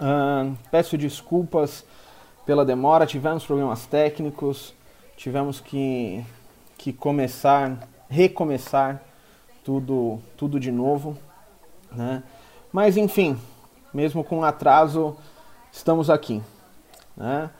Uh, 0.00 0.56
peço 0.70 0.96
desculpas 0.96 1.84
pela 2.46 2.64
demora, 2.64 3.04
tivemos 3.04 3.44
problemas 3.44 3.84
técnicos, 3.86 4.72
tivemos 5.16 5.60
que, 5.60 6.24
que 6.76 6.92
começar, 6.92 7.88
recomeçar 8.08 9.02
tudo, 9.64 10.20
tudo 10.36 10.60
de 10.60 10.70
novo. 10.70 11.18
Né? 11.90 12.22
Mas 12.72 12.96
enfim, 12.96 13.38
mesmo 13.92 14.22
com 14.22 14.44
atraso, 14.44 15.16
estamos 15.72 16.08
aqui. 16.08 16.40
Né? 17.16 17.50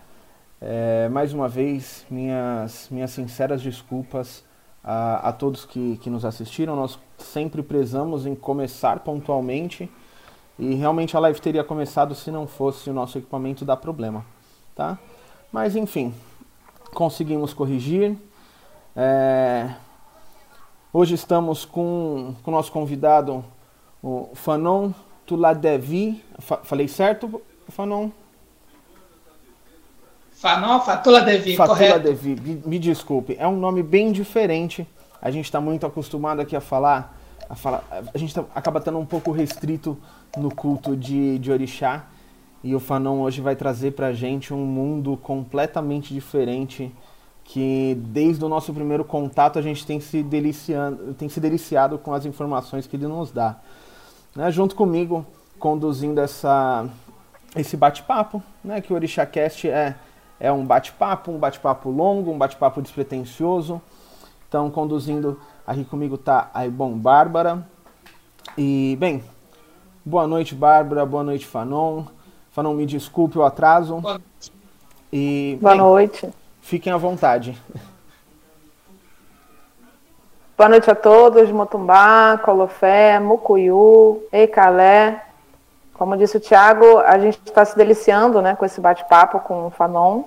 É, 0.60 1.08
mais 1.08 1.32
uma 1.32 1.48
vez, 1.48 2.06
minhas, 2.08 2.88
minhas 2.90 3.10
sinceras 3.10 3.60
desculpas 3.60 4.44
a, 4.82 5.28
a 5.28 5.32
todos 5.32 5.64
que, 5.64 5.98
que 5.98 6.08
nos 6.08 6.24
assistiram. 6.24 6.76
Nós 6.76 6.98
sempre 7.18 7.62
prezamos 7.62 8.26
em 8.26 8.34
começar 8.34 9.00
pontualmente 9.00 9.90
e 10.58 10.74
realmente 10.74 11.16
a 11.16 11.20
live 11.20 11.40
teria 11.40 11.62
começado 11.62 12.14
se 12.14 12.30
não 12.30 12.46
fosse 12.46 12.90
o 12.90 12.92
nosso 12.92 13.18
equipamento 13.18 13.64
dar 13.64 13.76
problema, 13.76 14.24
tá? 14.74 14.98
Mas 15.52 15.76
enfim, 15.76 16.12
conseguimos 16.92 17.54
corrigir. 17.54 18.16
É... 18.96 19.70
Hoje 20.92 21.14
estamos 21.14 21.64
com, 21.64 22.34
com 22.42 22.50
o 22.50 22.54
nosso 22.54 22.72
convidado, 22.72 23.44
o 24.02 24.30
Fanon 24.34 24.90
Tuladevi. 25.24 26.24
Falei 26.64 26.88
certo, 26.88 27.40
Fanon? 27.68 28.10
Fanon 30.32 30.80
Fatula 30.80 31.20
Devi, 31.22 31.56
Fatula 31.56 31.76
correto. 31.76 32.00
Devi, 32.00 32.40
me, 32.40 32.62
me 32.64 32.78
desculpe. 32.78 33.36
É 33.38 33.46
um 33.46 33.56
nome 33.56 33.82
bem 33.82 34.12
diferente. 34.12 34.86
A 35.20 35.30
gente 35.30 35.46
está 35.46 35.60
muito 35.60 35.84
acostumado 35.84 36.40
aqui 36.40 36.54
a 36.54 36.60
falar, 36.60 37.16
a 37.50 37.56
falar. 37.56 37.84
A 38.14 38.18
gente 38.18 38.32
tá, 38.32 38.44
acaba 38.54 38.78
estando 38.78 38.98
um 38.98 39.06
pouco 39.06 39.32
restrito 39.32 39.98
no 40.38 40.54
culto 40.54 40.96
de, 40.96 41.38
de 41.38 41.50
orixá. 41.50 42.06
E 42.62 42.74
o 42.74 42.80
Fanon 42.80 43.20
hoje 43.20 43.40
vai 43.40 43.54
trazer 43.54 43.92
para 43.92 44.08
a 44.08 44.12
gente 44.12 44.52
um 44.52 44.64
mundo 44.64 45.16
completamente 45.16 46.12
diferente 46.12 46.92
que 47.44 47.96
desde 48.00 48.44
o 48.44 48.48
nosso 48.48 48.74
primeiro 48.74 49.04
contato 49.04 49.58
a 49.58 49.62
gente 49.62 49.86
tem 49.86 50.00
se 50.00 50.22
deliciando, 50.22 51.14
tem 51.14 51.28
se 51.28 51.40
deliciado 51.40 51.98
com 51.98 52.12
as 52.12 52.26
informações 52.26 52.86
que 52.86 52.96
ele 52.96 53.06
nos 53.06 53.32
dá. 53.32 53.56
Né? 54.36 54.50
Junto 54.50 54.74
comigo, 54.74 55.24
conduzindo 55.58 56.20
essa, 56.20 56.86
esse 57.56 57.76
bate-papo, 57.76 58.42
né? 58.62 58.80
que 58.80 58.92
o 58.92 58.96
OrixaCast 58.96 59.68
é 59.68 59.94
é 60.40 60.52
um 60.52 60.64
bate-papo, 60.64 61.32
um 61.32 61.38
bate-papo 61.38 61.90
longo, 61.90 62.30
um 62.30 62.38
bate-papo 62.38 62.80
despretensioso. 62.80 63.80
Então, 64.48 64.70
conduzindo 64.70 65.40
aqui 65.66 65.84
comigo 65.84 66.16
tá 66.16 66.50
a 66.54 66.66
Ibon 66.66 66.96
Bárbara. 66.96 67.66
E, 68.56 68.96
bem, 68.98 69.22
boa 70.08 70.26
noite, 70.26 70.54
Bárbara, 70.54 71.04
boa 71.04 71.22
noite, 71.22 71.46
Fanon. 71.46 72.04
Fanon, 72.50 72.74
me 72.74 72.86
desculpe 72.86 73.38
o 73.38 73.44
atraso. 73.44 73.96
Boa 73.96 74.14
noite. 74.14 74.52
E, 75.12 75.58
boa 75.60 75.74
bem, 75.74 75.80
noite. 75.80 76.28
Fiquem 76.60 76.92
à 76.92 76.96
vontade. 76.96 77.56
Boa 80.56 80.68
noite 80.68 80.90
a 80.90 80.94
todos, 80.94 81.50
Motumbá, 81.52 82.36
Colofé, 82.38 83.20
Mucuyu, 83.20 84.22
Eicalé, 84.32 85.24
como 85.94 86.16
disse 86.16 86.36
o 86.36 86.40
Tiago, 86.40 86.98
a 86.98 87.18
gente 87.18 87.40
está 87.44 87.64
se 87.64 87.76
deliciando 87.76 88.40
né, 88.40 88.56
com 88.56 88.64
esse 88.64 88.80
bate-papo 88.80 89.40
com 89.40 89.66
o 89.66 89.70
Fanon, 89.70 90.24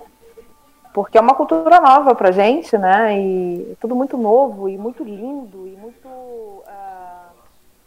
porque 0.92 1.16
é 1.16 1.20
uma 1.20 1.34
cultura 1.34 1.80
nova 1.80 2.14
para 2.14 2.28
a 2.28 2.32
gente, 2.32 2.76
né? 2.76 3.18
E 3.18 3.72
é 3.72 3.74
tudo 3.80 3.96
muito 3.96 4.18
novo 4.18 4.68
e 4.68 4.76
muito 4.76 5.02
lindo 5.02 5.66
e 5.66 5.70
muito, 5.70 6.06
uh, 6.06 7.32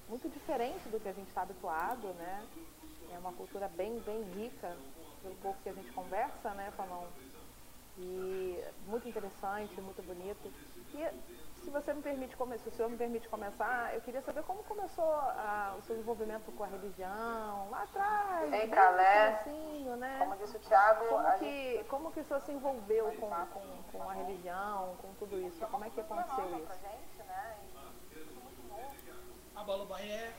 muito 0.09 0.27
diferente 0.29 0.89
do 0.91 0.99
que 0.99 1.07
a 1.07 1.13
gente 1.13 1.27
está 1.27 1.43
habituado, 1.43 2.07
né? 2.17 2.41
É 3.13 3.19
uma 3.19 3.31
cultura 3.33 3.69
bem, 3.85 3.99
bem 3.99 4.21
rica, 4.33 4.75
pelo 5.21 5.35
pouco 5.35 5.61
que 5.61 5.69
a 5.69 5.73
gente 5.73 5.91
conversa, 5.91 6.49
né, 6.51 6.71
Fanon? 6.75 7.05
E 7.97 8.61
muito 8.87 9.07
interessante, 9.07 9.79
muito 9.79 10.01
bonito. 10.01 10.51
E 10.93 11.61
se 11.61 11.69
você 11.69 11.93
me 11.93 12.01
permite 12.01 12.35
se 12.35 12.69
o 12.69 12.71
senhor 12.71 12.89
me 12.89 12.97
permite 12.97 13.29
começar, 13.29 13.93
eu 13.93 14.01
queria 14.01 14.21
saber 14.21 14.43
como 14.43 14.63
começou 14.63 15.17
o 15.77 15.81
seu 15.83 15.97
envolvimento 15.97 16.51
com 16.51 16.63
a 16.63 16.67
religião 16.67 17.69
lá 17.69 17.83
atrás. 17.83 18.51
Em 18.51 18.69
Calé, 18.69 19.43
né? 19.97 20.17
como 20.19 20.35
disse 20.35 20.57
o 20.57 20.59
Tiago, 20.59 21.05
como 21.07 21.31
que 21.39 21.45
gente... 21.45 21.83
como 21.85 22.11
que 22.11 22.19
o 22.19 22.23
senhor 22.25 22.41
se 22.41 22.51
envolveu 22.51 23.05
com, 23.13 23.29
com, 23.29 23.83
com, 23.91 24.09
a 24.09 24.13
religião, 24.13 24.97
com 25.01 25.13
tudo 25.13 25.39
isso? 25.39 25.65
Como 25.67 25.85
é 25.85 25.89
que 25.89 26.01
aconteceu 26.01 26.45
isso? 26.57 27.23
Né? 27.23 27.57
Abalo 29.55 29.85
Bahia. 29.85 30.33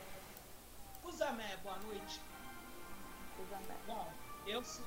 Uzamé, 1.03 1.57
boa 1.63 1.77
noite. 1.77 2.21
Bom, 3.87 4.07
eu 4.45 4.63
sou 4.63 4.83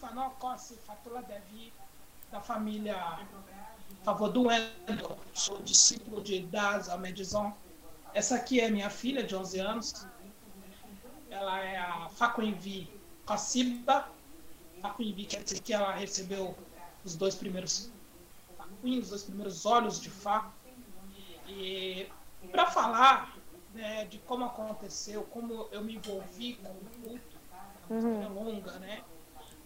Fanó 0.00 0.30
Cossi 0.30 0.76
Fatula 0.76 1.22
Devi, 1.22 1.72
da 2.30 2.40
família 2.40 3.20
favor 4.02 4.28
do 4.28 4.42
Wendel, 4.44 5.18
sou 5.34 5.60
discípulo 5.62 6.22
de 6.22 6.40
Daza 6.42 6.96
Medizon. 6.96 7.52
Essa 8.14 8.36
aqui 8.36 8.60
é 8.60 8.70
minha 8.70 8.90
filha, 8.90 9.22
de 9.22 9.34
11 9.34 9.58
anos. 9.58 10.06
Ela 11.30 11.60
é 11.60 11.76
a 11.76 12.08
Facuinvi 12.08 12.88
Caciba. 13.26 14.08
Facuinvi 14.80 15.24
quer 15.26 15.42
dizer 15.42 15.60
que 15.60 15.72
ela 15.72 15.92
recebeu 15.92 16.56
os 17.04 17.16
dois 17.16 17.34
primeiros 17.34 17.90
os 18.82 19.10
dois 19.10 19.24
primeiros 19.24 19.66
olhos 19.66 20.00
de 20.00 20.10
Fá. 20.10 20.52
E 21.48 22.08
para 22.50 22.66
falar 22.66 23.36
né, 23.74 24.04
de 24.04 24.18
como 24.20 24.44
aconteceu, 24.44 25.24
como 25.24 25.68
eu 25.72 25.82
me 25.82 25.96
envolvi 25.96 26.54
com 26.54 26.70
o 26.70 26.84
culto, 27.02 27.35
uhum. 27.90 28.22
é 28.22 28.28
longa, 28.28 28.72
né? 28.78 29.02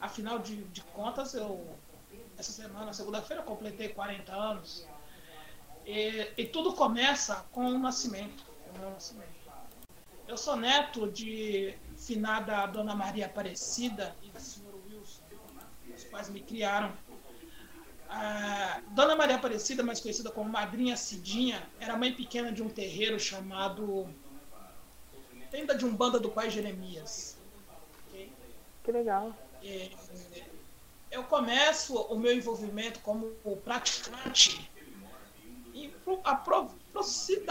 Afinal 0.01 0.39
de, 0.39 0.65
de 0.65 0.83
contas, 0.83 1.35
eu 1.35 1.77
essa 2.41 2.53
semana, 2.53 2.93
segunda-feira, 2.93 3.43
completei 3.43 3.91
40 3.91 4.35
anos. 4.35 4.87
E, 5.85 6.33
e, 6.37 6.47
tudo 6.47 6.73
começa 6.73 7.45
com 7.53 7.67
o 7.67 7.79
nascimento, 7.79 8.45
o 8.75 8.79
meu 8.79 8.91
nascimento. 8.91 9.29
Eu 10.27 10.39
sou 10.39 10.57
neto 10.57 11.11
de 11.11 11.75
finada 11.97 12.65
Dona 12.67 12.95
Maria 12.95 13.27
Aparecida 13.27 14.17
e 14.23 14.29
do 14.31 14.41
senhor 14.41 14.75
Wilson, 14.87 15.23
os 15.95 16.05
pais 16.05 16.31
me 16.31 16.41
criaram. 16.41 16.93
Dona 18.93 19.15
Maria 19.15 19.37
Aparecida, 19.37 19.83
mais 19.83 20.01
conhecida 20.01 20.31
como 20.31 20.49
Madrinha 20.49 20.97
Cidinha, 20.97 21.69
era 21.79 21.97
mãe 21.97 22.13
pequena 22.13 22.51
de 22.53 22.63
um 22.63 22.69
terreiro 22.69 23.21
chamado 23.21 24.09
Tenda 25.51 25.75
de 25.75 25.85
Umbanda 25.85 26.19
do 26.19 26.31
Pai 26.31 26.49
Jeremias. 26.49 27.30
Que 28.83 28.93
legal. 28.93 29.35
É, 29.63 29.91
eu 31.11 31.25
começo 31.25 31.95
o 31.95 32.19
meu 32.19 32.33
envolvimento 32.33 33.01
como 33.01 33.31
praticante 33.65 34.71
em 35.75 35.93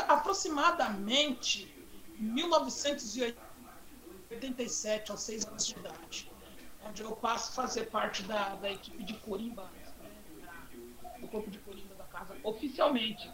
aproximadamente 0.08 1.72
1987, 2.18 5.12
aos 5.12 5.22
seis 5.22 5.46
anos 5.46 5.68
de 5.68 5.74
idade, 5.74 6.32
onde 6.88 7.02
eu 7.02 7.14
passo 7.16 7.52
a 7.52 7.56
fazer 7.64 7.90
parte 7.90 8.24
da, 8.24 8.56
da 8.56 8.72
equipe 8.72 9.04
de 9.04 9.14
Corimba, 9.16 9.70
do 11.20 11.28
corpo 11.28 11.50
de 11.50 11.58
Corimba 11.60 11.96
da 11.96 12.06
casa, 12.06 12.38
oficialmente. 12.44 13.30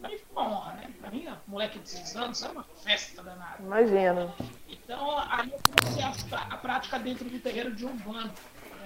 Pra 0.00 0.08
mim 0.10 0.18
foi 0.18 0.32
uma 0.32 0.50
honra, 0.50 0.72
né? 0.74 0.92
Pra 1.00 1.10
mim, 1.10 1.26
moleque 1.46 1.78
de 1.78 1.88
seis 1.88 2.14
anos, 2.16 2.42
é 2.42 2.48
uma 2.48 2.64
festa 2.64 3.22
danada. 3.22 3.62
Imagino. 3.62 4.34
Então, 4.68 5.18
aí 5.18 5.50
eu 5.50 5.58
comecei 5.58 6.02
a, 6.02 6.12
a 6.42 6.56
prática 6.56 6.98
dentro 6.98 7.28
do 7.28 7.38
terreiro 7.38 7.74
de 7.74 7.84
Urbano 7.84 8.32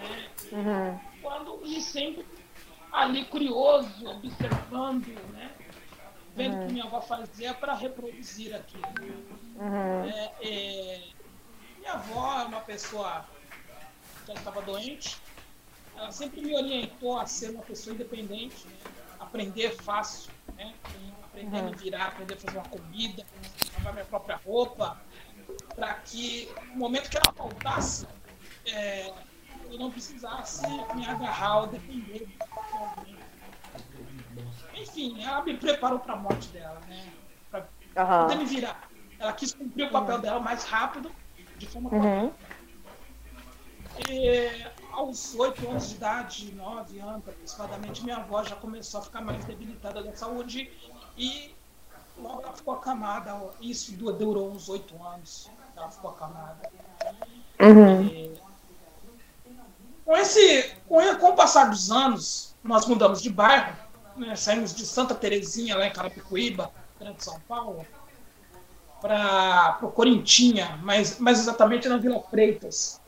né? 0.00 0.30
Uhum. 0.52 1.00
Quando, 1.22 1.60
e 1.64 1.80
sempre 1.80 2.26
ali 2.92 3.24
curioso, 3.26 4.06
observando, 4.06 5.08
né? 5.32 5.50
Vendo 6.34 6.54
o 6.54 6.60
uhum. 6.60 6.66
que 6.66 6.72
minha 6.72 6.84
avó 6.84 7.00
fazia 7.00 7.54
para 7.54 7.74
reproduzir 7.74 8.54
aquilo. 8.54 8.84
Uhum. 9.56 10.04
É, 10.04 10.32
é, 10.42 11.02
minha 11.78 11.92
avó 11.92 12.40
é 12.40 12.44
uma 12.44 12.60
pessoa 12.60 13.26
que 14.24 14.32
estava 14.32 14.62
doente. 14.62 15.18
Ela 15.96 16.10
sempre 16.12 16.40
me 16.40 16.54
orientou 16.54 17.18
a 17.18 17.26
ser 17.26 17.50
uma 17.50 17.62
pessoa 17.62 17.94
independente, 17.94 18.66
né? 18.66 18.76
aprender 19.18 19.70
fácil, 19.82 20.32
né? 20.56 20.72
aprender 21.24 21.58
a 21.58 21.62
me 21.62 21.70
uhum. 21.70 21.76
virar, 21.76 22.06
aprender 22.06 22.34
a 22.34 22.36
fazer 22.36 22.58
uma 22.58 22.68
comida, 22.68 23.26
lavar 23.74 23.92
minha 23.92 24.04
própria 24.04 24.36
roupa, 24.36 25.00
para 25.74 25.94
que 25.94 26.50
no 26.72 26.76
momento 26.76 27.10
que 27.10 27.16
ela 27.16 27.32
faltasse, 27.32 28.06
é, 28.66 29.12
eu 29.70 29.78
não 29.78 29.90
precisasse 29.90 30.66
me 30.94 31.06
agarrar 31.06 31.60
ou 31.60 31.66
depender 31.68 32.26
de 32.26 32.36
alguém. 32.76 33.18
Enfim, 34.74 35.22
ela 35.22 35.42
me 35.42 35.56
preparou 35.56 35.98
para 35.98 36.14
a 36.14 36.16
morte 36.16 36.48
dela, 36.48 36.80
né? 36.88 37.12
Para 37.50 37.66
uhum. 37.96 38.22
poder 38.22 38.36
me 38.36 38.44
virar. 38.46 38.88
Ela 39.18 39.32
quis 39.32 39.52
cumprir 39.52 39.86
o 39.86 39.90
papel 39.90 40.16
uhum. 40.16 40.20
dela 40.22 40.40
mais 40.40 40.64
rápido, 40.64 41.12
de 41.56 41.66
forma 41.66 41.90
uhum. 41.90 42.32
E, 44.08 44.66
aos 44.92 45.34
oito 45.34 45.68
anos 45.68 45.90
de 45.90 45.96
idade, 45.96 46.54
nove 46.54 46.98
anos 47.00 47.28
aproximadamente, 47.28 48.02
minha 48.02 48.16
avó 48.16 48.42
já 48.44 48.56
começou 48.56 49.00
a 49.00 49.02
ficar 49.02 49.20
mais 49.20 49.44
debilitada 49.44 50.02
da 50.02 50.14
saúde 50.14 50.72
e 51.16 51.54
logo 52.20 52.42
ela 52.42 52.52
ficou 52.52 52.74
acamada. 52.74 53.36
Isso 53.60 53.92
durou 53.92 54.50
uns 54.50 54.68
oito 54.68 55.02
anos. 55.02 55.50
Ela 55.76 55.90
ficou 55.90 56.10
acamada. 56.10 56.70
Uhum. 57.60 58.06
E, 58.06 58.40
Nesse, 60.20 60.74
com, 60.88 61.00
com 61.16 61.28
o 61.30 61.36
passar 61.36 61.70
dos 61.70 61.90
anos, 61.90 62.54
nós 62.64 62.84
mudamos 62.86 63.22
de 63.22 63.30
bairro, 63.30 63.74
né, 64.16 64.36
saímos 64.36 64.74
de 64.74 64.84
Santa 64.84 65.14
Terezinha, 65.14 65.76
lá 65.76 65.86
em 65.86 65.92
Carapicuíba, 65.92 66.70
Grande 66.98 67.24
São 67.24 67.40
Paulo, 67.48 67.86
para 69.00 69.78
o 69.82 69.90
Corintinha, 69.90 70.78
mais, 70.82 71.18
mais 71.18 71.38
exatamente 71.38 71.88
na 71.88 71.96
Vila 71.96 72.20
Freitas. 72.20 73.00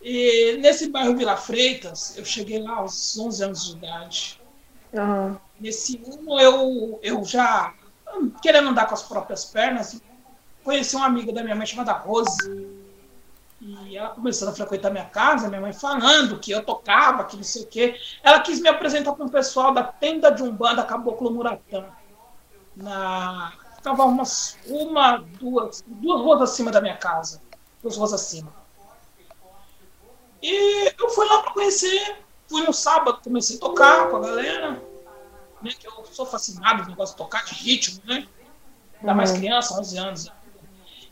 E 0.00 0.58
nesse 0.60 0.88
bairro 0.88 1.16
Vila 1.16 1.36
Freitas, 1.36 2.16
eu 2.16 2.24
cheguei 2.24 2.62
lá 2.62 2.76
aos 2.76 3.18
11 3.18 3.42
anos 3.42 3.64
de 3.66 3.72
idade. 3.72 4.41
Uhum. 4.92 5.36
Nesse 5.58 6.02
ano, 6.06 6.40
eu, 6.40 6.98
eu 7.02 7.24
já, 7.24 7.72
querendo 8.42 8.68
andar 8.68 8.86
com 8.86 8.94
as 8.94 9.02
próprias 9.02 9.44
pernas, 9.44 10.00
conheci 10.62 10.96
uma 10.96 11.06
amiga 11.06 11.32
da 11.32 11.42
minha 11.42 11.54
mãe 11.54 11.66
chamada 11.66 11.92
Rose. 11.92 12.72
E 13.86 13.96
ela 13.96 14.10
começando 14.10 14.48
a 14.48 14.54
frequentar 14.54 14.90
minha 14.90 15.04
casa, 15.04 15.48
minha 15.48 15.60
mãe 15.60 15.72
falando 15.72 16.40
que 16.40 16.50
eu 16.50 16.64
tocava, 16.64 17.24
que 17.24 17.36
não 17.36 17.44
sei 17.44 17.62
o 17.62 17.66
quê. 17.66 17.96
Ela 18.22 18.40
quis 18.40 18.60
me 18.60 18.68
apresentar 18.68 19.12
para 19.12 19.24
um 19.24 19.28
pessoal 19.28 19.72
da 19.72 19.84
tenda 19.84 20.30
de 20.30 20.42
Umbanda 20.42 20.82
Caboclo 20.82 21.30
Muratã. 21.30 21.86
Na... 22.74 23.52
Ficava 23.76 24.04
umas, 24.04 24.56
uma, 24.66 25.18
duas, 25.40 25.84
duas 25.86 26.20
ruas 26.20 26.42
acima 26.42 26.70
da 26.70 26.80
minha 26.80 26.96
casa. 26.96 27.40
Duas 27.80 27.96
ruas 27.96 28.12
acima. 28.12 28.52
E 30.42 30.92
eu 31.00 31.08
fui 31.10 31.26
lá 31.26 31.42
para 31.42 31.52
conhecer. 31.52 32.16
Fui 32.52 32.60
no 32.66 32.72
sábado, 32.74 33.18
comecei 33.24 33.56
a 33.56 33.60
tocar 33.60 34.10
com 34.10 34.18
a 34.18 34.20
galera. 34.20 34.72
Né, 35.62 35.70
que 35.78 35.86
eu 35.86 36.04
sou 36.12 36.26
fascinado 36.26 36.82
com 36.82 36.90
negócio 36.90 37.14
de 37.14 37.22
tocar 37.22 37.42
de 37.46 37.54
ritmo, 37.54 38.02
né? 38.04 38.28
Ainda 39.00 39.14
mais 39.14 39.32
criança, 39.32 39.80
11 39.80 39.96
anos. 39.98 40.32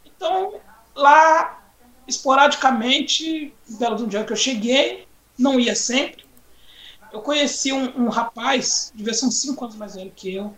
Então, 0.05 0.61
lá, 0.95 1.63
esporadicamente, 2.07 3.55
belo 3.67 4.05
um 4.05 4.07
dia 4.07 4.23
que 4.23 4.35
eu 4.35 4.37
cheguei, 4.37 5.09
não 5.39 5.59
ia 5.59 5.75
sempre. 5.75 6.27
Eu 7.11 7.23
conheci 7.23 7.73
um, 7.73 8.05
um 8.05 8.09
rapaz, 8.11 8.93
devia 8.95 9.15
ser 9.15 9.25
uns 9.25 9.41
5 9.41 9.65
anos 9.65 9.77
mais 9.77 9.95
velho 9.95 10.13
que 10.15 10.35
eu. 10.35 10.55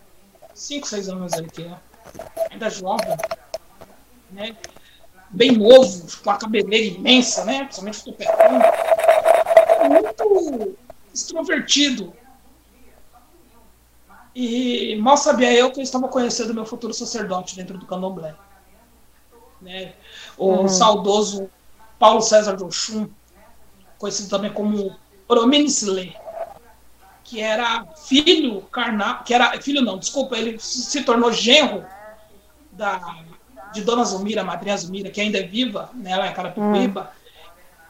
5, 0.53 0.89
6 0.89 1.09
anos 1.11 1.21
mais 1.21 1.33
velho 1.33 1.53
que 1.53 1.63
eu. 1.63 1.79
Ainda 2.51 2.69
jovem. 2.69 3.17
Né? 4.33 4.57
Bem 5.31 5.53
novo, 5.53 6.09
com 6.25 6.31
a 6.31 6.37
cabeleira 6.37 6.99
imensa, 6.99 7.45
né? 7.45 7.61
Principalmente 7.67 8.01
o 8.01 8.05
topetão. 8.07 8.61
Muito 10.33 10.79
extrovertido. 11.13 12.13
E 14.35 14.97
mal 14.97 15.17
sabia 15.17 15.53
eu 15.53 15.71
que 15.71 15.81
eu 15.81 15.83
estava 15.83 16.09
conhecendo 16.09 16.55
meu 16.55 16.65
futuro 16.65 16.95
sacerdote 16.95 17.55
dentro 17.55 17.77
do 17.77 17.87
candomblé. 17.87 18.35
Né? 19.61 19.93
O 20.37 20.49
uhum. 20.49 20.69
saudoso 20.69 21.51
Paulo 21.99 22.23
César 22.23 22.57
de 22.57 22.65
Oxum, 22.65 23.09
conhecido 23.99 24.29
também 24.29 24.53
como 24.53 24.97
Oromini 25.29 25.71
Sile, 25.71 26.17
que 27.23 27.41
era 27.41 27.87
filho 27.95 28.63
carnal, 28.63 29.23
que 29.23 29.33
era 29.33 29.61
filho 29.61 29.83
não, 29.83 29.99
desculpa, 29.99 30.37
ele 30.37 30.59
se 30.59 31.05
tornou 31.05 31.33
genro 31.33 31.85
da, 32.73 33.25
de 33.73 33.83
Dona 33.83 34.05
Zumira, 34.05 34.43
madrinha 34.43 34.77
Zumira, 34.77 35.11
que 35.11 35.21
ainda 35.21 35.39
é 35.39 35.43
viva, 35.43 35.91
né, 35.95 36.11
ela 36.11 36.27
é 36.27 36.33
Carapicuíba, 36.33 37.03
uhum. 37.03 37.22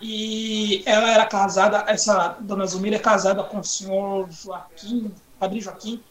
E 0.05 0.83
ela 0.85 1.13
era 1.13 1.25
casada, 1.25 1.85
essa 1.87 2.37
Dona 2.41 2.67
Zumira 2.67 2.97
é 2.97 2.99
casada 2.99 3.45
com 3.45 3.61
o 3.61 3.65
senhor 3.65 4.29
Joaquim, 4.33 5.15
Padre 5.39 5.61
Joaquim, 5.61 6.03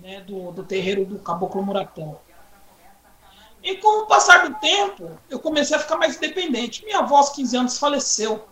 né, 0.00 0.22
do, 0.22 0.50
do 0.52 0.64
terreiro 0.64 1.04
do 1.04 1.18
Caboclo 1.18 1.62
Muratão. 1.62 2.18
E 3.62 3.76
com 3.76 4.04
o 4.04 4.06
passar 4.06 4.48
do 4.48 4.58
tempo, 4.58 5.18
eu 5.28 5.38
comecei 5.38 5.76
a 5.76 5.80
ficar 5.80 5.98
mais 5.98 6.16
independente. 6.16 6.82
Minha 6.82 7.00
avó, 7.00 7.18
aos 7.18 7.28
15 7.28 7.56
anos, 7.58 7.78
faleceu. 7.78 8.48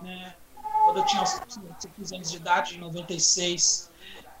Né? 0.00 0.34
Quando 0.84 0.98
eu 0.98 1.04
tinha 1.04 1.24
15 1.96 2.14
anos 2.14 2.30
de 2.30 2.36
idade, 2.36 2.76
em 2.76 2.78
96. 2.78 3.90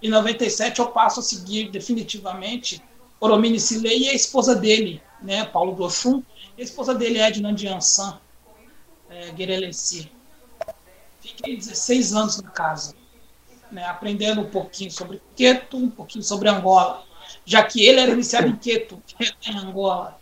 Em 0.00 0.08
97, 0.08 0.78
eu 0.78 0.92
passo 0.92 1.18
a 1.18 1.22
seguir 1.24 1.70
definitivamente 1.70 2.80
Oromini 3.18 3.58
Silei 3.58 4.04
e 4.04 4.08
a 4.10 4.14
esposa 4.14 4.54
dele, 4.54 5.02
né, 5.20 5.44
Paulo 5.44 5.74
Glochum. 5.74 6.22
A 6.56 6.62
esposa 6.62 6.94
dele, 6.94 7.18
Edna 7.18 7.52
Diansan, 7.52 8.20
é, 9.10 9.30
Guereleci. 9.32 10.10
Fiquei 11.20 11.56
16 11.56 12.14
anos 12.14 12.40
na 12.42 12.50
casa 12.50 12.94
né, 13.70 13.84
aprendendo 13.86 14.40
um 14.40 14.48
pouquinho 14.48 14.90
sobre 14.90 15.20
Queto, 15.36 15.76
um 15.76 15.90
pouquinho 15.90 16.24
sobre 16.24 16.48
Angola, 16.48 17.04
já 17.44 17.62
que 17.62 17.84
ele 17.84 18.00
era 18.00 18.12
iniciado 18.12 18.48
em 18.48 18.56
Queto, 18.56 19.00
em 19.46 19.56
Angola. 19.56 20.18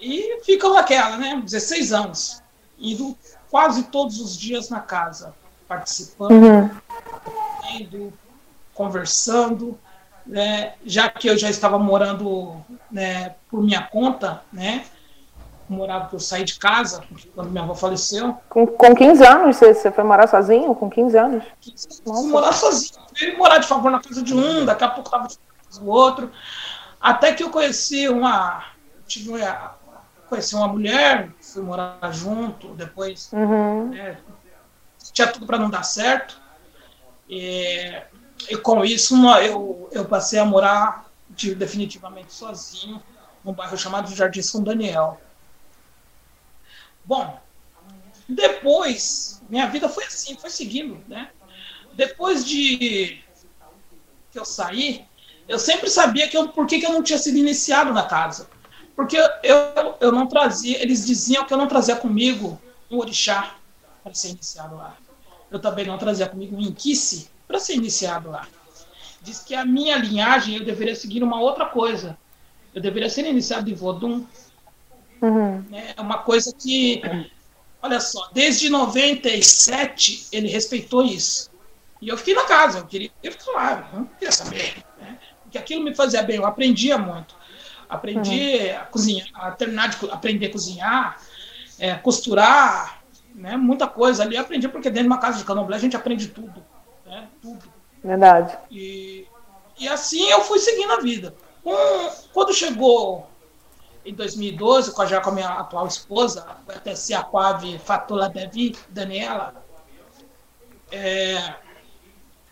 E 0.00 0.40
ficam 0.44 0.74
naquela, 0.74 1.16
né, 1.16 1.40
16 1.42 1.92
anos, 1.92 2.42
indo 2.78 3.16
quase 3.50 3.84
todos 3.84 4.20
os 4.20 4.36
dias 4.36 4.68
na 4.68 4.80
casa, 4.80 5.34
participando, 5.66 6.32
uhum. 6.32 6.70
indo, 7.78 8.12
conversando, 8.74 9.78
né, 10.26 10.74
já 10.84 11.08
que 11.08 11.28
eu 11.28 11.38
já 11.38 11.48
estava 11.48 11.78
morando 11.78 12.62
né, 12.90 13.36
por 13.48 13.62
minha 13.62 13.82
conta, 13.82 14.42
né, 14.52 14.84
morava, 15.68 16.08
eu 16.12 16.20
saí 16.20 16.44
de 16.44 16.58
casa 16.58 17.02
quando 17.34 17.50
minha 17.50 17.62
avó 17.62 17.74
faleceu. 17.74 18.36
Com, 18.48 18.66
com 18.66 18.94
15 18.94 19.24
anos 19.24 19.56
você, 19.56 19.74
você 19.74 19.90
foi 19.90 20.04
morar 20.04 20.26
sozinho? 20.26 20.74
Com 20.74 20.88
15 20.88 21.18
anos? 21.18 21.44
15 21.60 22.02
anos 22.06 22.26
morar 22.26 22.52
sozinho. 22.52 23.00
Ele 23.20 23.36
morar 23.36 23.58
de 23.58 23.66
favor 23.66 23.90
na 23.90 24.00
casa 24.00 24.22
de 24.22 24.34
um, 24.34 24.64
daqui 24.64 24.84
a 24.84 24.88
pouco 24.88 25.08
estava 25.08 25.28
do 25.78 25.90
outro. 25.90 26.30
Até 27.00 27.32
que 27.32 27.42
eu 27.42 27.50
conheci 27.50 28.08
uma. 28.08 28.64
Tive 29.06 29.30
uma, 29.30 29.74
conheci 30.28 30.54
uma 30.54 30.68
mulher, 30.68 31.30
fui 31.40 31.62
morar 31.62 31.98
junto, 32.10 32.68
depois. 32.68 33.30
Uhum. 33.32 33.90
Né, 33.90 34.18
tinha 35.12 35.28
tudo 35.28 35.46
para 35.46 35.58
não 35.58 35.70
dar 35.70 35.82
certo. 35.82 36.40
E, 37.28 37.92
e 38.48 38.56
com 38.56 38.84
isso 38.84 39.14
eu, 39.38 39.88
eu 39.92 40.04
passei 40.04 40.38
a 40.38 40.44
morar 40.44 41.06
de, 41.30 41.54
definitivamente 41.54 42.32
sozinho 42.32 43.02
num 43.44 43.52
bairro 43.52 43.76
chamado 43.76 44.14
Jardim 44.14 44.42
São 44.42 44.62
Daniel. 44.62 45.20
Bom, 47.06 47.38
depois, 48.28 49.40
minha 49.48 49.66
vida 49.66 49.88
foi 49.88 50.04
assim, 50.04 50.36
foi 50.36 50.50
seguindo, 50.50 50.98
né? 51.06 51.30
Depois 51.94 52.44
de 52.44 53.22
que 54.32 54.38
eu 54.38 54.44
saí, 54.44 55.04
eu 55.48 55.58
sempre 55.58 55.88
sabia 55.88 56.28
que 56.28 56.36
eu, 56.36 56.48
por 56.48 56.66
que, 56.66 56.80
que 56.80 56.86
eu 56.86 56.92
não 56.92 57.02
tinha 57.02 57.18
sido 57.18 57.38
iniciado 57.38 57.92
na 57.92 58.02
casa. 58.02 58.48
Porque 58.96 59.16
eu, 59.16 59.94
eu 60.00 60.10
não 60.10 60.26
trazia, 60.26 60.82
eles 60.82 61.06
diziam 61.06 61.44
que 61.44 61.54
eu 61.54 61.58
não 61.58 61.68
trazia 61.68 61.94
comigo 61.94 62.60
um 62.90 62.98
orixá 62.98 63.54
para 64.02 64.12
ser 64.14 64.30
iniciado 64.30 64.76
lá. 64.76 64.96
Eu 65.50 65.60
também 65.60 65.86
não 65.86 65.96
trazia 65.96 66.28
comigo 66.28 66.56
um 66.56 66.60
inquice 66.60 67.30
para 67.46 67.60
ser 67.60 67.74
iniciado 67.74 68.30
lá. 68.30 68.48
Diz 69.22 69.40
que 69.40 69.54
a 69.54 69.64
minha 69.64 69.96
linhagem 69.96 70.56
eu 70.56 70.64
deveria 70.64 70.96
seguir 70.96 71.22
uma 71.22 71.40
outra 71.40 71.66
coisa. 71.66 72.18
Eu 72.74 72.82
deveria 72.82 73.08
ser 73.08 73.26
iniciado 73.26 73.70
em 73.70 73.74
Vodum, 73.74 74.24
Uhum. 75.20 75.64
É 75.72 76.00
uma 76.00 76.18
coisa 76.18 76.52
que, 76.52 77.02
olha 77.82 78.00
só, 78.00 78.28
desde 78.32 78.68
97 78.68 80.28
ele 80.32 80.48
respeitou 80.48 81.04
isso. 81.04 81.50
E 82.00 82.08
eu 82.08 82.16
fiquei 82.16 82.34
na 82.34 82.44
casa, 82.44 82.78
eu 82.78 82.86
queria 82.86 83.10
eu 83.22 83.32
ficar 83.32 83.52
lá, 83.52 83.90
não 83.92 84.04
queria 84.04 84.32
saber. 84.32 84.84
Né? 85.00 85.18
Porque 85.42 85.58
aquilo 85.58 85.82
me 85.82 85.94
fazia 85.94 86.22
bem, 86.22 86.36
eu 86.36 86.46
aprendia 86.46 86.98
muito. 86.98 87.34
Aprendi 87.88 88.58
uhum. 88.58 88.76
a 88.76 88.80
cozinhar, 88.80 89.28
a 89.34 89.50
terminar 89.52 89.88
de 89.88 90.10
aprender 90.10 90.46
a 90.46 90.52
cozinhar, 90.52 91.20
é, 91.78 91.94
costurar, 91.94 93.02
né? 93.34 93.56
muita 93.56 93.86
coisa 93.86 94.22
ali. 94.22 94.36
Eu 94.36 94.42
aprendi 94.42 94.68
porque 94.68 94.90
dentro 94.90 95.04
de 95.04 95.08
uma 95.08 95.20
casa 95.20 95.38
de 95.38 95.44
candomblé 95.44 95.76
a 95.76 95.80
gente 95.80 95.96
aprende 95.96 96.28
tudo. 96.28 96.62
Né? 97.06 97.28
Tudo. 97.40 97.64
Verdade. 98.02 98.58
E, 98.70 99.26
e 99.78 99.88
assim 99.88 100.28
eu 100.30 100.42
fui 100.42 100.58
seguindo 100.58 100.92
a 100.92 101.00
vida. 101.00 101.34
Quando 102.32 102.54
chegou 102.54 103.28
em 104.06 104.14
2012, 104.14 104.92
com 104.92 105.02
a, 105.02 105.06
já 105.06 105.20
com 105.20 105.30
a 105.30 105.32
minha 105.32 105.48
atual 105.48 105.86
esposa, 105.86 106.46
até 106.68 106.92
a 107.14 107.22
Quave 107.24 107.78
Fatula 107.78 108.28
Devi, 108.28 108.76
Daniela, 108.88 109.64
é, 110.92 111.56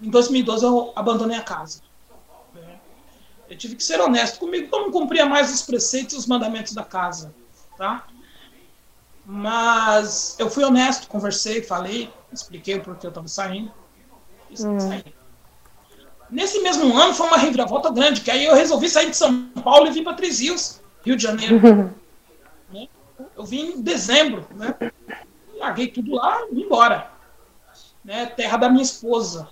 em 0.02 0.10
2012 0.10 0.64
eu 0.64 0.92
abandonei 0.96 1.36
a 1.36 1.42
casa. 1.42 1.80
Né? 2.52 2.80
Eu 3.48 3.56
tive 3.56 3.76
que 3.76 3.84
ser 3.84 4.00
honesto 4.00 4.40
comigo, 4.40 4.68
eu 4.70 4.80
não 4.80 4.90
cumpria 4.90 5.24
mais 5.24 5.54
os 5.54 5.62
preceitos 5.62 6.14
e 6.14 6.18
os 6.18 6.26
mandamentos 6.26 6.74
da 6.74 6.82
casa. 6.82 7.32
Tá? 7.78 8.04
Mas 9.24 10.34
eu 10.40 10.50
fui 10.50 10.64
honesto, 10.64 11.08
conversei, 11.08 11.62
falei, 11.62 12.12
expliquei 12.32 12.74
o 12.74 12.82
porquê 12.82 13.06
eu 13.06 13.10
estava 13.10 13.28
saindo. 13.28 13.72
Hum. 14.58 15.02
Nesse 16.28 16.60
mesmo 16.60 16.96
ano 16.98 17.14
foi 17.14 17.28
uma 17.28 17.36
reviravolta 17.36 17.90
grande, 17.90 18.22
que 18.22 18.30
aí 18.30 18.44
eu 18.44 18.56
resolvi 18.56 18.88
sair 18.88 19.10
de 19.10 19.16
São 19.16 19.48
Paulo 19.62 19.86
e 19.86 19.90
vim 19.92 20.02
para 20.02 20.14
Três 20.14 20.40
Rios 20.40 20.82
Rio 21.04 21.16
de 21.16 21.22
Janeiro. 21.22 21.60
né? 22.70 22.88
Eu 23.36 23.44
vim 23.44 23.72
em 23.72 23.82
dezembro, 23.82 24.46
né? 24.54 24.74
Larguei 25.56 25.88
tudo 25.88 26.14
lá 26.14 26.46
e 26.50 26.54
vim 26.54 26.62
embora. 26.62 27.10
Né? 28.04 28.26
Terra 28.26 28.56
da 28.56 28.68
minha 28.68 28.82
esposa. 28.82 29.48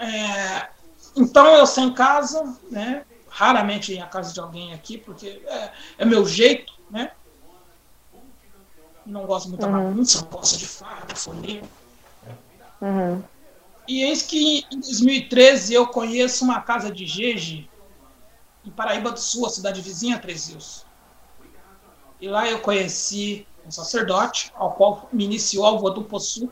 É, 0.00 0.68
então 1.16 1.46
eu 1.56 1.66
sem 1.66 1.92
casa, 1.92 2.56
né? 2.70 3.04
Raramente 3.28 3.92
em 3.92 4.00
a 4.00 4.06
casa 4.06 4.32
de 4.32 4.40
alguém 4.40 4.72
aqui, 4.72 4.98
porque 4.98 5.42
é, 5.46 5.72
é 5.98 6.04
meu 6.04 6.26
jeito, 6.26 6.72
né? 6.90 7.12
não 9.08 9.26
gosto 9.26 9.48
muito 9.48 9.60
da 9.60 9.68
bagunça, 9.68 10.20
não 10.22 10.28
gosto 10.28 10.58
de 10.58 10.66
farra, 10.66 11.06
de 11.06 11.14
folia. 11.14 11.62
Uhum. 12.80 13.22
E 13.86 14.02
eis 14.02 14.22
que 14.22 14.66
em 14.70 14.80
2013 14.80 15.74
eu 15.74 15.86
conheço 15.86 16.44
uma 16.44 16.60
casa 16.60 16.90
de 16.90 17.06
Jeje, 17.06 17.67
em 18.64 18.70
Paraíba 18.70 19.10
do 19.10 19.20
Sul, 19.20 19.46
a 19.46 19.50
cidade 19.50 19.80
vizinha, 19.80 20.18
Três 20.18 20.48
Rios. 20.48 20.84
E 22.20 22.28
lá 22.28 22.48
eu 22.48 22.60
conheci 22.60 23.46
um 23.66 23.70
sacerdote, 23.70 24.52
ao 24.54 24.72
qual 24.72 25.08
me 25.12 25.24
iniciou 25.24 25.64
ao 25.64 25.78
Vodun 25.78 26.02
Possu. 26.02 26.50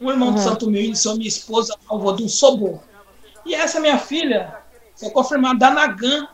Um 0.00 0.10
irmão 0.10 0.32
do 0.32 0.40
Santo 0.40 0.70
Mil 0.70 0.82
iniciou 0.82 1.14
minha 1.14 1.28
esposa 1.28 1.76
ao 1.86 1.98
Vodun 1.98 2.28
Sobo. 2.28 2.82
E 3.44 3.54
essa 3.54 3.78
minha 3.78 3.98
filha 3.98 4.58
foi 4.96 5.10
confirmada 5.10 5.58
da 5.58 5.70
Nagan, 5.70 6.28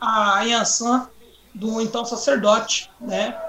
a 0.00 0.42
Yansan, 0.42 1.08
do 1.54 1.80
então 1.80 2.04
sacerdote, 2.04 2.90
né? 3.00 3.40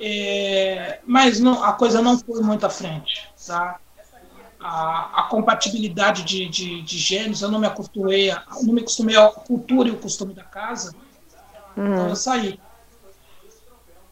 É, 0.00 1.00
mas 1.04 1.38
não, 1.38 1.62
a 1.62 1.74
coisa 1.74 2.02
não 2.02 2.18
foi 2.18 2.42
muito 2.42 2.64
à 2.64 2.70
frente, 2.70 3.30
tá? 3.46 3.78
A, 4.62 5.20
a 5.20 5.22
compatibilidade 5.24 6.22
de, 6.22 6.48
de, 6.48 6.82
de 6.82 6.98
gêneros, 6.98 7.42
eu 7.42 7.50
não 7.50 7.58
me 7.58 7.66
acostumei, 7.66 8.30
a, 8.30 8.44
não 8.62 8.72
me 8.72 8.80
acostumei 8.80 9.16
à 9.16 9.28
cultura 9.28 9.88
e 9.88 9.92
o 9.92 9.98
costume 9.98 10.32
da 10.34 10.44
casa, 10.44 10.94
então 11.72 12.08
eu 12.08 12.16
saí. 12.16 12.60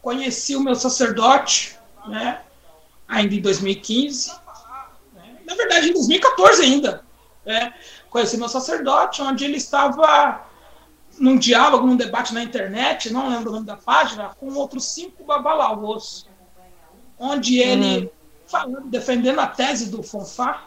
Conheci 0.01 0.55
o 0.55 0.61
meu 0.61 0.75
sacerdote, 0.75 1.77
né? 2.07 2.41
Ainda 3.07 3.35
em 3.35 3.41
2015, 3.41 4.31
né, 5.13 5.37
na 5.45 5.55
verdade 5.55 5.89
em 5.89 5.93
2014 5.93 6.63
ainda, 6.63 7.03
né? 7.45 7.73
Conheci 8.09 8.37
meu 8.37 8.49
sacerdote, 8.49 9.21
onde 9.21 9.45
ele 9.45 9.57
estava 9.57 10.43
num 11.19 11.37
diálogo, 11.37 11.85
num 11.85 11.95
debate 11.95 12.33
na 12.33 12.43
internet, 12.43 13.11
não 13.11 13.29
lembro 13.29 13.49
o 13.49 13.53
nome 13.53 13.65
da 13.65 13.77
página, 13.77 14.29
com 14.29 14.53
outros 14.53 14.85
cinco 14.85 15.23
babalaos, 15.23 16.27
onde 17.19 17.59
ele, 17.59 18.11
falando, 18.51 18.89
defendendo 18.89 19.39
a 19.39 19.47
tese 19.47 19.89
do 19.89 20.03
Fonfá, 20.03 20.65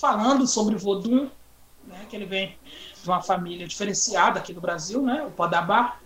falando 0.00 0.46
sobre 0.46 0.76
Vodun, 0.76 1.28
né, 1.84 2.06
que 2.08 2.14
ele 2.14 2.24
vem 2.24 2.56
de 3.02 3.08
uma 3.08 3.20
família 3.20 3.66
diferenciada 3.66 4.38
aqui 4.38 4.54
no 4.54 4.60
Brasil, 4.60 5.02
né, 5.02 5.24
o 5.24 5.30
Podabá. 5.30 5.98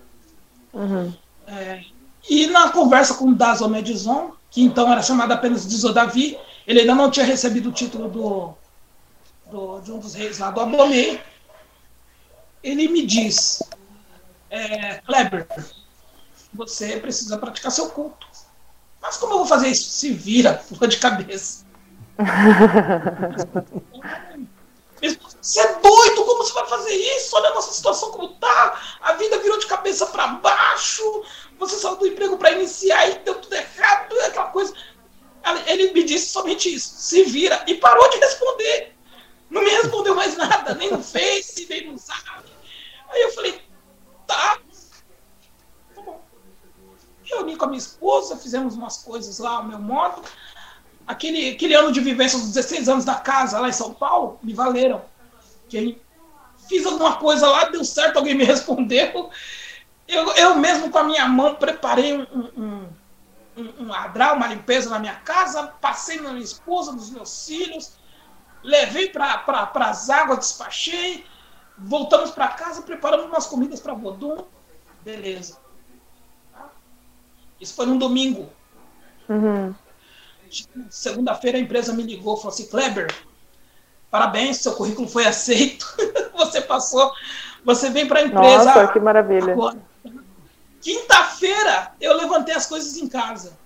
Uhum. 0.72 1.12
É, 1.46 1.84
e 2.28 2.46
na 2.46 2.70
conversa 2.70 3.14
com 3.14 3.26
o 3.26 3.34
Dazo 3.34 3.68
Medizon, 3.68 4.32
que 4.50 4.62
então 4.62 4.90
era 4.90 5.02
chamado 5.02 5.32
apenas 5.32 5.66
de 5.66 5.76
Zodavi, 5.76 6.38
ele 6.66 6.80
ainda 6.80 6.94
não 6.94 7.10
tinha 7.10 7.26
recebido 7.26 7.68
o 7.68 7.72
título 7.72 8.08
do, 8.08 8.54
do, 9.50 9.80
de 9.80 9.92
um 9.92 9.98
dos 9.98 10.14
reis 10.14 10.38
lá 10.38 10.50
do 10.50 10.60
Abomei, 10.60 11.20
ele 12.62 12.88
me 12.88 13.06
diz, 13.06 13.62
é, 14.50 14.94
Kleber, 15.06 15.46
você 16.52 16.98
precisa 16.98 17.38
praticar 17.38 17.70
seu 17.70 17.90
culto. 17.90 18.27
Mas 19.00 19.16
como 19.16 19.34
eu 19.34 19.38
vou 19.38 19.46
fazer 19.46 19.68
isso? 19.68 19.90
Se 19.90 20.12
vira, 20.12 20.54
pula 20.68 20.88
de 20.88 20.96
cabeça. 20.98 21.66
Você 25.40 25.60
é 25.60 25.74
doido? 25.80 26.24
Como 26.24 26.44
você 26.44 26.52
vai 26.52 26.66
fazer 26.66 26.94
isso? 26.94 27.36
Olha 27.36 27.50
a 27.50 27.54
nossa 27.54 27.72
situação 27.72 28.10
como 28.10 28.28
tá. 28.34 28.80
A 29.00 29.12
vida 29.14 29.38
virou 29.38 29.58
de 29.58 29.66
cabeça 29.66 30.06
para 30.06 30.26
baixo. 30.26 31.02
Você 31.58 31.76
saiu 31.76 31.96
do 31.96 32.06
emprego 32.06 32.36
para 32.36 32.52
iniciar 32.52 33.08
e 33.08 33.18
deu 33.20 33.36
tudo 33.36 33.54
errado. 33.54 34.14
Aquela 34.26 34.50
coisa. 34.50 34.74
Ele 35.66 35.92
me 35.92 36.02
disse 36.02 36.30
somente 36.30 36.74
isso. 36.74 36.94
Se 36.96 37.22
vira. 37.24 37.64
E 37.66 37.74
parou 37.74 38.08
de 38.10 38.18
responder. 38.18 38.94
Não 39.48 39.62
me 39.62 39.70
respondeu 39.70 40.14
mais 40.14 40.36
nada. 40.36 40.74
Nem 40.74 40.90
no 40.90 41.02
Face, 41.02 41.66
nem 41.70 41.86
no 41.86 41.96
Zap. 41.96 42.22
Aí 43.10 43.22
eu 43.22 43.32
falei, 43.32 43.62
tá. 44.26 44.58
Com 47.58 47.64
a 47.64 47.68
minha 47.68 47.78
esposa, 47.78 48.36
fizemos 48.36 48.74
umas 48.74 48.98
coisas 48.98 49.38
lá 49.38 49.56
ao 49.56 49.64
meu 49.64 49.78
modo. 49.78 50.22
Aquele, 51.06 51.50
aquele 51.50 51.74
ano 51.74 51.92
de 51.92 52.00
vivência, 52.00 52.38
os 52.38 52.46
16 52.46 52.88
anos 52.88 53.04
da 53.04 53.16
casa 53.16 53.58
lá 53.58 53.68
em 53.68 53.72
São 53.72 53.92
Paulo, 53.92 54.38
me 54.42 54.54
valeram. 54.54 55.02
Que 55.68 56.00
fiz 56.68 56.86
alguma 56.86 57.16
coisa 57.16 57.48
lá, 57.48 57.64
deu 57.64 57.84
certo, 57.84 58.18
alguém 58.18 58.34
me 58.34 58.44
respondeu. 58.44 59.30
Eu, 60.06 60.32
eu 60.32 60.54
mesmo 60.56 60.90
com 60.90 60.98
a 60.98 61.04
minha 61.04 61.28
mão 61.28 61.54
preparei 61.56 62.16
um, 62.16 62.26
um, 62.32 62.88
um, 63.56 63.62
um 63.80 63.90
uma 63.90 64.46
limpeza 64.46 64.88
na 64.88 64.98
minha 64.98 65.16
casa, 65.16 65.66
passei 65.80 66.20
na 66.20 66.30
minha 66.30 66.44
esposa, 66.44 66.92
nos 66.92 67.10
meus 67.10 67.46
filhos, 67.46 67.98
levei 68.62 69.10
para 69.10 69.38
pra, 69.38 69.88
as 69.88 70.08
águas, 70.08 70.38
despachei, 70.38 71.26
voltamos 71.76 72.30
para 72.30 72.48
casa, 72.48 72.82
preparamos 72.82 73.26
umas 73.26 73.46
comidas 73.46 73.80
para 73.80 73.94
Vodum, 73.94 74.44
beleza. 75.02 75.58
Isso 77.60 77.74
foi 77.74 77.86
num 77.86 77.98
domingo. 77.98 78.50
Uhum. 79.28 79.74
Segunda-feira 80.88 81.58
a 81.58 81.60
empresa 81.60 81.92
me 81.92 82.02
ligou 82.02 82.34
e 82.34 82.36
falou 82.38 82.52
assim: 82.52 82.66
Kleber, 82.66 83.14
parabéns, 84.10 84.58
seu 84.58 84.74
currículo 84.74 85.08
foi 85.08 85.26
aceito. 85.26 85.86
você 86.34 86.60
passou, 86.60 87.12
você 87.64 87.90
vem 87.90 88.06
para 88.06 88.20
a 88.20 88.22
empresa. 88.22 88.64
Nossa, 88.64 88.92
que 88.92 89.00
maravilha. 89.00 89.54
Quinta-feira 90.80 91.92
eu 92.00 92.16
levantei 92.16 92.54
as 92.54 92.66
coisas 92.66 92.96
em 92.96 93.08
casa. 93.08 93.58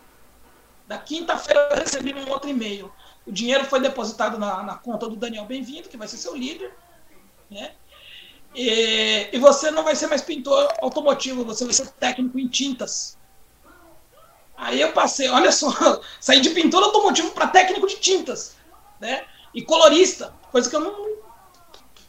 Da 0.88 0.98
quinta-feira 0.98 1.68
eu 1.70 1.76
recebi 1.76 2.14
um 2.14 2.28
outro 2.30 2.50
e-mail. 2.50 2.92
O 3.26 3.30
dinheiro 3.30 3.64
foi 3.64 3.80
depositado 3.80 4.38
na, 4.38 4.62
na 4.62 4.74
conta 4.74 5.08
do 5.08 5.14
Daniel 5.14 5.44
Bem-vindo, 5.44 5.88
que 5.88 5.96
vai 5.96 6.08
ser 6.08 6.16
seu 6.16 6.34
líder. 6.34 6.74
Né? 7.50 7.72
E, 8.54 9.28
e 9.32 9.38
você 9.38 9.70
não 9.70 9.84
vai 9.84 9.94
ser 9.94 10.08
mais 10.08 10.22
pintor 10.22 10.68
automotivo, 10.82 11.44
você 11.44 11.64
vai 11.64 11.72
ser 11.72 11.88
técnico 11.92 12.38
em 12.38 12.48
tintas. 12.48 13.16
Aí 14.56 14.80
eu 14.80 14.92
passei, 14.92 15.28
olha 15.28 15.50
só, 15.50 15.70
saí 16.20 16.40
de 16.40 16.50
pintor 16.50 16.82
automotivo 16.82 17.30
para 17.32 17.48
técnico 17.48 17.86
de 17.86 17.96
tintas, 17.96 18.56
né? 19.00 19.24
E 19.54 19.62
colorista, 19.62 20.32
coisa 20.50 20.68
que 20.68 20.76
eu 20.76 20.80
não, 20.80 21.16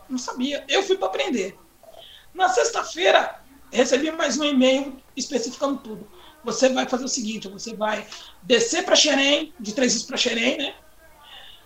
não 0.09 0.17
sabia. 0.17 0.63
Eu 0.67 0.83
fui 0.83 0.97
para 0.97 1.07
aprender. 1.07 1.57
Na 2.33 2.49
sexta-feira, 2.49 3.39
recebi 3.71 4.11
mais 4.11 4.37
um 4.37 4.43
e-mail 4.43 5.01
especificando 5.15 5.77
tudo. 5.77 6.07
Você 6.43 6.69
vai 6.69 6.87
fazer 6.87 7.05
o 7.05 7.09
seguinte: 7.09 7.47
você 7.47 7.75
vai 7.75 8.05
descer 8.41 8.83
para 8.83 8.95
Xerém, 8.95 9.53
de 9.59 9.73
Três 9.73 10.03
para 10.03 10.17
Xerém, 10.17 10.57
né? 10.57 10.75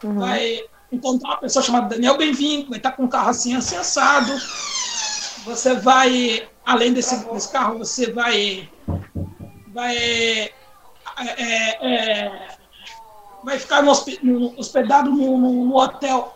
Uhum. 0.03 0.19
Vai 0.19 0.63
encontrar 0.91 1.29
uma 1.29 1.37
pessoa 1.37 1.63
chamada 1.63 1.89
Daniel 1.95 2.17
Bem-vindo, 2.17 2.69
vai 2.69 2.77
estar 2.77 2.91
com 2.91 3.03
um 3.03 3.07
carro 3.07 3.29
assim, 3.29 3.55
assim 3.55 3.75
assado. 3.75 4.31
Você 5.45 5.75
vai, 5.75 6.47
além 6.65 6.93
desse, 6.93 7.25
desse 7.31 7.51
carro, 7.51 7.79
você 7.79 8.11
vai, 8.11 8.69
vai 9.67 10.51
é, 11.19 12.21
é, 12.21 12.57
vai 13.43 13.57
ficar 13.57 13.81
no, 13.81 13.91
hospedado 13.91 15.09
no, 15.09 15.37
no, 15.37 15.75
hotel 15.75 16.35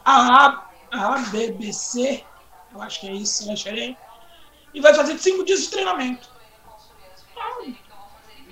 ABBC, 0.92 2.24
eu 2.74 2.82
acho 2.82 3.00
que 3.02 3.08
é 3.08 3.14
isso, 3.14 3.46
né, 3.48 3.56
Xerém? 3.56 3.98
E 4.74 4.82
vai 4.82 4.94
fazer 4.94 5.18
cinco 5.18 5.44
dias 5.44 5.62
de 5.62 5.70
treinamento. 5.70 6.30
Então, 7.32 7.76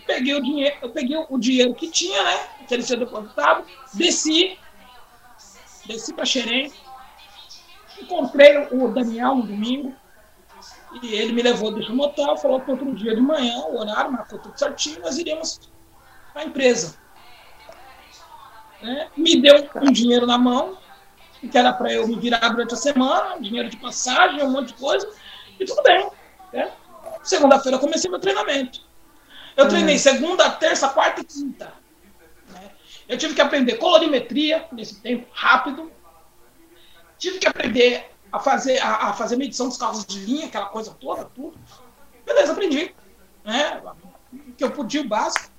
peguei 0.05 0.35
o 0.35 0.43
dinheiro, 0.43 0.77
eu 0.81 0.89
peguei 0.91 1.17
o 1.29 1.37
dinheiro 1.37 1.73
que 1.73 1.89
tinha, 1.89 2.21
né? 2.23 2.37
Que 2.67 2.73
ele 2.73 2.83
tinha 2.83 2.99
depositado, 2.99 3.65
desci, 3.93 4.59
desci 5.85 6.13
para 6.13 6.25
Xerém, 6.25 6.71
encontrei 7.99 8.67
o 8.71 8.87
Daniel 8.89 9.35
no 9.35 9.43
domingo, 9.43 9.95
e 11.01 11.13
ele 11.13 11.33
me 11.33 11.41
levou, 11.41 11.71
deixou 11.71 11.95
no 11.95 12.03
hotel, 12.03 12.37
falou 12.37 12.61
que 12.61 12.71
outro 12.71 12.93
dia 12.93 13.15
de 13.15 13.21
manhã, 13.21 13.59
o 13.65 13.79
horário, 13.79 14.11
marcou 14.11 14.39
tudo 14.39 14.57
certinho, 14.57 14.99
nós 15.01 15.17
iríamos 15.17 15.59
a 16.35 16.43
empresa. 16.43 16.97
Né? 18.81 19.09
Me 19.15 19.41
deu 19.41 19.69
um 19.75 19.91
dinheiro 19.91 20.25
na 20.25 20.37
mão, 20.37 20.77
que 21.39 21.57
era 21.57 21.73
para 21.73 21.91
eu 21.91 22.07
me 22.07 22.15
virar 22.15 22.49
durante 22.49 22.73
a 22.73 22.77
semana, 22.77 23.39
dinheiro 23.39 23.69
de 23.69 23.77
passagem, 23.77 24.43
um 24.43 24.51
monte 24.51 24.69
de 24.69 24.73
coisa, 24.75 25.09
e 25.59 25.65
tudo 25.65 25.81
bem. 25.83 26.09
Né? 26.53 26.71
Segunda-feira 27.23 27.77
eu 27.77 27.81
comecei 27.81 28.09
meu 28.09 28.19
treinamento. 28.19 28.81
Eu 29.55 29.65
uhum. 29.65 29.69
treinei 29.69 29.97
segunda, 29.97 30.49
terça, 30.51 30.89
quarta 30.89 31.21
e 31.21 31.25
quinta. 31.25 31.73
Né? 32.49 32.71
Eu 33.07 33.17
tive 33.17 33.33
que 33.33 33.41
aprender 33.41 33.75
colorimetria 33.75 34.67
nesse 34.71 35.01
tempo 35.01 35.27
rápido. 35.31 35.91
Tive 37.17 37.39
que 37.39 37.47
aprender 37.47 38.09
a 38.31 38.39
fazer, 38.39 38.79
a, 38.79 39.09
a, 39.09 39.13
fazer 39.13 39.35
medição 39.35 39.67
dos 39.67 39.77
carros 39.77 40.05
de 40.05 40.19
linha, 40.19 40.45
aquela 40.45 40.67
coisa 40.67 40.95
toda, 40.99 41.25
tudo. 41.25 41.59
Beleza, 42.25 42.53
aprendi. 42.53 42.95
Né? 43.43 43.81
Que 44.57 44.63
eu 44.63 44.71
podia 44.71 45.01
o 45.01 45.07
básico. 45.07 45.51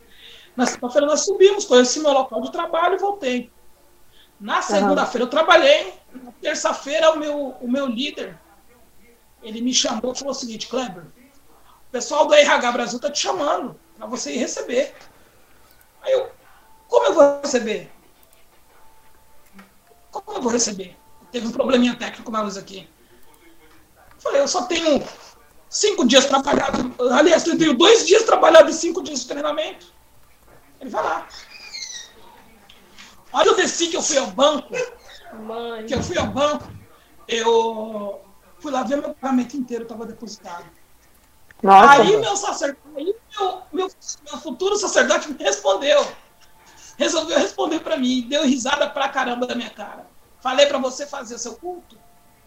Na 0.61 0.67
segunda-feira 0.67 1.07
nós 1.07 1.23
subimos, 1.23 1.65
conheci 1.65 2.01
meu 2.01 2.13
local 2.13 2.43
de 2.43 2.53
trabalho 2.53 2.97
e 2.97 2.99
voltei. 2.99 3.51
Na 4.39 4.61
segunda-feira 4.61 5.25
eu 5.25 5.31
trabalhei. 5.31 5.95
Na 6.13 6.33
terça-feira 6.33 7.13
o 7.13 7.19
meu, 7.19 7.57
o 7.63 7.71
meu 7.71 7.87
líder, 7.87 8.39
ele 9.43 9.63
me 9.63 9.73
chamou 9.73 10.13
e 10.13 10.19
falou 10.19 10.33
o 10.33 10.35
seguinte, 10.35 10.69
Kleber, 10.69 11.05
o 11.05 11.91
pessoal 11.91 12.27
do 12.27 12.35
RH 12.35 12.73
Brasil 12.73 12.97
está 12.97 13.11
te 13.11 13.21
chamando 13.21 13.75
para 13.97 14.07
você 14.07 14.35
ir 14.35 14.37
receber. 14.37 14.95
Aí 16.03 16.13
eu, 16.13 16.31
como 16.89 17.07
eu 17.07 17.15
vou 17.15 17.41
receber? 17.41 17.91
Como 20.11 20.37
eu 20.37 20.43
vou 20.43 20.53
receber? 20.53 20.95
Teve 21.33 21.47
um 21.47 21.53
probleminha 21.53 21.97
técnico 21.97 22.31
na 22.31 22.43
luz 22.43 22.59
aqui. 22.59 22.87
Eu 24.15 24.21
falei, 24.21 24.43
eu 24.43 24.49
só 24.49 24.65
tenho 24.65 25.03
cinco 25.71 26.07
dias 26.07 26.27
trabalhados, 26.27 26.83
aliás, 27.13 27.47
eu 27.47 27.57
tenho 27.57 27.73
dois 27.73 28.07
dias 28.07 28.25
trabalhados 28.25 28.77
e 28.77 28.79
cinco 28.79 29.03
dias 29.03 29.21
de 29.21 29.27
treinamento. 29.27 30.00
Ele 30.81 30.91
vai 30.91 31.03
lá. 31.03 31.29
Olha, 33.33 33.47
eu 33.49 33.57
desci 33.57 33.89
que 33.89 33.97
eu 33.97 34.03
fui 34.03 34.19
ao 34.19 34.27
banco, 34.29 34.75
Mãe. 35.35 35.87
que 35.87 35.95
eu 35.95 36.03
fui 36.03 36.19
ao 36.19 36.27
banco, 36.27 36.69
eu 37.29 38.25
fui 38.59 38.73
lá 38.73 38.83
ver 38.83 38.97
meu 38.97 39.15
pagamento 39.15 39.57
inteiro 39.57 39.85
estava 39.85 40.05
depositado. 40.05 40.65
Nossa, 41.63 42.03
Aí 42.03 42.17
meu 42.17 42.37
sacerdote, 42.37 42.81
aí 42.97 43.15
meu, 43.39 43.63
meu, 43.73 43.89
meu 44.25 44.39
futuro 44.41 44.77
sacerdote 44.77 45.31
me 45.31 45.43
respondeu. 45.43 46.05
Resolveu 46.99 47.39
responder 47.39 47.81
pra 47.81 47.97
mim, 47.97 48.27
deu 48.29 48.45
risada 48.45 48.89
pra 48.89 49.09
caramba 49.09 49.47
da 49.47 49.55
minha 49.55 49.71
cara. 49.71 50.07
Falei 50.41 50.67
pra 50.67 50.79
você 50.79 51.07
fazer 51.07 51.39
seu 51.39 51.55
culto? 51.55 51.99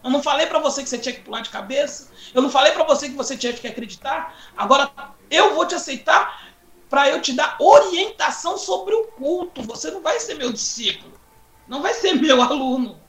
Eu 0.03 0.09
não 0.09 0.21
falei 0.21 0.47
pra 0.47 0.59
você 0.59 0.83
que 0.83 0.89
você 0.89 0.97
tinha 0.97 1.15
que 1.15 1.21
pular 1.21 1.41
de 1.41 1.49
cabeça? 1.49 2.09
Eu 2.33 2.41
não 2.41 2.49
falei 2.49 2.73
pra 2.73 2.83
você 2.83 3.07
que 3.07 3.15
você 3.15 3.37
tinha 3.37 3.53
que 3.53 3.67
acreditar? 3.67 4.35
Agora 4.57 4.91
eu 5.29 5.55
vou 5.55 5.65
te 5.65 5.75
aceitar 5.75 6.52
pra 6.93 7.09
eu 7.09 7.19
te 7.19 7.33
dar 7.33 7.57
orientação 7.59 8.55
sobre 8.55 8.93
o 8.93 9.07
culto. 9.07 9.63
Você 9.63 9.89
não 9.89 10.03
vai 10.03 10.19
ser 10.19 10.35
meu 10.35 10.53
discípulo. 10.53 11.19
Não 11.67 11.81
vai 11.81 11.91
ser 11.91 12.13
meu 12.13 12.39
aluno. 12.39 13.01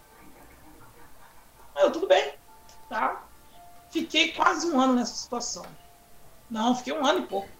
Eu, 1.76 1.92
tudo 1.92 2.06
bem, 2.06 2.32
tá? 2.88 3.22
Fiquei 3.90 4.32
quase 4.32 4.66
um 4.70 4.80
ano 4.80 4.94
nessa 4.94 5.14
situação. 5.14 5.66
Não, 6.50 6.74
fiquei 6.74 6.94
um 6.94 7.04
ano 7.04 7.18
e 7.18 7.26
pouco 7.26 7.50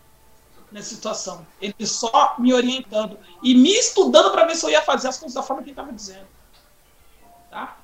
nessa 0.72 0.94
situação. 0.94 1.46
Ele 1.60 1.86
só 1.86 2.36
me 2.38 2.54
orientando 2.54 3.18
e 3.42 3.54
me 3.54 3.74
estudando 3.74 4.32
para 4.32 4.46
ver 4.46 4.56
se 4.56 4.64
eu 4.64 4.70
ia 4.70 4.80
fazer 4.80 5.08
as 5.08 5.18
coisas 5.18 5.34
da 5.34 5.42
forma 5.42 5.62
que 5.62 5.68
ele 5.68 5.72
estava 5.72 5.92
dizendo. 5.92 6.26
Tá? 7.50 7.76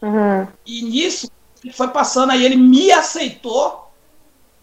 Uhum. 0.00 0.46
E 0.64 0.82
nisso, 0.82 1.28
ele 1.64 1.72
foi 1.72 1.88
passando, 1.88 2.30
aí 2.30 2.44
ele 2.44 2.56
me 2.56 2.92
aceitou 2.92 3.83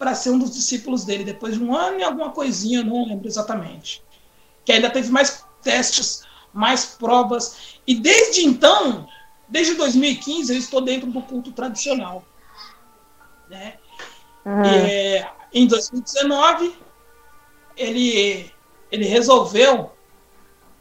para 0.02 0.16
ser 0.16 0.30
um 0.30 0.38
dos 0.40 0.50
discípulos 0.50 1.04
dele, 1.04 1.22
depois 1.22 1.54
de 1.54 1.62
um 1.62 1.72
ano 1.76 2.00
e 2.00 2.02
alguma 2.02 2.32
coisinha, 2.32 2.82
não 2.82 3.06
lembro 3.06 3.28
exatamente. 3.28 4.02
Que 4.64 4.72
ainda 4.72 4.90
teve 4.90 5.12
mais 5.12 5.46
testes, 5.62 6.24
mais 6.52 6.84
provas. 6.84 7.78
E 7.86 7.94
desde 7.94 8.44
então, 8.44 9.06
desde 9.48 9.74
2015, 9.74 10.52
eu 10.52 10.58
estou 10.58 10.80
dentro 10.80 11.08
do 11.08 11.22
culto 11.22 11.52
tradicional. 11.52 12.24
Né? 13.48 13.74
Uhum. 14.44 14.64
É, 14.64 15.30
em 15.54 15.68
2019, 15.68 16.76
ele, 17.76 18.52
ele 18.90 19.04
resolveu 19.04 19.92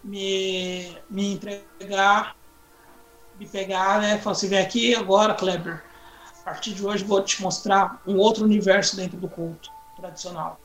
me, 0.04 0.98
me 1.08 1.34
entregar, 1.34 2.36
me 3.40 3.46
pegar, 3.46 4.01
né? 4.01 4.18
Falou 4.18 4.32
assim, 4.32 4.48
vem 4.48 4.58
aqui 4.58 4.96
agora, 4.96 5.36
Kleber. 5.36 5.91
A 6.42 6.44
partir 6.44 6.74
de 6.74 6.84
hoje 6.84 7.04
vou 7.04 7.22
te 7.22 7.42
mostrar 7.42 8.02
um 8.06 8.18
outro 8.18 8.44
universo 8.44 8.96
dentro 8.96 9.18
do 9.18 9.30
culto 9.30 9.70
tradicional. 9.96 10.60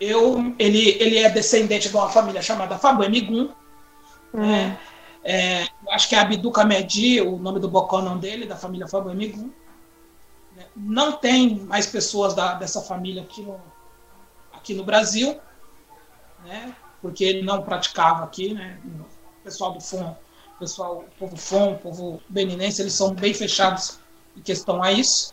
Eu, 0.00 0.54
ele, 0.58 0.90
ele 1.00 1.18
é 1.18 1.28
descendente 1.28 1.88
de 1.88 1.94
uma 1.94 2.08
família 2.08 2.40
chamada 2.40 2.78
Fabue 2.78 3.08
Migun. 3.08 3.50
Né? 4.32 4.78
É, 5.22 5.64
eu 5.64 5.92
acho 5.92 6.08
que 6.08 6.14
é 6.14 6.18
Abduca 6.18 6.64
Medi, 6.64 7.20
o 7.20 7.36
nome 7.36 7.60
do 7.60 7.68
boconão 7.68 8.18
dele, 8.18 8.46
da 8.46 8.56
família 8.56 8.88
Fabue 8.88 9.14
Migun. 9.14 9.50
Né? 10.56 10.66
Não 10.74 11.12
tem 11.12 11.56
mais 11.56 11.86
pessoas 11.86 12.34
da, 12.34 12.54
dessa 12.54 12.80
família 12.80 13.22
aqui 13.22 13.42
no, 13.42 13.60
aqui 14.52 14.74
no 14.74 14.82
Brasil, 14.82 15.38
né? 16.42 16.74
porque 17.02 17.22
ele 17.22 17.42
não 17.42 17.62
praticava 17.62 18.24
aqui. 18.24 18.54
Né? 18.54 18.80
O 19.40 19.44
pessoal 19.44 19.72
do 19.72 19.80
FON, 19.80 20.16
o 20.56 20.58
pessoal, 20.58 21.04
o 21.06 21.18
povo 21.18 21.36
FON, 21.36 21.74
o 21.74 21.78
povo 21.78 22.22
beninense, 22.30 22.80
eles 22.80 22.94
são 22.94 23.14
bem 23.14 23.34
fechados 23.34 24.01
em 24.36 24.40
questão 24.42 24.82
a 24.82 24.92
isso. 24.92 25.32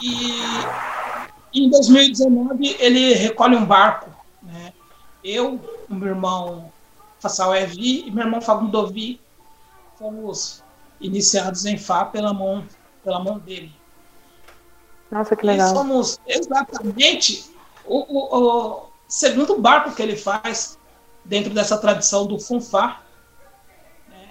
E 0.00 0.40
em 1.54 1.70
2019 1.70 2.76
ele 2.78 3.14
recolhe 3.14 3.56
um 3.56 3.64
barco. 3.64 4.10
Né? 4.42 4.72
Eu, 5.24 5.58
o 5.88 5.94
meu 5.94 6.08
irmão 6.08 6.72
Fassal 7.20 7.54
Evi 7.54 8.06
e 8.06 8.10
meu 8.10 8.24
irmão 8.24 8.40
Fagundovi 8.40 9.20
fomos 9.98 10.62
iniciados 11.00 11.64
em 11.64 11.78
Fá 11.78 12.04
pela 12.04 12.32
mão, 12.32 12.66
pela 13.02 13.18
mão 13.22 13.38
dele. 13.38 13.72
Nossa, 15.10 15.34
que 15.36 15.44
E 15.44 15.46
legal. 15.46 15.72
somos 15.74 16.20
exatamente 16.26 17.50
o, 17.84 17.98
o- 17.98 18.38
o 18.76 18.86
segundo 19.08 19.58
barco 19.58 19.94
que 19.94 20.02
ele 20.02 20.16
faz 20.16 20.78
dentro 21.24 21.54
dessa 21.54 21.78
tradição 21.78 22.26
do 22.26 22.38
Funfá. 22.38 23.02
né? 24.08 24.28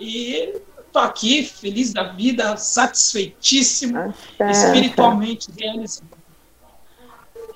E 0.00 0.60
estou 0.96 1.02
aqui, 1.02 1.44
feliz 1.44 1.92
da 1.92 2.04
vida, 2.04 2.56
satisfeitíssimo, 2.56 4.14
É, 4.38 4.50
espiritualmente 4.50 5.48
realizado. 5.58 6.06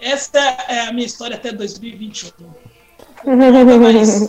Essa 0.00 0.38
é 0.68 0.88
a 0.88 0.92
minha 0.92 1.06
história 1.06 1.36
até 1.36 1.50
2021. 1.52 2.46
Nada 3.24 3.76
mais. 3.78 4.28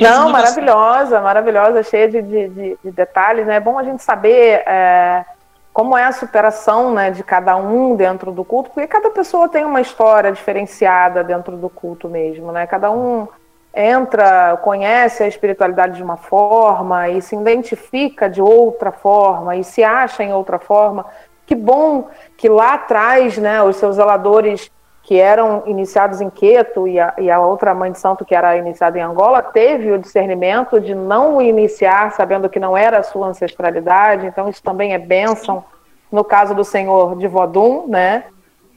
Não, 0.00 0.30
maravilhosa, 0.30 1.20
maravilhosa, 1.20 1.82
cheia 1.82 2.08
de, 2.10 2.20
de, 2.22 2.48
de- 2.48 2.78
de 2.84 2.90
detalhes. 2.90 3.46
né? 3.46 3.56
É 3.56 3.60
bom 3.60 3.78
a 3.78 3.84
gente 3.84 4.02
saber 4.02 4.62
é, 4.66 5.24
como 5.72 5.96
é 5.96 6.04
a 6.04 6.12
superação 6.12 6.92
né, 6.92 7.10
de 7.10 7.22
cada 7.22 7.56
um 7.56 7.94
dentro 7.96 8.32
do 8.32 8.44
culto, 8.44 8.70
porque 8.70 8.86
cada 8.88 9.10
pessoa 9.10 9.48
tem 9.48 9.64
uma 9.64 9.80
história 9.80 10.32
diferenciada 10.32 11.22
dentro 11.22 11.56
do 11.56 11.70
culto 11.70 12.08
mesmo. 12.08 12.50
Né? 12.52 12.66
Cada 12.66 12.90
um 12.90 13.28
entra, 13.74 14.56
conhece 14.58 15.22
a 15.22 15.28
espiritualidade 15.28 15.96
de 15.96 16.02
uma 16.02 16.16
forma 16.16 17.08
e 17.08 17.20
se 17.20 17.34
identifica 17.34 18.28
de 18.28 18.40
outra 18.40 18.92
forma 18.92 19.56
e 19.56 19.64
se 19.64 19.82
acha 19.82 20.22
em 20.22 20.32
outra 20.32 20.58
forma. 20.58 21.06
Que 21.46 21.54
bom 21.54 22.08
que 22.36 22.48
lá 22.48 22.74
atrás 22.74 23.36
né, 23.36 23.62
os 23.62 23.76
seus 23.76 23.96
zeladores 23.96 24.70
que 25.02 25.20
eram 25.20 25.62
iniciados 25.66 26.20
em 26.20 26.30
Queto 26.30 26.88
e 26.88 26.98
a, 26.98 27.12
e 27.18 27.30
a 27.30 27.38
outra 27.38 27.74
mãe 27.74 27.92
de 27.92 27.98
santo 27.98 28.24
que 28.24 28.34
era 28.34 28.56
iniciada 28.56 28.98
em 28.98 29.02
Angola 29.02 29.42
teve 29.42 29.92
o 29.92 29.98
discernimento 29.98 30.80
de 30.80 30.94
não 30.94 31.42
iniciar 31.42 32.12
sabendo 32.12 32.48
que 32.48 32.58
não 32.58 32.74
era 32.74 32.98
a 32.98 33.02
sua 33.02 33.26
ancestralidade, 33.26 34.26
então 34.26 34.48
isso 34.48 34.62
também 34.62 34.94
é 34.94 34.98
bênção 34.98 35.62
no 36.10 36.24
caso 36.24 36.54
do 36.54 36.64
senhor 36.64 37.18
de 37.18 37.26
Vodum, 37.26 37.86
né? 37.86 38.24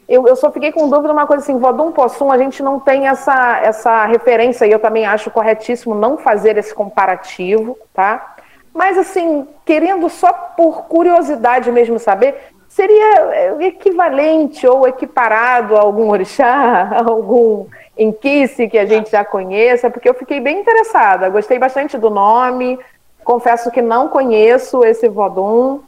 Eu, 0.07 0.25
eu 0.25 0.35
só 0.35 0.49
fiquei 0.51 0.71
com 0.71 0.89
dúvida 0.89 1.11
uma 1.11 1.27
coisa 1.27 1.43
assim, 1.43 1.57
Vodum 1.57 1.91
Possum, 1.91 2.31
a 2.31 2.37
gente 2.37 2.63
não 2.63 2.79
tem 2.79 3.07
essa, 3.07 3.59
essa 3.59 4.05
referência 4.05 4.65
e 4.65 4.71
eu 4.71 4.79
também 4.79 5.05
acho 5.05 5.29
corretíssimo 5.29 5.93
não 5.93 6.17
fazer 6.17 6.57
esse 6.57 6.73
comparativo, 6.73 7.77
tá? 7.93 8.35
Mas 8.73 8.97
assim, 8.97 9.47
querendo 9.65 10.07
só 10.07 10.31
por 10.31 10.83
curiosidade 10.83 11.71
mesmo 11.71 11.99
saber, 11.99 12.35
seria 12.69 13.19
é, 13.33 13.55
equivalente 13.65 14.65
ou 14.65 14.87
equiparado 14.87 15.75
a 15.75 15.81
algum 15.81 16.09
orixá, 16.09 16.89
a 16.91 17.03
algum 17.09 17.65
enquice 17.97 18.69
que 18.69 18.77
a 18.77 18.85
gente 18.85 19.09
já 19.09 19.25
conheça, 19.25 19.89
porque 19.89 20.07
eu 20.07 20.13
fiquei 20.13 20.39
bem 20.39 20.59
interessada, 20.59 21.27
gostei 21.27 21.57
bastante 21.57 21.97
do 21.97 22.09
nome, 22.09 22.79
confesso 23.23 23.71
que 23.71 23.81
não 23.81 24.07
conheço 24.07 24.85
esse 24.85 25.09
Vodum, 25.09 25.79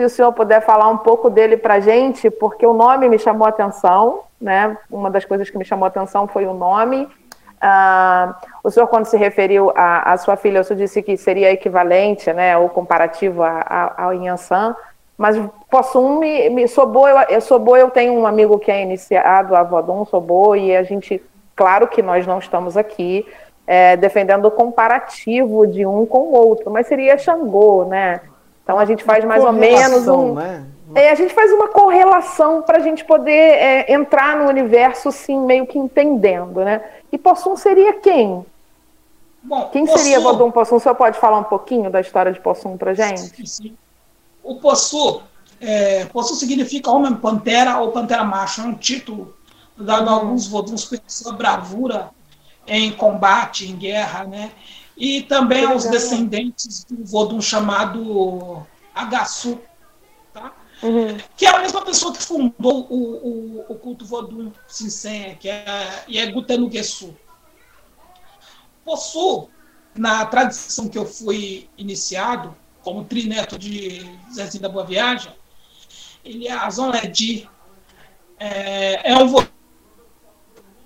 se 0.00 0.04
o 0.04 0.08
senhor 0.08 0.32
puder 0.32 0.62
falar 0.62 0.88
um 0.88 0.96
pouco 0.96 1.28
dele 1.28 1.58
para 1.58 1.78
gente, 1.78 2.30
porque 2.30 2.66
o 2.66 2.72
nome 2.72 3.06
me 3.06 3.18
chamou 3.18 3.44
a 3.44 3.50
atenção, 3.50 4.20
né? 4.40 4.74
Uma 4.90 5.10
das 5.10 5.26
coisas 5.26 5.50
que 5.50 5.58
me 5.58 5.64
chamou 5.64 5.84
a 5.84 5.88
atenção 5.88 6.26
foi 6.26 6.46
o 6.46 6.54
nome. 6.54 7.06
Ah, 7.60 8.34
o 8.64 8.70
senhor, 8.70 8.86
quando 8.86 9.04
se 9.04 9.18
referiu 9.18 9.70
à, 9.76 10.16
sua 10.16 10.36
filha, 10.36 10.62
o 10.62 10.64
senhor 10.64 10.78
disse 10.78 11.02
que 11.02 11.18
seria 11.18 11.52
equivalente, 11.52 12.32
né, 12.32 12.56
ou 12.56 12.70
comparativo 12.70 13.42
a- 13.42 13.60
a- 13.68 14.04
ao 14.04 14.14
Inhansan, 14.14 14.74
mas 15.18 15.36
Possum 15.70 16.18
me, 16.18 16.48
me 16.48 16.66
Sobô, 16.66 17.06
eu, 17.06 17.18
eu 17.28 17.40
Sobô, 17.42 17.76
eu 17.76 17.90
tenho 17.90 18.14
um 18.14 18.26
amigo 18.26 18.58
que 18.58 18.70
é 18.72 18.80
iniciado 18.80 19.54
a 19.54 19.62
Vodum, 19.62 20.06
Sobô, 20.06 20.56
e 20.56 20.74
a 20.74 20.82
gente, 20.82 21.22
claro 21.54 21.86
que 21.86 22.00
nós 22.00 22.26
não 22.26 22.38
estamos 22.38 22.74
aqui 22.78 23.26
é, 23.66 23.98
defendendo 23.98 24.46
o 24.46 24.50
comparativo 24.50 25.66
de 25.66 25.84
um 25.84 26.06
com 26.06 26.20
o 26.20 26.32
outro, 26.32 26.70
mas 26.70 26.86
seria 26.86 27.18
Xangô, 27.18 27.84
né? 27.84 28.22
Então 28.70 28.78
a 28.78 28.84
gente 28.84 29.02
faz 29.02 29.24
mais 29.24 29.42
ou 29.42 29.52
menos 29.52 30.06
um, 30.06 30.34
Né? 30.34 30.64
é, 30.94 31.10
a 31.10 31.14
gente 31.16 31.34
faz 31.34 31.50
uma 31.52 31.66
correlação 31.68 32.62
para 32.62 32.78
a 32.78 32.80
gente 32.80 33.04
poder 33.04 33.32
é, 33.32 33.92
entrar 33.92 34.36
no 34.36 34.48
universo, 34.48 35.10
sim, 35.10 35.40
meio 35.40 35.66
que 35.66 35.76
entendendo, 35.76 36.60
né? 36.64 36.80
E 37.10 37.18
Possum 37.18 37.56
seria 37.56 37.94
quem? 37.94 38.46
Bom, 39.42 39.68
Quem 39.72 39.86
seria 39.88 40.20
Possum- 40.20 40.32
Vodum 40.38 40.50
Possum? 40.52 40.76
O 40.76 40.80
senhor 40.80 40.94
pode 40.94 41.18
falar 41.18 41.38
um 41.38 41.44
pouquinho 41.44 41.90
da 41.90 42.00
história 42.00 42.30
de 42.32 42.38
Possum 42.38 42.76
pra 42.76 42.94
gente? 42.94 43.18
Sim, 43.20 43.46
sim. 43.46 43.76
O 44.44 44.54
Possu, 44.60 45.20
é, 45.60 46.04
Possu 46.04 46.36
significa 46.36 46.92
homem 46.92 47.12
pantera 47.16 47.76
ou 47.78 47.90
pantera 47.90 48.22
macho, 48.22 48.60
é 48.60 48.64
um 48.64 48.74
título 48.74 49.34
dado 49.76 50.08
a 50.08 50.12
alguns 50.12 50.46
voduns 50.46 50.84
pela 50.84 51.02
sua 51.08 51.32
bravura 51.32 52.10
em 52.68 52.92
combate, 52.92 53.68
em 53.68 53.74
guerra, 53.74 54.22
né? 54.24 54.52
E 55.00 55.22
também 55.22 55.64
aos 55.64 55.86
descendentes 55.86 56.84
do 56.84 57.02
vodum 57.06 57.40
chamado 57.40 58.66
Agassu, 58.94 59.58
tá? 60.30 60.52
Uhum. 60.82 61.16
que 61.36 61.46
é 61.46 61.48
a 61.48 61.58
mesma 61.58 61.82
pessoa 61.82 62.12
que 62.12 62.22
fundou 62.22 62.86
o, 62.90 62.96
o, 62.96 63.66
o 63.70 63.74
culto 63.76 64.04
vodum 64.04 64.52
Sinsen, 64.68 65.36
que 65.36 65.48
é, 65.48 66.04
e 66.06 66.18
é 66.18 66.30
Gutenuguessu. 66.30 67.16
Possu, 68.84 69.48
na 69.94 70.26
tradição 70.26 70.86
que 70.86 70.98
eu 70.98 71.06
fui 71.06 71.68
iniciado, 71.78 72.54
como 72.82 73.04
trineto 73.04 73.58
de 73.58 74.04
Zezinho 74.34 74.62
da 74.62 74.68
Boa 74.68 74.84
Viagem, 74.84 75.32
ele 76.22 76.46
é 76.46 76.52
a 76.52 76.68
Zonledi. 76.68 77.48
É, 78.38 79.12
é 79.12 79.16
um 79.16 79.28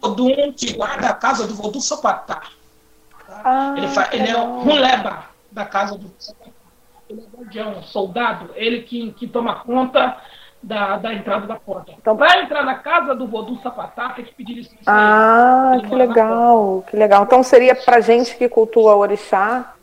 vodum 0.00 0.53
que 0.53 0.72
guarda 0.72 1.09
a 1.09 1.14
casa 1.14 1.48
do 1.48 1.55
vodum 1.55 1.81
Sopatá. 1.81 2.48
Tá? 3.44 3.74
Ah, 3.74 3.74
ele, 3.76 3.88
fa- 3.88 4.09
ele 4.12 4.22
é 4.22 4.26
legal. 4.28 4.46
um 4.46 4.61
Hunleba 4.62 5.24
da 5.52 5.64
casa 5.66 5.98
do. 5.98 6.11
Ele 7.09 7.20
é 7.20 7.37
guardião, 7.37 7.83
soldado, 7.83 8.50
ele 8.54 8.83
que, 8.83 9.12
que 9.12 9.26
toma 9.28 9.57
conta 9.57 10.16
da, 10.62 10.96
da 10.96 11.12
entrada 11.12 11.46
da 11.46 11.57
porta. 11.57 11.92
Então- 11.92 12.16
Para 12.16 12.40
entrar 12.42 12.64
na 12.64 12.76
casa 12.76 13.14
do 13.14 13.26
vodum 13.26 13.59
Sapatá, 13.61 14.09
tem 14.11 14.24
que 14.24 14.35
pedir 14.35 14.54
licença. 14.54 14.78
a 14.87 15.72
Ah, 15.72 15.76
Ele 15.76 15.87
que 15.88 15.94
legal, 15.94 16.85
que 16.88 16.96
legal. 16.96 17.24
Então 17.24 17.42
seria 17.42 17.74
pra 17.76 18.00
gente 18.00 18.35
que 18.37 18.48
cultua 18.48 18.94
o 18.94 18.98
orixá, 19.00 19.74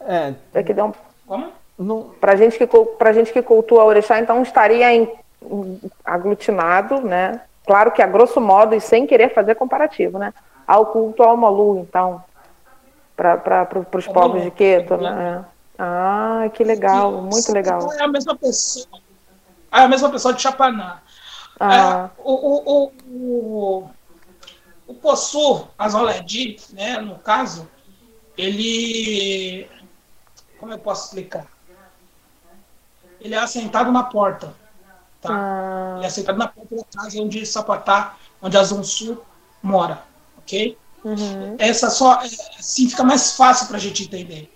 É, 0.00 0.34
é 0.54 0.62
que 0.62 0.72
deu 0.72 0.86
um. 0.86 0.92
Como? 1.26 1.48
não, 1.76 2.10
Pra 2.20 2.36
gente 2.36 2.56
que, 2.56 2.66
pra 2.66 3.12
gente 3.12 3.32
que 3.32 3.42
cultua 3.42 3.82
o 3.82 3.86
orixá, 3.88 4.20
então 4.20 4.40
estaria 4.42 4.94
em- 4.94 5.12
aglutinado, 6.04 7.00
né? 7.00 7.40
Claro 7.66 7.90
que 7.90 8.00
a 8.00 8.06
grosso 8.06 8.40
modo 8.40 8.74
e 8.74 8.80
sem 8.80 9.06
querer 9.06 9.34
fazer 9.34 9.56
comparativo, 9.56 10.18
né? 10.18 10.32
Ao 10.66 10.86
culto 10.86 11.22
ao 11.22 11.36
Molu, 11.36 11.78
então, 11.80 12.22
para 13.16 13.68
os 13.96 14.06
povos 14.06 14.42
de 14.42 14.50
Queto, 14.50 14.96
né? 14.96 15.44
Ah, 15.78 16.50
que 16.54 16.64
legal, 16.64 17.12
Sim, 17.12 17.20
muito 17.22 17.52
legal. 17.52 17.92
É 17.92 18.02
a 18.02 18.08
mesma 18.08 18.34
pessoa. 18.36 18.86
É 19.72 19.80
a 19.80 19.88
mesma 19.88 20.10
pessoa 20.10 20.32
de 20.32 20.40
Chapaná. 20.40 21.02
Ah, 21.60 22.10
É, 22.16 22.20
o, 22.22 22.32
o, 22.32 22.92
o, 23.08 23.90
o, 24.86 24.94
Possu 24.94 25.68
Azoledi, 25.78 26.56
né, 26.72 26.98
no 26.98 27.18
caso, 27.18 27.68
ele. 28.36 29.68
Como 30.58 30.72
eu 30.72 30.78
posso 30.78 31.06
explicar? 31.06 31.46
Ele 33.20 33.34
é 33.34 33.38
assentado 33.38 33.92
na 33.92 34.02
porta. 34.02 34.54
Tá? 35.20 35.28
ah, 35.30 35.94
Ele 35.96 36.04
é 36.04 36.08
assentado 36.08 36.38
na 36.38 36.48
porta 36.48 36.76
da 36.76 36.84
casa 36.84 37.20
onde 37.20 37.44
Sapatá, 37.44 38.16
onde 38.40 38.56
Azonsu 38.56 39.22
mora. 39.62 40.05
Ok? 40.46 40.78
uhum, 41.04 41.56
Essa 41.58 41.90
só. 41.90 42.22
é, 42.22 42.26
Assim 42.58 42.88
fica 42.88 43.04
mais 43.04 43.32
fácil 43.32 43.66
para 43.68 43.76
a 43.76 43.80
gente 43.80 44.04
entender. 44.04 44.50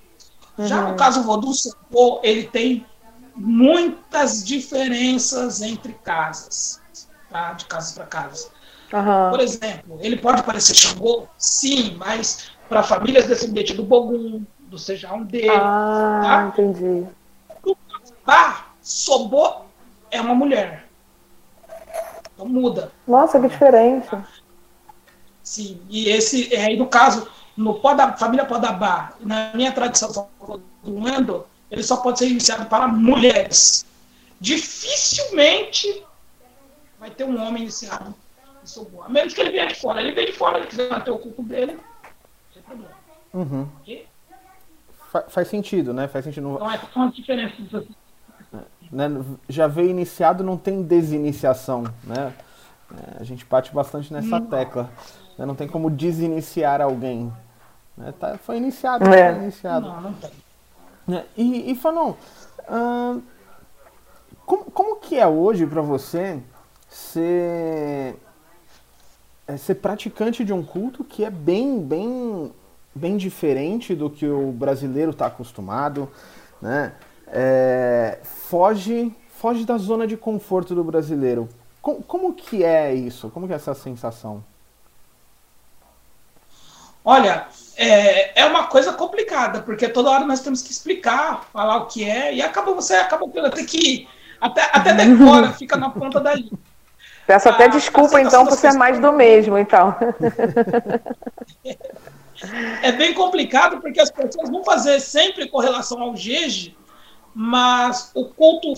Já 0.62 0.82
Uhum. 0.82 0.90
no 0.90 0.96
caso 0.96 1.22
Vodun 1.22 1.52
Sopô, 1.52 2.20
ele 2.22 2.44
tem 2.48 2.86
muitas 3.34 4.44
diferenças 4.44 5.62
entre 5.62 5.94
casas, 5.94 6.80
tá? 7.28 7.52
de 7.54 7.64
casa 7.66 7.94
para 7.94 8.06
casa. 8.06 8.50
aham. 8.92 9.30
Por 9.30 9.40
exemplo, 9.40 9.98
ele 10.02 10.16
pode 10.18 10.42
parecer 10.42 10.74
Xangô, 10.74 11.28
sim, 11.38 11.96
mas 11.96 12.50
para 12.68 12.82
famílias 12.82 13.26
descendentes 13.26 13.76
do 13.76 13.84
Bogum, 13.84 14.44
do 14.58 14.78
Sejaundê, 14.78 15.48
Ah, 15.48 16.20
tá? 16.20 16.52
entendi. 16.52 17.06
do 17.64 17.76
Cabá, 18.24 18.74
Sobô 18.82 19.66
é 20.10 20.20
uma 20.20 20.34
mulher. 20.34 20.88
Então 22.34 22.46
muda. 22.48 22.92
Nossa, 23.06 23.40
que 23.40 23.48
diferente. 23.48 24.08
Sim, 25.50 25.80
e 25.90 26.08
esse, 26.08 26.54
é 26.54 26.64
aí 26.66 26.76
no 26.76 26.86
caso, 26.86 27.26
no 27.56 27.74
Poda, 27.80 28.12
família 28.12 28.44
Podabá, 28.44 29.14
na 29.18 29.50
minha 29.52 29.72
tradição 29.72 30.28
do 30.40 31.08
Endo, 31.08 31.44
ele 31.68 31.82
só 31.82 31.96
pode 31.96 32.20
ser 32.20 32.28
iniciado 32.28 32.66
para 32.66 32.86
mulheres. 32.86 33.84
Dificilmente 34.40 36.04
vai 37.00 37.10
ter 37.10 37.24
um 37.24 37.36
homem 37.44 37.64
iniciado 37.64 38.14
em. 38.62 39.02
A 39.04 39.08
menos 39.08 39.34
que 39.34 39.40
ele 39.40 39.50
venha 39.50 39.66
de 39.66 39.74
fora. 39.74 40.00
Ele 40.00 40.12
vem 40.12 40.26
de 40.26 40.32
fora, 40.34 40.58
ele 40.58 40.68
quiser 40.68 40.88
manter 40.88 41.10
o 41.10 41.18
culto 41.18 41.42
dele, 41.42 41.76
sem 42.54 42.62
problema. 42.62 42.94
uhum. 43.34 43.68
Fa- 45.10 45.24
faz 45.28 45.48
sentido, 45.48 45.92
né? 45.92 46.06
Faz 46.06 46.24
sentido. 46.26 46.44
Não- 46.44 46.72
Então, 46.74 47.02
as 47.02 47.12
diferenças. 47.16 47.74
assim. 47.74 47.88
né, 48.92 49.08
já 49.48 49.66
veio 49.66 49.90
iniciado, 49.90 50.44
não 50.44 50.56
tem 50.56 50.80
desiniciação, 50.80 51.92
né? 52.04 52.32
É, 52.92 53.20
a 53.20 53.24
gente 53.24 53.44
bate 53.44 53.72
bastante 53.74 54.12
nessa 54.12 54.40
tecla. 54.40 54.90
Né, 55.40 55.46
Não 55.46 55.54
tem 55.54 55.66
como 55.66 55.90
desiniciar 55.90 56.80
alguém. 56.82 57.32
né, 57.96 58.12
tá- 58.18 58.38
foi 58.38 58.56
iniciado, 58.58 59.04
É. 59.12 59.32
foi 59.34 59.42
iniciado. 59.42 59.88
Não, 59.88 60.00
não 60.02 60.12
tem. 60.14 60.30
né, 61.08 61.24
E, 61.36 61.70
e 61.70 61.74
Fanon, 61.74 62.14
ahn, 62.68 63.20
como, 64.46 64.64
como 64.70 64.96
que 64.96 65.18
é 65.18 65.26
hoje 65.26 65.66
para 65.66 65.80
você 65.82 66.38
ser, 66.88 68.16
ser 69.58 69.74
praticante 69.76 70.44
de 70.44 70.52
um 70.52 70.62
culto 70.62 71.04
que 71.04 71.24
é 71.24 71.30
bem, 71.30 71.80
bem, 71.80 72.52
bem 72.94 73.16
diferente 73.16 73.94
do 73.94 74.10
que 74.10 74.26
o 74.26 74.50
brasileiro 74.52 75.10
está 75.12 75.26
acostumado, 75.26 76.08
né? 76.60 76.92
É, 77.32 78.18
foge, 78.24 79.14
foge 79.28 79.64
da 79.64 79.78
zona 79.78 80.04
de 80.06 80.16
conforto 80.16 80.74
do 80.74 80.82
brasileiro. 80.82 81.48
Como, 81.80 82.02
como 82.02 82.32
que 82.34 82.64
é 82.64 82.92
isso? 82.92 83.30
Como 83.30 83.46
que 83.46 83.52
é 83.52 83.56
essa 83.56 83.72
sensação? 83.74 84.42
Olha, 87.04 87.46
é, 87.76 88.42
é 88.42 88.44
uma 88.44 88.66
coisa 88.66 88.92
complicada, 88.92 89.62
porque 89.62 89.88
toda 89.88 90.10
hora 90.10 90.26
nós 90.26 90.40
temos 90.40 90.62
que 90.62 90.70
explicar, 90.70 91.44
falar 91.52 91.78
o 91.78 91.86
que 91.86 92.08
é, 92.08 92.34
e 92.34 92.42
acaba 92.42 92.72
você 92.72 92.94
acaba 92.94 93.26
tendo 93.28 93.50
ter 93.50 93.64
que 93.64 94.06
até, 94.40 94.68
até 94.72 94.92
decora, 94.92 95.52
fica 95.58 95.76
na 95.76 95.90
ponta 95.90 96.20
da 96.20 96.34
língua. 96.34 96.58
Peço 97.26 97.48
até 97.48 97.64
Ah, 97.64 97.68
desculpa, 97.68 98.20
então, 98.20 98.44
por 98.44 98.50
das 98.50 98.60
ser 98.60 98.72
mais 98.74 98.98
do 98.98 99.12
mesmo, 99.12 99.58
então. 99.58 99.94
É 102.82 102.90
bem 102.92 103.12
complicado 103.12 103.82
porque 103.82 104.00
as 104.00 104.10
pessoas 104.10 104.48
vão 104.48 104.64
fazer 104.64 104.98
sempre 104.98 105.46
com 105.46 105.58
relação 105.58 106.00
ao 106.00 106.16
jeje, 106.16 106.74
mas 107.34 108.10
o 108.14 108.24
culto 108.24 108.72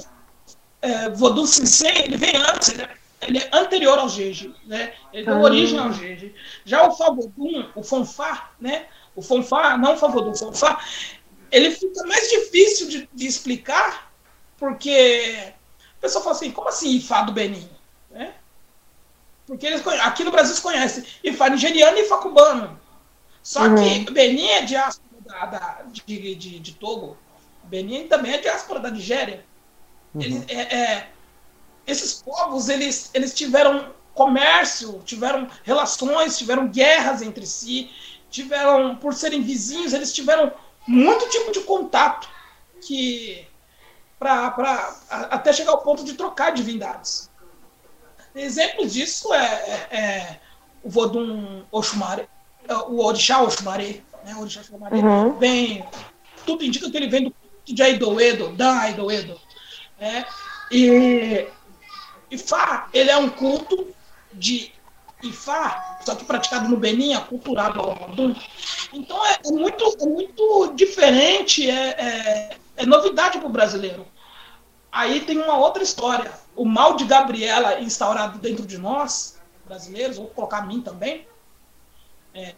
é, 0.81 1.11
Vodun 1.11 1.47
Sensei, 1.47 2.03
ele 2.03 2.17
vem 2.17 2.35
antes, 2.37 2.71
ele 2.71 2.83
é, 2.83 2.89
ele 3.23 3.39
é 3.39 3.49
anterior 3.53 3.99
ao 3.99 4.09
jeje, 4.09 4.55
né? 4.67 4.93
Ele 5.13 5.25
deu 5.27 5.37
Ah. 5.37 5.41
origem 5.41 5.79
ao 5.79 5.93
jeje. 5.93 6.35
Já 6.65 6.87
o 6.87 6.93
Favodun, 6.97 7.71
o 7.75 7.83
Fonfá, 7.83 8.51
né? 8.61 8.87
O 9.15 9.23
Fonfá, 9.23 9.77
não 9.79 9.95
o 9.95 9.97
Favodun, 9.97 10.31
o 10.31 10.37
Fonfá, 10.37 10.85
ele 11.51 11.71
fica 11.71 12.03
mais 12.07 12.29
difícil 12.31 12.89
de, 12.89 13.09
de 13.13 13.27
explicar 13.27 14.11
porque 14.59 15.53
a 15.99 16.01
pessoa 16.01 16.23
fala 16.23 16.37
assim, 16.37 16.51
como 16.51 16.69
assim 16.69 16.97
Ifá 16.97 17.23
do 17.23 17.33
Benin? 17.33 17.69
Né? 18.11 18.33
Porque 19.47 19.67
eles, 19.67 19.87
aqui 19.87 20.25
no 20.25 20.31
Brasil 20.31 20.55
se 20.55 20.63
conhece 20.63 21.05
Ifá 21.23 21.49
nigeriano 21.49 21.99
e 21.99 22.03
Ifá 22.03 22.19
cubano. 22.19 22.81
Só 23.43 23.63
Uhum. 23.67 23.75
que 24.05 24.11
Benin 24.13 24.47
é 24.47 24.63
diáspora 24.63 25.21
da, 25.27 25.47
da- 25.47 25.83
de, 25.91 26.35
de, 26.37 26.59
de 26.61 26.73
Togo. 26.75 27.17
Benin 27.65 28.07
também 28.09 28.33
é 28.35 28.39
diáspora 28.39 28.79
da 28.81 28.91
Nigéria. 28.91 29.45
Eles- 30.19 30.45
é- 30.49 30.77
é, 30.77 31.11
esses 31.87 32.23
povos, 32.23 32.68
eles, 32.68 33.11
eles 33.14 33.35
tiveram 33.35 33.92
comércio, 34.14 35.01
tiveram 35.05 35.49
relações, 35.64 36.37
tiveram 36.38 36.68
guerras 36.68 37.23
entre 37.23 37.47
si, 37.47 37.90
tiveram, 38.31 38.97
por 38.97 39.14
serem 39.14 39.42
vizinhos, 39.42 39.92
eles 39.92 40.12
tiveram 40.12 40.53
muito 40.87 41.29
tipo 41.31 41.51
de 41.53 41.61
contato 41.61 42.29
que 42.81 43.47
pra, 44.18 44.51
pra, 44.51 44.97
a- 45.11 45.21
até 45.37 45.53
chegar 45.53 45.73
ao 45.73 45.83
ponto 45.83 46.05
de 46.05 46.14
trocar 46.14 46.51
divindades. 46.53 47.31
Exemplos 48.35 48.92
disso 48.92 49.33
é, 49.35 49.45
é- 49.90 49.97
é 49.99 50.40
o 50.83 50.90
Vodun 50.90 51.64
Oxumare, 51.71 52.29
é, 52.66 52.75
o 52.75 52.99
Orixá 53.05 53.40
Oxumare, 53.42 54.03
né? 54.25 54.35
O 54.37 54.40
Orixá 54.40 54.61
Oxumare 54.61 54.95
Uhum. 54.97 55.38
vem, 55.38 55.85
tudo 56.47 56.64
indica 56.64 56.90
que 56.90 56.97
ele 56.97 57.09
vem 57.09 57.25
do 57.25 57.35
de 57.64 57.81
Aidoedo, 57.81 58.53
da 58.57 58.81
Aidoedo. 58.81 59.40
Né? 60.01 60.27
E 60.71 61.47
Ifá, 62.33 62.88
ele 62.95 63.11
é 63.11 63.16
um 63.16 63.29
culto 63.29 63.88
de 64.33 64.73
Ifá, 65.23 65.99
só 66.05 66.14
que 66.14 66.25
praticado 66.25 66.68
no 66.68 66.79
Benin, 66.79 67.12
aculturado 67.12 67.79
ao 67.79 67.95
Vodun. 67.95 68.35
Então 68.92 69.25
é, 69.27 69.38
é 69.45 69.53
muito, 69.53 69.97
é 70.01 70.07
muito 70.07 70.73
diferente, 70.75 71.71
é, 71.71 71.88
é, 71.90 72.57
é 72.79 72.87
novidade 72.87 73.38
para 73.38 73.47
o 73.47 73.53
brasileiro. 73.53 74.07
Aí 74.90 75.21
tem 75.21 75.38
uma 75.38 75.57
outra 75.59 75.83
história. 75.83 76.33
O 76.57 76.64
mal 76.64 76.97
de 76.97 77.05
Gabriela 77.05 77.81
instaurado 77.81 78.38
dentro 78.38 78.66
de 78.66 78.79
nós, 78.79 79.38
brasileiros, 79.66 80.16
vou 80.16 80.27
colocar 80.29 80.59
a 80.59 80.66
mim 80.66 80.81
também. 80.81 81.27
É, 82.35 82.55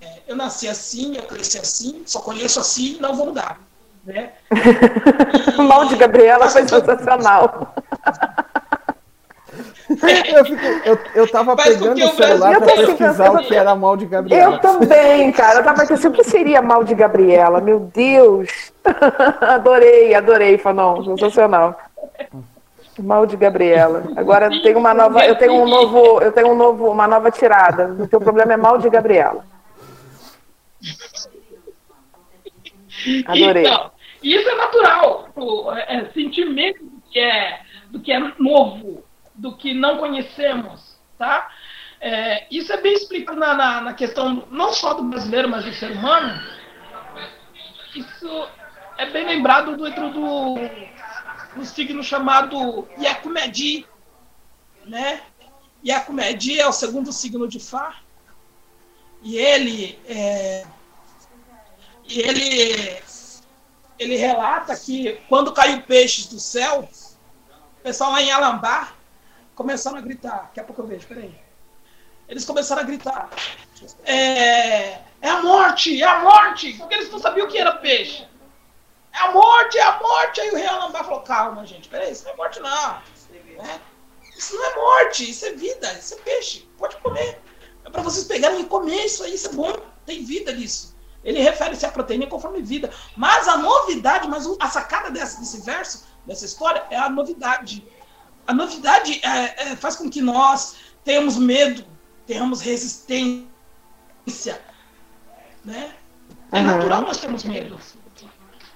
é, 0.00 0.22
eu 0.26 0.34
nasci 0.34 0.68
assim, 0.68 1.16
eu 1.16 1.22
cresci 1.22 1.58
assim, 1.58 2.02
só 2.06 2.20
conheço 2.20 2.58
assim, 2.58 2.98
não 3.00 3.14
vou 3.14 3.26
mudar. 3.26 3.60
Né? 4.04 4.32
O 5.58 5.62
mal 5.62 5.86
de 5.86 5.96
Gabriela 5.96 6.48
foi 6.48 6.66
sensacional. 6.68 7.74
Eu, 10.32 10.44
fico, 10.44 10.64
eu, 10.84 10.98
eu 11.14 11.28
tava 11.30 11.56
Faz 11.56 11.76
pegando 11.76 12.04
o 12.04 12.08
celular 12.08 12.58
pra 12.58 12.74
pesquisar 12.74 13.30
o 13.30 13.38
que 13.38 13.54
era 13.54 13.74
mal 13.76 13.96
de 13.96 14.06
Gabriela. 14.06 14.54
Eu 14.54 14.58
também, 14.58 15.30
cara. 15.32 15.60
Eu 15.60 15.64
tava 15.64 15.86
pensando, 15.86 16.12
o 16.12 16.16
que 16.16 16.24
seria 16.24 16.60
mal 16.60 16.82
de 16.82 16.94
Gabriela? 16.94 17.60
Meu 17.60 17.78
Deus. 17.78 18.72
adorei, 19.40 20.14
adorei, 20.14 20.58
Fanon. 20.58 21.04
Sensacional. 21.04 21.78
Mal 22.98 23.26
de 23.26 23.36
Gabriela. 23.36 24.02
Agora 24.16 24.52
eu 24.52 24.62
tenho 24.62 24.78
uma 24.78 24.92
nova, 24.92 25.24
eu 25.24 25.36
tenho 25.36 25.54
um 25.54 25.66
novo, 25.68 26.20
eu 26.20 26.32
tenho 26.32 26.48
um 26.50 26.56
novo, 26.56 26.90
uma 26.90 27.06
nova 27.06 27.30
tirada. 27.30 27.94
O 27.98 28.06
teu 28.08 28.20
problema 28.20 28.52
é 28.54 28.56
mal 28.56 28.78
de 28.78 28.90
Gabriela. 28.90 29.44
Adorei. 33.26 33.62
Então, 33.66 33.90
E 34.22 34.34
isso 34.36 34.48
é 34.48 34.54
natural, 34.54 35.28
o- 35.34 35.72
é, 35.72 35.96
é 35.96 36.04
sentir 36.12 36.44
medo 36.46 36.78
do 36.84 37.02
que 37.10 37.18
é, 37.18 37.60
do 37.90 38.00
que 38.00 38.12
é 38.12 38.20
novo, 38.38 39.02
do 39.42 39.56
que 39.56 39.74
não 39.74 39.98
conhecemos, 39.98 40.96
tá? 41.18 41.50
É, 42.00 42.46
isso 42.48 42.72
é 42.72 42.80
bem 42.80 42.94
explicado 42.94 43.40
na, 43.40 43.52
na, 43.54 43.80
na 43.80 43.92
questão 43.92 44.46
não 44.52 44.72
só 44.72 44.94
do 44.94 45.02
brasileiro, 45.02 45.48
mas 45.48 45.64
do 45.64 45.74
ser 45.74 45.90
humano. 45.90 46.40
Isso 47.92 48.48
é 48.96 49.10
bem 49.10 49.26
lembrado 49.26 49.76
dentro 49.76 50.10
do, 50.10 50.54
do 51.56 51.64
signo 51.64 52.04
chamado 52.04 52.88
Yakumedi, 53.00 53.84
né? 54.86 55.22
Yakumedi 55.84 56.60
é 56.60 56.66
o 56.68 56.72
segundo 56.72 57.12
signo 57.12 57.48
de 57.48 57.58
Fá. 57.58 57.96
E 59.24 59.36
ele, 59.36 59.98
é, 60.06 60.64
e 62.08 62.20
ele, 62.20 63.02
ele 63.98 64.16
relata 64.16 64.76
que 64.76 65.20
quando 65.28 65.52
caiu 65.52 65.82
peixes 65.82 66.26
do 66.26 66.38
céu, 66.38 66.88
o 67.78 67.82
pessoal 67.82 68.12
lá 68.12 68.22
em 68.22 68.30
Alambá 68.30 69.01
começaram 69.54 69.98
a 69.98 70.00
gritar. 70.00 70.42
Daqui 70.44 70.60
a 70.60 70.64
pouco 70.64 70.82
eu 70.82 70.86
vejo, 70.86 71.06
peraí. 71.06 71.34
Eles 72.28 72.44
começaram 72.44 72.82
a 72.82 72.84
gritar. 72.84 73.30
É, 74.04 74.98
é 75.20 75.28
a 75.28 75.42
morte, 75.42 76.02
é 76.02 76.06
a 76.06 76.20
morte! 76.20 76.74
Porque 76.74 76.94
eles 76.94 77.10
não 77.10 77.18
sabiam 77.18 77.46
o 77.46 77.50
que 77.50 77.58
era 77.58 77.76
peixe. 77.76 78.26
É 79.12 79.18
a 79.18 79.32
morte, 79.32 79.76
é 79.76 79.82
a 79.82 79.98
morte! 80.00 80.40
Aí 80.40 80.50
o 80.50 80.56
rei 80.56 80.66
Alambá 80.66 81.04
falou: 81.04 81.20
calma, 81.20 81.66
gente, 81.66 81.88
peraí, 81.88 82.12
isso 82.12 82.24
não 82.24 82.32
é 82.32 82.36
morte, 82.36 82.60
não. 82.60 83.02
né? 83.58 83.80
Isso 84.36 84.54
não 84.56 84.64
é 84.64 84.74
morte, 84.74 85.30
isso 85.30 85.44
é 85.44 85.52
vida, 85.52 85.92
isso 85.94 86.14
é 86.14 86.16
peixe, 86.18 86.68
pode 86.78 86.96
comer. 86.96 87.40
É 87.84 87.90
para 87.90 88.02
vocês 88.02 88.24
pegarem 88.24 88.60
e 88.60 88.66
comer 88.66 89.04
isso 89.04 89.22
aí, 89.24 89.34
isso 89.34 89.48
é 89.48 89.52
bom, 89.52 89.72
tem 90.06 90.24
vida 90.24 90.52
nisso. 90.52 90.96
Ele 91.22 91.40
refere-se 91.40 91.86
à 91.86 91.92
proteína 91.92 92.26
conforme 92.26 92.62
vida. 92.62 92.90
Mas 93.16 93.46
a 93.46 93.56
novidade, 93.56 94.26
mas 94.28 94.48
a 94.58 94.68
sacada 94.68 95.10
dessa, 95.10 95.38
desse 95.38 95.60
verso, 95.60 96.04
dessa 96.26 96.44
história, 96.44 96.84
é 96.90 96.96
a 96.96 97.08
novidade. 97.08 97.86
A 98.46 98.52
novidade 98.54 99.20
é, 99.24 99.70
é, 99.72 99.76
faz 99.76 99.96
com 99.96 100.10
que 100.10 100.20
nós 100.20 100.76
tenhamos 101.04 101.36
medo, 101.36 101.84
tenhamos 102.26 102.60
resistência. 102.60 103.46
Né? 105.64 105.94
É 106.52 106.58
Uhum. 106.58 106.66
natural 106.66 107.02
nós 107.02 107.16
termos 107.18 107.44
medo. 107.44 107.78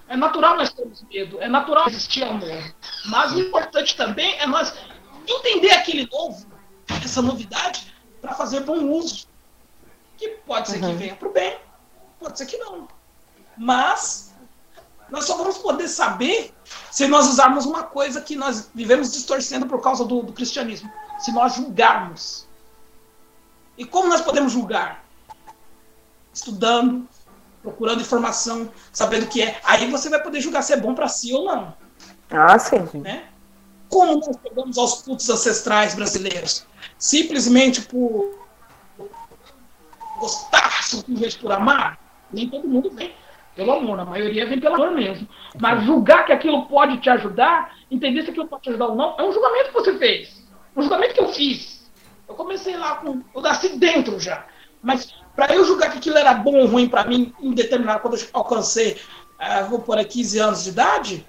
É 0.09 0.17
natural 0.17 0.57
nós 0.57 0.73
termos 0.73 1.03
medo. 1.13 1.41
É 1.41 1.49
natural 1.49 1.89
existir 1.89 2.23
amor. 2.23 2.75
Mas 3.07 3.33
o 3.33 3.41
importante 3.41 3.97
também 3.97 4.39
é 4.39 4.47
nós 4.47 4.73
entender 5.27 5.73
aquele 5.73 6.09
novo, 6.11 6.47
essa 7.05 7.21
novidade, 7.21 7.93
para 8.21 8.35
fazer 8.35 8.61
bom 8.61 8.85
uso. 8.91 9.27
Que 10.17 10.29
pode 10.47 10.69
ser 10.71 10.79
que 10.79 10.87
Uhum. 10.87 10.97
venha 10.97 11.15
para 11.17 11.29
o 11.29 11.33
bem, 11.33 11.59
pode 12.21 12.39
ser 12.39 12.47
que 12.47 12.57
não. 12.57 12.89
Mas 13.57 14.26
nós 15.11 15.25
só 15.25 15.37
vamos 15.37 15.59
poder 15.59 15.89
saber 15.89 16.53
se 16.91 17.07
nós 17.07 17.29
usarmos 17.29 17.65
uma 17.65 17.83
coisa 17.85 18.21
que 18.21 18.35
nós 18.35 18.71
vivemos 18.75 19.13
distorcendo 19.13 19.67
por 19.67 19.81
causa 19.81 20.05
do, 20.05 20.23
do 20.23 20.33
cristianismo. 20.33 20.91
Se 21.19 21.33
nós 21.33 21.55
julgarmos. 21.55 22.47
E 23.79 23.85
como 23.85 24.09
nós 24.09 24.21
podemos 24.21 24.53
julgar? 24.53 25.05
Estudando, 26.33 27.07
procurando 27.63 28.01
informação, 28.01 28.71
sabendo 28.93 29.25
o 29.25 29.29
que 29.29 29.43
é. 29.43 29.61
Aí 29.65 29.91
você 29.91 30.09
vai 30.09 30.23
poder 30.23 30.41
julgar 30.41 30.63
se 30.63 30.73
é 30.73 30.77
bom 30.77 30.95
para 30.95 31.09
si 31.09 31.33
ou 31.33 31.45
não 31.45 31.75
Ah, 32.31 32.59
sim. 32.59 32.79
né? 32.99 33.29
Como 33.89 34.17
nós 34.17 34.37
chegamos 34.43 34.77
aos 34.77 35.03
cultos 35.03 35.31
ancestrais 35.31 35.95
brasileiros? 35.95 36.67
Simplesmente 36.99 37.83
por 37.83 38.35
gostar, 40.19 40.83
simplesmente 40.83 41.39
por 41.39 41.53
amar? 41.53 41.99
Nem 42.33 42.51
todo 42.51 42.67
mundo 42.67 42.91
vem 42.91 43.15
pelo 43.57 43.73
amor, 43.73 43.99
a 43.99 44.05
maioria 44.05 44.47
vem 44.47 44.61
pelo 44.61 44.75
amor 44.75 44.91
mesmo. 44.91 45.27
Mas 45.59 45.83
julgar 45.85 46.27
que 46.27 46.33
aquilo 46.33 46.67
pode 46.67 46.99
te 46.99 47.09
ajudar, 47.09 47.75
entender 47.91 48.23
se 48.23 48.31
aquilo 48.31 48.47
pode 48.47 48.65
te 48.65 48.69
ajudar 48.69 48.89
ou 48.89 48.95
não, 48.95 49.17
é 49.19 49.25
um 49.25 49.33
julgamento 49.33 49.69
que 49.69 49.75
você 49.75 49.99
fez. 49.99 50.47
Um 50.77 50.83
julgamento 50.83 51.15
que 51.15 51.21
eu 51.21 51.33
fiz. 51.33 51.91
Eu 52.29 52.35
comecei 52.35 52.77
lá 52.77 52.97
com. 52.97 53.23
Eu 53.35 53.41
nasci 53.41 53.71
dentro 53.79 54.21
já. 54.21 54.47
Mas 54.83 55.15
para 55.35 55.55
eu 55.55 55.65
julgar 55.65 55.91
que 55.91 55.97
aquilo 55.97 56.19
era 56.19 56.35
bom 56.35 56.55
ou 56.59 56.67
ruim 56.67 56.87
para 56.87 57.05
mim, 57.05 57.33
em 57.41 57.53
determinado, 57.55 58.01
quando 58.01 58.19
eu 58.19 58.27
alcancei, 58.35 59.01
ah, 59.39 59.63
vou 59.63 59.79
por 59.79 59.97
aí 59.97 60.05
15 60.05 60.39
anos 60.39 60.65
de 60.65 60.71
idade, 60.71 61.27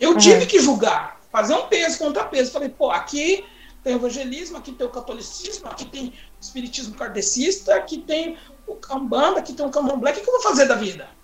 eu 0.00 0.16
tive 0.16 0.46
que 0.46 0.60
julgar, 0.60 1.20
fazer 1.30 1.54
um 1.54 1.66
peso, 1.66 1.98
contrapeso. 1.98 2.50
Falei, 2.50 2.70
pô, 2.70 2.90
aqui 2.90 3.44
tem 3.84 3.94
evangelismo, 3.94 4.56
aqui 4.56 4.72
tem 4.72 4.86
o 4.86 4.90
catolicismo, 4.90 5.68
aqui 5.68 5.84
tem 5.84 6.08
o 6.08 6.12
espiritismo 6.40 6.94
kardecista, 6.94 7.74
aqui 7.74 7.98
tem 7.98 8.38
o 8.66 8.74
cambanda, 8.74 9.40
aqui 9.40 9.52
tem 9.52 9.66
o 9.66 9.70
candomblé. 9.70 10.12
O 10.12 10.14
que 10.14 10.20
eu 10.20 10.32
vou 10.32 10.42
fazer 10.42 10.66
da 10.66 10.74
vida? 10.74 11.17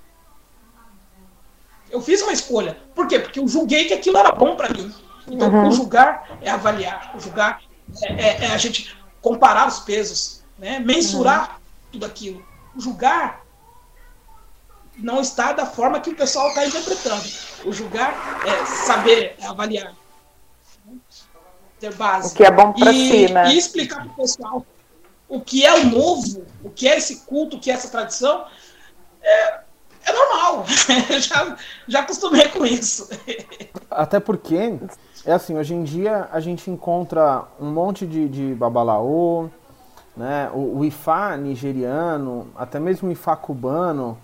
Eu 1.90 2.00
fiz 2.00 2.22
uma 2.22 2.32
escolha. 2.32 2.76
Por 2.94 3.06
quê? 3.06 3.18
Porque 3.20 3.38
eu 3.38 3.46
julguei 3.46 3.84
que 3.86 3.94
aquilo 3.94 4.16
era 4.18 4.32
bom 4.32 4.56
para 4.56 4.68
mim. 4.70 4.92
Então, 5.28 5.48
Uhum. 5.48 5.68
o 5.68 5.72
julgar 5.72 6.38
é 6.42 6.50
avaliar. 6.50 7.12
O 7.16 7.20
julgar 7.20 7.62
é, 8.02 8.12
é- 8.12 8.44
é 8.44 8.46
a 8.48 8.56
gente 8.56 8.96
comparar 9.22 9.66
os 9.68 9.80
pesos, 9.80 10.42
né? 10.58 10.78
mensurar 10.80 11.60
tudo 11.92 12.04
aquilo. 12.04 12.44
O 12.76 12.80
julgar 12.80 13.42
não 14.96 15.20
está 15.20 15.52
da 15.52 15.66
forma 15.66 16.00
que 16.00 16.10
o 16.10 16.16
pessoal 16.16 16.48
está 16.48 16.66
interpretando. 16.66 17.24
O 17.64 17.72
julgar 17.72 18.12
é 18.46 18.66
saber, 18.66 19.36
é 19.40 19.46
avaliar. 19.46 19.94
Ter 21.80 21.92
base. 21.94 22.32
O 22.32 22.36
que 22.36 22.44
é 22.44 22.50
bom 22.50 22.72
pra 22.72 22.92
e, 22.92 23.10
si, 23.10 23.32
né? 23.32 23.52
E 23.52 23.58
explicar 23.58 24.02
para 24.04 24.12
o 24.12 24.16
pessoal 24.16 24.66
o 25.28 25.40
que 25.40 25.64
é 25.64 25.74
o 25.74 25.86
novo, 25.86 26.44
o 26.62 26.70
que 26.70 26.86
é 26.88 26.96
esse 26.96 27.20
culto, 27.20 27.56
o 27.56 27.60
que 27.60 27.70
é 27.70 27.74
essa 27.74 27.88
tradição, 27.88 28.46
é, 29.22 29.60
é 30.06 30.12
normal. 30.12 30.64
Já, 31.18 31.56
já 31.88 32.00
acostumei 32.00 32.48
com 32.48 32.64
isso. 32.64 33.08
Até 33.90 34.20
porque, 34.20 34.78
é 35.24 35.32
assim, 35.32 35.56
hoje 35.56 35.74
em 35.74 35.82
dia 35.82 36.28
a 36.30 36.40
gente 36.40 36.70
encontra 36.70 37.44
um 37.60 37.70
monte 37.70 38.06
de, 38.06 38.28
de 38.28 38.54
babalaô, 38.54 39.48
né? 40.16 40.50
O, 40.52 40.78
o 40.78 40.84
Ifá 40.84 41.36
nigeriano, 41.36 42.48
até 42.56 42.78
mesmo 42.78 43.08
o 43.08 43.12
Ifá 43.12 43.36
cubano, 43.36 44.18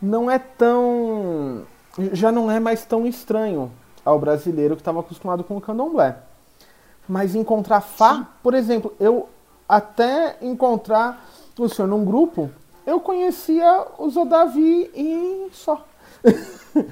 não 0.00 0.30
é 0.30 0.38
tão. 0.38 1.64
já 2.12 2.30
não 2.30 2.50
é 2.50 2.60
mais 2.60 2.84
tão 2.84 3.06
estranho 3.06 3.70
ao 4.04 4.18
brasileiro 4.18 4.76
que 4.76 4.82
estava 4.82 5.00
acostumado 5.00 5.42
com 5.42 5.56
o 5.56 5.60
candomblé. 5.60 6.16
Mas 7.08 7.34
encontrar 7.34 7.80
Fá, 7.80 8.26
por 8.42 8.54
exemplo, 8.54 8.94
eu 8.98 9.28
até 9.68 10.36
encontrar 10.40 11.26
o 11.58 11.68
senhor 11.68 11.88
num 11.88 12.04
grupo, 12.04 12.50
eu 12.86 13.00
conhecia 13.00 13.86
o 13.98 14.08
Zodavi 14.10 14.90
e 14.94 15.48
só. 15.52 15.84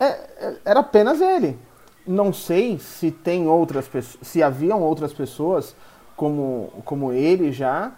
É, 0.00 0.06
é, 0.06 0.56
era 0.64 0.80
apenas 0.80 1.20
ele. 1.20 1.56
Não 2.04 2.32
sei 2.32 2.76
se 2.80 3.12
tem 3.12 3.46
outras 3.46 3.86
pessoas, 3.86 4.26
se 4.26 4.42
haviam 4.42 4.82
outras 4.82 5.12
pessoas 5.12 5.76
como, 6.16 6.72
como 6.84 7.12
ele 7.12 7.52
já, 7.52 7.92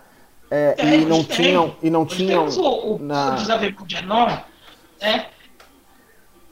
é, 0.50 0.74
É, 0.76 0.96
e 0.98 1.04
não 1.06 1.16
hoje 1.20 1.28
tem. 1.28 1.36
tinham 1.36 1.76
e 1.82 1.88
não 1.88 2.04
tinham 2.04 2.40
temos 2.40 2.58
o, 2.58 2.96
o 2.96 2.98
na- 2.98 3.36
né? 5.00 5.26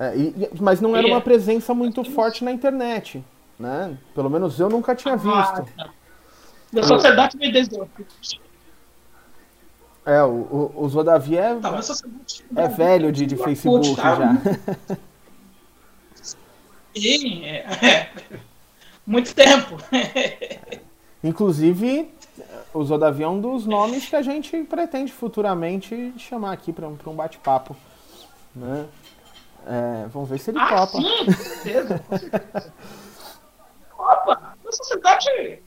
é, 0.00 0.16
e- 0.16 0.50
mas 0.58 0.80
não 0.80 0.96
era 0.96 1.06
É. 1.06 1.10
uma 1.10 1.20
presença 1.20 1.74
muito 1.74 2.02
forte 2.02 2.42
na 2.42 2.50
internet, 2.50 3.22
né? 3.58 3.94
Pelo 4.14 4.30
menos 4.30 4.58
eu 4.58 4.70
nunca 4.70 4.94
tinha 4.94 5.16
visto. 5.18 5.66
Ah, 5.78 5.90
Meu 6.72 6.82
sacerdote 6.84 7.36
veio 7.36 7.52
desde 7.52 7.78
o. 7.78 7.86
É, 10.04 10.22
o, 10.22 10.28
o, 10.28 10.72
o 10.84 10.88
Zodavi 10.88 11.36
é, 11.38 11.54
Tá, 11.56 11.78
é 12.56 12.68
velho 12.68 13.12
de, 13.12 13.24
de 13.24 13.36
Facebook 13.36 13.94
tá? 13.96 14.16
já. 14.16 14.32
Sim, 16.94 17.44
é, 17.44 17.58
é. 17.86 18.10
Muito 19.06 19.34
tempo. 19.34 19.76
Inclusive, 21.22 22.12
o 22.74 22.84
Zodavi 22.84 23.22
é 23.22 23.28
um 23.28 23.40
dos 23.40 23.66
nomes 23.66 24.08
que 24.08 24.16
a 24.16 24.22
gente 24.22 24.56
pretende 24.64 25.12
futuramente 25.12 26.12
chamar 26.18 26.52
aqui 26.52 26.72
para 26.72 26.88
um, 26.88 26.96
pra 26.96 27.10
um 27.10 27.14
bate-papo. 27.14 27.76
Né? 28.54 28.86
É, 29.66 30.06
vamos 30.12 30.28
ver 30.28 30.38
se 30.38 30.50
ele 30.50 30.58
Ah, 30.58 30.86
topa. 30.86 30.98
sim, 30.98 31.24
com 31.24 31.32
certeza. 31.32 31.98
com 32.08 32.18
certeza. 32.18 32.72
Opa, 33.98 34.54
meu 34.62 34.72
sacerdote 34.72 35.28
é 35.30 35.58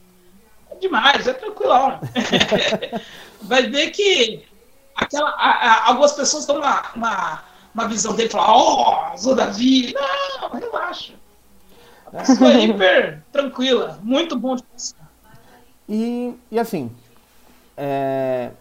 demais, 0.87 1.27
é 1.27 1.33
tranquilão. 1.33 1.99
Vai 3.41 3.63
ver 3.69 3.91
que 3.91 4.43
aquela, 4.95 5.29
a- 5.31 5.67
a- 5.67 5.87
algumas 5.87 6.13
pessoas 6.13 6.45
dão 6.45 6.57
uma, 6.57 6.83
uma, 6.95 7.43
uma 7.73 7.87
visão 7.87 8.13
dele 8.15 8.29
e 8.29 8.31
falam, 8.31 8.55
ó, 8.55 9.15
oh, 9.23 9.35
Davi. 9.35 9.93
Não, 9.93 10.49
relaxa. 10.59 11.13
A 12.07 12.19
pessoa 12.19 12.51
é 12.53 12.63
hiper 12.65 13.23
tranquila, 13.31 13.99
muito 14.01 14.37
bom 14.37 14.55
de 14.55 14.63
pensar. 14.63 15.09
E, 15.89 16.33
e 16.49 16.57
assim, 16.59 16.91
é, 17.75 18.51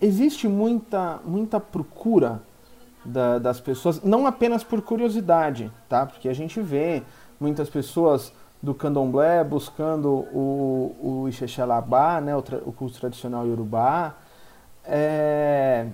existe 0.00 0.46
muita, 0.46 1.18
muita 1.24 1.58
procura 1.58 2.42
da- 3.04 3.38
das 3.38 3.60
pessoas, 3.60 4.02
não 4.02 4.26
apenas 4.26 4.62
por 4.62 4.80
curiosidade, 4.82 5.70
tá? 5.88 6.06
Porque 6.06 6.28
a 6.28 6.32
gente 6.34 6.60
vê 6.60 7.02
muitas 7.40 7.68
pessoas 7.68 8.32
do 8.62 8.74
candomblé 8.74 9.42
buscando 9.42 10.08
o, 10.10 11.22
o 11.24 11.28
Ixexalabá, 11.28 12.20
né, 12.20 12.36
o, 12.36 12.42
tra- 12.42 12.60
o 12.64 12.72
culto 12.72 12.98
tradicional 12.98 13.46
iorubá, 13.46 14.14
é, 14.84 15.86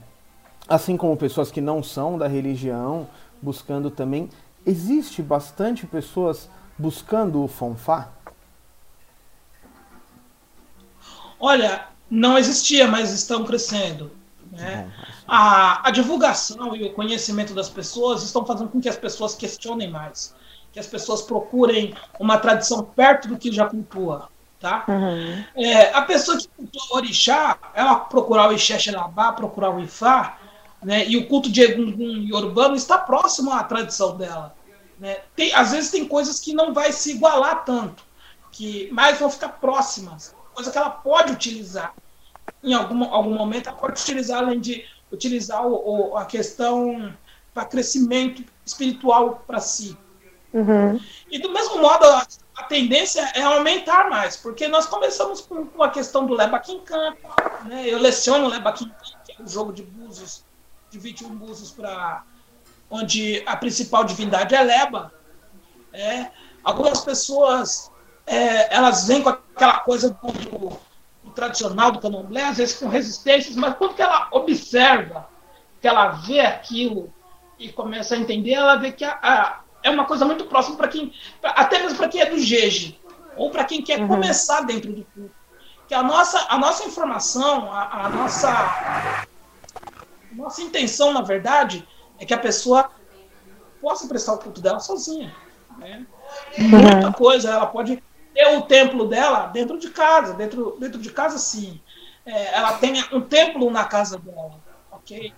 assim 0.69 0.97
como 0.97 1.17
pessoas 1.17 1.51
que 1.51 1.61
não 1.61 1.83
são 1.83 2.19
da 2.19 2.27
religião, 2.27 3.07
buscando 3.41 3.91
também. 3.91 4.29
Existe 4.65 5.23
bastante 5.23 5.87
pessoas 5.87 6.51
buscando 6.77 7.43
o 7.43 7.49
Fonfá? 7.49 8.09
Olha, 11.39 11.87
não 12.11 12.37
existia, 12.37 12.89
mas 12.89 13.13
estão 13.13 13.45
crescendo. 13.45 14.11
Né? 14.51 14.91
A, 15.29 15.87
a 15.87 15.91
divulgação 15.91 16.75
e 16.75 16.85
o 16.85 16.93
conhecimento 16.95 17.53
das 17.53 17.69
pessoas 17.69 18.23
estão 18.23 18.45
fazendo 18.45 18.71
com 18.71 18.81
que 18.81 18.89
as 18.89 18.97
pessoas 18.97 19.35
questionem 19.35 19.91
mais, 19.91 20.35
que 20.77 20.81
as 20.81 20.87
pessoas 20.87 21.23
procurem 21.23 21.95
uma 22.21 22.37
tradição 22.37 22.85
perto 22.85 23.29
do 23.29 23.39
que 23.39 23.51
já 23.51 23.65
cultua. 23.65 24.29
Tá? 24.61 24.85
Uhum. 24.87 25.43
É, 25.57 25.95
a 25.95 26.03
pessoa 26.03 26.37
que 26.37 26.47
cultua 26.49 26.99
orixá, 26.99 27.57
ela 27.73 27.97
procurar 27.97 28.51
o 28.51 28.53
Ixé 28.53 28.79
Xelabá, 28.79 29.33
procurar 29.33 29.71
o 29.71 29.81
Ifá, 29.81 30.39
né, 30.83 31.09
e 31.09 31.17
o 31.17 31.27
culto 31.29 31.51
de 31.51 31.63
Egungun 31.63 32.19
e 32.19 32.31
Urbano 32.31 32.77
está 32.77 32.99
próximo 32.99 33.51
à 33.53 33.65
tradição 33.65 34.19
dela. 34.19 34.55
Né? 35.01 35.17
Tem, 35.35 35.51
às 35.55 35.73
vezes 35.73 35.91
tem 35.91 36.07
coisas 36.07 36.41
que 36.41 36.53
não 36.53 36.75
vai 36.75 36.93
se 36.93 37.13
igualar 37.13 37.65
tanto, 37.65 38.05
que 38.53 38.91
mas 38.93 39.19
vão 39.19 39.31
ficar 39.31 39.49
próximas, 39.49 40.35
coisa 40.53 40.71
que 40.71 40.77
ela 40.77 40.91
pode 40.91 41.33
utilizar. 41.33 41.95
Em 42.63 42.75
algum, 42.75 43.03
algum 43.05 43.35
momento 43.35 43.71
ela 43.71 43.79
pode 43.79 43.99
utilizar, 44.03 44.43
além 44.43 44.61
de 44.61 44.85
utilizar 45.11 45.67
o, 45.67 46.11
o, 46.11 46.17
a 46.19 46.27
questão 46.27 47.15
para 47.55 47.65
crescimento 47.65 48.45
espiritual 48.67 49.43
para 49.47 49.59
si. 49.59 49.97
Uhum. 50.53 51.01
E 51.31 51.39
do 51.39 51.53
mesmo 51.53 51.79
modo, 51.79 52.05
a, 52.05 52.27
a, 52.57 52.63
tendência 52.65 53.21
é 53.35 53.43
aumentar 53.43 54.09
mais, 54.09 54.37
porque 54.37 54.69
nós 54.69 54.87
começamos 54.87 55.41
com, 55.41 55.67
com 55.67 55.83
a 55.83 55.91
questão 55.91 56.27
do 56.27 56.35
Leba 56.35 56.59
Quincan, 56.59 57.15
né? 57.65 57.85
Eu 57.87 57.99
leciono 57.99 58.49
Leba 58.49 58.73
Quincan, 58.73 58.95
que 59.25 59.33
é 59.33 59.43
um 59.43 59.49
jogo 59.49 59.73
de 59.73 59.83
búzios, 59.83 60.45
de 60.91 60.99
21 60.99 61.29
búzios 61.31 61.71
para 61.71 62.25
onde 62.91 63.43
a 63.47 63.57
principal 63.57 64.05
divindade 64.05 64.55
é 64.55 64.63
Leba. 64.63 65.13
É, 65.93 66.31
algumas 66.63 67.01
pessoas 67.01 67.91
é, 68.27 68.75
elas 68.75 69.07
vêm 69.07 69.23
com 69.23 69.29
aquela 69.29 69.81
coisa 69.81 70.11
do, 70.11 70.33
do, 70.33 70.81
do 71.23 71.31
tradicional 71.31 71.93
do 71.93 72.01
candomblé, 72.01 72.43
às 72.43 72.57
vezes 72.57 72.77
com 72.77 72.89
resistências, 72.89 73.55
mas 73.57 73.77
quando 73.77 73.99
ela 74.01 74.29
observa, 74.33 75.29
que 75.81 75.87
ela 75.87 76.09
vê 76.09 76.41
aquilo 76.41 77.13
e 77.59 77.71
começa 77.71 78.15
a 78.15 78.19
entender, 78.19 78.55
ela 78.55 78.77
vê 78.77 78.93
que 78.93 79.05
a, 79.05 79.19
a, 79.23 79.61
é 79.87 79.91
uma 79.91 80.05
coisa 80.05 80.25
muito 80.25 80.45
próxima 80.47 80.77
para 80.77 80.89
quem, 80.89 81.13
pra, 81.41 81.51
até 81.51 81.79
mesmo 81.79 81.97
para 81.97 82.09
quem 82.09 82.21
é 82.21 82.27
do 82.27 82.39
jeje, 82.39 82.99
ou 83.37 83.51
para 83.51 83.65
quem 83.65 83.81
quer 83.81 84.01
uhum. 84.01 84.09
começar 84.09 84.63
dentro 84.63 84.93
do 84.93 85.05
culto. 85.05 85.35
Que 85.87 85.95
a 85.95 86.03
nossa, 86.03 86.45
a 86.49 86.59
nossa 86.59 86.85
informação, 86.85 87.73
a, 87.73 88.07
a 88.07 88.09
nossa, 88.09 89.27
nossa 90.33 90.61
intenção, 90.61 91.13
na 91.13 91.23
verdade, 91.23 91.87
é 92.19 92.27
que 92.27 92.35
a 92.35 92.39
pessoa 92.39 92.91
possa 93.81 94.09
prestar 94.09 94.33
o 94.33 94.39
culto 94.39 94.61
dela 94.61 94.81
sozinha. 94.81 95.33
Né? 95.79 96.05
Muita 96.59 97.13
coisa, 97.13 97.51
ela 97.51 97.67
pode 97.67 98.03
ter 98.35 98.57
o 98.57 98.63
templo 98.63 99.07
dela 99.07 99.47
dentro 99.47 99.79
de 99.79 99.91
casa, 99.91 100.35
dentro, 100.35 100.77
dentro 100.81 101.01
de 101.01 101.11
casa 101.11 101.39
sim. 101.39 101.81
É, 102.25 102.57
ela 102.57 102.73
tem 102.79 103.05
um 103.13 103.21
templo 103.21 103.71
na 103.71 103.85
casa 103.85 104.19
dela, 104.19 104.59
ok? 104.91 105.33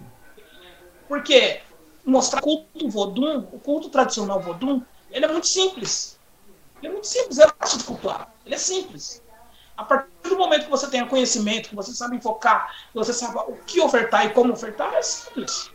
Porque 1.06 1.60
mostrar 2.08 2.40
culto 2.40 2.88
vodum, 2.88 3.38
o 3.52 3.58
culto 3.58 3.88
tradicional 3.88 4.40
vodum, 4.40 4.82
ele 5.10 5.24
é 5.24 5.28
muito 5.28 5.46
simples. 5.46 6.18
Ele 6.78 6.88
é 6.88 6.92
muito 6.92 7.06
simples, 7.06 7.38
é 7.38 7.48
fácil 7.48 7.78
de 7.78 7.84
cultuar. 7.84 8.32
Ele 8.46 8.54
é 8.54 8.58
simples. 8.58 9.22
A 9.76 9.84
partir 9.84 10.08
do 10.24 10.36
momento 10.36 10.64
que 10.64 10.70
você 10.70 10.88
tenha 10.88 11.06
conhecimento, 11.06 11.68
que 11.68 11.76
você 11.76 11.92
sabe 11.92 12.16
enfocar, 12.16 12.72
que 12.92 12.98
você 12.98 13.12
sabe 13.12 13.38
o 13.38 13.56
que 13.66 13.80
ofertar 13.80 14.26
e 14.26 14.30
como 14.30 14.52
ofertar, 14.52 14.92
é 14.94 15.02
simples. 15.02 15.70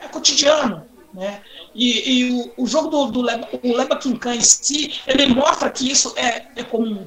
É 0.00 0.08
cotidiano. 0.08 0.86
Né? 1.12 1.42
E, 1.74 2.10
e 2.10 2.32
o, 2.32 2.64
o, 2.64 2.66
jogo 2.66 2.88
do, 2.88 3.06
do 3.10 3.22
Leba, 3.22 3.48
o 3.62 3.76
Leba 3.76 3.96
Kinkan 3.96 4.36
em 4.36 4.40
si, 4.40 5.00
ele 5.06 5.26
mostra 5.26 5.70
que 5.70 5.90
isso 5.90 6.12
é, 6.16 6.48
é 6.56 6.64
comum. 6.64 7.06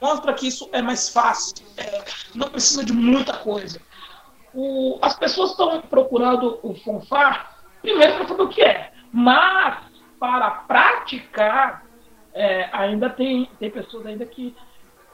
Mostra 0.00 0.32
que 0.32 0.46
isso 0.46 0.68
é 0.72 0.80
mais 0.80 1.08
fácil. 1.10 1.56
É, 1.76 2.04
não 2.34 2.48
precisa 2.48 2.84
de 2.84 2.92
muita 2.92 3.36
coisa. 3.36 3.80
O, 4.54 4.98
as 5.00 5.16
pessoas 5.16 5.50
estão 5.50 5.80
procurando 5.82 6.58
o 6.62 6.74
Fonfar, 6.74 7.58
primeiro 7.80 8.14
para 8.14 8.28
saber 8.28 8.42
o 8.42 8.48
que 8.48 8.62
é. 8.62 8.92
Mas, 9.12 9.78
para 10.18 10.50
praticar, 10.50 11.84
é, 12.34 12.68
ainda 12.72 13.10
tem, 13.10 13.48
tem 13.58 13.70
pessoas 13.70 14.06
ainda 14.06 14.24
que 14.24 14.54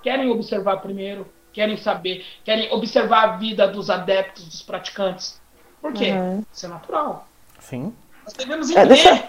querem 0.02 0.30
observar 0.30 0.78
primeiro, 0.78 1.26
querem 1.52 1.76
saber, 1.76 2.24
querem 2.44 2.72
observar 2.72 3.24
a 3.24 3.36
vida 3.36 3.66
dos 3.66 3.90
adeptos, 3.90 4.44
dos 4.44 4.62
praticantes. 4.62 5.40
Por 5.80 5.92
quê? 5.92 6.12
Uhum. 6.12 6.44
Isso 6.52 6.66
é 6.66 6.68
natural. 6.68 7.28
Sim. 7.58 7.94
Nós 8.24 8.32
devemos 8.34 8.70
entender 8.70 8.84
é, 8.84 8.86
deixa... 8.86 9.28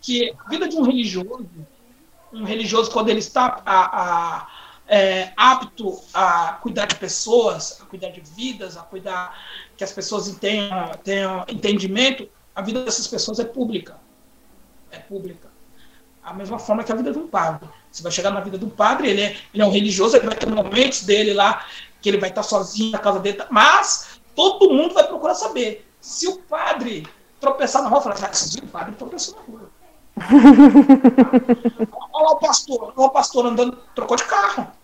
que 0.00 0.34
a 0.38 0.48
vida 0.48 0.68
de 0.68 0.76
um 0.76 0.82
religioso, 0.82 1.48
um 2.32 2.44
religioso, 2.44 2.90
quando 2.90 3.08
ele 3.08 3.18
está 3.18 3.60
a, 3.66 4.00
a, 4.02 4.48
é, 4.90 5.32
apto 5.36 6.02
a 6.12 6.54
cuidar 6.54 6.86
de 6.86 6.96
pessoas, 6.96 7.80
a 7.80 7.84
cuidar 7.84 8.08
de 8.08 8.20
vidas, 8.20 8.76
a 8.76 8.82
cuidar 8.82 9.38
que 9.76 9.84
as 9.84 9.92
pessoas 9.92 10.28
tenham, 10.34 10.90
tenham 11.04 11.44
entendimento, 11.46 12.28
a 12.52 12.60
vida 12.60 12.84
dessas 12.84 13.06
pessoas 13.06 13.38
é 13.38 13.44
pública. 13.44 13.96
É 14.90 14.98
pública. 14.98 15.48
A 16.24 16.34
mesma 16.34 16.58
forma 16.58 16.82
que 16.82 16.90
a 16.90 16.96
vida 16.96 17.12
de 17.12 17.18
um 17.18 17.28
padre. 17.28 17.68
Você 17.90 18.02
vai 18.02 18.10
chegar 18.10 18.32
na 18.32 18.40
vida 18.40 18.58
do 18.58 18.66
padre, 18.66 19.08
ele 19.08 19.22
é, 19.22 19.36
ele 19.54 19.62
é 19.62 19.64
um 19.64 19.70
religioso, 19.70 20.16
ele 20.16 20.26
vai 20.26 20.34
ter 20.34 20.48
momentos 20.48 21.04
dele 21.04 21.34
lá 21.34 21.64
que 22.02 22.08
ele 22.08 22.18
vai 22.18 22.30
estar 22.30 22.42
sozinho 22.42 22.90
na 22.90 22.98
casa 22.98 23.20
dele, 23.20 23.44
mas 23.48 24.20
todo 24.34 24.74
mundo 24.74 24.92
vai 24.94 25.06
procurar 25.06 25.34
saber 25.34 25.88
se 26.00 26.26
o 26.26 26.38
padre 26.38 27.06
tropeçar 27.38 27.82
na 27.82 27.88
rua, 27.88 28.00
falar, 28.00 28.16
ah, 28.20 28.28
dia 28.28 28.62
o 28.64 28.66
padre 28.66 28.94
tropeçou 28.96 29.36
na 29.36 29.42
rua. 29.42 29.70
olha 32.12 32.24
lá 32.24 32.32
o 32.32 32.38
pastor, 32.38 32.92
olha 32.96 33.06
o 33.06 33.10
pastor 33.10 33.46
andando, 33.46 33.78
trocou 33.94 34.16
de 34.16 34.24
carro. 34.24 34.79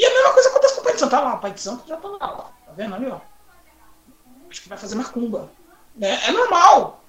E 0.00 0.06
a 0.06 0.10
mesma 0.14 0.32
coisa 0.32 0.48
acontece 0.48 0.74
com 0.76 0.80
o 0.80 0.84
pai 0.84 0.92
de 0.94 0.98
santo. 0.98 1.10
Tá 1.10 1.20
lá, 1.20 1.34
o 1.34 1.40
pai 1.40 1.50
de 1.52 1.60
santo 1.60 1.86
já 1.86 1.96
tá 1.98 2.08
lá, 2.08 2.18
tá 2.18 2.72
vendo 2.74 2.94
ali, 2.94 3.06
ó? 3.06 3.20
Acho 4.48 4.62
que 4.62 4.68
vai 4.70 4.78
fazer 4.78 4.94
macumba. 4.94 5.50
É, 6.00 6.28
é 6.28 6.32
normal. 6.32 7.04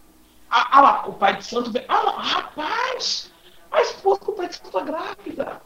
Ah, 0.49 0.67
ah, 0.71 0.81
lá, 0.81 1.07
o 1.07 1.13
pai 1.13 1.37
de 1.37 1.45
santo 1.45 1.71
vê. 1.71 1.85
Ah, 1.87 2.01
lá, 2.01 2.21
rapaz! 2.21 3.31
A 3.71 3.81
esposa 3.81 4.25
do 4.25 4.33
pai 4.33 4.49
de 4.49 4.57
santo 4.57 4.71
tá 4.71 4.81
grávida. 4.81 5.61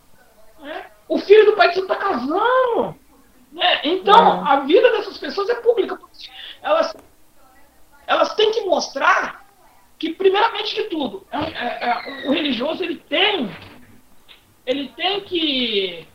É? 0.64 0.86
O 1.08 1.18
filho 1.18 1.48
do 1.48 1.58
pai 1.58 1.70
de 1.70 1.76
santo 1.76 1.88
tá 1.88 1.96
casando. 1.96 2.96
É, 3.58 3.88
então, 3.90 4.38
uhum. 4.38 4.48
a 4.48 4.60
vida 4.60 4.92
dessas 4.92 5.18
pessoas 5.18 5.50
é 5.50 5.56
pública. 5.56 6.00
Elas 6.62 6.94
elas 8.06 8.36
têm 8.36 8.52
que 8.52 8.62
mostrar 8.62 9.50
que, 9.98 10.14
primeiramente 10.14 10.76
de 10.76 10.84
tudo, 10.84 11.26
é, 11.32 11.38
é, 11.40 11.90
é, 11.90 12.28
o 12.28 12.32
religioso 12.32 12.84
ele 12.84 12.98
tem, 12.98 13.50
ele 14.64 14.90
tem 14.90 15.22
que 15.22 16.08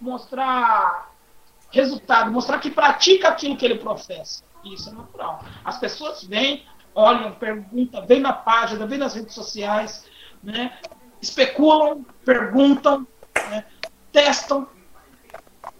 mostrar 0.00 1.12
resultado, 1.70 2.30
mostrar 2.30 2.58
que 2.58 2.70
pratica 2.70 3.28
aquilo 3.28 3.56
que 3.56 3.64
ele 3.64 3.76
professa. 3.76 4.42
Isso 4.64 4.88
é 4.88 4.92
natural. 4.92 5.44
As 5.64 5.78
pessoas 5.78 6.24
vêm, 6.24 6.64
olham, 6.94 7.32
perguntam, 7.32 8.06
vêm 8.06 8.20
na 8.20 8.32
página, 8.32 8.86
vêm 8.86 8.98
nas 8.98 9.14
redes 9.14 9.34
sociais, 9.34 10.04
né, 10.42 10.78
especulam, 11.20 12.04
perguntam, 12.24 13.06
né, 13.50 13.64
testam. 14.12 14.68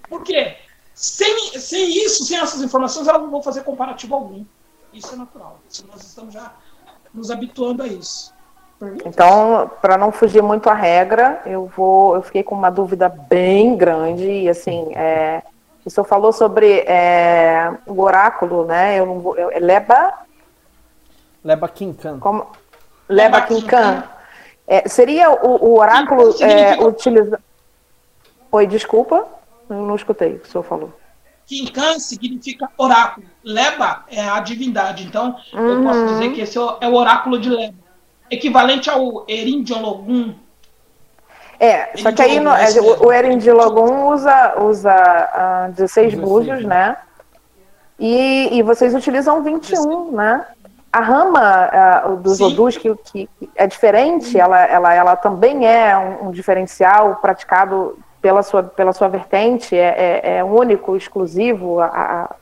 Por 0.08 0.22
quê? 0.22 0.58
Sem, 0.94 1.58
sem 1.58 2.04
isso, 2.04 2.24
sem 2.24 2.38
essas 2.38 2.62
informações, 2.62 3.06
elas 3.06 3.22
não 3.22 3.30
vão 3.30 3.42
fazer 3.42 3.62
comparativo 3.62 4.14
algum. 4.14 4.44
Isso 4.92 5.14
é 5.14 5.16
natural. 5.16 5.60
Nós 5.86 6.02
estamos 6.02 6.34
já 6.34 6.54
nos 7.12 7.30
habituando 7.30 7.82
a 7.82 7.86
isso. 7.86 8.34
Então, 9.04 9.70
para 9.82 9.98
não 9.98 10.12
fugir 10.12 10.42
muito 10.42 10.70
à 10.70 10.74
regra, 10.74 11.42
eu 11.44 11.66
vou, 11.66 12.14
eu 12.14 12.22
fiquei 12.22 12.44
com 12.44 12.54
uma 12.54 12.70
dúvida 12.70 13.08
bem 13.08 13.76
grande 13.76 14.24
e 14.24 14.48
assim, 14.48 14.92
é, 14.94 15.42
o 15.84 15.90
senhor 15.90 16.04
falou 16.04 16.32
sobre 16.32 16.80
é, 16.80 17.72
o 17.86 18.00
oráculo, 18.00 18.64
né? 18.64 18.98
Eu 18.98 19.06
não 19.06 19.18
vou, 19.18 19.36
eu, 19.36 19.50
é 19.50 19.58
Leba. 19.58 20.12
Leba 21.42 21.68
Quincan. 21.68 22.20
Como? 22.20 22.46
Leba, 23.08 23.38
Leba 23.38 23.46
Quincan. 23.46 24.04
É, 24.66 24.88
seria 24.88 25.30
o, 25.30 25.70
o 25.70 25.78
oráculo 25.78 26.34
é, 26.40 26.80
utilizado. 26.80 27.42
Oi, 28.52 28.66
desculpa, 28.66 29.26
eu 29.68 29.76
não 29.76 29.96
escutei 29.96 30.34
o 30.34 30.38
que 30.38 30.48
o 30.48 30.50
senhor 30.50 30.62
falou. 30.62 30.92
Kinkan 31.46 31.98
significa 31.98 32.68
oráculo. 32.76 33.26
Leba 33.42 34.04
é 34.08 34.20
a 34.20 34.38
divindade. 34.40 35.04
Então, 35.04 35.36
uhum. 35.52 35.68
eu 35.68 35.82
posso 35.82 36.06
dizer 36.06 36.32
que 36.32 36.42
esse 36.42 36.58
é 36.58 36.88
o 36.88 36.94
oráculo 36.94 37.40
de 37.40 37.48
Leba. 37.48 37.87
Equivalente 38.30 38.90
ao 38.90 39.24
Erindiologum. 39.28 40.34
É, 41.60 41.96
só 41.96 42.12
que 42.12 42.22
aí 42.22 42.38
no, 42.38 42.50
é, 42.50 42.70
o, 42.80 43.06
o 43.06 43.12
Erindiologum 43.12 44.08
usa, 44.08 44.54
usa 44.60 45.68
uh, 45.68 45.72
16 45.72 46.14
búzios, 46.14 46.64
né? 46.64 46.96
E, 47.98 48.50
e 48.52 48.62
vocês 48.62 48.94
utilizam 48.94 49.42
21, 49.42 50.12
né? 50.12 50.46
A 50.92 51.00
rama 51.00 51.68
uh, 52.06 52.16
dos 52.16 52.40
Odus, 52.40 52.78
que, 52.78 52.94
que 52.96 53.28
é 53.56 53.66
diferente, 53.66 54.38
ela, 54.38 54.64
ela, 54.64 54.94
ela 54.94 55.16
também 55.16 55.66
é 55.66 55.96
um, 55.98 56.28
um 56.28 56.30
diferencial 56.30 57.16
praticado 57.16 57.98
pela 58.22 58.42
sua, 58.42 58.62
pela 58.62 58.92
sua 58.92 59.08
vertente, 59.08 59.76
é, 59.76 60.20
é, 60.22 60.36
é 60.38 60.44
único, 60.44 60.96
exclusivo, 60.96 61.80
a, 61.80 62.34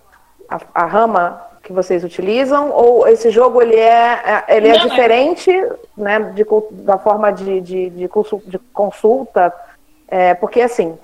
a, 0.49 0.61
a, 0.75 0.87
rama 0.87 1.41
que 1.67 1.73
vocês 1.73 2.03
utilizam? 2.05 2.71
Ou 2.71 3.07
esse 3.09 3.31
jogo 3.31 3.61
ele 3.61 3.77
é, 3.77 4.45
é- 4.49 4.57
ele 4.57 4.69
é 4.69 4.73
Não, 4.79 4.85
é- 4.87 4.89
diferente 4.89 5.51
né, 5.97 6.19
de 6.35 6.47
da 6.71 6.97
forma 6.97 7.31
de, 7.33 7.61
de, 7.61 7.91
de 7.91 8.09
de 8.47 8.59
consulta? 8.73 9.53
É, 10.09 10.35
porque 10.35 10.61
assim, 10.63 10.97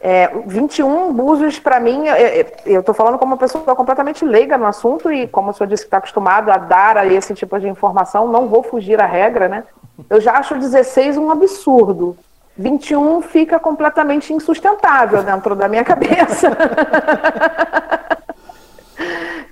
é, 0.00 0.28
21 0.46 1.12
búzios 1.12 1.58
para 1.58 1.80
mim, 1.80 2.06
é, 2.08 2.46
eu 2.64 2.80
estou 2.80 2.94
falando 2.94 3.18
como 3.18 3.32
uma 3.32 3.38
pessoa 3.38 3.64
completamente 3.74 4.24
leiga 4.24 4.56
no 4.56 4.66
assunto 4.66 5.10
e 5.12 5.26
como 5.26 5.50
o 5.50 5.52
senhor 5.52 5.68
disse 5.68 5.82
que 5.82 5.88
está 5.88 5.98
acostumado 5.98 6.50
a 6.50 6.56
dar 6.56 6.96
aí 6.96 7.16
esse 7.16 7.34
tipo 7.34 7.58
de 7.58 7.68
informação, 7.68 8.28
não 8.28 8.46
vou 8.46 8.62
fugir 8.62 9.00
à 9.00 9.06
regra, 9.06 9.48
né? 9.48 9.64
Eu 10.08 10.20
já 10.20 10.34
acho 10.34 10.54
16 10.54 11.16
um 11.16 11.30
absurdo. 11.30 12.16
21 12.56 13.22
fica 13.22 13.58
completamente 13.58 14.32
insustentável 14.32 15.22
dentro 15.22 15.54
da 15.56 15.68
minha 15.68 15.82
cabeça. 15.84 16.48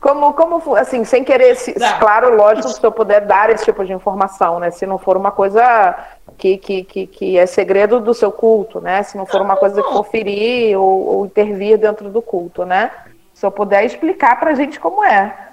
Como, 0.06 0.32
como, 0.34 0.76
assim, 0.76 1.04
sem 1.04 1.24
querer, 1.24 1.56
se, 1.56 1.74
Dá. 1.74 1.94
claro, 1.94 2.36
lógico, 2.36 2.68
se 2.68 2.80
eu 2.80 2.92
puder 2.92 3.26
dar 3.26 3.50
esse 3.50 3.64
tipo 3.64 3.84
de 3.84 3.92
informação, 3.92 4.60
né? 4.60 4.70
Se 4.70 4.86
não 4.86 4.98
for 4.98 5.16
uma 5.16 5.32
coisa 5.32 5.96
que, 6.38 6.58
que, 6.58 6.84
que, 6.84 7.06
que 7.08 7.36
é 7.36 7.44
segredo 7.44 7.98
do 7.98 8.14
seu 8.14 8.30
culto, 8.30 8.80
né? 8.80 9.02
Se 9.02 9.16
não 9.16 9.26
for 9.26 9.42
uma 9.42 9.56
coisa 9.56 9.82
que 9.82 9.90
for 9.90 10.04
ferir 10.04 10.78
ou, 10.78 11.06
ou 11.08 11.26
intervir 11.26 11.76
dentro 11.76 12.08
do 12.08 12.22
culto, 12.22 12.64
né? 12.64 12.92
Se 13.34 13.44
eu 13.44 13.50
puder 13.50 13.84
explicar 13.84 14.38
pra 14.38 14.54
gente 14.54 14.78
como 14.78 15.02
é. 15.02 15.50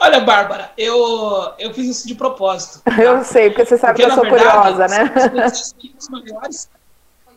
Olha, 0.00 0.20
Bárbara, 0.20 0.70
eu, 0.78 1.52
eu 1.58 1.74
fiz 1.74 1.88
isso 1.88 2.08
de 2.08 2.14
propósito. 2.14 2.80
Eu 2.98 3.22
sei, 3.22 3.50
porque 3.50 3.66
você 3.66 3.76
sabe 3.76 4.00
Porque, 4.00 4.06
que 4.06 4.18
eu 4.18 4.24
sou 4.24 4.32
verdade, 4.32 4.72
curiosa, 4.72 4.88
né? 4.88 5.50
São 5.52 5.60
os 5.60 5.68
16 5.68 5.68
signos 5.68 6.08
maiores, 6.08 6.70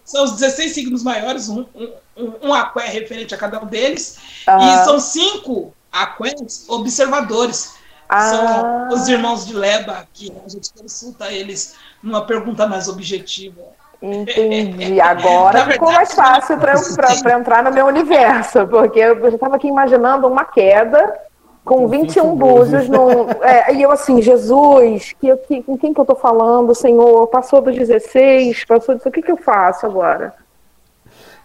são 0.05 0.23
os 0.23 0.31
16 0.31 0.71
signos 0.71 1.03
maiores, 1.03 1.49
um, 1.49 1.65
um, 1.75 1.93
um, 2.17 2.49
um 2.49 2.53
aqué 2.53 2.87
referente 2.87 3.33
a 3.33 3.37
cada 3.37 3.61
um 3.61 3.65
deles, 3.65 4.17
Aham. 4.47 4.59
e 4.81 4.85
são 4.85 4.99
cinco 4.99 5.73
aqués 5.91 6.65
observadores. 6.69 7.75
Ah. 8.09 8.29
São 8.29 8.87
os 8.89 9.07
irmãos 9.07 9.45
de 9.47 9.55
Leba, 9.55 10.05
que 10.13 10.31
a 10.45 10.49
gente 10.49 10.69
consulta 10.73 11.31
eles 11.31 11.75
numa 12.01 12.25
pergunta 12.25 12.67
mais 12.67 12.87
objetiva. 12.87 13.61
Entendi. 14.01 14.99
Agora 15.01 15.65
Na 15.65 15.71
ficou 15.71 15.87
verdade, 15.87 15.95
mais 15.95 16.13
fácil 16.13 16.57
para 16.57 17.33
entrar 17.39 17.63
no 17.63 17.71
meu 17.71 17.85
universo, 17.87 18.67
porque 18.67 18.99
eu 18.99 19.19
já 19.21 19.29
estava 19.29 19.55
aqui 19.55 19.67
imaginando 19.67 20.27
uma 20.27 20.43
queda 20.45 21.17
com 21.65 21.75
Com 21.83 21.87
21 21.87 22.23
21 22.31 22.35
búzios. 22.35 22.89
num- 22.89 23.29
é, 23.41 23.73
e 23.73 23.81
eu 23.81 23.89
assim, 23.89 24.21
Jesus, 24.21 25.13
que, 25.19 25.35
que- 25.37 25.63
com 25.63 25.77
quem 25.77 25.93
que 25.93 25.99
eu 25.99 26.03
estou 26.03 26.17
falando, 26.17 26.75
Senhor? 26.75 27.25
Passou 27.27 27.61
dos 27.61 27.75
16, 27.75 28.65
passou 28.65 28.93
disso, 28.95 29.07
o 29.07 29.11
que, 29.11 29.21
que 29.21 29.31
eu 29.31 29.37
faço 29.37 29.85
agora? 29.85 30.33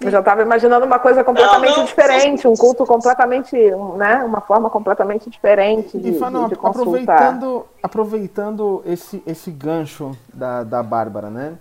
Eu 0.01 0.11
já 0.13 0.21
estava 0.21 0.43
imaginando 0.43 0.87
uma 0.87 0.99
coisa 0.99 1.25
completamente 1.25 1.71
Não, 1.71 1.79
não, 1.79 1.85
diferente, 1.85 2.47
um 2.47 2.55
culto 2.55 2.87
completamente, 2.87 3.57
né? 3.97 4.23
Uma 4.25 4.41
forma 4.41 4.71
completamente 4.71 5.29
diferente 5.29 5.99
de, 5.99 6.09
E 6.09 6.13
de, 6.13 6.19
de 6.19 6.57
consultar. 6.57 6.69
aproveitando, 6.71 7.67
aproveitando 7.83 8.83
esse, 8.87 9.23
esse 9.27 9.51
gancho 9.51 10.17
da, 10.33 10.63
da 10.63 10.83
Bárbara, 10.85 11.31
né? 11.31 11.55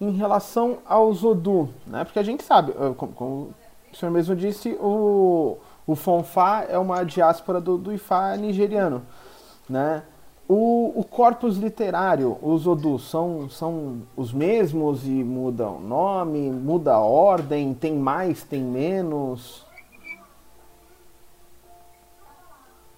Em 0.00 0.12
relação 0.12 0.78
aos 0.86 1.22
Odu, 1.22 1.68
né? 1.86 2.04
Porque 2.04 2.18
a 2.18 2.22
gente 2.22 2.42
sabe, 2.42 2.72
como, 2.96 3.12
como 3.12 3.54
o 3.92 3.96
senhor 3.96 4.10
mesmo 4.10 4.34
disse, 4.34 4.76
o, 4.80 5.58
o 5.86 5.94
Fonfá 5.94 6.64
é 6.68 6.78
uma 6.78 7.04
diáspora 7.04 7.60
do, 7.60 7.76
do 7.76 7.92
Ifá 7.92 8.34
nigeriano, 8.36 9.02
né? 9.68 10.02
O, 10.46 10.92
o 11.00 11.04
corpus 11.04 11.56
literário, 11.56 12.38
os 12.42 12.66
Odu, 12.66 12.98
são, 12.98 13.48
são 13.48 14.02
os 14.14 14.30
mesmos 14.30 15.04
e 15.06 15.08
mudam 15.08 15.76
o 15.76 15.80
nome, 15.80 16.50
muda 16.50 16.94
a 16.94 17.00
ordem, 17.00 17.72
tem 17.72 17.94
mais, 17.94 18.42
tem 18.42 18.60
menos? 18.62 19.64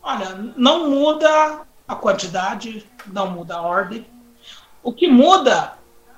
Olha, 0.02 0.34
não 0.56 0.90
muda 0.90 1.60
a 1.86 1.94
quantidade, 1.94 2.84
não 3.06 3.30
muda 3.30 3.56
a 3.56 3.62
ordem. 3.62 4.06
O 4.82 4.92
que 4.92 5.08
muda 5.08 5.74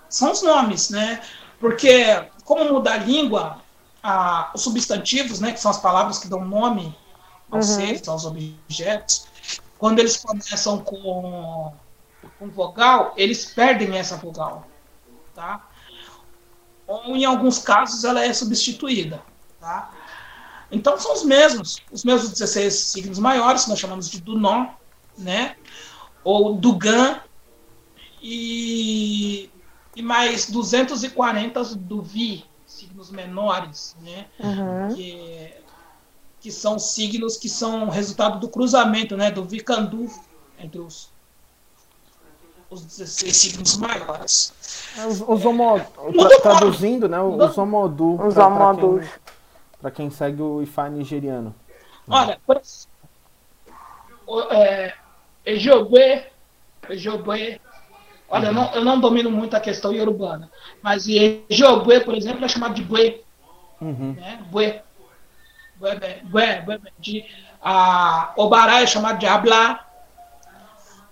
são 0.09 0.33
os 0.33 0.43
nomes, 0.43 0.89
né? 0.89 1.21
Porque 1.61 2.25
como 2.45 2.73
muda 2.73 2.93
a 2.93 2.97
língua, 2.97 3.59
a- 4.03 4.51
os 4.55 4.63
substantivos, 4.63 5.41
né, 5.41 5.53
que 5.53 5.61
são 5.61 5.71
as 5.71 5.79
palavras 5.79 6.19
que 6.19 6.29
dão 6.29 6.43
nome 6.45 6.97
aos 7.51 7.67
seres, 7.67 8.09
aos 8.09 8.25
objetos, 8.25 9.28
quando 9.79 10.01
eles 10.01 10.17
começam 10.17 10.79
com, 10.79 11.73
com 12.39 12.49
vogal, 12.49 13.15
eles 13.17 13.47
perdem 13.47 13.97
essa 13.97 14.17
vogal, 14.17 14.67
tá? 15.35 15.69
Ou 16.87 17.17
em 17.17 17.25
alguns 17.25 17.59
casos 17.59 18.05
ela 18.05 18.25
é 18.25 18.33
substituída, 18.33 19.23
tá? 19.61 19.93
Então 20.71 20.99
são 20.99 21.15
os 21.15 21.25
mesmos, 21.25 21.81
os 21.91 22.05
mesmos 22.05 22.33
16 22.33 22.75
signos 22.75 23.19
maiores, 23.19 23.65
que 23.65 23.71
nós 23.71 23.79
chamamos 23.79 24.11
de 24.11 24.21
Dunon, 24.21 24.67
né? 25.17 25.57
Ou 26.25 26.55
Dugan, 26.55 27.21
e, 28.23 29.51
e 29.95 30.03
mais 30.03 30.51
240 30.51 31.65
do 31.77 32.03
Vi, 32.03 32.45
signos 32.67 33.11
menores, 33.11 33.97
né? 34.03 34.27
Uhum. 34.39 34.95
Que, 34.95 35.55
que 36.41 36.51
são 36.53 36.79
signos 36.79 37.37
que 37.37 37.49
são 37.49 37.89
resultado 37.89 38.39
do 38.39 38.49
cruzamento, 38.49 39.17
né? 39.17 39.31
Do 39.31 39.45
Vikandu 39.45 40.09
entre 40.59 40.79
os, 40.81 41.11
os 42.71 42.83
16 42.85 43.37
signos 43.37 43.77
maiores. 43.77 44.53
É, 44.97 45.07
Os, 45.07 45.21
os 45.21 45.45
homo, 45.45 45.77
o 45.97 46.41
traduzindo, 46.41 47.09
né? 47.09 47.21
Os 47.21 47.57
homodu. 47.59 48.21
Os 48.25 48.37
homodus. 48.37 49.01
quem- 49.09 49.19
Pra 49.81 49.91
quem 49.93 50.11
segue 50.11 50.43
o 50.43 50.61
Ifá 50.63 50.89
nigeriano. 50.89 51.55
Olha, 52.09 52.41
por 52.45 52.57
é, 54.53 54.95
olha, 58.29 58.47
eu 58.49 58.53
não, 58.53 58.73
eu 58.75 58.85
não 58.85 59.01
domino 59.01 59.31
muito 59.31 59.55
a 59.57 59.61
questão 59.61 59.93
iorubana, 59.93 60.51
mas 60.83 61.07
Ejogwe, 61.09 62.01
por 62.01 62.15
exemplo, 62.15 62.45
é 62.45 62.49
chamado 62.49 62.75
de 62.75 62.83
Bue, 62.83 63.23
Uhum. 63.81 64.13
né? 64.19 64.45
Bue. 64.51 64.67
Bue, 64.67 64.81
bue, 64.81 64.81
bue, 64.81 64.81
bue, 64.81 65.68
de, 66.99 67.25
a 67.63 68.33
Obará 68.37 68.83
é 68.83 68.87
chamado 68.87 69.19
de 69.19 69.27
Ablá, 69.27 69.87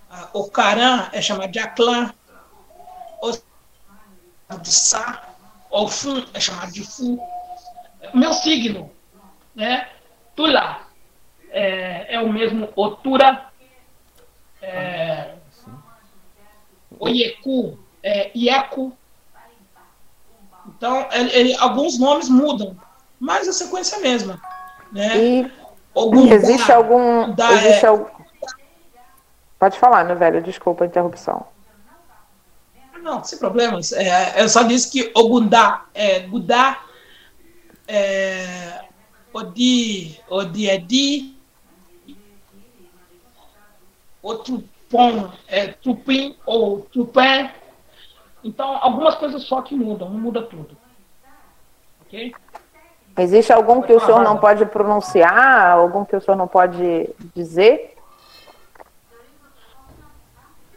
a 0.09 0.29
Ocaran 0.33 1.09
é 1.11 1.21
chamado 1.21 1.51
de 1.51 1.59
Aclã, 1.59 2.13
o 3.21 3.31
de 4.61 4.71
Sá, 4.71 5.23
Ofun 5.69 6.23
é 6.33 6.39
chamado 6.39 6.71
de 6.71 6.83
Fu. 6.83 7.19
Meu 8.13 8.31
signo, 8.33 8.91
né? 9.55 9.89
Tula 10.35 10.87
é, 11.49 12.15
é 12.15 12.19
o 12.19 12.31
mesmo 12.31 12.69
Otura, 12.75 13.51
é, 14.61 15.35
Oieku 16.99 17.77
é 18.01 18.31
Ieku. 18.35 18.95
Então, 20.65 21.07
ele- 21.11 21.33
ele- 21.33 21.55
alguns 21.57 21.97
nomes 21.97 22.29
mudam, 22.29 22.77
mas 23.19 23.47
a 23.47 23.53
sequência 23.53 23.95
é 23.95 23.99
a 23.99 24.01
mesma. 24.01 24.41
Né? 24.91 25.17
E 25.17 25.51
Ogundá, 25.93 26.35
existe 26.35 26.71
algum. 26.71 27.33
Existe 27.53 27.85
é- 27.85 27.87
algum... 27.87 28.05
Pode 29.59 29.79
falar, 29.79 30.05
meu 30.05 30.15
velho, 30.15 30.41
desculpa 30.41 30.83
a 30.83 30.87
interrupção. 30.87 31.47
Não, 33.01 33.23
sem 33.23 33.39
problemas. 33.39 33.91
É, 33.91 34.41
eu 34.41 34.49
só 34.49 34.63
disse 34.63 34.91
que 34.91 35.11
Ogundá 35.15 35.85
é 35.93 36.19
Gudá, 36.19 36.83
é, 37.87 38.85
Odi, 39.33 40.19
Odi 40.29 40.69
é 40.69 40.77
Di, 40.77 41.37
o 44.21 44.35
Tupom 44.35 45.31
é 45.47 45.67
Tupim 45.67 46.35
ou 46.45 46.81
Tupé. 46.81 47.55
Então, 48.43 48.77
algumas 48.81 49.15
coisas 49.15 49.43
só 49.43 49.61
que 49.61 49.73
mudam, 49.73 50.09
não 50.09 50.19
muda 50.19 50.41
tudo. 50.41 50.77
Ok? 52.01 52.33
Existe 53.17 53.51
algum 53.51 53.81
que 53.81 53.93
o 53.93 53.99
senhor 53.99 54.23
não 54.23 54.37
pode 54.37 54.65
pronunciar, 54.67 55.71
algum 55.71 56.05
que 56.05 56.15
o 56.15 56.21
senhor 56.21 56.37
não 56.37 56.47
pode 56.47 57.09
dizer? 57.35 57.97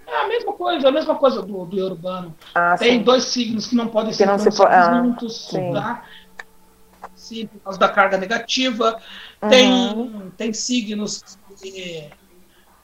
É 0.07 0.16
a 0.24 0.26
mesma 0.26 0.53
coisa, 0.55 0.88
a 0.88 0.93
mesma 0.93 1.14
coisa 1.16 1.43
do, 1.43 1.64
do 1.66 1.76
urbano. 1.84 2.34
Ah, 2.55 2.76
Tem 2.78 2.99
sim. 2.99 3.03
dois 3.05 3.24
signos 3.24 3.66
que 3.66 3.76
não 3.76 3.88
podem 3.88 4.12
ser 4.12 4.26
não 4.26 4.38
se 4.38 4.51
po- 4.51 4.64
ah, 4.64 5.03
juntos, 5.03 5.47
sim. 5.49 5.72
tá? 5.72 6.05
Sim, 7.14 7.47
por 7.47 7.61
causa 7.61 7.78
da 7.78 7.88
carga 7.88 8.16
negativa. 8.16 9.01
Tem, 9.49 9.70
Uhum. 9.70 10.30
tem 10.30 10.53
signos 10.53 11.22
que 11.61 12.11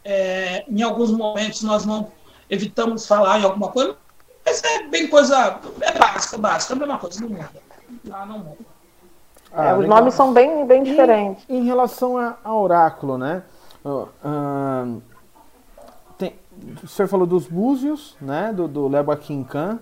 é, 0.05 0.65
em 0.69 0.83
alguns 0.83 1.11
momentos 1.11 1.63
nós 1.63 1.85
não 1.87 2.13
evitamos 2.49 3.07
falar 3.07 3.41
em 3.41 3.45
alguma 3.45 3.73
coisa, 3.73 3.97
mas 4.45 4.63
é 4.63 4.87
bem 4.89 5.09
coisa, 5.09 5.59
é 5.81 5.99
básica, 5.99 6.39
básica, 6.39 6.75
é 6.75 6.77
a 6.77 6.79
mesma 6.79 6.99
coisa, 6.99 7.21
não 7.21 7.29
muda. 7.31 7.63
Tá? 8.09 8.27
Não 8.27 8.39
muda. 8.39 8.76
É, 9.57 9.71
Ah, 9.71 9.75
os 9.75 9.81
legal. 9.81 9.99
nomes 9.99 10.15
são 10.15 10.33
bem, 10.33 10.67
bem 10.67 10.83
diferentes. 10.83 11.45
Em 11.49 11.65
relação 11.65 12.19
a, 12.19 12.37
a 12.45 12.55
oráculo, 12.55 13.17
né? 13.17 13.43
Ahn, 14.23 15.01
tem- 16.19 16.35
o 16.83 16.87
senhor 16.87 17.09
falou 17.09 17.27
dos 17.27 17.47
búzios, 17.47 18.17
né? 18.21 18.53
Do, 18.53 18.69
do 18.69 18.87
Leba 18.89 19.17
Quincan. 19.17 19.79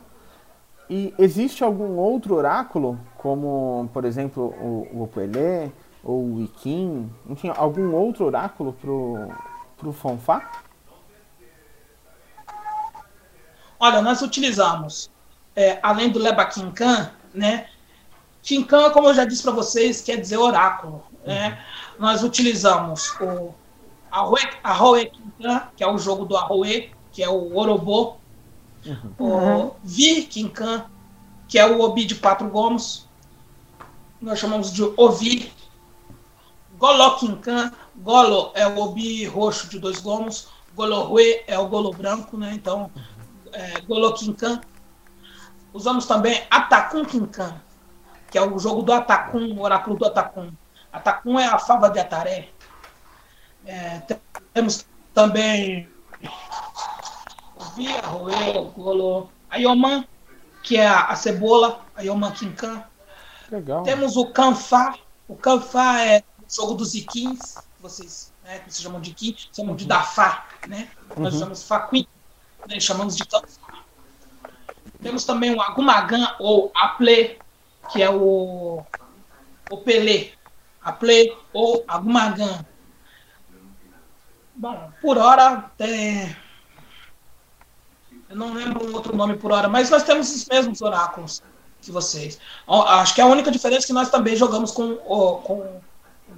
E 0.88 1.12
existe 1.18 1.64
algum 1.64 1.96
outro 1.96 2.34
oráculo, 2.34 2.98
como, 3.16 3.88
por 3.92 4.04
exemplo, 4.04 4.54
o, 4.60 4.86
o 4.92 5.02
Opelê, 5.02 5.70
ou 6.04 6.22
o 6.22 6.40
Iquim, 6.42 7.10
enfim, 7.28 7.50
algum 7.56 7.94
outro 7.94 8.26
oráculo 8.26 8.74
pro, 8.74 9.28
pro 9.78 9.92
Fonfá? 9.92 10.50
Olha, 13.80 14.00
nós 14.02 14.22
utilizamos, 14.22 15.10
é, 15.56 15.78
além 15.82 16.10
do 16.10 16.18
Leba 16.18 16.44
Quincan, 16.44 17.10
né? 17.34 17.66
Quincan, 18.44 18.90
como 18.90 19.08
eu 19.08 19.14
já 19.14 19.24
disse 19.24 19.42
para 19.42 19.52
vocês, 19.52 20.02
quer 20.02 20.20
dizer 20.20 20.36
oráculo. 20.36 21.02
Né? 21.26 21.58
Nós 21.98 22.22
utilizamos 22.22 23.10
o 23.20 23.54
Arroe, 24.10 24.40
Arroe 24.62 25.10
Quincan, 25.10 25.62
que 25.74 25.82
é 25.82 25.90
o 25.90 25.98
jogo 25.98 26.26
do 26.26 26.36
Arroe, 26.36 26.92
que 27.10 27.22
é 27.22 27.28
o 27.28 27.56
Orobô. 27.56 28.16
O 29.18 29.74
Vi 29.82 30.24
Quincan, 30.24 30.84
que 31.48 31.58
é 31.58 31.66
o 31.66 31.80
Obi 31.80 32.04
de 32.04 32.16
quatro 32.16 32.48
gomos. 32.50 33.08
Nós 34.20 34.38
chamamos 34.38 34.72
de 34.72 34.82
Ovi. 34.96 35.50
Golo 36.78 37.16
Quincan, 37.16 37.72
Golo 37.96 38.50
é 38.54 38.66
o 38.66 38.78
Obi 38.78 39.24
roxo 39.24 39.68
de 39.68 39.78
dois 39.78 40.00
gomos. 40.00 40.48
Golohue 40.74 41.42
é 41.46 41.58
o 41.58 41.68
Golo 41.68 41.92
branco, 41.92 42.36
né? 42.36 42.52
Então, 42.52 42.90
é, 43.52 43.80
Golo 43.82 44.12
Quincan. 44.12 44.60
Usamos 45.72 46.06
também 46.06 46.42
Atacum 46.50 47.04
Quincan, 47.04 47.54
que 48.34 48.38
é 48.38 48.42
o 48.42 48.58
jogo 48.58 48.82
do 48.82 48.92
Atacum, 48.92 49.54
o 49.56 49.62
oráculo 49.62 49.96
do 49.96 50.06
Atacum. 50.06 50.52
Atacum 50.92 51.38
é 51.38 51.46
a 51.46 51.56
fava 51.56 51.88
de 51.88 52.00
Ataré. 52.00 52.48
É, 53.64 54.02
temos 54.52 54.84
também 55.14 55.88
Via, 57.76 58.00
Roel, 58.00 58.72
Golo, 58.76 59.30
Ayoman, 59.48 60.04
que 60.64 60.76
é 60.76 60.84
a, 60.84 61.04
a 61.04 61.14
cebola, 61.14 61.80
Ayoman 61.94 62.32
Quincan. 62.32 62.82
Legal. 63.52 63.84
Temos 63.84 64.16
o 64.16 64.26
Canfá. 64.26 64.98
O 65.28 65.36
Canfá 65.36 66.00
é 66.00 66.24
o 66.40 66.52
jogo 66.52 66.74
dos 66.74 66.92
Iquins, 66.96 67.54
vocês, 67.78 68.32
né, 68.42 68.58
que 68.58 68.64
vocês 68.64 68.82
chamam 68.82 69.00
de 69.00 69.10
Iquim, 69.10 69.36
chamam 69.52 69.76
de 69.76 69.86
Dafá, 69.86 70.46
né? 70.66 70.88
Nós 71.16 71.34
chamamos 71.34 71.62
Faquim, 71.62 72.04
né, 72.66 72.80
chamamos 72.80 73.16
de 73.16 73.24
Canfá. 73.26 73.78
Temos 75.00 75.24
também 75.24 75.54
o 75.54 75.62
Agumagan 75.62 76.34
ou 76.40 76.72
Aple, 76.74 77.38
que 77.92 78.02
é 78.02 78.10
o, 78.10 78.82
o 79.70 79.76
Pelé. 79.78 80.32
Aple 80.84 81.34
ou 81.52 81.82
Agumagan. 81.88 82.64
Bom, 84.54 84.92
por 85.00 85.16
hora 85.16 85.70
tem. 85.78 86.36
Eu 88.28 88.36
não 88.36 88.52
lembro 88.52 88.94
outro 88.94 89.16
nome 89.16 89.36
por 89.36 89.50
hora, 89.50 89.68
mas 89.68 89.90
nós 89.90 90.02
temos 90.02 90.34
os 90.34 90.46
mesmos 90.46 90.82
oráculos 90.82 91.42
que 91.80 91.90
vocês. 91.90 92.38
Acho 92.68 93.14
que 93.14 93.20
a 93.20 93.26
única 93.26 93.50
diferença 93.50 93.86
é 93.86 93.88
que 93.88 93.92
nós 93.92 94.10
também 94.10 94.36
jogamos 94.36 94.70
com 94.70 94.98
o, 95.06 95.36
com 95.38 95.54
o 95.54 95.80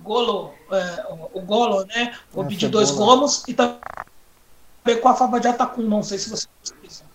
Golo, 0.02 0.54
é, 0.70 1.06
o 1.32 1.40
Golo, 1.40 1.84
né? 1.86 2.16
O 2.32 2.44
Bi 2.44 2.56
de 2.56 2.68
dois 2.68 2.90
gomos 2.90 3.42
e 3.48 3.54
também 3.54 3.80
com 5.00 5.08
a 5.08 5.14
Fava 5.14 5.40
de 5.40 5.48
Atacum. 5.48 5.82
Não 5.82 6.02
sei 6.02 6.18
se 6.18 6.30
vocês 6.30 6.48
precisam. 6.80 7.06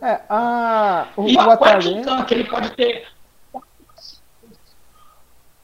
É, 0.00 0.20
a, 0.28 1.08
o, 1.16 1.28
E 1.28 1.36
o 1.36 1.40
a 1.40 2.26
ele 2.30 2.44
pode 2.44 2.70
ter. 2.70 3.06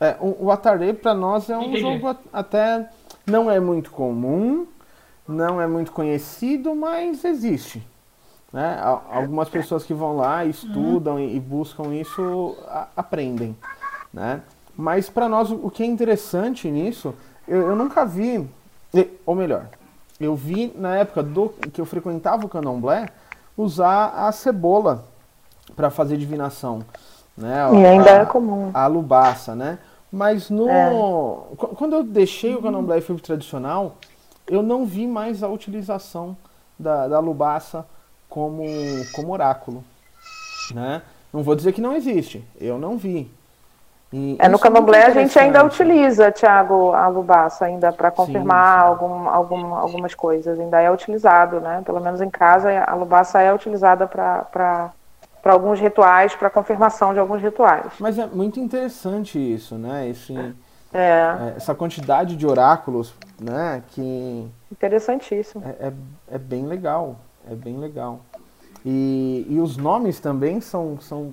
É, 0.00 0.16
o, 0.20 0.46
o 0.46 0.50
Atarê 0.50 0.92
para 0.92 1.14
nós 1.14 1.48
é 1.50 1.56
um 1.56 1.62
Entendi. 1.62 1.80
jogo 1.80 2.16
até 2.32 2.88
não 3.26 3.50
é 3.50 3.58
muito 3.58 3.90
comum, 3.90 4.66
não 5.26 5.60
é 5.60 5.66
muito 5.66 5.92
conhecido, 5.92 6.74
mas 6.74 7.24
existe. 7.24 7.86
Né? 8.52 8.78
Al- 8.80 9.04
Algumas 9.10 9.48
pessoas 9.48 9.84
que 9.84 9.92
vão 9.94 10.16
lá, 10.16 10.44
estudam 10.44 11.18
e, 11.18 11.36
e 11.36 11.40
buscam 11.40 11.94
isso, 11.94 12.56
a- 12.68 12.88
aprendem. 12.96 13.56
Né? 14.12 14.40
Mas 14.76 15.08
para 15.08 15.28
nós, 15.28 15.50
o 15.50 15.70
que 15.70 15.82
é 15.82 15.86
interessante 15.86 16.70
nisso, 16.70 17.14
eu, 17.48 17.68
eu 17.70 17.76
nunca 17.76 18.04
vi, 18.04 18.48
ou 19.24 19.34
melhor, 19.34 19.66
eu 20.20 20.34
vi 20.34 20.72
na 20.76 20.96
época 20.96 21.22
do 21.22 21.48
que 21.72 21.80
eu 21.80 21.84
frequentava 21.86 22.46
o 22.46 22.48
candomblé 22.48 23.08
usar 23.56 24.08
a 24.14 24.30
cebola 24.32 25.04
para 25.74 25.90
fazer 25.90 26.16
divinação. 26.16 26.80
Né? 27.36 27.58
E 27.74 27.86
ainda 27.86 28.10
A- 28.10 28.22
é 28.22 28.24
comum. 28.26 28.70
a 28.72 28.86
lubaça, 28.86 29.54
né? 29.54 29.78
Mas 30.10 30.48
no 30.48 30.68
É. 30.70 31.56
qu- 31.56 31.74
quando 31.76 31.94
eu 31.94 32.02
deixei 32.02 32.54
o 32.54 32.62
fui 33.02 33.14
pro 33.16 33.24
tradicional, 33.24 33.96
eu 34.48 34.62
não 34.62 34.86
vi 34.86 35.06
mais 35.06 35.42
a 35.42 35.48
utilização 35.48 36.36
da, 36.78 37.08
da 37.08 37.18
lubaça 37.18 37.84
como 38.28 39.06
como 39.12 39.32
oráculo, 39.32 39.84
né? 40.74 41.02
Não 41.32 41.42
vou 41.42 41.54
dizer 41.54 41.72
que 41.72 41.80
não 41.80 41.92
existe, 41.94 42.42
eu 42.60 42.78
não 42.78 42.96
vi. 42.96 43.30
E 44.12 44.36
É, 44.38 44.44
no 44.44 44.50
muito 44.52 44.62
candomblé 44.62 45.04
a 45.04 45.10
gente 45.10 45.36
ainda 45.38 45.64
utiliza, 45.64 46.30
Thiago, 46.30 46.92
a 46.92 47.08
lubaça 47.08 47.64
ainda 47.66 47.92
para 47.92 48.10
confirmar 48.10 48.80
sim. 48.80 48.86
Algum, 48.86 49.28
algum, 49.28 49.74
algumas 49.74 50.14
coisas. 50.14 50.58
Ainda 50.58 50.80
é 50.80 50.90
utilizado, 50.90 51.60
né? 51.60 51.82
Pelo 51.84 52.00
menos 52.00 52.20
em 52.20 52.30
casa 52.30 52.70
a 52.86 52.94
lubaça 52.94 53.40
é 53.42 53.52
utilizada 53.52 54.06
para 54.06 54.90
alguns 55.52 55.78
rituais, 55.80 56.34
para 56.34 56.50
confirmação 56.50 57.12
de 57.12 57.18
alguns 57.20 57.42
rituais. 57.42 57.92
Mas 57.98 58.18
é 58.18 58.26
muito 58.26 58.58
interessante 58.60 59.38
isso, 59.38 59.76
né? 59.76 60.08
Esse, 60.08 60.34
É, 60.92 60.98
é, 60.98 61.54
essa 61.56 61.74
quantidade 61.74 62.36
de 62.36 62.46
oráculos, 62.46 63.14
né? 63.40 63.82
Que 63.88 64.46
interessantíssimo. 64.72 65.62
É, 65.66 65.88
é, 65.88 65.92
é 66.32 66.38
bem 66.38 66.66
legal, 66.66 67.16
é 67.50 67.54
bem 67.54 67.76
legal. 67.78 68.20
E, 68.84 69.46
e 69.48 69.58
os 69.60 69.76
nomes 69.76 70.20
também 70.20 70.60
são, 70.60 70.98
são 71.00 71.32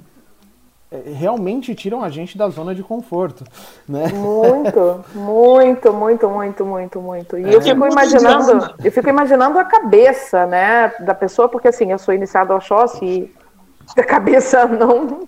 é, 0.92 1.12
realmente 1.14 1.74
tiram 1.76 2.04
a 2.04 2.10
gente 2.10 2.38
da 2.38 2.50
zona 2.50 2.74
de 2.76 2.84
conforto, 2.84 3.44
né? 3.88 4.08
Muito, 4.10 5.06
muito, 5.14 5.94
muito, 5.94 6.30
muito, 6.30 6.66
muito, 6.66 7.02
muito. 7.02 7.38
E 7.38 7.46
É. 7.46 7.56
eu 7.56 7.62
fico 7.62 7.88
imaginando, 7.88 8.76
eu 8.84 8.92
fico 8.92 9.10
imaginando 9.10 9.60
a 9.60 9.64
cabeça, 9.66 10.46
né, 10.46 10.94
da 11.00 11.14
pessoa, 11.16 11.48
porque 11.48 11.68
assim, 11.68 11.92
eu 11.92 11.98
sou 12.00 12.14
iniciada 12.14 12.54
ao 12.54 12.58
Oxóssi 12.58 13.06
e 13.06 13.43
a 13.98 14.04
cabeça 14.04 14.66
não 14.66 15.28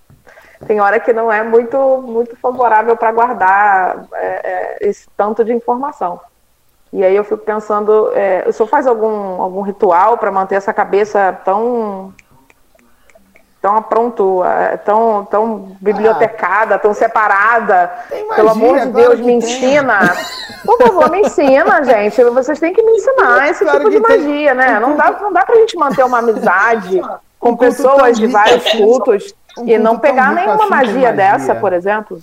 tem 0.66 0.80
hora 0.80 1.00
que 1.00 1.14
não 1.14 1.32
é 1.32 1.44
muito, 1.44 1.78
muito 2.02 2.36
favorável 2.38 2.96
para 2.96 3.12
guardar 3.12 4.06
é, 4.14 4.26
é, 4.26 4.78
esse 4.90 5.08
tanto 5.16 5.44
de 5.44 5.54
informação. 5.54 6.20
E 6.94 7.04
aí 7.04 7.16
eu 7.16 7.24
fico 7.24 7.40
pensando, 7.40 8.12
é, 8.14 8.46
o 8.48 8.54
senhor 8.54 8.68
faz 8.68 8.88
algum, 8.88 9.42
algum 9.42 9.62
ritual 9.62 10.18
para 10.18 10.32
manter 10.32 10.56
essa 10.56 10.74
cabeça 10.74 11.38
tão 11.44 12.14
tão 13.62 13.82
pronto, 13.82 14.44
é, 14.44 14.78
tão, 14.78 15.26
tão 15.26 15.76
bibliotecada, 15.82 16.78
tão 16.78 16.94
separada? 16.94 17.92
Tem 18.10 18.28
Pelo 18.28 18.52
amor 18.52 18.74
magia, 18.74 18.86
de 18.86 18.92
Deus, 18.94 19.20
me 19.20 19.26
tem. 19.26 19.38
ensina. 19.38 20.00
Por 20.64 20.78
favor, 20.78 21.10
me 21.10 21.22
ensina, 21.22 21.82
gente. 21.84 22.24
Vocês 22.24 22.60
têm 22.60 22.74
que 22.74 22.84
me 22.84 22.92
ensinar 22.92 23.50
esse 23.50 23.64
Claro 23.64 23.80
tipo 23.80 23.90
de 23.90 24.00
que 24.00 24.08
tem. 24.08 24.18
magia, 24.20 24.54
né? 24.54 24.80
Não 24.80 24.96
dá, 24.96 25.12
não 25.20 25.34
dá 25.34 25.44
pra 25.44 25.56
gente 25.56 25.76
manter 25.78 26.06
uma 26.06 26.20
amizade 26.20 27.02
com 27.46 27.56
pessoas 27.56 28.18
de 28.18 28.26
vários 28.26 28.72
cultos 28.72 29.36
um 29.56 29.68
e 29.68 29.78
não 29.78 30.00
pegar 30.00 30.34
nenhuma 30.34 30.56
assim 30.56 30.70
magia 30.70 30.94
magia. 30.94 31.14
dessa, 31.14 31.54
por 31.54 31.74
exemplo. 31.74 32.20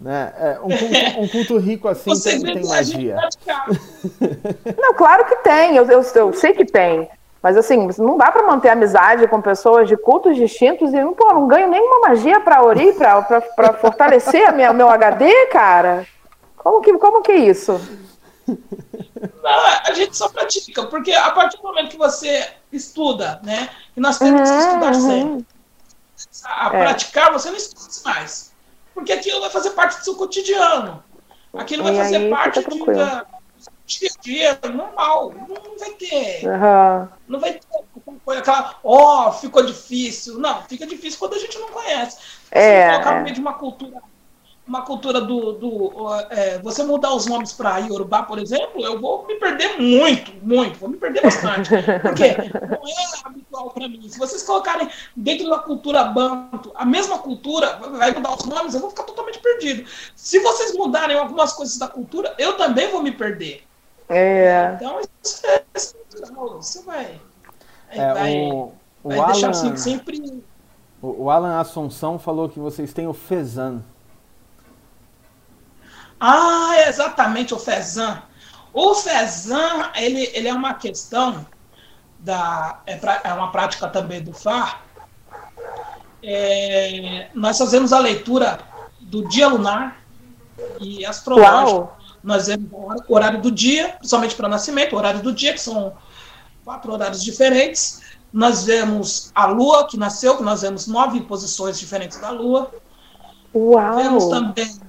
né? 0.00 0.32
É, 0.38 0.58
um, 0.60 0.68
culto, 0.68 1.20
um 1.20 1.28
culto 1.28 1.58
rico 1.58 1.86
assim 1.86 2.10
Você 2.10 2.40
tem, 2.40 2.54
tem 2.54 2.66
magia. 2.66 3.16
Não, 4.76 4.92
claro 4.94 5.24
que 5.26 5.36
tem, 5.36 5.76
eu, 5.76 5.84
eu, 5.84 6.02
eu 6.14 6.32
sei 6.32 6.52
que 6.52 6.64
tem. 6.64 7.08
Mas 7.42 7.56
assim, 7.56 7.88
não 7.98 8.16
dá 8.16 8.32
pra 8.32 8.44
manter 8.44 8.70
amizade 8.70 9.28
com 9.28 9.40
pessoas 9.40 9.86
de 9.86 9.96
cultos 9.96 10.34
distintos 10.34 10.92
e 10.92 11.04
pô, 11.14 11.32
não 11.32 11.46
ganho 11.46 11.68
nenhuma 11.68 12.08
magia 12.08 12.40
pra 12.40 12.64
Ori, 12.64 12.92
pra, 12.94 13.22
pra, 13.22 13.40
pra 13.40 13.72
fortalecer 13.74 14.48
a 14.48 14.52
minha, 14.52 14.72
meu 14.72 14.90
HD, 14.90 15.46
cara. 15.46 16.04
Como 16.56 16.80
que, 16.80 16.92
como 16.98 17.22
que 17.22 17.30
é 17.30 17.36
isso? 17.36 17.80
Não, 19.42 19.66
a 19.84 19.92
gente 19.94 20.16
só 20.16 20.28
pratica, 20.28 20.86
porque 20.86 21.12
a 21.12 21.30
partir 21.30 21.56
do 21.56 21.62
momento 21.62 21.90
que 21.90 21.96
você 21.96 22.48
estuda, 22.72 23.40
né? 23.42 23.70
E 23.96 24.00
nós 24.00 24.18
temos 24.18 24.42
que 24.48 24.56
Uhum, 24.56 24.58
estudar 24.60 24.94
uhum. 24.94 25.00
sempre. 25.00 25.46
A 26.44 26.66
É. 26.76 26.82
praticar, 26.82 27.32
você 27.32 27.50
não 27.50 27.56
estuda 27.56 27.88
mais. 28.04 28.52
Porque 28.94 29.12
aquilo 29.12 29.40
vai 29.40 29.50
fazer 29.50 29.70
parte 29.70 29.98
do 29.98 30.04
seu 30.04 30.14
cotidiano. 30.16 31.02
Aquilo 31.56 31.82
vai 31.82 31.94
E 31.94 31.96
fazer 31.96 32.16
aí, 32.16 32.30
parte 32.30 32.60
de, 32.68 32.84
da, 32.86 33.20
do 33.22 33.26
dia 33.86 34.10
a 34.10 34.20
dia, 34.20 34.58
normal. 34.72 35.32
Não, 35.48 35.78
vai 35.78 35.90
ter. 35.92 36.46
Aham. 36.46 37.08
Não 37.28 37.40
vai 37.40 37.54
ter 37.54 37.60
aquela, 38.38 38.78
ó, 38.82 39.32
ficou 39.32 39.64
difícil. 39.64 40.38
Não, 40.38 40.62
fica 40.62 40.86
difícil 40.86 41.18
quando 41.18 41.34
a 41.34 41.38
gente 41.38 41.58
não 41.58 41.68
conhece. 41.68 42.18
É, 42.50 42.86
Você 42.86 42.92
colocar 42.92 43.12
é. 43.12 43.18
no 43.18 43.22
meio 43.22 43.34
de 43.34 43.40
uma 43.40 43.54
cultura, 43.54 44.02
uma 44.66 44.82
cultura 44.82 45.20
do. 45.20 45.52
do 45.52 45.92
é, 46.30 46.58
você 46.58 46.82
mudar 46.82 47.14
os 47.14 47.26
nomes 47.26 47.52
para 47.52 47.78
Yorubá, 47.78 48.24
por 48.24 48.38
exemplo, 48.38 48.84
eu 48.84 49.00
vou 49.00 49.24
me 49.26 49.36
perder 49.36 49.78
muito, 49.78 50.32
muito, 50.42 50.78
vou 50.78 50.88
me 50.88 50.96
perder 50.96 51.22
bastante. 51.22 51.70
Porque 52.02 52.36
não 52.36 52.88
é 52.88 53.24
habitual 53.24 53.70
para 53.70 53.88
mim. 53.88 54.08
Se 54.08 54.18
vocês 54.18 54.42
colocarem 54.42 54.88
dentro 55.14 55.48
da 55.48 55.58
cultura 55.58 56.04
banto 56.04 56.72
a 56.74 56.84
mesma 56.84 57.18
cultura, 57.18 57.76
vai 57.76 58.12
mudar 58.12 58.34
os 58.34 58.44
nomes, 58.44 58.74
eu 58.74 58.80
vou 58.80 58.90
ficar 58.90 59.04
totalmente 59.04 59.38
perdido. 59.38 59.88
Se 60.16 60.40
vocês 60.40 60.74
mudarem 60.74 61.16
algumas 61.16 61.52
coisas 61.52 61.78
da 61.78 61.86
cultura, 61.86 62.34
eu 62.38 62.56
também 62.56 62.90
vou 62.90 63.02
me 63.02 63.12
perder. 63.12 63.62
É. 64.08 64.72
Então, 64.76 65.00
isso 65.22 65.46
é, 65.46 65.64
isso 65.74 65.96
é 66.16 66.82
vai. 66.82 67.20
É, 67.90 68.14
vai, 68.14 68.36
o, 68.36 68.72
o, 69.02 69.08
vai 69.08 69.26
deixar 69.26 69.50
assim, 69.50 69.68
Alan, 69.68 69.76
sempre. 69.76 70.42
o, 71.00 71.24
o 71.24 71.30
Alan 71.30 71.58
Assunção 71.58 72.18
falou 72.18 72.48
que 72.48 72.58
vocês 72.58 72.92
têm 72.92 73.06
o 73.06 73.12
Fezan. 73.12 73.82
Ah, 76.20 76.76
exatamente 76.86 77.54
o 77.54 77.58
Fezan. 77.58 78.22
O 78.72 78.94
Fezan, 78.94 79.90
ele, 79.94 80.30
ele 80.34 80.48
é 80.48 80.52
uma 80.52 80.74
questão 80.74 81.46
da 82.18 82.80
é, 82.86 82.96
pra, 82.96 83.20
é 83.24 83.32
uma 83.32 83.50
prática 83.50 83.88
também 83.88 84.22
do 84.22 84.32
FAR. 84.32 84.82
É, 86.22 87.28
nós 87.34 87.58
fazemos 87.58 87.92
a 87.92 87.98
leitura 87.98 88.58
do 89.00 89.28
dia 89.28 89.48
lunar 89.48 90.00
e 90.80 91.04
astrológico. 91.04 91.78
Uau! 91.78 91.98
Nós 92.22 92.48
vemos 92.48 92.68
o 93.06 93.14
horário 93.14 93.40
do 93.40 93.50
dia, 93.50 93.94
principalmente 93.98 94.34
para 94.34 94.48
nascimento, 94.48 94.94
o 94.94 94.98
horário 94.98 95.20
do 95.22 95.32
dia, 95.32 95.52
que 95.52 95.60
são 95.60 95.96
quatro 96.64 96.92
horários 96.92 97.22
diferentes. 97.22 98.02
Nós 98.32 98.64
vemos 98.64 99.30
a 99.34 99.46
lua 99.46 99.86
que 99.86 99.96
nasceu, 99.96 100.36
que 100.36 100.42
nós 100.42 100.62
vemos 100.62 100.88
nove 100.88 101.20
posições 101.20 101.78
diferentes 101.78 102.18
da 102.18 102.30
lua. 102.30 102.72
Vemos 103.54 104.24
Uau! 104.24 104.30
também 104.30 104.85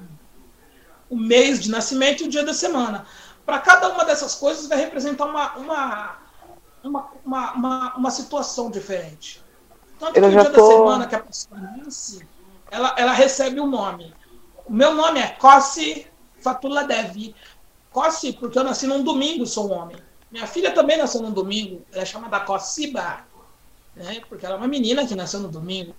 o 1.09 1.15
mês 1.17 1.59
de 1.61 1.69
nascimento 1.69 2.23
e 2.23 2.27
o 2.27 2.29
dia 2.29 2.43
da 2.43 2.53
semana. 2.53 3.05
Para 3.45 3.59
cada 3.59 3.89
uma 3.89 4.03
dessas 4.05 4.35
coisas 4.35 4.67
vai 4.67 4.77
representar 4.77 5.25
uma, 5.25 5.55
uma, 5.55 6.17
uma, 6.83 7.09
uma, 7.25 7.51
uma, 7.53 7.95
uma 7.95 8.11
situação 8.11 8.69
diferente. 8.69 9.41
Tanto 9.99 10.17
Eu 10.17 10.23
que 10.23 10.27
o 10.27 10.31
dia 10.31 10.45
tô- 10.51 10.67
da 10.69 10.75
semana 10.75 11.07
que 11.07 11.15
a 11.15 11.19
pessoa 11.19 11.59
nasce, 11.59 12.27
ela, 12.69 12.93
ela 12.97 13.13
recebe 13.13 13.59
o 13.59 13.65
nome. 13.67 14.13
O 14.65 14.73
meu 14.73 14.93
nome 14.93 15.19
é 15.19 15.27
Kossi 15.27 16.07
Fatula 16.41 16.83
Devi. 16.83 17.33
Kossi, 17.91 18.33
porque 18.33 18.59
eu 18.59 18.63
nasci 18.63 18.85
num 18.85 19.03
domingo, 19.03 19.45
sou 19.45 19.69
um 19.69 19.73
homem. 19.73 19.97
Minha 20.29 20.45
filha 20.45 20.71
também 20.71 20.97
nasceu 20.97 21.21
num 21.21 21.31
domingo, 21.31 21.83
ela 21.91 22.01
é 22.03 22.05
chamada 22.05 22.41
Kossiba, 22.41 23.19
né? 23.95 24.21
porque 24.27 24.45
ela 24.45 24.55
é 24.55 24.57
uma 24.57 24.67
menina 24.67 25.07
que 25.07 25.15
nasceu 25.15 25.39
no 25.39 25.47
domingo. 25.47 25.95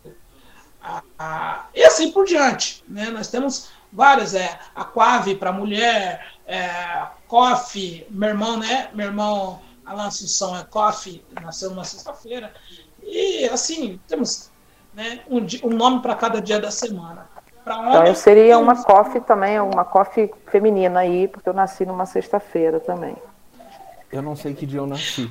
A- 0.82 1.02
a- 1.18 1.66
e 1.74 1.82
assim 1.82 2.12
por 2.12 2.26
diante. 2.26 2.84
Né? 2.86 3.11
Nós 3.11 3.28
temos 3.28 3.70
várias, 3.93 4.34
é, 4.34 4.59
a 4.74 4.84
Quave 4.84 5.34
para 5.34 5.53
mulher, 5.53 6.34
é, 6.47 7.07
Coffee, 7.26 8.07
meu 8.11 8.30
irmão, 8.30 8.57
né? 8.57 8.89
Meu 8.95 9.07
irmão 9.07 9.61
Alan 9.84 10.07
Assunção 10.07 10.57
é 10.57 10.64
Coffee, 10.64 11.24
nasceu 11.43 11.70
numa 11.70 11.84
sexta-feira. 11.84 12.53
E 13.03 13.47
assim, 13.47 14.01
temos 14.07 14.51
né, 14.95 15.20
um, 15.28 15.39
um 15.64 15.70
nome 15.70 16.01
para 16.01 16.14
cada 16.14 16.41
dia 16.41 16.61
da 16.61 16.70
semana. 16.70 17.26
Então 17.62 18.07
eu 18.07 18.14
seria 18.14 18.59
uma 18.59 18.82
coffee 18.82 19.20
também, 19.20 19.61
uma 19.61 19.84
coffee 19.84 20.32
feminina 20.47 21.01
aí, 21.01 21.28
porque 21.28 21.49
eu 21.49 21.53
nasci 21.53 21.84
numa 21.84 22.07
sexta-feira 22.07 22.80
também. 22.80 23.14
Eu 24.11 24.22
não 24.22 24.34
sei 24.34 24.54
que 24.54 24.64
dia 24.64 24.80
eu 24.80 24.86
nasci. 24.86 25.30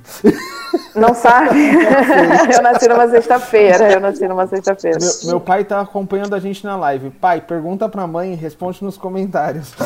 Não 0.95 1.15
sabe? 1.15 1.57
eu 2.53 2.61
nasci 2.61 2.87
numa 2.87 3.09
sexta-feira. 3.09 3.91
Eu 3.91 3.99
nasci 3.99 4.27
numa 4.27 4.45
sexta-feira. 4.45 4.99
Meu, 4.99 5.11
meu 5.25 5.39
pai 5.39 5.63
tá 5.63 5.81
acompanhando 5.81 6.35
a 6.35 6.39
gente 6.39 6.63
na 6.63 6.75
live. 6.75 7.09
Pai, 7.09 7.41
pergunta 7.41 7.89
pra 7.89 8.05
mãe 8.05 8.33
e 8.33 8.35
responde 8.35 8.83
nos 8.83 8.95
comentários. 8.95 9.73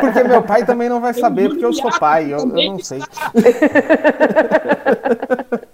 porque 0.00 0.22
meu 0.24 0.42
pai 0.42 0.66
também 0.66 0.90
não 0.90 1.00
vai 1.00 1.14
saber, 1.14 1.48
porque 1.48 1.64
eu 1.64 1.72
sou 1.72 1.90
pai, 1.98 2.30
eu, 2.32 2.40
eu 2.40 2.46
não 2.46 2.78
sei. 2.78 3.00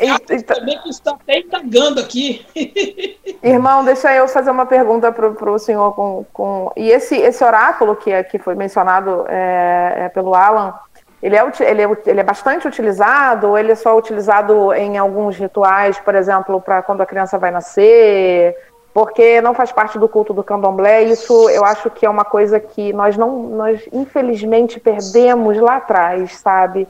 Então- 0.00 0.42
também 0.42 0.78
que 0.80 0.90
está 0.90 1.12
até 1.12 1.40
indagando 1.40 2.00
aqui. 2.00 2.44
Irmão, 3.42 3.84
deixa 3.84 4.14
eu 4.14 4.26
fazer 4.28 4.50
uma 4.50 4.66
pergunta 4.66 5.12
para 5.12 5.50
o 5.50 5.58
senhor. 5.58 5.92
Com, 5.94 6.24
com... 6.32 6.72
E 6.76 6.90
esse, 6.90 7.16
esse 7.16 7.44
oráculo 7.44 7.96
que, 7.96 8.10
é- 8.10 8.22
que 8.22 8.38
foi 8.38 8.54
mencionado 8.54 9.24
é, 9.28 10.04
é 10.04 10.08
pelo 10.08 10.34
Alan, 10.34 10.74
ele 11.22 11.36
é, 11.36 11.42
ele, 11.60 11.82
é, 11.82 11.96
ele 12.06 12.20
é 12.20 12.24
bastante 12.24 12.68
utilizado 12.68 13.48
ou 13.48 13.58
ele 13.58 13.72
é 13.72 13.74
só 13.74 13.96
utilizado 13.96 14.72
em 14.74 14.98
alguns 14.98 15.36
rituais, 15.36 15.98
por 15.98 16.14
exemplo, 16.14 16.60
para 16.60 16.82
quando 16.82 17.00
a 17.00 17.06
criança 17.06 17.38
vai 17.38 17.50
nascer? 17.50 18.54
Porque 18.92 19.40
não 19.40 19.54
faz 19.54 19.72
parte 19.72 19.98
do 19.98 20.08
culto 20.08 20.32
do 20.32 20.44
candomblé, 20.44 21.02
isso 21.02 21.48
eu 21.50 21.64
acho 21.64 21.90
que 21.90 22.06
é 22.06 22.10
uma 22.10 22.24
coisa 22.24 22.60
que 22.60 22.92
nós 22.92 23.16
não, 23.16 23.42
nós 23.42 23.80
infelizmente 23.92 24.78
perdemos 24.78 25.58
lá 25.58 25.76
atrás, 25.76 26.36
sabe? 26.36 26.86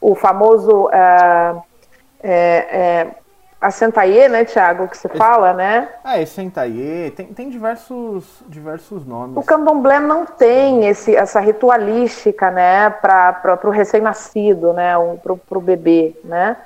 O 0.00 0.14
famoso 0.14 0.88
é, 2.22 2.30
é, 2.30 3.02
é, 3.02 3.14
assentaie, 3.60 4.28
né, 4.28 4.44
Tiago, 4.44 4.88
que 4.88 4.96
se 4.96 5.08
fala, 5.08 5.52
né? 5.52 5.88
Ah, 6.02 6.20
esse 6.20 6.34
Sentaie, 6.34 7.10
tem, 7.12 7.26
tem 7.26 7.48
diversos, 7.48 8.42
diversos 8.48 9.06
nomes. 9.06 9.36
O 9.36 9.42
candomblé 9.42 10.00
não 10.00 10.26
tem 10.26 10.86
esse, 10.86 11.14
essa 11.14 11.40
ritualística, 11.40 12.50
né, 12.50 12.90
para 12.90 13.60
o 13.64 13.70
recém-nascido, 13.70 14.72
né, 14.72 14.94
para 15.22 15.58
o 15.58 15.60
bebê, 15.60 16.16
né. 16.24 16.56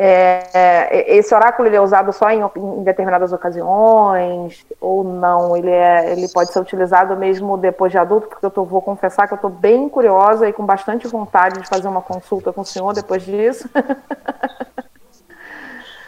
É, 0.00 0.46
é, 0.54 1.16
esse 1.16 1.34
oráculo 1.34 1.66
ele 1.66 1.74
é 1.74 1.80
usado 1.80 2.12
só 2.12 2.30
em, 2.30 2.40
em 2.40 2.84
determinadas 2.84 3.32
ocasiões 3.32 4.64
ou 4.80 5.02
não? 5.02 5.56
Ele, 5.56 5.72
é, 5.72 6.12
ele 6.12 6.28
pode 6.28 6.52
ser 6.52 6.60
utilizado 6.60 7.16
mesmo 7.16 7.56
depois 7.56 7.90
de 7.90 7.98
adulto? 7.98 8.28
Porque 8.28 8.46
eu 8.46 8.50
tô, 8.50 8.62
vou 8.62 8.80
confessar 8.80 9.26
que 9.26 9.34
eu 9.34 9.36
estou 9.36 9.50
bem 9.50 9.88
curiosa 9.88 10.48
e 10.48 10.52
com 10.52 10.64
bastante 10.64 11.08
vontade 11.08 11.60
de 11.60 11.68
fazer 11.68 11.88
uma 11.88 12.00
consulta 12.00 12.52
com 12.52 12.60
o 12.60 12.64
senhor 12.64 12.94
depois 12.94 13.24
disso. 13.24 13.68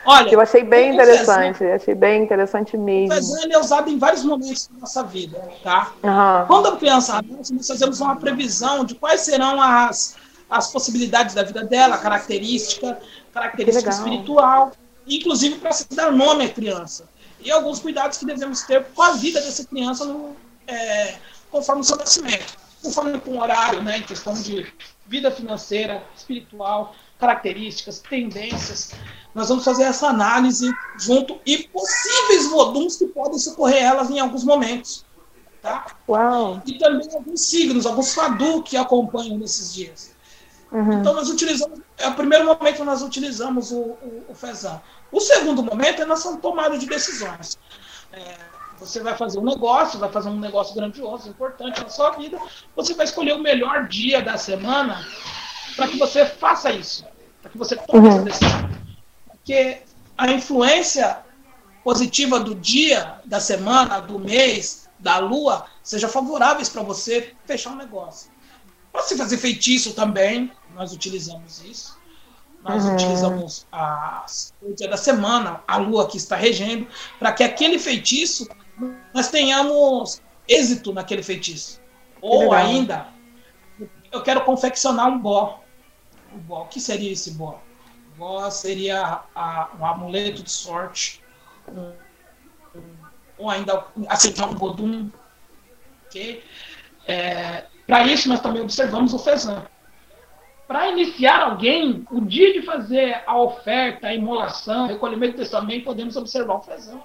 Olha, 0.04 0.30
eu 0.30 0.40
achei 0.40 0.64
bem 0.64 0.90
o 0.90 0.94
interessante, 0.94 1.64
achei 1.64 1.94
bem 1.94 2.22
interessante 2.22 2.76
O 2.76 2.80
mesmo. 2.80 3.14
Fezan 3.14 3.42
ele 3.42 3.54
é 3.54 3.58
usado 3.58 3.90
em 3.90 3.98
vários 3.98 4.24
momentos 4.24 4.66
da 4.68 4.80
nossa 4.80 5.02
vida, 5.04 5.38
tá? 5.62 5.92
Aham. 6.02 6.44
Quando 6.46 6.68
a 6.68 6.76
criança 6.76 7.20
nasce, 7.22 7.52
nós 7.52 7.66
fazemos 7.66 8.00
uma 8.00 8.16
previsão 8.16 8.84
de 8.84 8.94
quais 8.94 9.20
serão 9.20 9.60
as, 9.60 10.16
as 10.48 10.72
possibilidades 10.72 11.34
da 11.34 11.42
vida 11.42 11.64
dela, 11.64 11.98
característica, 11.98 12.98
característica 13.32 13.90
espiritual, 13.90 14.72
inclusive 15.06 15.56
para 15.56 15.72
se 15.72 15.86
dar 15.90 16.10
nome 16.10 16.44
à 16.44 16.48
criança. 16.48 17.08
E 17.40 17.50
alguns 17.50 17.78
cuidados 17.78 18.18
que 18.18 18.26
devemos 18.26 18.62
ter 18.62 18.84
com 18.94 19.02
a 19.02 19.12
vida 19.12 19.40
dessa 19.40 19.64
criança 19.64 20.04
no, 20.04 20.36
é, 20.66 21.14
conforme 21.50 21.82
o 21.82 21.84
seu 21.84 21.96
nascimento. 21.96 22.58
Conforme 22.82 23.18
com 23.20 23.32
o 23.32 23.40
horário, 23.40 23.82
né, 23.82 23.98
em 23.98 24.02
questão 24.02 24.32
de 24.32 24.66
vida 25.10 25.28
financeira, 25.28 26.04
espiritual, 26.16 26.94
características, 27.18 27.98
tendências. 27.98 28.92
Nós 29.34 29.48
vamos 29.48 29.64
fazer 29.64 29.82
essa 29.82 30.06
análise 30.06 30.72
junto 30.96 31.40
e 31.44 31.58
possíveis 31.64 32.48
volumes 32.48 32.94
que 32.94 33.06
podem 33.06 33.38
socorrer 33.38 33.82
elas 33.82 34.08
em 34.08 34.20
alguns 34.20 34.44
momentos. 34.44 35.04
Tá? 35.60 35.84
Uau. 36.08 36.62
E 36.64 36.78
também 36.78 37.08
alguns 37.12 37.40
signos, 37.40 37.86
alguns 37.86 38.14
fadu 38.14 38.62
que 38.62 38.76
acompanham 38.76 39.36
nesses 39.36 39.74
dias. 39.74 40.14
Uhum. 40.70 41.00
Então 41.00 41.12
nós 41.12 41.28
utilizamos, 41.28 41.80
é 41.98 42.06
o 42.06 42.14
primeiro 42.14 42.46
momento 42.46 42.76
que 42.76 42.84
nós 42.84 43.02
utilizamos 43.02 43.72
o, 43.72 43.80
o, 43.80 44.26
o. 44.28 45.16
O 45.16 45.20
segundo 45.20 45.60
momento 45.60 46.00
é 46.00 46.04
nossa 46.06 46.36
tomada 46.36 46.78
de 46.78 46.86
decisões. 46.86 47.58
É, 48.12 48.36
você 48.80 49.00
vai 49.00 49.16
fazer 49.16 49.38
um 49.38 49.44
negócio, 49.44 49.98
vai 49.98 50.10
fazer 50.10 50.30
um 50.30 50.40
negócio 50.40 50.74
grandioso, 50.74 51.28
importante 51.28 51.82
na 51.82 51.88
sua 51.90 52.10
vida, 52.12 52.38
você 52.74 52.94
vai 52.94 53.04
escolher 53.04 53.34
o 53.34 53.38
melhor 53.42 53.86
dia 53.88 54.22
da 54.22 54.36
semana 54.38 55.06
para 55.76 55.86
que 55.88 55.98
você 55.98 56.26
faça 56.26 56.72
isso, 56.72 57.04
para 57.42 57.50
que 57.50 57.58
você 57.58 57.76
tome 57.76 58.08
essa 58.08 58.22
decisão. 58.22 58.70
Porque 59.26 59.82
a 60.16 60.30
influência 60.30 61.24
positiva 61.84 62.40
do 62.40 62.54
dia, 62.54 63.20
da 63.24 63.40
semana, 63.40 64.00
do 64.00 64.18
mês, 64.18 64.88
da 64.98 65.18
lua, 65.18 65.66
seja 65.82 66.08
favoráveis 66.08 66.68
para 66.68 66.82
você 66.82 67.34
fechar 67.46 67.70
um 67.70 67.76
negócio. 67.76 68.30
Para 68.92 69.02
se 69.02 69.16
fazer 69.16 69.38
feitiço 69.38 69.94
também, 69.94 70.52
nós 70.74 70.92
utilizamos 70.92 71.62
isso. 71.64 71.98
Nós 72.62 72.84
Uhum. 72.84 72.92
utilizamos 72.94 73.66
a, 73.72 74.26
o 74.60 74.74
dia 74.74 74.88
da 74.88 74.96
semana, 74.98 75.62
a 75.66 75.78
lua 75.78 76.06
que 76.06 76.18
está 76.18 76.36
regendo, 76.36 76.86
para 77.18 77.32
que 77.32 77.42
aquele 77.42 77.78
feitiço 77.78 78.46
nós 79.12 79.30
tenhamos 79.30 80.20
êxito 80.48 80.92
naquele 80.92 81.22
feitiço. 81.22 81.80
Ou 82.20 82.52
ainda, 82.52 83.08
eu 84.12 84.22
quero 84.22 84.42
confeccionar 84.44 85.08
um 85.08 85.18
bó. 85.18 85.62
O 86.34 86.38
bó, 86.38 86.62
o 86.62 86.66
que 86.68 86.80
seria 86.80 87.12
esse 87.12 87.32
bó? 87.32 87.60
O 88.14 88.18
bó 88.18 88.50
seria 88.50 89.20
a- 89.34 89.70
um 89.78 89.84
amuleto 89.86 90.42
de 90.42 90.50
sorte, 90.50 91.22
um- 91.68 91.92
um- 92.78 92.96
ou 93.38 93.50
ainda 93.50 93.84
aceitar 94.08 94.48
um 94.48 94.54
bodum. 94.54 95.10
ok? 96.06 96.44
É, 97.06 97.64
para 97.86 98.04
isso, 98.06 98.28
nós 98.28 98.40
também 98.40 98.62
observamos 98.62 99.14
o 99.14 99.18
Fezan. 99.18 99.64
Para 100.66 100.88
iniciar 100.90 101.40
alguém, 101.40 102.04
o 102.10 102.20
dia 102.20 102.52
de 102.52 102.62
fazer 102.62 103.22
a 103.26 103.36
oferta, 103.36 104.08
a 104.08 104.14
imolação, 104.14 104.86
recolhimento 104.86 105.32
do 105.34 105.38
testamento, 105.38 105.84
podemos 105.84 106.16
observar 106.16 106.54
o 106.54 106.62
Fezan. 106.62 107.00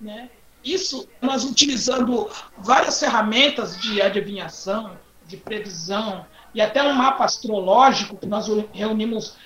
Né? 0.00 0.28
Isso 0.66 1.08
nós 1.22 1.44
utilizando 1.44 2.28
várias 2.58 2.98
ferramentas 2.98 3.80
de 3.80 4.02
adivinhação, 4.02 4.98
de 5.24 5.36
previsão 5.36 6.26
e 6.52 6.60
até 6.60 6.82
um 6.82 6.92
mapa 6.92 7.24
astrológico 7.24 8.16
que 8.16 8.26
nós 8.26 8.48
reunimos 8.72 9.36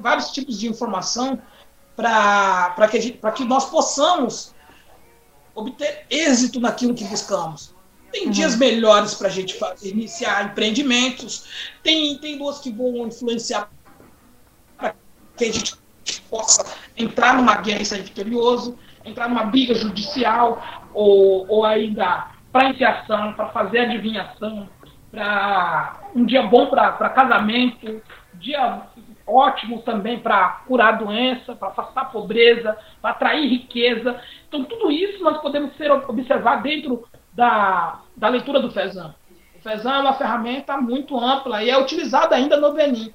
vários 0.00 0.30
tipos 0.30 0.58
de 0.58 0.66
informação 0.66 1.40
para 1.94 2.88
que, 2.90 2.98
gente- 3.00 3.20
que 3.36 3.44
nós 3.44 3.66
possamos 3.66 4.54
obter 5.54 6.06
êxito 6.08 6.58
naquilo 6.58 6.94
que 6.94 7.04
buscamos. 7.04 7.74
Tem 8.10 8.30
dias 8.30 8.56
melhores 8.56 9.14
para 9.14 9.28
a 9.28 9.30
gente 9.30 9.54
fazer, 9.58 9.90
iniciar 9.90 10.46
empreendimentos, 10.46 11.44
tem, 11.82 12.16
tem 12.16 12.38
duas 12.38 12.60
que 12.60 12.70
vão 12.70 13.06
influenciar 13.06 13.68
para 14.78 14.94
que 15.36 15.44
a 15.44 15.52
gente 15.52 15.76
possa 16.30 16.64
entrar 16.96 17.36
numa 17.36 17.56
guerra 17.56 17.82
isso 17.82 17.94
é 17.94 17.98
vitorioso, 17.98 18.78
entrar 19.08 19.28
numa 19.28 19.44
briga 19.44 19.74
judicial 19.74 20.62
ou, 20.94 21.46
ou 21.48 21.64
ainda 21.64 22.28
para 22.52 22.70
iniciação, 22.70 23.32
para 23.34 23.48
fazer 23.48 23.80
adivinhação, 23.80 24.68
para 25.10 26.00
um 26.14 26.24
dia 26.24 26.42
bom 26.42 26.66
para 26.66 27.08
casamento, 27.10 28.02
dia 28.34 28.82
ótimo 29.26 29.82
também 29.82 30.18
para 30.18 30.62
curar 30.66 30.98
doença, 30.98 31.54
para 31.54 31.68
afastar 31.68 32.02
a 32.02 32.06
pobreza, 32.06 32.76
para 33.00 33.10
atrair 33.10 33.48
riqueza. 33.48 34.18
Então, 34.48 34.64
tudo 34.64 34.90
isso 34.90 35.22
nós 35.22 35.38
podemos 35.38 35.76
ser, 35.76 35.90
observar 35.90 36.62
dentro 36.62 37.06
da, 37.32 38.00
da 38.16 38.28
leitura 38.28 38.60
do 38.60 38.70
Fezan. 38.70 39.14
O 39.56 39.62
Fezan 39.62 39.96
é 39.96 40.00
uma 40.00 40.14
ferramenta 40.14 40.76
muito 40.78 41.18
ampla 41.18 41.62
e 41.62 41.68
é 41.68 41.78
utilizada 41.78 42.34
ainda 42.34 42.56
no 42.56 42.72
Benin. 42.72 43.12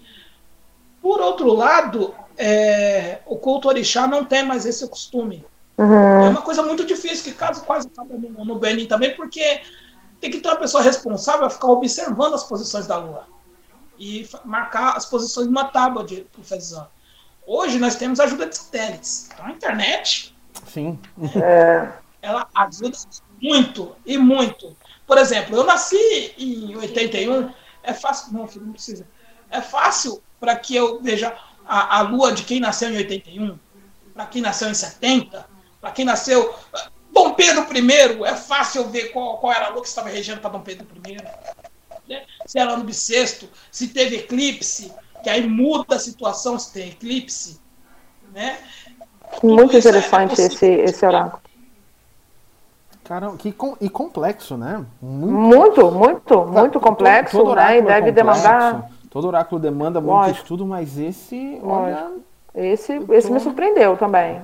Por 1.01 1.19
outro 1.19 1.51
lado, 1.53 2.13
é, 2.37 3.19
o 3.25 3.35
culto 3.37 3.67
orixá 3.67 4.07
não 4.07 4.23
tem 4.23 4.43
mais 4.43 4.65
esse 4.65 4.87
costume. 4.89 5.43
Uhum. 5.77 6.25
É 6.25 6.29
uma 6.29 6.41
coisa 6.41 6.61
muito 6.61 6.85
difícil, 6.85 7.23
que 7.23 7.37
caso 7.37 7.63
quase 7.63 7.87
acaba 7.87 8.15
no, 8.15 8.45
no 8.45 8.59
Benin 8.59 8.85
também, 8.85 9.15
porque 9.15 9.61
tem 10.19 10.29
que 10.29 10.39
ter 10.39 10.49
uma 10.49 10.57
pessoa 10.57 10.83
responsável 10.83 11.45
a 11.45 11.49
ficar 11.49 11.67
observando 11.67 12.33
as 12.35 12.43
posições 12.43 12.87
da 12.87 12.97
Lua 12.97 13.27
e 13.97 14.27
marcar 14.45 14.95
as 14.95 15.05
posições 15.05 15.47
de 15.47 15.51
uma 15.51 15.65
tábua 15.65 16.03
de 16.03 16.21
profissão. 16.21 16.87
Hoje 17.45 17.79
nós 17.79 17.95
temos 17.95 18.19
ajuda 18.19 18.47
de 18.47 18.57
satélites. 18.57 19.29
Então 19.33 19.45
a 19.45 19.51
internet. 19.51 20.35
Sim. 20.67 20.99
É, 21.35 21.91
ela 22.21 22.47
ajuda 22.55 22.97
muito 23.41 23.95
e 24.05 24.17
muito. 24.17 24.75
Por 25.05 25.17
exemplo, 25.17 25.55
eu 25.55 25.65
nasci 25.65 26.33
em 26.37 26.75
81, 26.75 27.51
é 27.83 27.93
fácil. 27.93 28.33
Não, 28.33 28.47
filho, 28.47 28.65
não 28.65 28.73
precisa. 28.73 29.05
É 29.49 29.61
fácil 29.61 30.23
para 30.39 30.55
que 30.55 30.75
eu 30.75 31.01
veja 31.01 31.35
a, 31.65 31.97
a 31.97 32.01
lua 32.01 32.31
de 32.31 32.43
quem 32.43 32.59
nasceu 32.59 32.89
em 32.89 32.97
81, 32.97 33.57
para 34.13 34.25
quem 34.25 34.41
nasceu 34.41 34.69
em 34.69 34.73
70, 34.73 35.45
para 35.83 35.91
quem 35.91 36.05
nasceu. 36.05 36.55
Dom 37.11 37.33
Pedro 37.33 37.67
I, 37.77 38.23
é 38.23 38.35
fácil 38.35 38.87
ver 38.87 39.11
qual, 39.11 39.37
qual 39.37 39.51
era 39.51 39.65
a 39.65 39.69
lua 39.69 39.81
que 39.81 39.87
estava 39.89 40.07
regendo 40.07 40.39
para 40.39 40.51
Dom 40.51 40.61
Pedro 40.61 40.87
I. 41.05 41.17
Né? 42.09 42.23
Se 42.45 42.57
era 42.57 42.77
no 42.77 42.85
bissexto, 42.85 43.49
se 43.69 43.89
teve 43.89 44.15
eclipse, 44.15 44.93
que 45.21 45.29
aí 45.29 45.45
muda 45.45 45.97
a 45.97 45.99
situação 45.99 46.57
se 46.57 46.71
tem 46.71 46.87
eclipse. 46.87 47.59
Né? 48.33 48.57
Muito 49.43 49.75
é 49.75 49.79
interessante 49.79 50.41
é 50.41 50.45
esse, 50.45 50.65
esse 50.65 51.05
oráculo. 51.05 51.43
Caramba, 53.03 53.35
que 53.35 53.51
com, 53.51 53.75
e 53.81 53.89
complexo, 53.89 54.55
né? 54.55 54.85
Muito, 55.01 55.91
muito, 55.91 55.91
muito, 55.91 56.45
muito 56.45 56.79
complexo, 56.79 57.35
todo, 57.35 57.47
todo 57.47 57.55
né? 57.57 57.77
E 57.77 57.81
deve 57.81 58.07
complexo, 58.07 58.15
demandar. 58.15 58.89
Todo 59.09 59.27
oráculo 59.27 59.59
demanda 59.59 59.99
muito 59.99 60.13
Lógico. 60.13 60.37
estudo, 60.37 60.65
mas 60.65 60.97
esse, 60.97 61.59
olha, 61.61 62.09
esse, 62.55 63.01
esse 63.09 63.31
me 63.31 63.39
surpreendeu 63.39 63.97
também. 63.97 64.39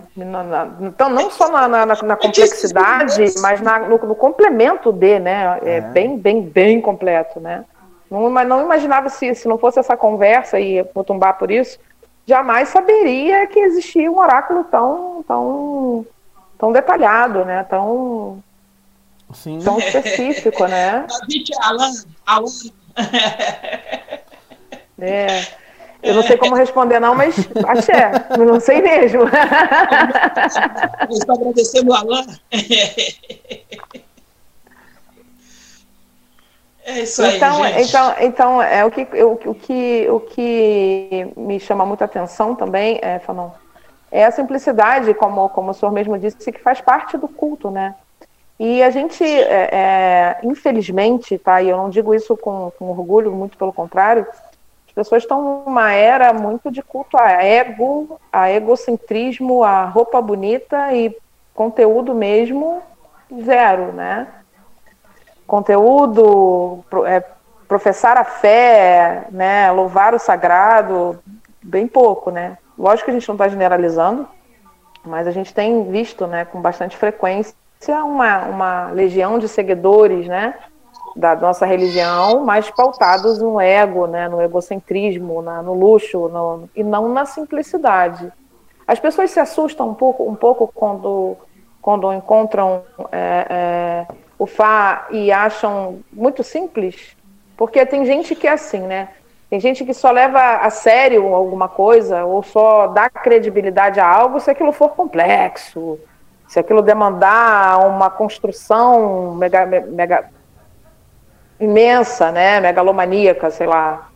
Então, 0.82 1.10
não 1.10 1.30
só 1.30 1.48
na, 1.50 1.68
na, 1.68 1.86
na 1.86 2.16
complexidade, 2.16 3.24
mas 3.40 3.62
na, 3.62 3.80
no, 3.80 3.98
no, 4.00 4.16
complemento 4.16 4.92
de, 4.92 5.20
né? 5.20 5.60
É, 5.64 5.78
é, 5.78 5.82
bem, 5.82 6.18
bem, 6.18 6.42
bem 6.42 6.82
completo, 6.82 7.40
né? 7.40 7.64
Não, 8.10 8.28
mas 8.32 8.48
não 8.48 8.64
imaginava 8.64 9.10
se, 9.10 9.36
se 9.36 9.48
não 9.48 9.60
fosse 9.60 9.80
essa 9.80 9.96
conversa 9.96 10.60
e 10.60 10.82
vou 10.96 11.04
tumbar 11.04 11.38
por 11.38 11.52
isso, 11.52 11.80
jamais 12.26 12.70
saberia 12.70 13.46
que 13.46 13.60
existia 13.60 14.12
um 14.12 14.18
oráculo 14.18 14.64
tão, 14.64 15.24
tão, 15.28 16.06
tão 16.58 16.72
detalhado, 16.72 17.46
né? 17.46 17.64
Tão, 17.70 18.44
Sim. 19.32 19.60
tão 19.60 19.78
específico, 19.78 20.66
né? 20.66 21.06
Alan, 21.62 21.92
Alan. 22.26 22.50
É. 24.98 25.46
Eu 26.02 26.16
não 26.16 26.24
sei 26.24 26.38
como 26.38 26.56
responder, 26.56 27.00
não, 27.00 27.14
mas 27.14 27.36
axé. 27.68 28.12
Não 28.38 28.60
sei 28.60 28.82
mesmo. 28.82 29.24
Estou 31.10 31.36
agradecendo 31.36 31.92
o 31.92 31.94
Alan. 31.94 32.26
É 36.86 37.02
isso 37.02 37.22
aí, 37.22 37.36
então, 37.38 37.64
gente. 37.64 37.90
Então, 37.90 38.16
então 38.20 38.62
é, 38.62 38.84
o, 38.86 38.90
que, 38.90 39.02
o, 39.02 39.52
o, 39.52 39.56
que, 39.56 40.08
o 40.10 40.20
que 40.22 41.28
me 41.36 41.60
chama 41.60 41.86
muita 41.86 42.06
atenção 42.06 42.56
também, 42.56 42.98
é, 43.02 43.20
Fanon, 43.20 43.50
é 44.12 44.26
a 44.26 44.32
simplicidade, 44.32 45.14
como, 45.14 45.50
como 45.50 45.72
o 45.72 45.74
senhor 45.74 45.92
mesmo 45.92 46.18
disse, 46.18 46.52
que 46.52 46.60
faz 46.60 46.82
parte 46.82 47.18
do 47.18 47.28
culto, 47.28 47.70
né? 47.70 47.94
E 48.60 48.82
a 48.82 48.90
gente, 48.90 49.24
é, 49.24 49.70
é, 49.72 50.40
infelizmente, 50.44 51.38
tá? 51.38 51.62
E 51.62 51.70
eu 51.70 51.78
não 51.78 51.90
digo 51.90 52.14
isso 52.14 52.36
com, 52.36 52.72
com 52.78 52.90
orgulho, 52.90 53.32
muito 53.32 53.58
pelo 53.58 53.72
contrário, 53.72 54.26
pessoas 54.92 55.24
estão 55.24 55.64
numa 55.66 55.92
era 55.94 56.34
muito 56.34 56.72
de 56.72 56.82
culto 56.82 57.18
a 57.18 57.44
ego, 57.44 58.20
a 58.32 58.52
egocentrismo, 58.52 59.64
a 59.64 59.86
roupa 59.86 60.22
bonita 60.22 60.94
e 60.94 61.16
conteúdo 61.54 62.14
mesmo 62.16 62.82
zero, 63.44 63.92
né? 63.94 64.28
Conteúdo, 65.46 66.84
é, 67.06 67.24
professar 67.68 68.18
a 68.18 68.24
fé, 68.24 69.26
né? 69.32 69.72
Louvar 69.72 70.14
o 70.14 70.20
sagrado, 70.20 71.20
bem 71.62 71.88
pouco, 71.88 72.32
né? 72.32 72.58
Lógico 72.78 73.06
que 73.06 73.12
a 73.12 73.14
gente 73.14 73.28
não 73.28 73.36
está 73.36 73.48
generalizando, 73.48 74.28
mas 75.04 75.28
a 75.28 75.32
gente 75.32 75.54
tem 75.54 75.90
visto, 75.92 76.26
né, 76.28 76.46
com 76.46 76.62
bastante 76.62 76.96
frequência 76.96 77.54
uma, 78.04 78.46
uma 78.46 78.92
legião 78.92 79.40
de 79.40 79.48
seguidores, 79.48 80.28
né? 80.28 80.56
Da 81.20 81.36
nossa 81.36 81.66
religião, 81.66 82.46
mais 82.46 82.72
pautados 82.72 83.40
no 83.40 83.60
ego, 83.60 84.08
né, 84.08 84.30
no 84.30 84.42
egocentrismo, 84.42 85.42
na, 85.42 85.62
no 85.62 85.74
luxo, 85.74 86.30
no, 86.30 86.70
e 86.74 86.82
não 86.82 87.10
na 87.10 87.26
simplicidade. 87.26 88.32
As 88.88 89.00
pessoas 89.00 89.30
se 89.30 89.40
assustam 89.40 89.90
um 89.90 89.94
pouco, 89.94 90.24
um 90.24 90.36
pouco 90.36 90.72
quando, 90.74 91.36
quando 91.82 92.14
encontram 92.14 92.84
é, 93.12 93.46
é, 93.50 94.14
o 94.38 94.46
Fá 94.46 95.08
e 95.12 95.30
acham 95.30 96.00
muito 96.12 96.42
simples, 96.42 97.18
porque 97.58 97.86
tem 97.86 98.06
gente 98.06 98.34
que 98.34 98.48
é 98.48 98.54
assim, 98.54 98.80
né? 98.80 99.10
Tem 99.50 99.60
gente 99.60 99.84
que 99.84 99.94
só 99.94 100.12
leva 100.12 100.40
a 100.40 100.70
sério 100.70 101.34
alguma 101.36 101.68
coisa 101.68 102.24
ou 102.24 102.42
só 102.44 102.88
dá 102.88 103.10
credibilidade 103.10 104.00
a 104.00 104.08
algo 104.08 104.40
se 104.40 104.50
aquilo 104.50 104.72
for 104.72 104.92
complexo, 104.92 106.00
se 106.48 106.60
aquilo 106.60 106.82
demandar 106.82 107.86
uma 107.86 108.10
construção 108.10 109.34
mega, 109.36 109.66
mega 109.66 110.30
imensa, 111.60 112.32
né, 112.32 112.60
megalomaníaca, 112.60 113.52
sei 113.52 113.68
lá. 113.68 114.10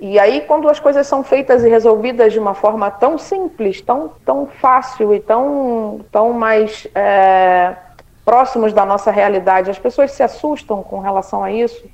E 0.00 0.18
aí, 0.18 0.40
quando 0.40 0.68
as 0.68 0.80
coisas 0.80 1.06
são 1.06 1.22
feitas 1.22 1.62
e 1.62 1.68
resolvidas 1.68 2.32
de 2.32 2.38
uma 2.38 2.54
forma 2.54 2.90
tão 2.90 3.16
simples, 3.16 3.80
tão, 3.80 4.12
tão 4.24 4.46
fácil 4.46 5.14
e 5.14 5.20
tão, 5.20 6.04
tão 6.10 6.32
mais 6.32 6.88
é, 6.94 7.76
próximos 8.24 8.72
da 8.72 8.84
nossa 8.84 9.10
realidade, 9.10 9.70
as 9.70 9.78
pessoas 9.78 10.10
se 10.10 10.22
assustam 10.22 10.82
com 10.82 10.98
relação 10.98 11.44
a 11.44 11.52
isso? 11.52 11.84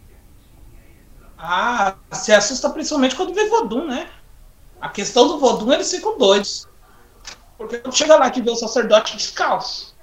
Ah, 1.36 1.94
se 2.12 2.32
assusta 2.32 2.70
principalmente 2.70 3.14
quando 3.14 3.34
vê 3.34 3.46
Vodum, 3.48 3.84
né? 3.86 4.08
A 4.80 4.88
questão 4.88 5.28
do 5.28 5.38
Vodum, 5.38 5.72
eles 5.72 5.90
ficam 5.90 6.16
doidos. 6.16 6.66
Porque 7.58 7.78
quando 7.78 7.94
chega 7.94 8.16
lá 8.16 8.30
que 8.30 8.40
vê 8.40 8.50
o 8.50 8.56
sacerdote 8.56 9.16
descalço, 9.16 9.94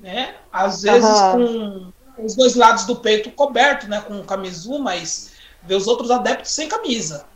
né? 0.00 0.36
Às 0.52 0.82
vezes 0.82 1.20
com 1.32 1.92
os 2.18 2.34
dois 2.34 2.54
lados 2.54 2.84
do 2.84 2.96
peito 2.96 3.30
coberto, 3.30 3.88
né, 3.88 4.00
com 4.00 4.22
camisu, 4.24 4.78
mas 4.78 5.32
vê 5.62 5.74
os 5.74 5.86
outros 5.86 6.10
adeptos 6.10 6.52
sem 6.52 6.68
camisa, 6.68 7.26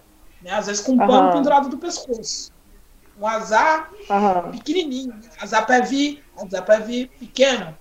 né, 0.43 0.53
às 0.53 0.66
vezes 0.66 0.83
com 0.83 0.93
um 0.93 0.99
pano 0.99 1.33
pendurado 1.33 1.68
do 1.68 1.79
pescoço. 1.79 2.53
Um 3.18 3.26
azar 3.26 3.91
uhum. 4.09 4.53
pequenininho, 4.53 5.18
azar 5.41 5.66
pé 5.66 5.83
vi, 5.83 6.22
azar 6.37 6.64
pé 6.64 6.81
vi 6.81 7.07
pequeno. 7.07 7.76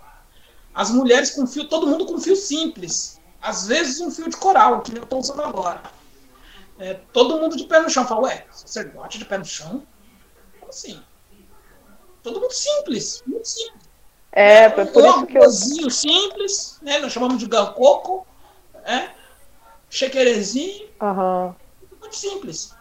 As 0.73 0.89
mulheres 0.89 1.31
com 1.31 1.45
fio, 1.45 1.67
todo 1.67 1.87
mundo 1.87 2.05
com 2.05 2.19
fio 2.19 2.35
simples, 2.35 3.19
às 3.41 3.67
vezes 3.67 3.99
um 4.01 4.09
fio 4.09 4.29
de 4.29 4.37
coral, 4.37 4.81
que 4.81 4.97
eu 4.97 5.03
estou 5.03 5.19
usando 5.19 5.41
agora. 5.41 5.81
É, 6.79 6.93
todo 7.11 7.39
mundo 7.39 7.55
de 7.55 7.65
pé 7.65 7.81
no 7.81 7.89
chão. 7.89 8.05
Fala, 8.05 8.21
ué, 8.21 8.45
sacerdote 8.51 9.17
de 9.17 9.25
pé 9.25 9.37
no 9.37 9.45
chão? 9.45 9.85
Como 10.59 10.69
assim? 10.69 11.01
Todo 12.21 12.39
mundo 12.39 12.51
simples, 12.51 13.23
muito 13.25 13.47
simples. 13.47 13.76
É, 14.39 14.69
por 14.69 15.03
um 15.03 15.09
isso 15.09 15.25
que 15.25 15.37
eu. 15.39 15.49
simples, 15.89 16.77
né? 16.83 16.99
Nós 16.99 17.11
chamamos 17.11 17.39
de 17.39 17.47
gancoco, 17.47 18.27
né? 18.85 19.11
Chequerezinho. 19.89 20.87
Uhum. 21.01 21.55
Muito 21.99 22.15
simples. 22.15 22.71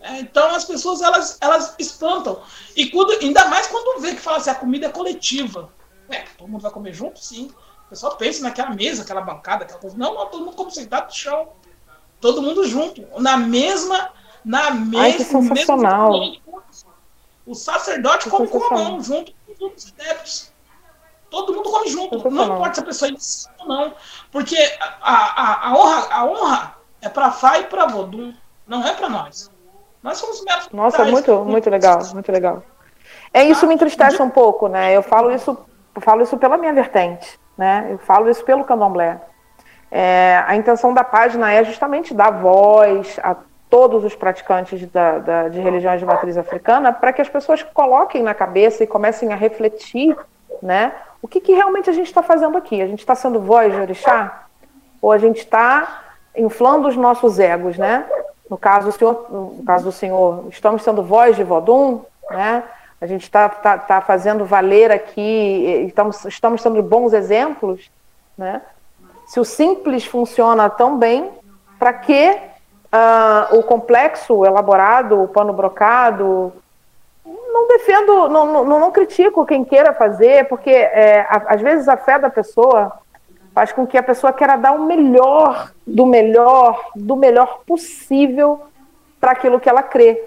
É, 0.00 0.18
então 0.18 0.52
as 0.52 0.64
pessoas 0.64 1.00
elas, 1.00 1.38
elas 1.40 1.76
espantam. 1.78 2.42
E 2.74 2.90
quando, 2.90 3.12
ainda 3.12 3.44
mais 3.46 3.68
quando 3.68 4.00
vê 4.00 4.16
que 4.16 4.20
fala 4.20 4.38
assim, 4.38 4.50
a 4.50 4.56
comida 4.56 4.86
é 4.86 4.88
coletiva. 4.88 5.70
É, 6.08 6.24
todo 6.36 6.48
mundo 6.48 6.62
vai 6.62 6.72
comer 6.72 6.92
junto, 6.92 7.20
sim. 7.20 7.52
O 7.86 7.90
pessoal 7.90 8.16
pensa 8.16 8.42
naquela 8.42 8.70
mesa, 8.70 9.04
aquela 9.04 9.20
bancada, 9.20 9.62
aquela 9.62 9.78
coisa. 9.78 9.96
Não, 9.96 10.12
não 10.12 10.26
todo 10.26 10.44
mundo 10.44 10.56
come 10.56 10.72
sentado 10.72 11.06
no 11.06 11.14
chão. 11.14 11.50
Todo 12.20 12.42
mundo 12.42 12.66
junto. 12.66 13.06
Na 13.20 13.36
mesma. 13.36 14.10
Na 14.44 14.72
mesma. 14.72 15.02
Ai, 15.02 15.12
que 15.12 15.22
sensacional. 15.22 16.20
o 17.46 17.54
sacerdote 17.54 18.24
que 18.24 18.30
come 18.30 18.48
com 18.48 18.64
a 18.64 18.70
mão, 18.70 19.00
junto 19.00 19.32
com 19.56 19.66
os 19.66 19.92
adeptos. 19.92 20.55
Todo 21.30 21.54
mundo 21.54 21.70
come 21.70 21.88
junto. 21.88 22.30
Não 22.30 22.44
importa 22.56 22.74
se 22.74 22.80
a 22.80 22.84
pessoa 22.84 23.10
ensina 23.10 23.54
ou 23.60 23.66
não. 23.68 23.92
Porque 24.30 24.56
a, 25.00 25.42
a, 25.42 25.68
a 25.68 25.74
honra, 25.78 26.06
a 26.10 26.24
honra 26.24 26.74
é 27.02 27.08
para 27.08 27.30
Fá 27.30 27.58
e 27.58 27.64
para 27.64 27.86
Vodum. 27.86 28.32
Não 28.66 28.86
é 28.86 28.92
para 28.94 29.08
nós. 29.08 29.50
Nós 30.02 30.18
somos 30.18 30.42
meros 30.44 30.68
Nossa, 30.72 30.98
mortais. 31.04 31.10
muito, 31.10 31.44
muito 31.44 31.68
legal, 31.70 31.98
muito 32.12 32.30
legal. 32.30 32.62
É 33.32 33.44
isso 33.44 33.66
me 33.66 33.74
entristece 33.74 34.20
um 34.22 34.30
pouco, 34.30 34.68
né? 34.68 34.96
Eu 34.96 35.02
falo 35.02 35.30
isso, 35.32 35.56
eu 35.94 36.00
falo 36.00 36.22
isso 36.22 36.36
pela 36.38 36.56
minha 36.56 36.72
vertente, 36.72 37.38
né? 37.56 37.88
Eu 37.90 37.98
falo 37.98 38.28
isso 38.30 38.44
pelo 38.44 38.64
candomblé. 38.64 39.20
É, 39.90 40.42
a 40.46 40.56
intenção 40.56 40.92
da 40.94 41.04
página 41.04 41.52
é 41.52 41.62
justamente 41.64 42.12
dar 42.14 42.30
voz 42.30 43.18
a 43.22 43.36
todos 43.70 44.04
os 44.04 44.14
praticantes 44.14 44.84
da, 44.90 45.18
da- 45.18 45.48
de 45.48 45.60
religiões 45.60 46.00
de 46.00 46.06
matriz 46.06 46.36
africana 46.36 46.92
para 46.92 47.12
que 47.12 47.20
as 47.22 47.28
pessoas 47.28 47.62
coloquem 47.62 48.22
na 48.22 48.34
cabeça 48.34 48.82
e 48.84 48.86
comecem 48.86 49.32
a 49.32 49.36
refletir, 49.36 50.16
né? 50.62 50.92
O 51.26 51.28
que, 51.28 51.40
que 51.40 51.52
realmente 51.52 51.90
a 51.90 51.92
gente 51.92 52.06
está 52.06 52.22
fazendo 52.22 52.56
aqui? 52.56 52.80
A 52.80 52.86
gente 52.86 53.00
está 53.00 53.16
sendo 53.16 53.40
voz 53.40 53.74
de 53.74 53.80
orixá? 53.80 54.44
Ou 55.02 55.10
a 55.10 55.18
gente 55.18 55.38
está 55.38 56.04
inflando 56.36 56.86
os 56.86 56.96
nossos 56.96 57.40
egos, 57.40 57.76
né? 57.76 58.06
No 58.48 58.56
caso, 58.56 58.86
do 58.86 58.92
senhor, 58.92 59.26
no 59.28 59.64
caso 59.64 59.86
do 59.86 59.90
senhor, 59.90 60.44
estamos 60.50 60.82
sendo 60.84 61.02
voz 61.02 61.34
de 61.34 61.42
Vodum, 61.42 62.02
né? 62.30 62.62
A 63.00 63.06
gente 63.06 63.24
está 63.24 63.48
tá, 63.48 63.76
tá 63.76 64.00
fazendo 64.00 64.44
valer 64.44 64.92
aqui, 64.92 65.84
estamos, 65.88 66.24
estamos 66.26 66.62
sendo 66.62 66.80
bons 66.80 67.12
exemplos, 67.12 67.90
né? 68.38 68.62
Se 69.26 69.40
o 69.40 69.44
simples 69.44 70.06
funciona 70.06 70.70
tão 70.70 70.96
bem, 70.96 71.28
para 71.76 71.92
que 71.92 72.38
ah, 72.92 73.48
o 73.50 73.64
complexo, 73.64 74.46
elaborado, 74.46 75.24
o 75.24 75.26
pano 75.26 75.52
brocado, 75.52 76.52
não 77.60 77.68
defendo, 77.68 78.28
não, 78.28 78.64
não, 78.64 78.80
não 78.80 78.90
critico 78.90 79.46
quem 79.46 79.64
queira 79.64 79.92
fazer, 79.94 80.46
porque 80.48 80.70
é, 80.70 81.20
a- 81.28 81.44
às 81.48 81.60
vezes 81.60 81.88
a 81.88 81.96
fé 81.96 82.18
da 82.18 82.28
pessoa 82.30 82.92
faz 83.54 83.72
com 83.72 83.86
que 83.86 83.96
a 83.96 84.02
pessoa 84.02 84.32
queira 84.32 84.56
dar 84.56 84.72
o 84.72 84.84
melhor, 84.84 85.70
do 85.86 86.04
melhor, 86.04 86.90
do 86.94 87.16
melhor 87.16 87.60
possível 87.66 88.60
para 89.18 89.32
aquilo 89.32 89.58
que 89.58 89.68
ela 89.68 89.82
crê. 89.82 90.22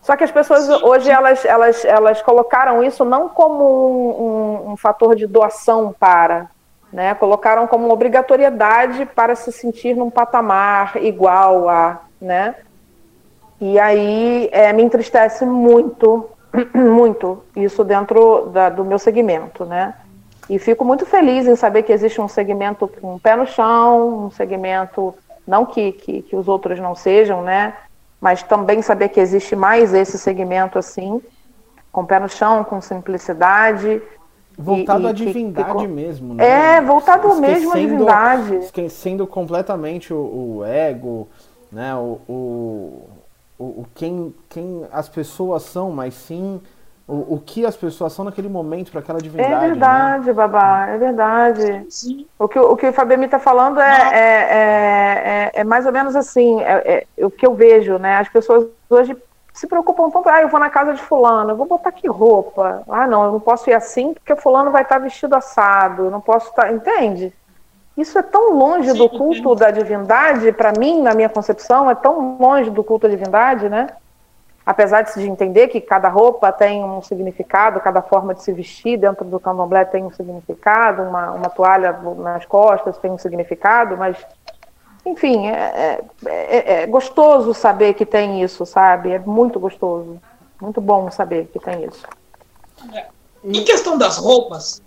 Só 0.00 0.16
que 0.16 0.22
as 0.24 0.30
pessoas 0.30 0.68
hoje 0.82 1.10
elas, 1.10 1.44
elas, 1.44 1.84
elas 1.84 2.22
colocaram 2.22 2.82
isso 2.84 3.04
não 3.04 3.28
como 3.28 3.64
um, 3.64 4.22
um- 4.68 4.72
um 4.72 4.76
fator 4.76 5.16
de 5.16 5.26
doação 5.26 5.94
para, 5.98 6.46
né? 6.92 7.14
Colocaram 7.16 7.66
como 7.66 7.84
uma 7.86 7.92
obrigatoriedade 7.94 9.04
para 9.06 9.34
se 9.34 9.50
sentir 9.52 9.94
num 9.96 10.08
patamar 10.08 10.96
igual 11.02 11.68
a, 11.68 12.00
né? 12.20 12.54
E 13.60 13.78
aí 13.78 14.48
é, 14.52 14.72
me 14.72 14.82
entristece 14.82 15.44
muito, 15.44 16.26
muito 16.74 17.42
isso 17.56 17.82
dentro 17.84 18.46
da- 18.52 18.68
do 18.68 18.84
meu 18.84 18.98
segmento, 18.98 19.64
né? 19.64 19.94
E 20.48 20.58
fico 20.58 20.84
muito 20.84 21.04
feliz 21.04 21.46
em 21.46 21.56
saber 21.56 21.82
que 21.82 21.92
existe 21.92 22.20
um 22.20 22.28
segmento 22.28 22.88
com 22.88 23.14
um 23.14 23.18
pé 23.18 23.36
no 23.36 23.46
chão, 23.46 24.26
um 24.26 24.30
segmento, 24.30 25.14
não 25.46 25.66
que, 25.66 25.92
que, 25.92 26.22
que 26.22 26.36
os 26.36 26.48
outros 26.48 26.78
não 26.80 26.94
sejam, 26.94 27.42
né? 27.42 27.74
Mas 28.20 28.42
também 28.42 28.80
saber 28.80 29.10
que 29.10 29.20
existe 29.20 29.54
mais 29.54 29.92
esse 29.92 30.18
segmento 30.18 30.78
assim, 30.78 31.20
com 31.92 32.04
pé 32.04 32.18
no 32.18 32.28
chão, 32.28 32.64
com 32.64 32.80
simplicidade. 32.80 34.00
Voltado 34.56 35.06
e- 35.06 35.10
à 35.10 35.12
divindade 35.12 35.76
que- 35.78 35.86
mesmo, 35.86 36.34
né? 36.34 36.76
É, 36.76 36.80
voltado 36.80 37.34
mesmo 37.36 37.72
à 37.72 37.76
divindade. 37.78 38.56
Esquecendo 38.56 39.26
completamente 39.26 40.12
o, 40.14 40.56
o 40.58 40.64
ego, 40.64 41.28
né? 41.70 41.94
O, 41.94 42.18
o, 42.28 43.08
o, 43.58 43.82
o 43.82 43.86
quem, 43.94 44.34
quem 44.48 44.86
as 44.92 45.08
pessoas 45.08 45.64
são, 45.64 45.90
mas 45.90 46.14
sim 46.14 46.60
o, 47.08 47.36
o 47.36 47.40
que 47.40 47.64
as 47.64 47.76
pessoas 47.76 48.12
são 48.12 48.24
naquele 48.24 48.48
momento 48.48 48.90
para 48.90 49.00
aquela 49.00 49.18
divindade. 49.18 49.52
É 49.52 49.58
né? 49.60 49.68
verdade, 49.68 50.32
babá, 50.32 50.86
é 50.88 50.98
verdade. 50.98 51.86
Sim. 51.90 52.26
O 52.38 52.46
que, 52.46 52.58
o 52.58 52.76
que 52.76 52.86
o 52.86 52.90
está 53.24 53.38
falando 53.38 53.80
é, 53.80 54.10
é, 54.12 54.18
é, 54.18 55.50
é- 55.56 55.60
é 55.60 55.64
mais 55.64 55.86
ou 55.86 55.92
menos 55.92 56.14
assim, 56.14 56.60
é, 56.60 57.06
é 57.16 57.26
o 57.26 57.30
que 57.30 57.46
eu 57.46 57.54
vejo, 57.54 57.98
né? 57.98 58.16
As 58.18 58.28
pessoas 58.28 58.66
hoje 58.90 59.16
se 59.54 59.66
preocupam 59.66 60.08
tanto, 60.10 60.28
ah, 60.28 60.42
eu 60.42 60.48
vou 60.48 60.60
na 60.60 60.70
casa 60.70 60.92
de 60.92 61.02
fulano, 61.02 61.50
eu 61.50 61.56
vou 61.56 61.66
botar 61.66 61.90
que 61.90 62.06
roupa? 62.06 62.82
Ah, 62.88 63.06
não, 63.08 63.24
eu 63.24 63.32
não 63.32 63.40
posso 63.40 63.68
ir 63.68 63.72
assim 63.74 64.14
porque 64.14 64.36
fulano 64.36 64.70
vai 64.70 64.82
estar 64.82 64.98
vestido 64.98 65.34
assado, 65.34 66.04
eu 66.04 66.10
não 66.10 66.20
posso 66.20 66.50
estar, 66.50 66.72
entende? 66.72 67.32
Isso 67.98 68.16
é 68.16 68.22
tão 68.22 68.54
longe 68.56 68.92
Sim, 68.92 68.96
do 68.96 69.08
culto 69.10 69.56
da 69.56 69.72
divindade, 69.72 70.52
para 70.52 70.72
mim, 70.78 71.02
na 71.02 71.14
minha 71.14 71.28
concepção, 71.28 71.90
é 71.90 71.96
tão 71.96 72.38
longe 72.38 72.70
do 72.70 72.84
culto 72.84 73.08
da 73.08 73.14
divindade, 73.14 73.68
né? 73.68 73.88
Apesar 74.64 75.02
de 75.02 75.10
se 75.10 75.20
entender 75.26 75.66
que 75.66 75.80
cada 75.80 76.08
roupa 76.08 76.52
tem 76.52 76.84
um 76.84 77.02
significado, 77.02 77.80
cada 77.80 78.00
forma 78.00 78.34
de 78.34 78.42
se 78.44 78.52
vestir 78.52 78.98
dentro 78.98 79.24
do 79.24 79.40
candomblé 79.40 79.84
tem 79.84 80.04
um 80.04 80.12
significado, 80.12 81.02
uma, 81.02 81.32
uma 81.32 81.50
toalha 81.50 81.90
nas 82.18 82.46
costas 82.46 82.96
tem 82.98 83.10
um 83.10 83.18
significado, 83.18 83.96
mas, 83.96 84.16
enfim, 85.04 85.48
é, 85.48 86.00
é- 86.24 86.56
é- 86.56 86.82
é 86.82 86.86
gostoso 86.86 87.52
saber 87.52 87.94
que 87.94 88.06
tem 88.06 88.42
isso, 88.44 88.64
sabe? 88.64 89.10
É 89.10 89.18
muito 89.18 89.58
gostoso. 89.58 90.20
Muito 90.60 90.80
bom 90.80 91.10
saber 91.10 91.46
que 91.52 91.58
tem 91.58 91.82
isso. 91.84 92.06
Em 93.42 93.64
questão 93.64 93.98
das 93.98 94.18
roupas, 94.18 94.80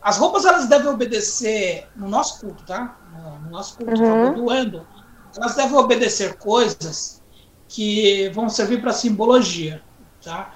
as 0.00 0.18
roupas 0.18 0.44
elas 0.44 0.68
devem 0.68 0.88
obedecer 0.88 1.88
no 1.94 2.08
nosso 2.08 2.40
culto, 2.40 2.64
tá? 2.64 2.98
No, 3.12 3.38
no 3.40 3.50
nosso 3.50 3.76
culto 3.76 4.02
Uhum. 4.02 4.32
do 4.34 4.52
Endo, 4.52 4.86
elas 5.36 5.54
devem 5.56 5.76
obedecer 5.76 6.36
coisas 6.38 7.22
que 7.68 8.28
vão 8.30 8.48
servir 8.48 8.80
para 8.80 8.92
simbologia, 8.92 9.82
tá? 10.22 10.54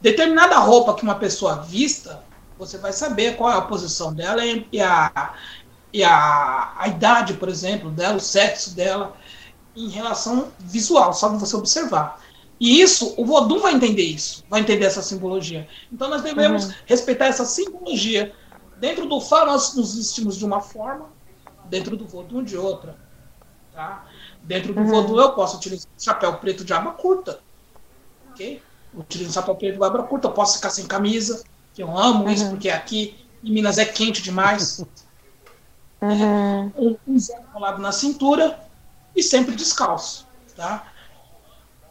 Determinada 0.00 0.58
roupa 0.58 0.94
que 0.94 1.02
uma 1.02 1.16
pessoa 1.16 1.62
vista, 1.62 2.24
você 2.56 2.78
vai 2.78 2.92
saber 2.92 3.36
qual 3.36 3.50
é 3.50 3.56
a 3.56 3.62
posição 3.62 4.14
dela 4.14 4.44
e 4.44 4.80
a, 4.80 5.34
e 5.92 6.02
a, 6.04 6.74
a 6.78 6.88
idade, 6.88 7.34
por 7.34 7.48
exemplo, 7.48 7.90
dela, 7.90 8.16
o 8.16 8.20
sexo 8.20 8.74
dela, 8.74 9.16
em 9.76 9.88
relação 9.88 10.52
visual, 10.58 11.12
só 11.12 11.28
de 11.28 11.38
você 11.38 11.56
observar. 11.56 12.20
E 12.60 12.80
isso, 12.80 13.14
o 13.16 13.24
Vodum 13.24 13.60
vai 13.60 13.74
entender 13.74 14.02
isso, 14.02 14.44
vai 14.50 14.60
entender 14.60 14.86
essa 14.86 15.02
simbologia. 15.02 15.68
Então 15.92 16.08
nós 16.08 16.22
devemos 16.22 16.70
respeitar 16.86 17.26
essa 17.26 17.44
simbologia. 17.44 18.34
Dentro 18.78 19.06
do 19.06 19.20
Fá, 19.20 19.44
nós 19.44 19.74
nos 19.74 19.96
vestimos 19.96 20.36
de 20.36 20.44
uma 20.44 20.60
forma, 20.60 21.10
dentro 21.64 21.96
do 21.96 22.06
Vodum 22.06 22.42
de 22.42 22.56
outra. 22.56 22.96
Tá? 23.72 24.06
Dentro 24.42 24.72
do 24.72 24.84
Vodum 24.84 25.18
eu 25.18 25.32
posso 25.32 25.56
utilizar 25.56 25.88
um 25.88 26.00
chapéu 26.00 26.36
preto 26.38 26.64
de 26.64 26.72
aba 26.72 26.92
curta. 26.92 27.40
Ok? 28.30 28.62
Utilizo 28.94 29.30
um 29.30 29.32
chapéu 29.32 29.56
preto 29.56 29.78
de 29.78 29.84
aba 29.84 30.02
curta, 30.04 30.28
eu 30.28 30.32
posso 30.32 30.56
ficar 30.56 30.70
sem 30.70 30.86
camisa, 30.86 31.42
que 31.74 31.82
eu 31.82 31.96
amo 31.96 32.28
isso, 32.30 32.48
porque 32.50 32.70
aqui 32.70 33.16
em 33.42 33.52
Minas 33.52 33.78
é 33.78 33.84
quente 33.84 34.22
demais. 34.22 34.84
Uhum. 36.00 36.72
um, 36.76 36.96
um 37.08 37.18
zero 37.18 37.42
colado 37.52 37.82
na 37.82 37.90
cintura 37.90 38.60
e 39.16 39.22
sempre 39.22 39.56
descalço, 39.56 40.28
tá? 40.54 40.86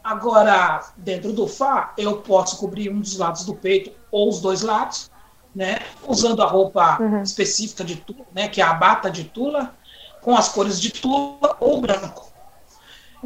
Agora, 0.02 0.94
dentro 0.96 1.34
do 1.34 1.46
Fá, 1.46 1.94
eu 1.98 2.22
posso 2.22 2.58
cobrir 2.58 2.90
um 2.90 3.02
dos 3.02 3.18
lados 3.18 3.44
do 3.44 3.54
peito 3.54 3.92
ou 4.10 4.30
os 4.30 4.40
dois 4.40 4.62
lados, 4.62 5.12
né? 5.58 5.80
Usando 6.08 6.44
a 6.44 6.46
roupa 6.46 6.98
específica 7.24 7.84
de 7.84 7.96
Tula, 7.96 8.26
né? 8.32 8.48
Que 8.48 8.62
é 8.62 8.64
a 8.64 8.74
bata 8.74 9.10
de 9.10 9.24
Tula, 9.24 9.74
com 10.22 10.36
as 10.38 10.50
cores 10.50 10.80
de 10.80 10.92
Tula 10.92 11.58
ou 11.60 11.82
branco. 11.82 12.32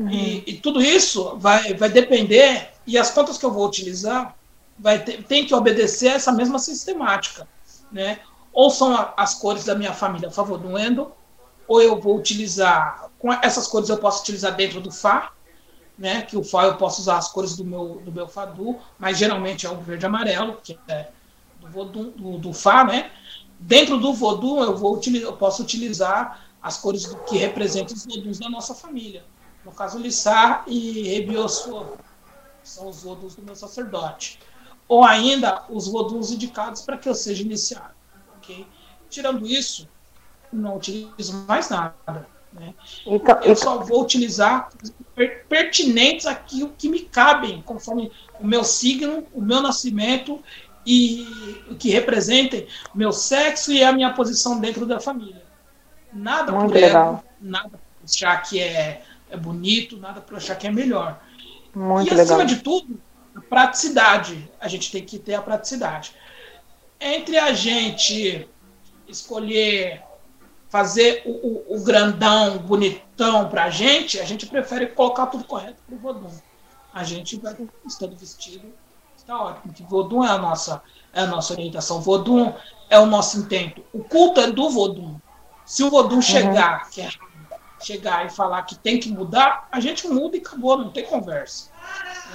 E, 0.09 0.43
e 0.47 0.53
tudo 0.61 0.81
isso 0.81 1.37
vai, 1.37 1.73
vai 1.73 1.89
depender, 1.89 2.69
e 2.87 2.97
as 2.97 3.11
contas 3.11 3.37
que 3.37 3.45
eu 3.45 3.51
vou 3.51 3.67
utilizar 3.67 4.33
vai 4.79 5.03
ter, 5.03 5.21
tem 5.23 5.45
que 5.45 5.53
obedecer 5.53 6.07
a 6.07 6.13
essa 6.13 6.31
mesma 6.31 6.57
sistemática, 6.57 7.45
né? 7.91 8.19
Ou 8.53 8.69
são 8.69 8.95
a- 8.95 9.13
as 9.17 9.33
cores 9.35 9.65
da 9.65 9.75
minha 9.75 9.93
família 9.93 10.29
a 10.29 10.31
favor 10.31 10.57
do 10.57 10.77
Endo, 10.79 11.11
ou 11.67 11.81
eu 11.81 11.99
vou 11.99 12.17
utilizar, 12.17 13.09
com 13.19 13.31
essas 13.33 13.67
cores 13.67 13.89
eu 13.89 13.97
posso 13.97 14.21
utilizar 14.21 14.55
dentro 14.55 14.79
do 14.79 14.91
Fá, 14.91 15.33
né? 15.97 16.21
Que 16.21 16.37
o 16.37 16.43
Fá 16.43 16.63
eu 16.63 16.77
posso 16.77 17.01
usar 17.01 17.17
as 17.17 17.27
cores 17.27 17.57
do 17.57 17.65
meu, 17.65 18.01
do 18.05 18.11
meu 18.11 18.27
Fadu, 18.27 18.79
mas 18.97 19.17
geralmente 19.17 19.67
é 19.67 19.69
o 19.69 19.75
verde 19.77 20.05
e 20.05 20.07
amarelo, 20.07 20.57
que 20.63 20.79
é 20.87 21.09
do, 21.61 21.67
Vodum, 21.69 22.09
do, 22.11 22.37
do 22.37 22.53
Fá, 22.53 22.83
né? 22.83 23.11
Dentro 23.59 23.97
do 23.99 24.13
Vodum 24.13 24.61
eu, 24.63 24.75
vou 24.75 24.95
utilizar, 24.95 25.29
eu 25.29 25.37
posso 25.37 25.61
utilizar 25.61 26.45
as 26.61 26.77
cores 26.77 27.07
que 27.29 27.37
representam 27.37 27.95
os 27.95 28.05
Voduns 28.05 28.39
da 28.39 28.49
nossa 28.49 28.73
família. 28.73 29.23
No 29.63 29.71
caso, 29.71 29.99
Lissá 29.99 30.63
e 30.67 31.03
Rebiosso, 31.03 31.85
são 32.63 32.89
os 32.89 33.03
Voduns 33.03 33.35
do 33.35 33.43
meu 33.43 33.55
sacerdote. 33.55 34.39
Ou 34.87 35.03
ainda 35.03 35.63
os 35.69 35.87
Voduns 35.87 36.31
indicados 36.31 36.81
para 36.81 36.97
que 36.97 37.07
eu 37.07 37.15
seja 37.15 37.43
iniciado. 37.43 37.93
ok? 38.37 38.65
Tirando 39.09 39.45
isso, 39.45 39.87
não 40.51 40.77
utilizo 40.77 41.45
mais 41.47 41.69
nada. 41.69 42.27
Né? 42.51 42.73
Então, 43.05 43.39
Eu 43.43 43.55
só 43.55 43.77
vou 43.79 44.01
utilizar 44.03 44.69
per- 45.15 45.45
pertinentes 45.47 46.25
àquilo 46.25 46.73
que 46.77 46.89
me 46.89 46.99
cabem, 47.01 47.61
conforme 47.61 48.11
o 48.39 48.45
meu 48.45 48.63
signo, 48.63 49.25
o 49.33 49.41
meu 49.41 49.61
nascimento 49.61 50.43
e 50.85 51.75
que 51.79 51.89
representem 51.89 52.67
o 52.93 52.97
meu 52.97 53.11
sexo 53.11 53.71
e 53.71 53.83
a 53.83 53.91
minha 53.91 54.13
posição 54.13 54.59
dentro 54.59 54.85
da 54.85 54.99
família. 54.99 55.43
Nada 56.13 56.51
Muito 56.51 56.69
por 56.69 56.77
ego, 56.77 56.85
legal. 56.87 57.23
nada 57.39 57.69
por 57.69 57.79
achar 58.03 58.41
que 58.43 58.59
é, 58.59 59.03
é 59.29 59.37
bonito, 59.37 59.97
nada 59.97 60.19
por 60.21 60.37
achar 60.37 60.55
que 60.55 60.67
é 60.67 60.71
melhor. 60.71 61.21
muito 61.75 62.07
e 62.11 62.15
legal. 62.15 62.23
acima 62.37 62.45
de 62.45 62.57
tudo, 62.61 62.99
a 63.35 63.41
praticidade. 63.41 64.49
A 64.59 64.67
gente 64.67 64.91
tem 64.91 65.03
que 65.05 65.17
ter 65.19 65.35
a 65.35 65.41
praticidade. 65.41 66.13
Entre 66.99 67.37
a 67.37 67.53
gente 67.53 68.47
escolher 69.07 70.01
fazer 70.69 71.21
o, 71.25 71.31
o- 71.31 71.75
o 71.75 71.83
grandão, 71.83 72.57
bonitão 72.59 73.49
pra 73.49 73.69
gente, 73.69 74.19
a 74.19 74.25
gente 74.25 74.45
prefere 74.45 74.87
colocar 74.87 75.25
tudo 75.27 75.43
correto 75.43 75.77
pro 75.87 75.97
Vodum. 75.97 76.31
a 76.93 77.03
gente 77.03 77.37
vai 77.37 77.55
estando 77.85 78.15
vestido, 78.17 78.65
Que 79.73 79.83
Vodum 79.83 80.23
é 80.23 80.29
a 80.29 80.37
nossa, 80.37 80.81
é 81.13 81.21
a 81.21 81.27
nossa 81.27 81.53
orientação. 81.53 82.01
Vodum 82.01 82.53
é 82.89 82.99
o 82.99 83.05
nosso 83.05 83.39
intento. 83.39 83.83
O 83.93 84.03
culto 84.03 84.41
é 84.41 84.51
do 84.51 84.69
Vodum. 84.69 85.17
Se 85.65 85.83
o 85.83 85.89
Vodum 85.89 86.21
chegar, 86.21 86.89
que 86.89 87.01
é 87.01 87.09
chegar 87.79 88.25
e 88.25 88.29
falar 88.29 88.63
que 88.63 88.75
tem 88.75 88.99
que 88.99 89.09
mudar, 89.09 89.67
a 89.71 89.79
gente 89.79 90.07
muda 90.07 90.37
e 90.37 90.39
acabou, 90.39 90.77
não 90.77 90.89
tem 90.89 91.05
conversa. 91.05 91.71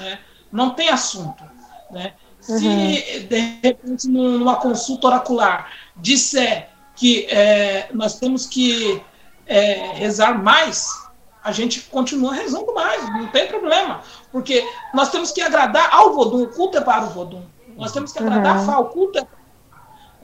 Né? 0.01 0.19
Não 0.51 0.71
tem 0.71 0.89
assunto. 0.89 1.45
Né? 1.91 2.15
Se, 2.41 3.21
de 3.29 3.59
repente, 3.63 4.09
numa 4.09 4.57
consulta 4.57 5.09
oracular, 5.09 5.71
disser 5.97 6.71
que 6.95 7.27
é, 7.27 7.89
nós 7.93 8.19
temos 8.19 8.47
que 8.47 9.03
é, 9.47 9.93
rezar 9.95 10.43
mais, 10.43 11.06
a 11.47 11.53
gente 11.53 11.81
continua 11.83 12.35
rezando 12.35 12.75
mais, 12.75 13.09
não 13.09 13.29
tem 13.29 13.47
problema. 13.47 14.01
Porque 14.33 14.69
nós 14.93 15.11
temos 15.11 15.31
que 15.31 15.41
agradar 15.41 15.95
ao 15.95 16.13
Vodum, 16.13 16.43
o 16.43 16.49
culto 16.49 16.77
é 16.77 16.81
para 16.81 17.05
o 17.05 17.11
Vodum. 17.11 17.45
Nós 17.77 17.93
temos 17.93 18.13
que 18.13 18.19
agradar 18.19 18.57
uhum. 18.57 18.63
a 18.63 18.67
Fá, 18.67 18.79
o 18.81 18.87
culto 18.87 19.21
é, 19.21 19.27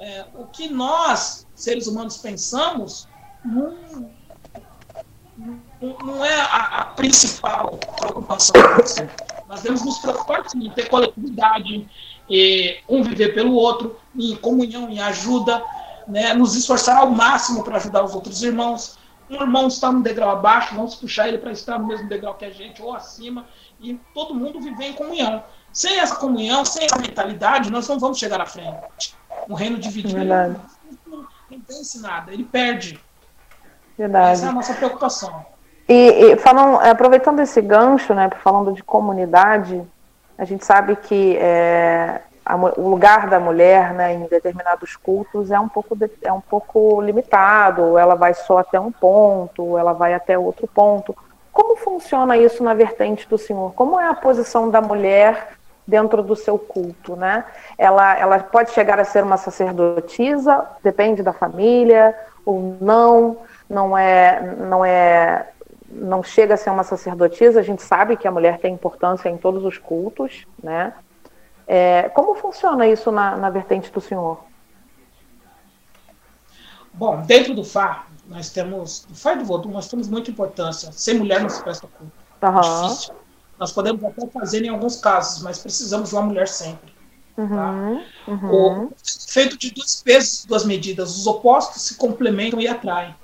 é, 0.01 0.27
O 0.35 0.47
que 0.47 0.69
nós, 0.69 1.47
seres 1.55 1.87
humanos, 1.87 2.17
pensamos, 2.17 3.07
não, 3.45 3.77
não 6.05 6.25
é 6.25 6.41
a, 6.41 6.81
a 6.81 6.85
principal 6.87 7.79
preocupação. 8.01 8.55
Nós 9.49 9.63
devemos 9.63 9.85
nos 9.85 9.99
preocupar 10.01 10.45
em 10.57 10.71
ter 10.71 10.89
coletividade, 10.89 11.89
um 12.89 13.05
viver 13.05 13.33
pelo 13.33 13.55
outro, 13.55 13.97
em 14.17 14.35
comunhão, 14.35 14.91
em 14.91 14.99
ajuda, 14.99 15.63
né, 16.09 16.35
nos 16.35 16.57
esforçar 16.57 16.97
ao 16.97 17.11
máximo 17.11 17.63
para 17.63 17.77
ajudar 17.77 18.03
os 18.03 18.13
outros 18.13 18.43
irmãos. 18.43 19.01
Um 19.33 19.41
irmão 19.41 19.67
está 19.67 19.91
no 19.91 20.03
degrau 20.03 20.31
abaixo, 20.31 20.75
vamos 20.75 20.95
puxar 20.95 21.27
ele 21.27 21.39
para 21.39 21.53
estar 21.53 21.79
no 21.79 21.87
mesmo 21.87 22.07
degrau 22.07 22.35
que 22.35 22.45
a 22.45 22.51
gente, 22.51 22.83
ou 22.83 22.95
acima, 22.95 23.47
e 23.81 23.99
todo 24.13 24.35
mundo 24.35 24.61
viver 24.61 24.85
em 24.85 24.93
comunhão. 24.93 25.43
Sem 25.73 25.99
essa 25.99 26.17
comunhão, 26.17 26.67
sem 26.67 26.85
essa 26.85 26.99
mentalidade, 26.99 27.73
nós 27.73 27.89
não 27.89 27.99
vamos 27.99 28.19
chegar 28.19 28.43
à 28.43 28.47
frente. 28.47 29.17
Um 29.49 29.55
reino 29.55 29.79
dividido 29.79 30.19
Verdade. 30.19 30.57
não, 31.07 31.27
não 31.51 31.63
vence 31.67 31.99
nada, 32.01 32.31
ele 32.31 32.45
perde. 32.45 33.01
Verdade. 33.97 34.33
Essa 34.33 34.47
é 34.47 34.49
a 34.51 34.53
nossa 34.53 34.75
preocupação. 34.75 35.47
E, 35.89 35.95
e 35.95 36.37
falam, 36.37 36.79
aproveitando 36.79 37.41
esse 37.41 37.63
gancho, 37.63 38.13
né, 38.13 38.29
falando 38.43 38.75
de 38.75 38.83
comunidade, 38.83 39.83
a 40.37 40.45
gente 40.45 40.65
sabe 40.65 40.95
que 40.97 41.37
é, 41.39 42.21
a, 42.45 42.57
o 42.57 42.89
lugar 42.89 43.29
da 43.29 43.39
mulher 43.39 43.95
né, 43.95 44.15
em 44.15 44.27
determinados 44.27 44.97
cultos 44.97 45.51
é 45.51 45.59
um, 45.59 45.69
pouco 45.69 45.95
de, 45.95 46.11
é 46.23 46.33
um 46.33 46.41
pouco 46.41 47.01
limitado, 47.01 47.97
ela 47.97 48.15
vai 48.15 48.35
só 48.35 48.59
até 48.59 48.79
um 48.81 48.91
ponto, 48.91 49.79
ela 49.79 49.93
vai 49.93 50.15
até 50.15 50.39
outro 50.39 50.67
ponto. 50.67 51.17
Como 51.53 51.77
funciona 51.77 52.37
isso 52.37 52.65
na 52.65 52.75
vertente 52.75 53.29
do 53.29 53.39
Senhor? 53.39 53.73
Como 53.75 54.01
é 54.01 54.09
a 54.09 54.15
posição 54.15 54.71
da 54.71 54.81
mulher 54.81 55.51
dentro 55.87 56.23
do 56.23 56.35
seu 56.35 56.59
culto, 56.59 57.17
né? 57.17 57.45
Ela, 57.77 58.19
ela 58.19 58.39
pode 58.39 58.71
chegar 58.71 58.99
a 58.99 59.05
ser 59.05 59.23
uma 59.23 59.37
sacerdotisa, 59.37 60.65
depende 60.83 61.23
da 61.23 61.33
família 61.33 62.17
ou 62.45 62.77
não, 62.81 63.37
não 63.69 63.97
é, 63.97 64.41
não 64.59 64.85
é, 64.85 65.49
não 65.91 66.23
chega 66.23 66.55
a 66.55 66.57
ser 66.57 66.71
uma 66.71 66.85
sacerdotisa. 66.85 67.61
A 67.61 67.63
gente 67.63 67.83
sabe 67.83 68.17
que 68.17 68.27
a 68.27 68.33
mulher 68.33 68.59
tem 68.59 68.75
importância 68.75 69.29
em 69.29 69.37
todos 69.37 69.65
os 69.65 69.77
cultos, 69.79 70.47
né? 70.63 70.93
É, 71.75 72.11
como 72.11 72.35
funciona 72.35 72.87
isso 72.87 73.11
na, 73.11 73.35
na 73.35 73.49
vertente 73.49 73.91
do 73.91 73.99
senhor? 73.99 74.45
Bom, 76.93 77.23
dentro 77.23 77.55
do 77.55 77.65
Fá, 77.65 78.05
nós 78.27 78.51
temos, 78.51 79.07
do 79.09 79.15
Fá 79.15 79.33
e 79.33 79.39
do 79.39 79.47
Vodum, 79.47 79.71
nós 79.71 79.89
temos 79.89 80.07
muita 80.07 80.31
importância. 80.31 80.93
Sem 80.93 81.15
mulher 81.15 81.41
não 81.41 81.49
se 81.49 81.63
presta 81.63 81.87
culto. 81.87 82.13
Uhum. 82.43 82.59
É 82.59 82.89
difícil. 82.89 83.15
Nós 83.59 83.73
podemos 83.73 84.05
até 84.05 84.27
fazer 84.27 84.63
em 84.63 84.69
alguns 84.69 85.01
casos, 85.01 85.43
mas 85.43 85.61
precisamos 85.61 86.11
de 86.11 86.15
uma 86.15 86.25
mulher 86.25 86.47
sempre. 86.47 86.93
Tá? 87.37 87.43
Uhum. 87.43 88.05
Uhum. 88.29 88.85
O, 88.85 88.93
feito 89.29 89.57
de 89.57 89.71
dois 89.71 90.03
pesos, 90.03 90.45
duas 90.45 90.67
medidas. 90.67 91.17
Os 91.17 91.27
opostos 91.27 91.81
se 91.81 91.95
complementam 91.95 92.61
e 92.61 92.69
atraem. 92.69 93.17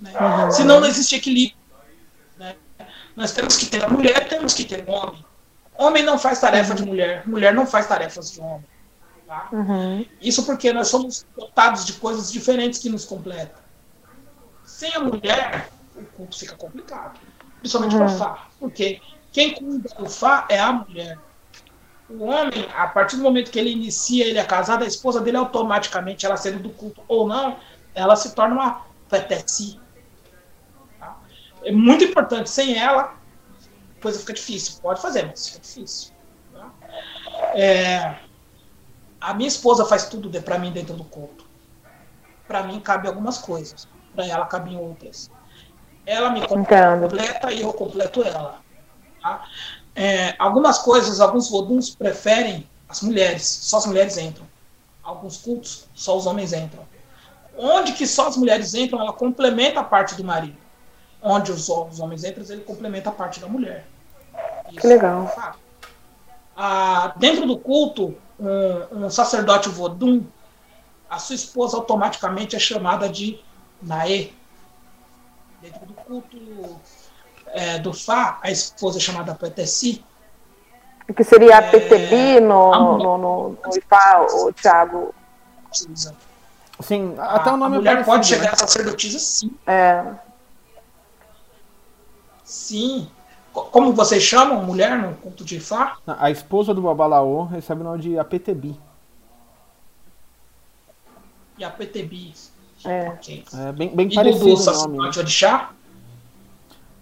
Né? 0.00 0.12
Uhum. 0.20 0.50
Senão 0.50 0.80
não 0.80 0.88
existe 0.88 1.14
equilíbrio. 1.14 1.56
Né? 2.36 2.56
Nós 3.14 3.30
temos 3.30 3.56
que 3.56 3.66
ter 3.66 3.84
a 3.84 3.88
mulher, 3.88 4.28
temos 4.28 4.52
que 4.52 4.64
ter 4.64 4.84
o 4.84 4.90
homem. 4.90 5.27
Homem 5.78 6.02
não 6.02 6.18
faz 6.18 6.40
tarefa 6.40 6.74
de 6.74 6.84
mulher, 6.84 7.22
mulher 7.26 7.54
não 7.54 7.64
faz 7.64 7.86
tarefas 7.86 8.32
de 8.32 8.40
homem. 8.40 8.64
Tá? 9.28 9.48
Uhum. 9.52 10.04
Isso 10.20 10.44
porque 10.44 10.72
nós 10.72 10.88
somos 10.88 11.24
dotados 11.36 11.86
de 11.86 11.92
coisas 11.94 12.32
diferentes 12.32 12.80
que 12.80 12.88
nos 12.88 13.04
completam. 13.04 13.62
Sem 14.64 14.92
a 14.94 15.00
mulher, 15.00 15.68
o 15.94 16.02
culto 16.04 16.36
fica 16.38 16.56
complicado. 16.56 17.18
Principalmente 17.60 17.92
Uhum. 17.94 17.98
para 18.06 18.14
o 18.14 18.18
Fá. 18.18 18.48
Porque 18.58 19.00
quem 19.32 19.54
cuida 19.54 19.88
do 19.98 20.08
Fá 20.08 20.46
é 20.48 20.58
a 20.58 20.72
mulher. 20.72 21.18
O 22.10 22.24
homem, 22.24 22.66
a 22.74 22.86
partir 22.86 23.16
do 23.16 23.22
momento 23.22 23.50
que 23.50 23.58
ele 23.58 23.70
inicia, 23.70 24.26
ele 24.26 24.38
é 24.38 24.44
casado, 24.44 24.82
a 24.82 24.86
esposa 24.86 25.20
dele 25.20 25.36
automaticamente, 25.36 26.24
ela 26.24 26.36
sendo 26.36 26.58
do 26.58 26.70
culto 26.70 27.02
ou 27.06 27.28
não, 27.28 27.56
ela 27.94 28.16
se 28.16 28.34
torna 28.34 28.54
uma 28.54 28.86
peteci. 29.10 29.78
Tá? 30.98 31.18
É 31.62 31.70
muito 31.70 32.02
importante. 32.04 32.48
Sem 32.48 32.78
ela, 32.78 33.17
coisa 34.00 34.18
fica 34.20 34.32
difícil. 34.32 34.80
Pode 34.82 35.00
fazer, 35.00 35.26
mas 35.26 35.48
fica 35.48 35.60
difícil. 35.60 36.12
tá? 36.52 36.70
É, 37.54 38.16
a 39.20 39.34
minha 39.34 39.48
esposa 39.48 39.84
faz 39.84 40.08
tudo 40.08 40.28
de- 40.28 40.40
pra 40.40 40.58
mim 40.58 40.70
dentro 40.72 40.94
do 40.94 41.04
culto. 41.04 41.46
Pra 42.46 42.62
mim 42.62 42.80
cabe 42.80 43.08
algumas 43.08 43.38
coisas. 43.38 43.86
Pra 44.14 44.26
ela 44.26 44.46
cabem 44.46 44.76
outras. 44.76 45.30
Ela 46.06 46.30
me 46.30 46.40
completa 46.46 47.52
e 47.52 47.60
eu 47.60 47.72
completo 47.72 48.22
ela. 48.22 48.60
tá? 49.22 49.44
É, 49.94 50.34
algumas 50.38 50.78
coisas, 50.78 51.20
alguns 51.20 51.50
voduns 51.50 51.94
preferem 51.94 52.68
as 52.88 53.02
mulheres. 53.02 53.42
Só 53.44 53.78
as 53.78 53.86
mulheres 53.86 54.16
entram. 54.16 54.46
Alguns 55.02 55.36
cultos, 55.38 55.88
só 55.94 56.16
os 56.16 56.26
homens 56.26 56.52
entram. 56.52 56.86
Onde 57.56 57.92
que 57.92 58.06
só 58.06 58.28
as 58.28 58.36
mulheres 58.36 58.72
entram, 58.74 59.00
ela 59.00 59.12
complementa 59.12 59.80
a 59.80 59.84
parte 59.84 60.14
do 60.14 60.22
marido. 60.24 60.56
Onde 61.22 61.50
os, 61.52 61.68
os 61.68 62.00
homens 62.00 62.24
entram, 62.24 62.44
ele 62.48 62.62
complementa 62.62 63.10
a 63.10 63.12
parte 63.12 63.40
da 63.40 63.48
mulher. 63.48 63.84
Isso 64.70 64.80
Que 64.80 64.86
legal. 64.86 65.20
é 65.20 65.22
um 65.22 65.28
fato. 65.28 65.58
Ah, 66.56 67.12
dentro 67.16 67.46
do 67.46 67.58
culto, 67.58 68.14
um, 68.38 69.04
um 69.06 69.10
sacerdote 69.10 69.68
vodum, 69.68 70.24
a 71.10 71.18
sua 71.18 71.34
esposa 71.34 71.76
automaticamente 71.76 72.54
é 72.54 72.58
chamada 72.58 73.08
de 73.08 73.40
Naê. 73.82 74.30
Dentro 75.62 75.86
do 75.86 75.92
culto 75.94 76.36
é, 77.48 77.78
do 77.78 77.92
Fá, 77.92 78.38
a 78.42 78.50
esposa 78.50 78.98
é 78.98 79.00
chamada 79.00 79.34
Petessi. 79.34 80.04
O 81.08 81.14
que 81.14 81.24
seria 81.24 81.58
a 81.58 81.62
É, 81.62 81.70
PTB 81.70 82.40
no, 82.40 82.72
a 82.74 82.78
mulher- 82.80 83.04
no, 83.04 83.18
no, 83.18 83.48
no 83.50 83.76
IFA, 83.76 84.20
o 84.46 84.52
Thiago? 84.52 85.14
Sim, 86.80 87.14
até 87.18 87.50
a, 87.50 87.54
o 87.54 87.56
nome 87.56 87.74
a 87.74 87.76
é 87.76 87.78
mulher 87.78 87.90
parecido, 88.04 88.14
pode 88.16 88.26
chegar 88.26 88.42
né? 88.44 88.50
a 88.52 88.56
sacerdotisa, 88.56 89.18
sim. 89.18 89.50
É, 89.66 90.04
Sim. 92.48 93.06
Co- 93.52 93.64
Como 93.64 93.92
vocês 93.92 94.22
chamam 94.22 94.64
mulher 94.64 94.98
no 94.98 95.14
culto 95.16 95.44
de 95.44 95.60
Fá? 95.60 95.98
A 96.06 96.30
esposa 96.30 96.72
do 96.72 96.80
Babalaô 96.80 97.44
recebe 97.44 97.82
o 97.82 97.84
nome 97.84 98.00
de 98.00 98.18
Apetebi. 98.18 98.80
E 101.58 101.64
a 101.64 101.70
PTB. 101.70 102.32
É. 102.86 103.18
É 103.52 103.72
bem, 103.72 103.94
bem 103.94 104.06
E 104.06 104.10
do, 104.10 104.14
parecido 104.14 104.44
do 104.46 104.54
o 104.54 104.64
nome. 104.88 104.98
Né? 104.98 105.12
sacerdote 105.12 105.18
Orixá? 105.18 105.70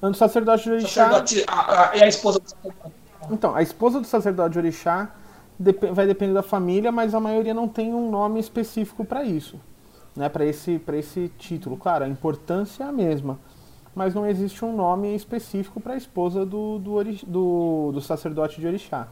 O 0.02 0.14
sacerdote 0.14 0.64
de 0.64 0.70
Orixá. 0.70 0.88
Sacerdote, 0.88 1.44
a, 1.46 1.90
a, 1.90 1.96
é 1.96 2.04
a 2.04 2.08
esposa 2.08 2.40
do 2.40 2.48
sacerdote. 2.50 2.94
Então, 3.30 3.54
a 3.54 3.62
esposa 3.62 4.00
do 4.00 4.06
sacerdote 4.06 4.52
de 4.54 4.58
Orixá 4.58 5.10
dep- 5.58 5.92
vai 5.92 6.06
depender 6.06 6.32
da 6.32 6.42
família, 6.42 6.90
mas 6.90 7.14
a 7.14 7.20
maioria 7.20 7.52
não 7.54 7.68
tem 7.68 7.92
um 7.94 8.10
nome 8.10 8.40
específico 8.40 9.04
para 9.04 9.22
isso, 9.24 9.60
né? 10.16 10.28
Para 10.28 10.44
esse, 10.46 10.78
pra 10.78 10.96
esse 10.96 11.30
título. 11.38 11.76
Claro, 11.76 12.04
a 12.04 12.08
importância 12.08 12.82
é 12.82 12.86
a 12.88 12.92
mesma, 12.92 13.38
mas 13.96 14.14
não 14.14 14.26
existe 14.26 14.64
um 14.64 14.76
nome 14.76 15.16
específico 15.16 15.80
para 15.80 15.94
a 15.94 15.98
esposa 15.98 16.46
do, 16.46 16.78
do, 16.78 17.04
do, 17.26 17.92
do 17.94 18.02
sacerdote 18.02 18.60
de 18.60 18.68
Orixá. 18.68 19.08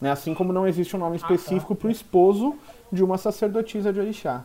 Né? 0.00 0.10
Assim 0.12 0.34
como 0.34 0.52
não 0.52 0.68
existe 0.68 0.96
um 0.96 1.00
nome 1.00 1.18
tá. 1.18 1.34
específico 1.34 1.74
para 1.76 1.88
o 1.88 1.92
esposo 1.92 2.56
de 2.92 3.04
uma 3.04 3.18
sacerdotisa 3.18 3.92
de 3.92 4.00
Orixá. 4.00 4.44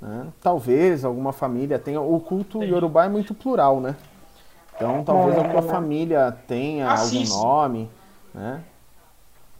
né? 0.00 0.32
Talvez 0.40 1.04
alguma 1.04 1.32
família 1.32 1.78
tenha. 1.78 2.00
O 2.00 2.20
culto 2.20 2.64
Entendi. 2.64 2.72
Yorubá 2.72 3.06
é 3.06 3.08
muito 3.08 3.34
plural, 3.34 3.80
né? 3.80 3.96
Então 4.76 5.04
talvez 5.04 5.36
É, 5.36 5.38
alguma 5.38 5.60
né? 5.60 5.68
família 5.68 6.32
tenha 6.46 6.88
Ah, 6.88 6.98
algum 7.00 7.24
sim, 7.24 7.26
sim. 7.26 7.30
nome, 7.30 7.90
né? 8.34 8.64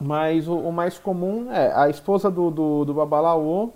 Mas 0.01 0.47
o, 0.49 0.57
o 0.57 0.73
mais 0.73 0.99
comum 0.99 1.51
é 1.53 1.73
a 1.75 1.89
esposa 1.89 2.31
do, 2.31 2.51
do, 2.51 2.85
do 2.85 2.95
Babalaô, 2.95 3.71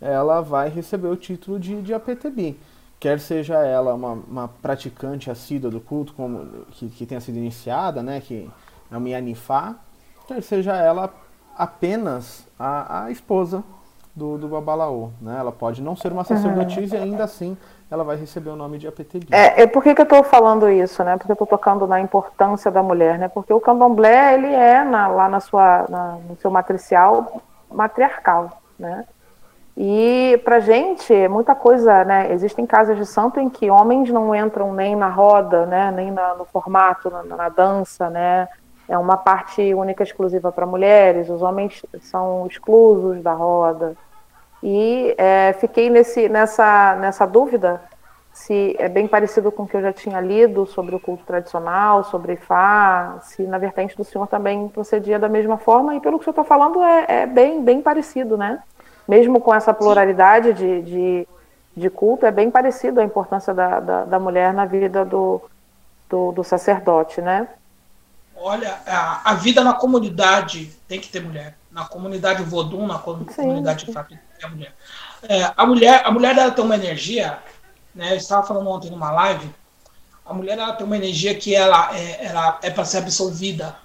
ela 0.00 0.40
vai 0.42 0.68
receber 0.68 1.08
o 1.08 1.16
título 1.16 1.58
de, 1.58 1.82
de 1.82 1.94
APTB. 1.94 2.58
Quer 3.00 3.20
seja 3.20 3.64
ela 3.64 3.94
uma, 3.94 4.12
uma 4.12 4.48
praticante 4.48 5.30
assídua 5.30 5.70
do 5.70 5.80
culto, 5.80 6.14
como, 6.14 6.64
que, 6.72 6.88
que 6.88 7.06
tenha 7.06 7.20
sido 7.20 7.38
iniciada, 7.38 8.02
né? 8.02 8.20
Que 8.20 8.50
é 8.90 8.96
uma 8.96 9.08
Yanifá, 9.08 9.76
quer 10.26 10.42
seja 10.42 10.76
ela 10.76 11.12
apenas 11.56 12.46
a, 12.58 13.04
a 13.04 13.10
esposa 13.10 13.62
do, 14.14 14.36
do 14.36 14.48
Babalaô. 14.48 15.10
Né? 15.20 15.36
Ela 15.38 15.52
pode 15.52 15.80
não 15.80 15.94
ser 15.94 16.12
uma 16.12 16.24
sacerdotisa 16.24 16.96
e 16.96 17.00
ainda 17.00 17.24
assim 17.24 17.56
ela 17.90 18.04
vai 18.04 18.16
receber 18.16 18.50
o 18.50 18.56
nome 18.56 18.78
de 18.78 18.86
Apetegi. 18.86 19.28
É, 19.30 19.62
é 19.62 19.66
por 19.66 19.82
que, 19.82 19.94
que 19.94 20.00
eu 20.00 20.04
estou 20.04 20.22
falando 20.22 20.68
isso, 20.68 21.02
né? 21.02 21.16
Porque 21.16 21.30
eu 21.30 21.34
estou 21.34 21.46
tocando 21.46 21.86
na 21.86 22.00
importância 22.00 22.70
da 22.70 22.82
mulher, 22.82 23.18
né? 23.18 23.28
Porque 23.28 23.52
o 23.52 23.60
candomblé, 23.60 24.34
ele 24.34 24.52
é 24.52 24.84
na, 24.84 25.06
lá 25.08 25.28
na 25.28 25.40
sua, 25.40 25.86
na, 25.88 26.18
no 26.28 26.36
seu 26.36 26.50
matricial 26.50 27.40
matriarcal, 27.70 28.60
né? 28.78 29.06
E 29.80 30.40
pra 30.44 30.58
gente, 30.58 31.28
muita 31.28 31.54
coisa, 31.54 32.04
né? 32.04 32.32
Existem 32.32 32.66
casas 32.66 32.96
de 32.96 33.06
santo 33.06 33.38
em 33.38 33.48
que 33.48 33.70
homens 33.70 34.10
não 34.10 34.34
entram 34.34 34.74
nem 34.74 34.96
na 34.96 35.08
roda, 35.08 35.66
né? 35.66 35.92
Nem 35.92 36.10
na, 36.10 36.34
no 36.34 36.44
formato, 36.44 37.08
na, 37.08 37.22
na 37.22 37.48
dança, 37.48 38.10
né? 38.10 38.48
É 38.88 38.98
uma 38.98 39.16
parte 39.16 39.72
única 39.72 40.02
exclusiva 40.02 40.50
para 40.50 40.66
mulheres, 40.66 41.30
os 41.30 41.42
homens 41.42 41.86
são 42.00 42.44
exclusos 42.48 43.22
da 43.22 43.32
roda. 43.32 43.96
E 44.60 45.14
é, 45.16 45.52
fiquei 45.52 45.88
nesse, 45.88 46.28
nessa, 46.28 46.96
nessa 46.96 47.24
dúvida 47.24 47.80
se 48.32 48.74
é 48.80 48.88
bem 48.88 49.06
parecido 49.06 49.52
com 49.52 49.62
o 49.62 49.68
que 49.68 49.76
eu 49.76 49.82
já 49.82 49.92
tinha 49.92 50.20
lido 50.20 50.66
sobre 50.66 50.94
o 50.94 51.00
culto 51.00 51.24
tradicional, 51.24 52.02
sobre 52.02 52.32
Ifá, 52.32 53.18
se 53.22 53.42
na 53.44 53.58
vertente 53.58 53.96
do 53.96 54.02
senhor 54.02 54.26
também 54.26 54.68
procedia 54.68 55.18
da 55.20 55.28
mesma 55.28 55.56
forma, 55.56 55.94
e 55.94 56.00
pelo 56.00 56.18
que 56.18 56.22
o 56.22 56.24
senhor 56.24 56.42
está 56.42 56.44
falando 56.44 56.82
é, 56.82 57.04
é, 57.08 57.26
bem, 57.26 57.62
bem 57.62 57.80
parecido, 57.80 58.36
né? 58.36 58.60
Mesmo 59.08 59.40
com 59.40 59.54
essa 59.54 59.72
pluralidade 59.72 60.52
de, 60.52 60.82
de, 60.82 61.28
de 61.76 61.90
culto, 61.90 62.26
é 62.26 62.30
bem 62.30 62.50
parecido 62.50 63.00
a 63.00 63.04
importância 63.04 63.54
da, 63.54 63.80
da, 63.80 64.04
da 64.04 64.18
mulher 64.18 64.52
na 64.52 64.66
vida 64.66 65.04
do, 65.04 65.40
do, 66.08 66.32
do, 66.32 66.44
sacerdote, 66.44 67.22
né? 67.22 67.48
Olha, 68.36 68.78
a, 68.86 69.30
a, 69.30 69.34
vida 69.34 69.64
na 69.64 69.72
comunidade 69.72 70.70
tem 70.86 71.00
que 71.00 71.08
ter 71.08 71.20
mulher. 71.20 71.56
Na 71.72 71.86
comunidade 71.86 72.42
Vodun, 72.42 72.86
na 72.86 72.98
comunidade 72.98 73.86
Sim. 73.86 73.92
Tem 73.92 74.04
que 74.04 74.38
ter 74.38 74.46
a 74.46 74.48
mulher. 74.48 74.74
É, 75.22 75.52
a 75.56 75.66
mulher. 75.66 76.02
A 76.04 76.10
mulher 76.12 76.36
ela 76.38 76.50
tem 76.50 76.64
uma 76.64 76.76
energia 76.76 77.38
né? 77.98 78.12
Eu 78.12 78.16
estava 78.16 78.46
falando 78.46 78.68
ontem 78.68 78.90
numa 78.90 79.10
live, 79.10 79.52
a 80.24 80.32
mulher 80.32 80.56
ela 80.56 80.72
tem 80.72 80.86
uma 80.86 80.96
energia 80.96 81.34
que 81.34 81.52
ela 81.52 81.96
é, 81.96 82.26
ela 82.26 82.58
é 82.62 82.70
para 82.70 82.84
ser 82.84 82.98
absorvida, 82.98 83.76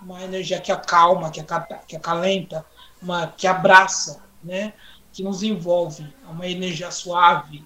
uma 0.00 0.22
energia 0.22 0.60
que 0.60 0.70
acalma, 0.70 1.28
que, 1.28 1.44
que 1.88 1.96
acalenta, 1.96 2.64
uma, 3.02 3.26
que 3.36 3.48
abraça, 3.48 4.20
né? 4.42 4.72
que 5.12 5.22
nos 5.22 5.42
envolve, 5.42 6.06
é 6.24 6.30
uma 6.30 6.46
energia 6.46 6.90
suave. 6.90 7.64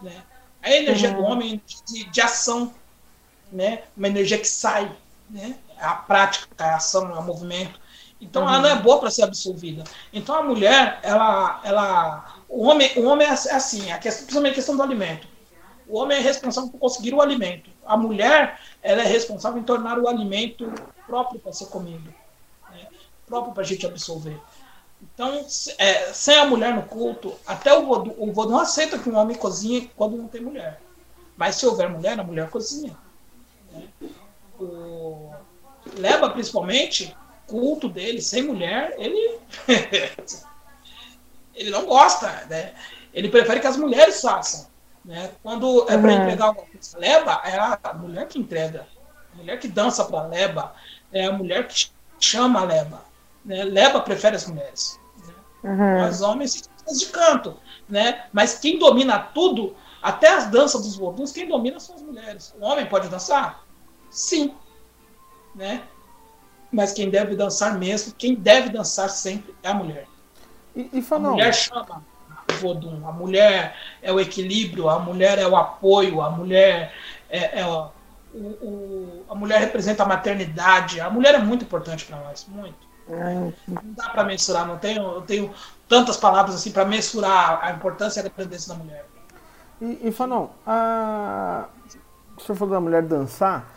Né? 0.00 0.22
A 0.62 0.70
energia 0.70 1.10
uhum. 1.10 1.16
do 1.16 1.22
homem 1.24 1.54
é 1.64 1.92
de, 1.92 2.04
de 2.04 2.20
ação, 2.20 2.72
né? 3.50 3.82
uma 3.96 4.08
energia 4.08 4.38
que 4.38 4.48
sai, 4.48 4.90
né? 5.28 5.56
é 5.78 5.84
a 5.84 5.94
prática, 5.94 6.48
é 6.58 6.70
a 6.70 6.76
ação, 6.76 7.10
é 7.14 7.18
o 7.18 7.22
movimento. 7.22 7.80
Então 8.20 8.42
uhum. 8.42 8.48
ela 8.48 8.60
não 8.60 8.68
é 8.68 8.76
boa 8.76 8.98
para 9.00 9.10
ser 9.10 9.22
absorvida. 9.22 9.84
Então 10.12 10.34
a 10.34 10.42
mulher, 10.42 11.00
ela, 11.02 11.60
ela 11.64 12.36
o 12.48 12.64
homem, 12.64 12.90
o 12.96 13.04
homem 13.06 13.26
é 13.26 13.30
assim, 13.30 13.90
a 13.90 13.98
questão, 13.98 14.24
principalmente 14.24 14.52
a 14.52 14.54
questão 14.56 14.76
do 14.76 14.82
alimento. 14.82 15.26
O 15.88 15.98
homem 15.98 16.18
é 16.18 16.20
responsável 16.20 16.70
por 16.70 16.78
conseguir 16.78 17.14
o 17.14 17.20
alimento. 17.20 17.70
A 17.84 17.96
mulher, 17.96 18.60
ela 18.82 19.02
é 19.02 19.06
responsável 19.06 19.60
em 19.60 19.64
tornar 19.64 19.98
o 19.98 20.08
alimento 20.08 20.72
próprio 21.06 21.38
para 21.38 21.52
ser 21.52 21.66
comido, 21.66 22.12
né? 22.70 22.86
próprio 23.26 23.52
para 23.52 23.62
a 23.62 23.66
gente 23.66 23.86
absorver. 23.86 24.40
Então, 25.02 25.46
é, 25.78 26.12
sem 26.12 26.36
a 26.36 26.46
mulher 26.46 26.74
no 26.74 26.82
culto, 26.82 27.34
até 27.46 27.72
o 27.76 27.86
vodou, 27.86 28.14
o 28.18 28.32
vodou 28.32 28.52
não 28.52 28.60
aceita 28.60 28.98
que 28.98 29.08
um 29.08 29.16
homem 29.16 29.36
cozinhe 29.36 29.90
quando 29.96 30.16
não 30.16 30.28
tem 30.28 30.40
mulher. 30.40 30.80
Mas 31.36 31.56
se 31.56 31.66
houver 31.66 31.88
mulher, 31.88 32.18
a 32.18 32.24
mulher 32.24 32.48
cozinha. 32.48 32.96
Né? 33.72 33.88
O 34.58 35.30
Leva, 35.98 36.30
principalmente, 36.30 37.16
culto 37.46 37.88
dele 37.88 38.20
sem 38.20 38.42
mulher, 38.42 38.94
ele 38.98 39.38
ele 41.54 41.70
não 41.70 41.86
gosta, 41.86 42.28
né? 42.50 42.74
Ele 43.14 43.28
prefere 43.28 43.60
que 43.60 43.66
as 43.66 43.76
mulheres 43.76 44.20
façam. 44.20 44.66
Né? 45.04 45.30
Quando 45.42 45.84
é 45.88 45.96
para 45.96 46.10
uhum. 46.12 46.22
entregar 46.22 46.46
alguma 46.46 46.66
coisa, 46.66 46.98
leba, 46.98 47.40
é 47.44 47.56
a 47.56 47.94
mulher 47.94 48.26
que 48.28 48.38
entrega. 48.38 48.86
A 49.32 49.36
mulher 49.36 49.58
que 49.58 49.68
dança 49.68 50.04
para 50.04 50.26
leba, 50.26 50.74
é 51.12 51.26
a 51.26 51.32
mulher 51.32 51.66
que 51.68 51.88
chama 52.18 52.60
a 52.60 52.64
leba. 52.64 53.05
Né? 53.46 53.64
Leba 53.64 54.00
prefere 54.00 54.36
as 54.36 54.46
mulheres. 54.46 55.00
Né? 55.24 55.34
Uhum. 55.70 56.08
Os 56.08 56.20
homens 56.20 56.68
de 56.86 57.06
canto. 57.06 57.56
Né? 57.88 58.26
Mas 58.32 58.58
quem 58.58 58.78
domina 58.78 59.18
tudo, 59.18 59.74
até 60.02 60.34
as 60.34 60.46
danças 60.50 60.82
dos 60.82 60.96
voduns, 60.96 61.32
quem 61.32 61.48
domina 61.48 61.78
são 61.78 61.94
as 61.94 62.02
mulheres. 62.02 62.54
O 62.60 62.64
homem 62.64 62.84
pode 62.86 63.08
dançar? 63.08 63.64
Sim. 64.10 64.54
Né? 65.54 65.82
Mas 66.70 66.92
quem 66.92 67.08
deve 67.08 67.36
dançar 67.36 67.78
mesmo, 67.78 68.12
quem 68.14 68.34
deve 68.34 68.68
dançar 68.68 69.08
sempre 69.08 69.54
é 69.62 69.68
a 69.68 69.74
mulher. 69.74 70.06
E, 70.74 70.90
e 70.92 71.06
a 71.08 71.18
mulher 71.18 71.54
chama 71.54 72.04
o 72.50 72.54
Vodun. 72.56 73.08
A 73.08 73.12
mulher 73.12 73.76
é 74.02 74.12
o 74.12 74.20
equilíbrio, 74.20 74.88
a 74.88 74.98
mulher 74.98 75.38
é 75.38 75.46
o 75.46 75.56
apoio, 75.56 76.20
a 76.20 76.30
mulher 76.30 76.92
é, 77.30 77.60
é 77.60 77.66
o, 77.66 77.88
o, 78.34 79.24
a 79.30 79.34
mulher 79.34 79.60
representa 79.60 80.02
a 80.02 80.06
maternidade. 80.06 81.00
A 81.00 81.08
mulher 81.08 81.34
é 81.34 81.38
muito 81.38 81.64
importante 81.64 82.04
para 82.04 82.18
nós, 82.18 82.46
muito. 82.48 82.85
Não 83.08 83.52
dá 83.94 84.08
para 84.08 84.24
mensurar, 84.24 84.66
não 84.66 84.78
tenho, 84.78 85.02
eu 85.02 85.22
tenho 85.22 85.50
tantas 85.88 86.16
palavras 86.16 86.56
assim 86.56 86.72
para 86.72 86.84
mensurar 86.84 87.60
a 87.62 87.70
importância 87.70 88.20
e 88.20 88.26
a 88.26 88.28
grandeza 88.28 88.74
da 88.74 88.82
mulher. 88.82 89.06
E, 89.80 90.08
e 90.08 90.12
Fanon, 90.12 90.48
a... 90.66 91.66
o 92.36 92.40
senhor 92.40 92.56
falou 92.56 92.74
da 92.74 92.80
mulher 92.80 93.02
dançar, 93.02 93.70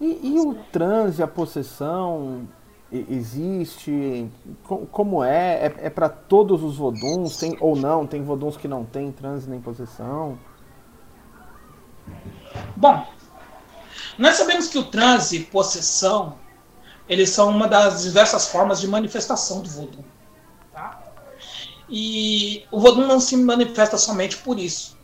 e, 0.00 0.34
e 0.34 0.40
o 0.40 0.54
transe, 0.70 1.22
a 1.22 1.26
possessão, 1.26 2.46
existe? 2.92 4.30
Como 4.90 5.24
é? 5.24 5.66
É, 5.66 5.74
é 5.86 5.90
para 5.90 6.08
todos 6.08 6.62
os 6.62 6.76
voduns? 6.76 7.36
Tem 7.36 7.56
ou 7.60 7.74
não? 7.74 8.06
Tem 8.06 8.22
voduns 8.22 8.56
que 8.56 8.68
não 8.68 8.84
tem 8.84 9.10
transe 9.10 9.48
nem 9.48 9.60
possessão? 9.60 10.38
Bom, 12.76 13.06
nós 14.18 14.36
sabemos 14.36 14.68
que 14.68 14.78
o 14.78 14.84
transe 14.84 15.38
e 15.38 15.44
possessão 15.44 16.36
eles 17.08 17.30
são 17.30 17.50
uma 17.50 17.68
das 17.68 18.02
diversas 18.02 18.48
formas 18.48 18.80
de 18.80 18.88
manifestação 18.88 19.60
do 19.60 19.68
voodoo. 19.68 20.04
Tá? 20.72 21.02
E 21.88 22.64
o 22.70 22.80
voodoo 22.80 23.06
não 23.06 23.20
se 23.20 23.36
manifesta 23.36 23.98
somente 23.98 24.38
por 24.38 24.58
isso. 24.58 24.96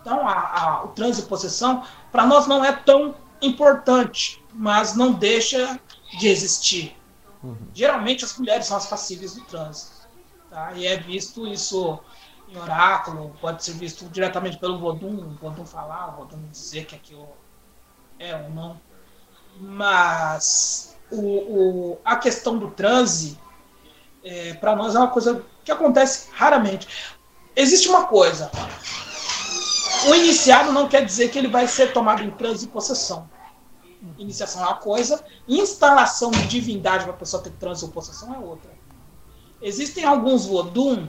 Então, 0.00 0.26
a, 0.26 0.32
a, 0.32 0.84
o 0.84 0.88
transe 0.88 1.22
e 1.22 1.24
possessão, 1.24 1.84
para 2.12 2.26
nós, 2.26 2.46
não 2.46 2.64
é 2.64 2.72
tão 2.72 3.14
importante, 3.42 4.42
mas 4.52 4.94
não 4.94 5.12
deixa 5.12 5.78
de 6.18 6.28
existir. 6.28 6.96
Uhum. 7.42 7.56
Geralmente 7.74 8.24
as 8.24 8.36
mulheres 8.38 8.66
são 8.66 8.76
as 8.76 8.86
passíveis 8.86 9.34
do 9.34 9.44
trânsito. 9.44 10.08
Tá? 10.50 10.72
E 10.72 10.86
é 10.86 10.96
visto 10.96 11.46
isso 11.46 11.98
em 12.48 12.56
oráculo, 12.56 13.36
pode 13.40 13.62
ser 13.62 13.72
visto 13.72 14.08
diretamente 14.08 14.56
pelo 14.58 14.78
Vodum, 14.78 15.18
o 15.18 15.30
Vodum 15.34 15.66
falar, 15.66 16.14
o 16.14 16.16
Vodum 16.16 16.48
dizer 16.50 16.86
que 16.86 16.94
aquilo 16.94 17.28
é 18.18 18.34
ou 18.34 18.50
não. 18.50 18.80
Mas 19.60 20.97
o, 21.10 21.92
o 21.92 21.98
a 22.04 22.16
questão 22.16 22.58
do 22.58 22.70
transe, 22.70 23.38
é, 24.22 24.54
para 24.54 24.76
nós, 24.76 24.94
é 24.94 24.98
uma 24.98 25.08
coisa 25.08 25.44
que 25.64 25.72
acontece 25.72 26.28
raramente. 26.32 26.86
Existe 27.54 27.88
uma 27.88 28.04
coisa: 28.04 28.50
o 30.08 30.14
iniciado 30.14 30.72
não 30.72 30.88
quer 30.88 31.04
dizer 31.04 31.30
que 31.30 31.38
ele 31.38 31.48
vai 31.48 31.66
ser 31.66 31.92
tomado 31.92 32.22
em 32.22 32.30
transe 32.30 32.66
e 32.66 32.68
possessão 32.68 33.28
iniciação 34.18 34.62
é 34.62 34.66
uma 34.66 34.76
coisa, 34.76 35.24
instalação 35.46 36.30
de 36.30 36.46
divindade 36.46 37.04
para 37.04 37.12
a 37.12 37.16
pessoa 37.16 37.42
ter 37.42 37.50
transe 37.52 37.84
ou 37.84 37.90
possessão 37.90 38.34
é 38.34 38.38
outra. 38.38 38.70
Existem 39.60 40.04
alguns 40.04 40.46
Vodum 40.46 41.08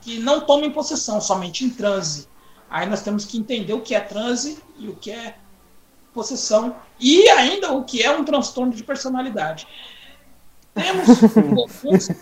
que 0.00 0.18
não 0.18 0.40
tomam 0.40 0.66
em 0.66 0.72
possessão, 0.72 1.20
somente 1.20 1.64
em 1.64 1.70
transe. 1.70 2.26
Aí 2.70 2.88
nós 2.88 3.02
temos 3.02 3.24
que 3.24 3.36
entender 3.36 3.74
o 3.74 3.82
que 3.82 3.94
é 3.94 4.00
transe 4.00 4.62
e 4.78 4.88
o 4.88 4.96
que 4.96 5.10
é 5.10 5.36
possessão 6.12 6.76
e 6.98 7.28
ainda 7.28 7.72
o 7.72 7.84
que 7.84 8.02
é 8.02 8.10
um 8.10 8.24
transtorno 8.24 8.72
de 8.72 8.82
personalidade. 8.82 9.66
Temos 10.74 11.06
Voduns. 11.20 12.08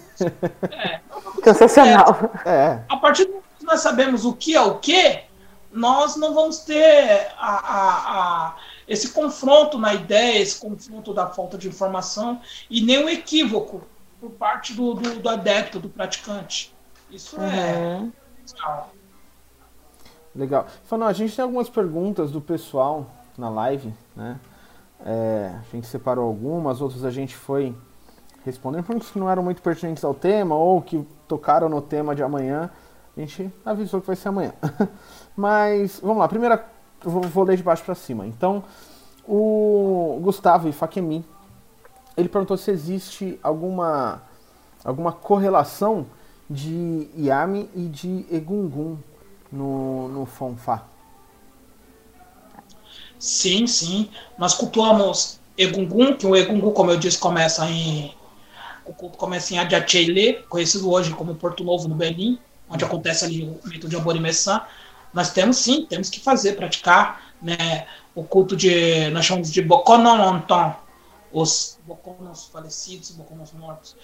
É, 0.73 1.01
Sensacional. 1.44 2.32
É, 2.44 2.82
a 2.89 2.97
partir 2.97 3.27
do 3.27 3.40
que 3.56 3.65
nós 3.65 3.81
sabemos 3.81 4.24
o 4.24 4.32
que 4.32 4.56
é 4.56 4.60
o 4.60 4.78
que, 4.78 5.23
nós 5.70 6.16
não 6.16 6.35
vamos 6.35 6.59
ter 6.59 7.28
a, 7.39 7.56
a, 7.56 8.47
a 8.48 8.56
esse 8.89 9.10
confronto 9.10 9.78
na 9.78 9.94
ideia, 9.94 10.40
esse 10.40 10.59
confronto 10.59 11.15
da 11.15 11.28
falta 11.28 11.56
de 11.56 11.69
informação 11.69 12.40
e 12.69 12.81
nem 12.81 13.05
o 13.05 13.09
equívoco 13.09 13.82
por 14.20 14.31
parte 14.31 14.73
do, 14.73 14.94
do, 14.94 15.20
do 15.20 15.28
adepto, 15.28 15.78
do 15.78 15.89
praticante. 15.89 16.74
Isso 17.10 17.36
é 17.40 17.98
uhum. 18.01 18.12
é. 18.65 18.98
Legal. 20.35 20.66
Falando, 20.85 21.10
a 21.10 21.12
gente 21.12 21.35
tem 21.35 21.43
algumas 21.43 21.69
perguntas 21.69 22.31
do 22.31 22.40
pessoal 22.40 23.06
na 23.39 23.48
live, 23.48 23.94
né? 24.15 24.39
É, 25.01 25.55
a 25.55 25.77
gente 25.77 25.86
separou 25.86 26.27
algumas, 26.27 26.81
outras 26.81 27.05
a 27.05 27.10
gente 27.10 27.36
foi 27.36 27.74
respondendo, 28.44 28.85
perguntas 28.85 29.10
que 29.10 29.19
não 29.19 29.31
eram 29.31 29.43
muito 29.43 29.62
pertinentes 29.62 30.02
ao 30.05 30.12
tema 30.12 30.55
ou 30.56 30.82
que 30.82 31.06
tocaram 31.28 31.69
no 31.69 31.81
tema 31.81 32.15
de 32.15 32.23
amanhã. 32.23 32.70
A 33.16 33.20
gente 33.20 33.52
avisou 33.65 34.01
que 34.01 34.06
vai 34.06 34.16
ser 34.16 34.28
amanhã. 34.28 34.52
Mas, 35.36 36.01
vamos 36.01 36.19
lá. 36.19 36.28
Primeira 36.28 36.65
vou, 37.02 37.23
vou 37.23 37.44
ler 37.44 37.56
de 37.56 37.62
baixo 37.62 37.85
para 37.85 37.94
cima. 37.94 38.27
Então, 38.27 38.65
o 39.27 40.19
Gustavo 40.23 40.69
Ifakemi, 40.69 41.24
ele 42.16 42.28
perguntou 42.28 42.56
se 42.56 42.70
existe 42.70 43.39
alguma, 43.43 44.23
alguma 44.85 45.12
correlação 45.12 46.06
de 46.48 47.09
Yami 47.16 47.69
e 47.74 47.86
de 47.89 48.27
Egungun 48.31 48.97
no, 49.52 50.09
no 50.09 50.27
Fonfá. 50.27 50.85
Sim, 53.19 53.66
sim. 53.66 54.09
Nós 54.39 54.55
cultuamos 54.55 55.40
Egungun, 55.57 56.16
que 56.16 56.27
o 56.27 56.36
Egungun, 56.36 56.70
como 56.70 56.90
eu 56.90 56.97
disse, 56.97 57.19
começa 57.19 57.69
em. 57.69 58.15
O 58.86 58.93
culto 58.93 59.19
começa 59.19 59.53
em 59.53 59.59
Adiachele, 59.59 60.45
conhecido 60.49 60.90
hoje 60.90 61.12
como 61.12 61.35
Porto 61.35 61.62
Novo 61.62 61.89
no 61.89 61.95
Benin, 61.95 62.39
onde 62.70 62.85
acontece 62.85 63.24
ali 63.24 63.45
o 63.45 63.69
mito 63.69 63.86
de 63.89 63.97
Aborimessã. 63.97 64.62
Nós 65.12 65.31
temos 65.31 65.59
sim, 65.59 65.85
temos 65.85 66.09
que 66.09 66.20
fazer, 66.20 66.55
praticar 66.55 67.35
né, 67.43 67.86
o 68.15 68.23
culto 68.23 68.57
de. 68.57 69.11
Nós 69.11 69.27
chamamos 69.27 69.51
de 69.51 69.61
Bokonononton, 69.61 70.74
os 71.32 71.78
Bokonos 71.85 72.47
falecidos, 72.47 73.11
Bokonos 73.11 73.53
mortos. 73.53 73.97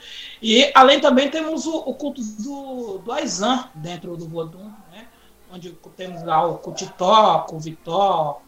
E 0.42 0.70
além 0.74 1.00
também 1.00 1.30
temos 1.30 1.66
o, 1.66 1.76
o 1.76 1.94
culto 1.94 2.20
do, 2.22 2.98
do 2.98 3.12
Aizan 3.12 3.68
dentro 3.74 4.16
do 4.16 4.28
Vodun, 4.28 4.70
né, 4.92 5.06
onde 5.52 5.70
temos 5.96 6.22
lá 6.24 6.44
o 6.46 6.58
Kutitó, 6.58 7.46
o 7.50 7.58
Vitó, 7.58 8.42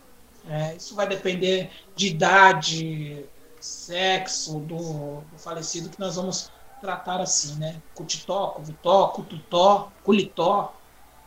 é, 0.49 0.77
isso 0.77 0.95
vai 0.95 1.09
depender 1.09 1.71
de 1.95 2.09
idade, 2.09 3.25
sexo 3.61 4.61
do, 4.61 5.21
do, 5.21 5.39
falecido, 5.39 5.89
que 5.89 5.99
nós 5.99 6.17
vamos 6.17 6.51
tratar 6.81 7.21
assim, 7.21 7.57
né? 7.57 7.81
Cutitó, 7.95 8.49
Cuvitó, 8.49 9.09
Cututó, 9.09 9.93
Culitó, 10.05 10.75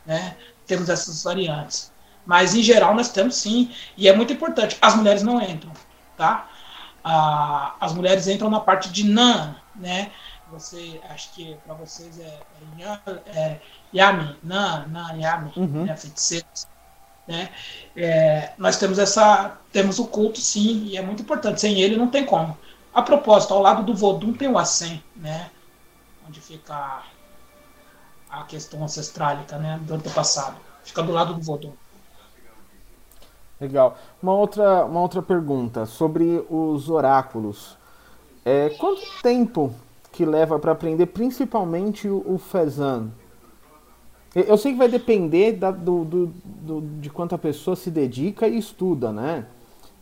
né? 0.06 0.38
Temos 0.66 0.88
essas 0.90 1.24
variantes. 1.24 1.92
Mas, 2.26 2.54
em 2.56 2.62
geral, 2.62 2.96
nós 2.96 3.10
temos 3.10 3.36
sim, 3.36 3.74
e 3.98 4.08
é 4.08 4.16
muito 4.16 4.32
importante, 4.32 4.78
as 4.82 4.96
mulheres 4.96 5.24
não 5.24 5.42
entram, 5.42 5.72
tá? 6.16 6.50
Ah, 7.04 7.76
as 7.80 7.94
mulheres 7.94 8.28
entram 8.28 8.50
na 8.50 8.60
parte 8.60 8.90
de 8.90 9.04
Nan, 9.04 9.56
né? 9.76 10.12
Você, 10.52 11.00
acho 11.10 11.32
que 11.34 11.56
para 11.66 11.74
vocês 11.76 12.20
é, 12.20 12.40
é, 12.80 13.40
é 13.40 13.62
Yami, 13.94 14.38
Nan, 14.44 14.88
Nan, 14.88 15.14
Yami, 15.18 15.52
uhum. 15.56 15.86
né? 15.86 15.96
Feiticeiros 15.96 16.68
né? 17.30 17.50
É, 17.96 18.54
nós 18.58 18.78
temos 18.78 18.98
essa, 18.98 19.58
temos 19.72 20.00
o 20.00 20.08
culto, 20.08 20.42
sim, 20.42 20.86
e 20.86 20.98
é 20.98 21.02
muito 21.02 21.22
importante. 21.22 21.62
Sem 21.62 21.80
ele 21.80 21.96
não 21.96 22.08
tem 22.08 22.26
como. 22.26 22.58
A 22.92 23.04
propósito, 23.04 23.54
ao 23.54 23.62
lado 23.62 23.84
do 23.84 23.94
Vodum 23.94 24.34
tem 24.34 24.48
o 24.50 24.58
Assem, 24.58 25.02
né? 25.16 25.52
Onde 26.28 26.42
fica 26.42 27.04
a 28.30 28.44
questão 28.46 28.84
ancestrálica, 28.84 29.58
né? 29.60 29.80
Do 29.84 29.94
antepassado. 29.94 30.58
Fica 30.84 31.04
do 31.04 31.12
lado 31.12 31.36
do 31.36 31.42
Vodum. 31.42 31.72
Legal. 33.62 33.98
Uma 34.22 34.34
outra, 34.34 34.86
uma 34.86 35.02
outra 35.02 35.22
pergunta 35.22 35.86
sobre 35.86 36.44
os 36.50 36.90
oráculos. 36.90 37.78
É, 38.44 38.70
quanto 38.72 39.02
tempo 39.22 39.72
que 40.12 40.26
leva 40.26 40.58
para 40.58 40.72
aprender 40.72 41.06
principalmente 41.08 42.08
o, 42.08 42.24
o 42.26 42.40
Fezan? 42.40 43.12
Eu 44.36 44.58
sei 44.58 44.74
que 44.74 44.78
vai 44.78 44.88
depender 44.88 45.54
da, 45.54 45.72
do, 45.72 46.06
do, 46.06 46.28
do, 46.28 46.82
de 47.00 47.10
quanto 47.10 47.34
a 47.34 47.38
pessoa 47.38 47.76
se 47.76 47.90
dedica 47.90 48.48
e 48.48 48.58
estuda, 48.58 49.12
né? 49.12 49.46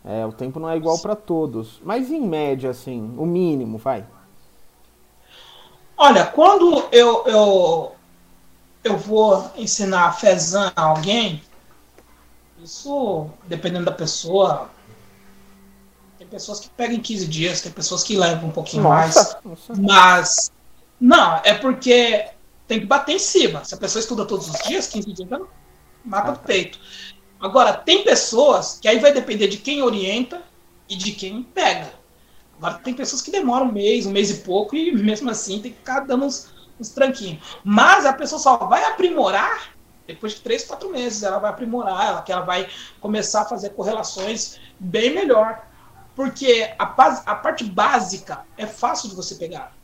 É, 0.03 0.25
o 0.25 0.31
tempo 0.31 0.59
não 0.59 0.69
é 0.69 0.75
igual 0.75 0.99
para 0.99 1.15
todos. 1.15 1.79
Mas 1.83 2.11
em 2.11 2.21
média, 2.21 2.69
assim, 2.69 3.13
o 3.17 3.25
mínimo, 3.25 3.77
vai. 3.77 4.05
Olha, 5.97 6.25
quando 6.25 6.87
eu, 6.91 7.25
eu, 7.25 7.91
eu 8.83 8.97
vou 8.97 9.49
ensinar 9.55 10.11
Fezan 10.13 10.71
a 10.75 10.83
alguém, 10.83 11.41
isso, 12.61 13.29
dependendo 13.47 13.85
da 13.85 13.91
pessoa, 13.91 14.69
tem 16.17 16.27
pessoas 16.27 16.59
que 16.59 16.69
pegam 16.69 16.97
em 16.97 17.01
15 17.01 17.27
dias, 17.27 17.61
tem 17.61 17.71
pessoas 17.71 18.03
que 18.03 18.17
levam 18.17 18.49
um 18.49 18.51
pouquinho 18.51 18.83
nossa, 18.83 18.93
mais. 18.93 19.37
Nossa. 19.43 19.81
Mas, 19.81 20.51
não, 20.99 21.41
é 21.43 21.53
porque 21.53 22.27
tem 22.67 22.79
que 22.79 22.85
bater 22.85 23.15
em 23.15 23.19
cima. 23.19 23.63
Se 23.63 23.73
a 23.73 23.77
pessoa 23.77 24.01
estuda 24.01 24.25
todos 24.25 24.49
os 24.49 24.59
dias, 24.67 24.87
15 24.87 25.13
dias, 25.13 25.29
mata 26.03 26.33
do 26.33 26.39
peito. 26.39 26.79
Agora, 27.39 27.73
tem 27.73 28.03
pessoas 28.03 28.79
que 28.79 28.87
aí 28.87 28.99
vai 28.99 29.13
depender 29.13 29.47
de 29.47 29.57
quem 29.57 29.81
orienta 29.81 30.41
e 30.89 30.95
de 30.95 31.13
quem 31.13 31.43
pega. 31.43 31.93
Agora, 32.57 32.75
tem 32.75 32.93
pessoas 32.93 33.21
que 33.21 33.31
demoram 33.31 33.67
um 33.67 33.71
mês, 33.71 34.05
um 34.05 34.11
mês 34.11 34.29
e 34.31 34.41
pouco, 34.41 34.75
e 34.75 34.91
mesmo 34.91 35.29
assim 35.29 35.61
tem 35.61 35.71
que 35.71 35.77
ficar 35.77 36.01
dando 36.01 36.25
uns, 36.25 36.51
uns 36.79 36.89
tranquinhos. 36.89 37.41
Mas 37.63 38.05
a 38.05 38.13
pessoa 38.13 38.39
só 38.39 38.57
vai 38.57 38.83
aprimorar 38.83 39.75
depois 40.05 40.33
de 40.33 40.41
três, 40.41 40.65
quatro 40.65 40.89
meses. 40.89 41.23
Ela 41.23 41.37
vai 41.37 41.51
aprimorar, 41.51 42.07
ela, 42.07 42.21
que 42.21 42.31
ela 42.31 42.43
vai 42.43 42.67
começar 42.99 43.41
a 43.41 43.45
fazer 43.45 43.69
correlações 43.71 44.59
bem 44.79 45.13
melhor. 45.13 45.65
Porque 46.15 46.73
a, 46.79 46.83
a 46.83 47.35
parte 47.35 47.63
básica 47.63 48.43
é 48.57 48.65
fácil 48.65 49.09
de 49.09 49.15
você 49.15 49.35
pegar 49.35 49.76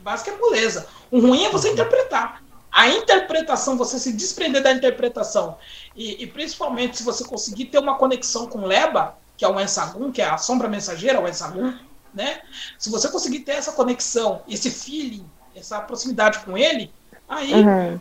básica 0.00 0.30
é 0.30 0.36
moleza. 0.36 0.86
O 1.10 1.20
ruim 1.20 1.44
é 1.44 1.50
você 1.50 1.70
interpretar. 1.70 2.42
A 2.76 2.88
interpretação, 2.88 3.76
você 3.76 3.98
se 3.98 4.12
desprender 4.12 4.62
da 4.62 4.70
interpretação, 4.70 5.56
e, 5.94 6.22
e 6.22 6.26
principalmente 6.26 6.98
se 6.98 7.02
você 7.02 7.24
conseguir 7.24 7.66
ter 7.66 7.78
uma 7.78 7.96
conexão 7.96 8.46
com 8.46 8.66
Leba, 8.66 9.16
que 9.34 9.46
é 9.46 9.48
o 9.48 9.58
Ensagun, 9.58 10.12
que 10.12 10.20
é 10.20 10.28
a 10.28 10.36
sombra 10.36 10.68
mensageira, 10.68 11.18
o 11.18 11.26
Ensagun, 11.26 11.72
né? 12.12 12.40
Se 12.78 12.90
você 12.90 13.08
conseguir 13.08 13.40
ter 13.40 13.52
essa 13.52 13.72
conexão, 13.72 14.42
esse 14.46 14.70
feeling, 14.70 15.26
essa 15.54 15.80
proximidade 15.80 16.40
com 16.40 16.56
ele, 16.56 16.92
aí, 17.26 17.54
uhum. 17.54 18.00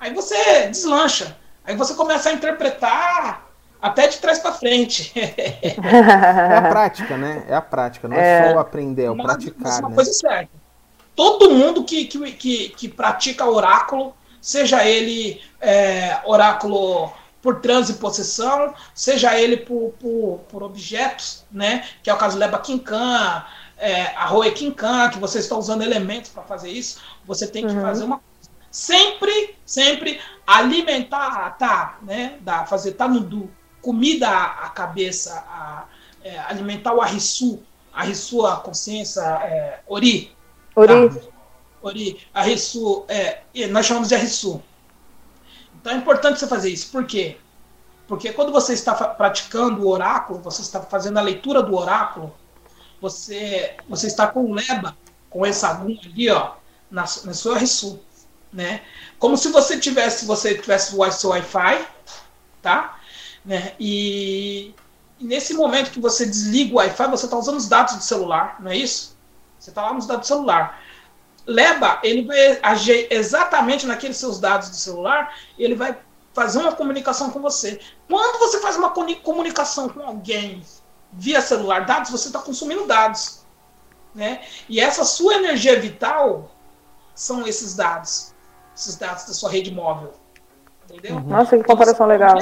aí 0.00 0.12
você 0.12 0.66
deslancha. 0.66 1.36
Aí 1.64 1.76
você 1.76 1.94
começa 1.94 2.28
a 2.28 2.32
interpretar 2.32 3.46
até 3.80 4.08
de 4.08 4.18
trás 4.18 4.40
para 4.40 4.52
frente. 4.52 5.12
é 5.16 6.56
a 6.56 6.62
prática, 6.62 7.16
né? 7.16 7.44
É 7.48 7.54
a 7.54 7.62
prática, 7.62 8.08
não 8.08 8.16
é, 8.16 8.48
é 8.48 8.52
só 8.52 8.58
aprender, 8.58 9.04
é 9.04 9.10
o 9.10 9.16
praticar. 9.16 9.62
Mas 9.62 9.78
uma 9.78 9.88
né? 9.90 9.94
coisa 9.94 10.12
certa 10.12 10.65
todo 11.16 11.50
mundo 11.50 11.82
que, 11.82 12.04
que, 12.04 12.32
que, 12.32 12.68
que 12.68 12.88
pratica 12.88 13.46
oráculo, 13.46 14.14
seja 14.40 14.84
ele 14.84 15.40
é, 15.60 16.20
oráculo 16.24 17.10
por 17.42 17.60
transe 17.60 17.92
e 17.92 17.96
possessão, 17.96 18.74
seja 18.94 19.38
ele 19.38 19.56
por, 19.56 19.94
por, 19.98 20.40
por, 20.48 20.62
objetos, 20.62 21.44
né? 21.50 21.84
Que 22.02 22.10
é 22.10 22.14
o 22.14 22.18
caso 22.18 22.38
Leba 22.38 22.58
Kinkan, 22.58 23.44
é, 23.78 24.06
a 24.16 24.26
Roe 24.26 24.50
Kinkan, 24.52 25.10
que 25.10 25.18
você 25.18 25.38
está 25.38 25.56
usando 25.56 25.82
elementos 25.82 26.30
para 26.30 26.42
fazer 26.42 26.70
isso, 26.70 27.00
você 27.24 27.46
tem 27.46 27.66
que 27.66 27.72
uhum. 27.72 27.82
fazer 27.82 28.04
uma 28.04 28.20
sempre, 28.70 29.56
sempre 29.64 30.20
alimentar, 30.46 31.56
tá, 31.56 31.98
né? 32.02 32.34
Da, 32.40 32.66
fazer 32.66 32.92
tá 32.92 33.08
no 33.08 33.20
do 33.20 33.50
comida 33.80 34.28
à 34.28 34.68
cabeça, 34.68 35.32
a, 35.48 35.84
é, 36.22 36.38
alimentar 36.40 36.92
o 36.92 37.00
arrissu, 37.00 37.62
arrissu 37.94 38.44
a 38.44 38.56
consciência, 38.56 39.22
é, 39.22 39.80
ori, 39.86 40.35
Ori. 40.76 41.10
Tá. 41.10 41.20
Ori, 41.82 42.26
a 42.34 42.42
Rissu, 42.42 43.04
é, 43.08 43.42
nós 43.70 43.86
chamamos 43.86 44.08
de 44.08 44.16
Rissu. 44.16 44.62
Então 45.80 45.92
é 45.92 45.96
importante 45.96 46.38
você 46.38 46.46
fazer 46.46 46.70
isso. 46.70 46.90
Por 46.90 47.06
quê? 47.06 47.36
Porque 48.06 48.32
quando 48.32 48.52
você 48.52 48.72
está 48.72 48.94
praticando 48.94 49.82
o 49.82 49.88
oráculo, 49.88 50.40
você 50.40 50.62
está 50.62 50.80
fazendo 50.80 51.18
a 51.18 51.22
leitura 51.22 51.62
do 51.62 51.74
oráculo, 51.74 52.34
você, 53.00 53.76
você 53.88 54.06
está 54.06 54.26
com 54.26 54.44
o 54.44 54.54
leba, 54.54 54.96
com 55.30 55.44
esse 55.46 55.64
agulha 55.64 56.00
ali, 56.04 56.30
ó, 56.30 56.52
na, 56.90 57.02
na 57.02 57.34
sua 57.34 57.58
Rissu. 57.58 58.00
Né? 58.52 58.82
Como 59.18 59.36
se 59.36 59.48
você 59.50 59.78
tivesse, 59.78 60.24
você 60.24 60.56
tivesse 60.56 60.96
o 60.96 61.12
seu 61.12 61.30
Wi-Fi, 61.30 61.86
tá? 62.62 62.98
Né? 63.44 63.74
E, 63.78 64.74
e 65.18 65.24
nesse 65.24 65.52
momento 65.52 65.90
que 65.90 66.00
você 66.00 66.24
desliga 66.24 66.74
o 66.74 66.76
Wi-Fi, 66.76 67.08
você 67.08 67.26
está 67.26 67.36
usando 67.36 67.56
os 67.56 67.68
dados 67.68 67.96
do 67.96 68.02
celular, 68.02 68.56
não 68.60 68.70
é 68.70 68.76
isso? 68.76 69.15
Você 69.66 69.70
está 69.72 69.82
lá 69.82 69.92
nos 69.92 70.06
dados 70.06 70.28
do 70.28 70.32
celular. 70.32 70.80
Leba, 71.44 71.98
ele 72.04 72.22
vai 72.22 72.60
agir 72.62 73.08
exatamente 73.10 73.84
naqueles 73.84 74.16
seus 74.16 74.38
dados 74.38 74.70
do 74.70 74.76
celular, 74.76 75.36
ele 75.58 75.74
vai 75.74 75.98
fazer 76.32 76.60
uma 76.60 76.72
comunicação 76.72 77.30
com 77.30 77.40
você. 77.40 77.80
Quando 78.08 78.38
você 78.38 78.60
faz 78.60 78.76
uma 78.76 78.90
comunicação 78.90 79.88
com 79.88 80.02
alguém 80.02 80.62
via 81.12 81.40
celular, 81.40 81.84
dados, 81.84 82.12
você 82.12 82.28
está 82.28 82.38
consumindo 82.38 82.86
dados. 82.86 83.44
Né? 84.14 84.44
E 84.68 84.78
essa 84.78 85.04
sua 85.04 85.34
energia 85.34 85.80
vital 85.80 86.48
são 87.12 87.44
esses 87.44 87.74
dados. 87.74 88.32
Esses 88.76 88.94
dados 88.94 89.24
da 89.24 89.34
sua 89.34 89.50
rede 89.50 89.72
móvel. 89.72 90.12
Entendeu? 90.84 91.16
Uhum. 91.16 91.22
Nossa, 91.22 91.58
que 91.58 91.64
comparação 91.64 92.06
legal. 92.06 92.36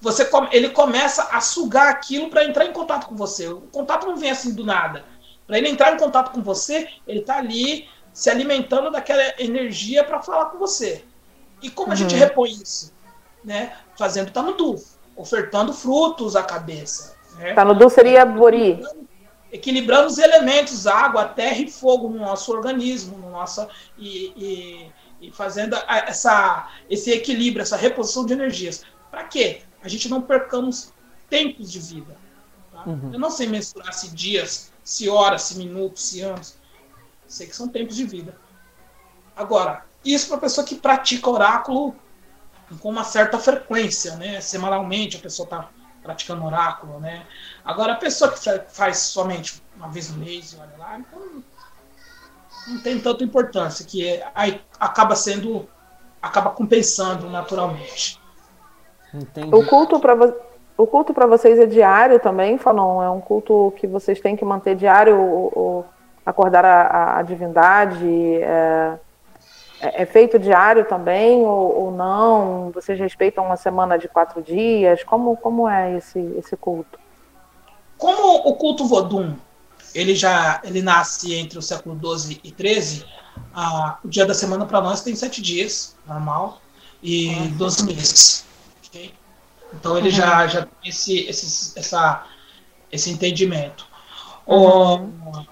você, 0.00 0.30
ele 0.52 0.70
começa 0.70 1.24
a 1.32 1.40
sugar 1.40 1.88
aquilo 1.88 2.30
para 2.30 2.44
entrar 2.44 2.64
em 2.64 2.72
contato 2.72 3.08
com 3.08 3.16
você. 3.16 3.48
O 3.48 3.62
contato 3.62 4.06
não 4.06 4.16
vem 4.16 4.30
assim 4.30 4.54
do 4.54 4.64
nada. 4.64 5.04
Para 5.48 5.56
ele 5.56 5.70
entrar 5.70 5.94
em 5.94 5.96
contato 5.96 6.30
com 6.30 6.42
você, 6.42 6.88
ele 7.06 7.20
está 7.20 7.38
ali 7.38 7.88
se 8.12 8.28
alimentando 8.28 8.90
daquela 8.90 9.22
energia 9.38 10.04
para 10.04 10.20
falar 10.20 10.46
com 10.46 10.58
você. 10.58 11.02
E 11.62 11.70
como 11.70 11.88
uhum. 11.88 11.94
a 11.94 11.96
gente 11.96 12.12
uhum. 12.12 12.20
repõe 12.20 12.50
isso? 12.50 12.92
Né? 13.42 13.72
Fazendo 13.96 14.30
Tanudu, 14.30 14.76
ofertando 15.16 15.72
frutos 15.72 16.36
à 16.36 16.42
cabeça. 16.42 17.16
Né? 17.38 17.54
Tanudu 17.54 17.88
seria 17.88 18.26
Bori. 18.26 18.84
Equilibrando 19.50 20.08
os 20.08 20.18
elementos, 20.18 20.86
água, 20.86 21.24
terra 21.24 21.56
e 21.56 21.70
fogo 21.70 22.10
no 22.10 22.18
nosso 22.18 22.52
organismo, 22.52 23.16
no 23.16 23.30
nosso, 23.30 23.66
e, 23.96 24.32
e, 24.36 25.28
e 25.28 25.32
fazendo 25.32 25.74
essa, 25.88 26.68
esse 26.90 27.10
equilíbrio, 27.10 27.62
essa 27.62 27.76
reposição 27.76 28.26
de 28.26 28.34
energias. 28.34 28.84
Para 29.10 29.24
quê? 29.24 29.62
A 29.82 29.88
gente 29.88 30.10
não 30.10 30.20
percamos 30.20 30.92
tempos 31.30 31.72
de 31.72 31.78
vida. 31.78 32.14
Tá? 32.70 32.82
Uhum. 32.86 33.10
Eu 33.14 33.18
não 33.18 33.30
sei 33.30 33.46
mensurar 33.46 33.94
se 33.94 34.14
dias 34.14 34.70
se 34.88 35.06
horas, 35.06 35.42
se 35.42 35.58
minutos, 35.58 36.02
se 36.02 36.22
anos. 36.22 36.56
Sei 37.26 37.46
que 37.46 37.54
são 37.54 37.68
tempos 37.68 37.94
de 37.94 38.04
vida. 38.04 38.34
Agora, 39.36 39.84
isso 40.02 40.28
para 40.28 40.38
pessoa 40.38 40.66
que 40.66 40.76
pratica 40.76 41.28
oráculo 41.28 41.94
com 42.80 42.88
uma 42.88 43.04
certa 43.04 43.38
frequência, 43.38 44.16
né? 44.16 44.40
Semanalmente 44.40 45.18
a 45.18 45.20
pessoa 45.20 45.44
está 45.44 45.68
praticando 46.02 46.42
oráculo, 46.42 47.00
né? 47.00 47.26
Agora 47.62 47.92
a 47.92 47.96
pessoa 47.96 48.32
que 48.32 48.38
faz 48.70 48.96
somente 48.96 49.62
uma 49.76 49.90
vez 49.90 50.10
no 50.10 50.24
mês, 50.24 50.56
olha 50.58 50.78
lá, 50.78 50.98
então 50.98 51.44
não 52.66 52.80
tem 52.80 52.98
tanta 52.98 53.22
importância, 53.22 53.84
que 53.84 54.08
é, 54.08 54.26
aí 54.34 54.58
acaba 54.80 55.14
sendo, 55.14 55.68
acaba 56.22 56.48
compensando 56.48 57.28
naturalmente. 57.28 58.18
Entendi. 59.12 59.54
O 59.54 59.66
culto 59.66 60.00
para 60.00 60.14
o 60.78 60.86
culto 60.86 61.12
para 61.12 61.26
vocês 61.26 61.58
é 61.58 61.66
diário 61.66 62.18
também, 62.20 62.56
Fanon? 62.56 63.02
É 63.02 63.10
um 63.10 63.20
culto 63.20 63.72
que 63.76 63.86
vocês 63.86 64.20
têm 64.20 64.36
que 64.36 64.44
manter 64.44 64.76
diário, 64.76 65.20
o, 65.20 65.84
acordar 66.24 66.64
a, 66.64 67.18
a 67.18 67.22
divindade? 67.22 68.06
É, 68.40 68.98
é, 69.80 70.02
é, 70.02 70.06
feito 70.06 70.38
diário 70.38 70.84
também 70.84 71.44
ou, 71.44 71.80
ou, 71.80 71.90
não? 71.92 72.70
Vocês 72.72 72.98
respeitam 72.98 73.44
uma 73.44 73.56
semana 73.56 73.98
de 73.98 74.08
quatro 74.08 74.40
dias? 74.40 75.04
Como, 75.04 75.36
como 75.36 75.68
é 75.68 75.96
esse, 75.96 76.18
esse 76.38 76.56
culto? 76.56 76.98
Como 77.98 78.48
o 78.48 78.54
culto 78.54 78.86
Vodum 78.86 79.34
ele 79.94 80.14
já 80.14 80.60
ele 80.64 80.82
nasce 80.82 81.34
entre 81.34 81.58
o 81.58 81.62
século 81.62 81.98
XII 82.18 82.40
e 82.44 82.50
XIII, 82.50 83.04
ah, 83.54 83.98
o 84.04 84.08
dia 84.08 84.26
da 84.26 84.34
semana 84.34 84.66
para 84.66 84.80
nós 84.80 85.02
tem 85.02 85.14
sete 85.14 85.40
dias, 85.40 85.96
normal, 86.06 86.60
e 87.02 87.34
doze 87.56 87.84
meses. 87.84 88.44
Então 89.72 89.96
ele 89.96 90.08
uhum. 90.08 90.14
já, 90.14 90.46
já 90.46 90.62
tem 90.62 90.90
esse, 90.90 91.20
esse, 91.20 91.78
essa, 91.78 92.26
esse 92.90 93.10
entendimento. 93.10 93.86
Uhum. 94.46 95.12
Oh, 95.26 95.44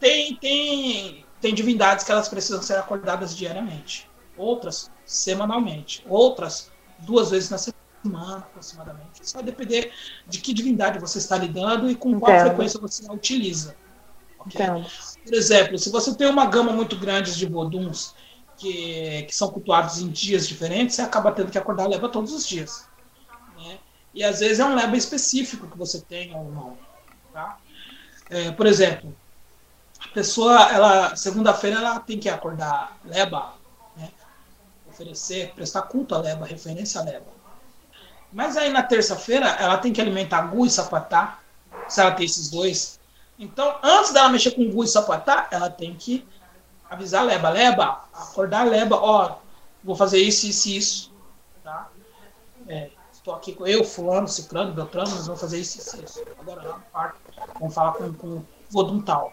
tem, 0.00 0.34
tem, 0.36 1.24
tem 1.40 1.54
divindades 1.54 2.04
que 2.04 2.10
elas 2.10 2.28
precisam 2.28 2.62
ser 2.62 2.76
acordadas 2.76 3.36
diariamente, 3.36 4.08
outras 4.36 4.90
semanalmente, 5.04 6.04
outras 6.08 6.70
duas 7.00 7.30
vezes 7.30 7.50
na 7.50 7.58
semana 7.58 8.38
aproximadamente. 8.38 9.22
Isso 9.22 9.34
vai 9.34 9.44
depender 9.44 9.92
de 10.26 10.38
que 10.38 10.52
divindade 10.52 10.98
você 10.98 11.18
está 11.18 11.36
lidando 11.36 11.90
e 11.90 11.94
com 11.94 12.08
Entendo. 12.08 12.20
qual 12.20 12.40
frequência 12.40 12.80
você 12.80 13.06
a 13.06 13.12
utiliza. 13.12 13.76
Okay? 14.38 14.66
Por 15.24 15.34
exemplo, 15.34 15.78
se 15.78 15.90
você 15.90 16.14
tem 16.14 16.28
uma 16.28 16.46
gama 16.46 16.72
muito 16.72 16.96
grande 16.96 17.36
de 17.36 17.46
boduns 17.46 18.14
que, 18.56 19.22
que 19.22 19.34
são 19.34 19.48
cultuados 19.50 20.00
em 20.00 20.08
dias 20.08 20.48
diferentes, 20.48 20.96
você 20.96 21.02
acaba 21.02 21.30
tendo 21.32 21.50
que 21.50 21.58
acordar 21.58 21.84
a 21.84 21.88
leva 21.88 22.08
todos 22.08 22.32
os 22.32 22.46
dias. 22.46 22.88
E 24.14 24.22
às 24.22 24.40
vezes 24.40 24.60
é 24.60 24.64
um 24.64 24.74
leva 24.74 24.96
específico 24.96 25.66
que 25.66 25.78
você 25.78 26.00
tem 26.00 26.34
ou 26.34 26.50
não. 26.50 26.78
Tá? 27.32 27.58
É, 28.28 28.50
por 28.50 28.66
exemplo, 28.66 29.14
a 30.04 30.08
pessoa, 30.08 30.70
ela 30.70 31.16
segunda-feira 31.16 31.78
ela 31.78 32.00
tem 32.00 32.18
que 32.18 32.28
acordar 32.28 32.98
leba, 33.04 33.54
né? 33.96 34.10
oferecer, 34.86 35.52
prestar 35.54 35.82
culto 35.82 36.14
a 36.14 36.18
leba, 36.18 36.44
referência 36.44 37.00
a 37.00 37.04
leba. 37.04 37.26
Mas 38.32 38.56
aí 38.56 38.70
na 38.70 38.82
terça-feira 38.82 39.46
ela 39.46 39.78
tem 39.78 39.92
que 39.92 40.00
alimentar 40.00 40.42
Gu 40.42 40.66
e 40.66 40.70
Sapatá, 40.70 41.38
se 41.88 42.00
ela 42.00 42.12
tem 42.12 42.26
esses 42.26 42.50
dois. 42.50 43.00
Então, 43.38 43.76
antes 43.82 44.12
dela 44.12 44.28
mexer 44.28 44.52
com 44.52 44.70
Gu 44.70 44.84
e 44.84 44.88
Sapatá, 44.88 45.48
ela 45.50 45.70
tem 45.70 45.94
que 45.94 46.26
avisar 46.88 47.24
Leba. 47.24 47.50
Leba, 47.50 48.04
acordar 48.12 48.66
Leba, 48.66 48.96
ó, 48.96 49.36
vou 49.82 49.96
fazer 49.96 50.18
isso, 50.18 50.46
isso 50.46 50.68
isso. 50.68 51.12
Tá? 51.64 51.88
É, 52.68 52.90
estou 53.22 53.34
aqui 53.34 53.52
com 53.52 53.64
eu, 53.66 53.84
fulano, 53.84 54.26
ciclano, 54.26 54.72
beltrano, 54.72 55.10
nós 55.10 55.26
vamos 55.26 55.40
fazer 55.40 55.60
isso, 55.60 55.78
e 55.78 56.04
isso. 56.04 56.22
Agora 56.40 56.62
lá 56.62 56.76
no 56.78 56.84
quarto, 56.90 57.16
vamos 57.58 57.74
falar 57.74 57.92
com, 57.92 58.12
com 58.14 58.26
o 58.26 58.46
Vodum 58.68 59.00
tal. 59.00 59.32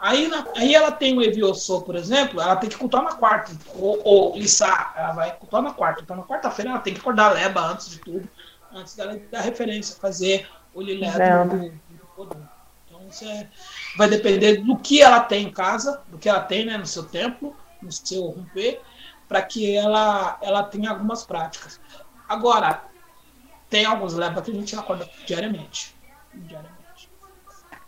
Aí, 0.00 0.28
na, 0.28 0.44
aí 0.56 0.74
ela 0.74 0.90
tem 0.92 1.16
o 1.16 1.22
Evioso, 1.22 1.80
por 1.82 1.94
exemplo, 1.94 2.40
ela 2.40 2.56
tem 2.56 2.68
que 2.68 2.76
cultuar 2.76 3.04
na 3.04 3.12
quarta. 3.12 3.52
Ou, 3.76 4.00
ou 4.04 4.36
Lissá, 4.36 4.92
ela 4.96 5.12
vai 5.12 5.36
cultuar 5.36 5.62
na 5.62 5.72
quarta. 5.72 6.02
Então 6.02 6.16
na 6.16 6.24
quarta-feira 6.24 6.72
ela 6.72 6.80
tem 6.80 6.94
que 6.94 7.00
acordar 7.00 7.30
a 7.30 7.34
leba 7.34 7.60
antes 7.60 7.90
de 7.90 7.98
tudo, 7.98 8.28
antes 8.72 8.94
dela 8.94 9.18
dar 9.30 9.40
referência, 9.40 9.96
fazer 10.00 10.48
o 10.74 10.82
Lilé 10.82 11.10
do, 11.10 11.72
Então 12.86 13.08
isso 13.08 13.24
é, 13.24 13.48
vai 13.96 14.08
depender 14.08 14.58
do 14.58 14.76
que 14.76 15.00
ela 15.00 15.20
tem 15.20 15.46
em 15.46 15.52
casa, 15.52 16.02
do 16.08 16.18
que 16.18 16.28
ela 16.28 16.40
tem 16.40 16.66
né, 16.66 16.76
no 16.76 16.86
seu 16.86 17.04
templo, 17.04 17.56
no 17.80 17.90
seu 17.90 18.26
romper, 18.26 18.80
para 19.28 19.42
que 19.42 19.76
ela, 19.76 20.38
ela 20.40 20.62
tenha 20.64 20.90
algumas 20.90 21.24
práticas. 21.24 21.80
Agora, 22.28 22.87
tem 23.68 23.84
alguns 23.84 24.14
lebas 24.14 24.44
que 24.44 24.50
a 24.50 24.54
gente 24.54 24.76
acorda 24.76 25.06
diariamente. 25.26 25.94
diariamente. 26.34 26.78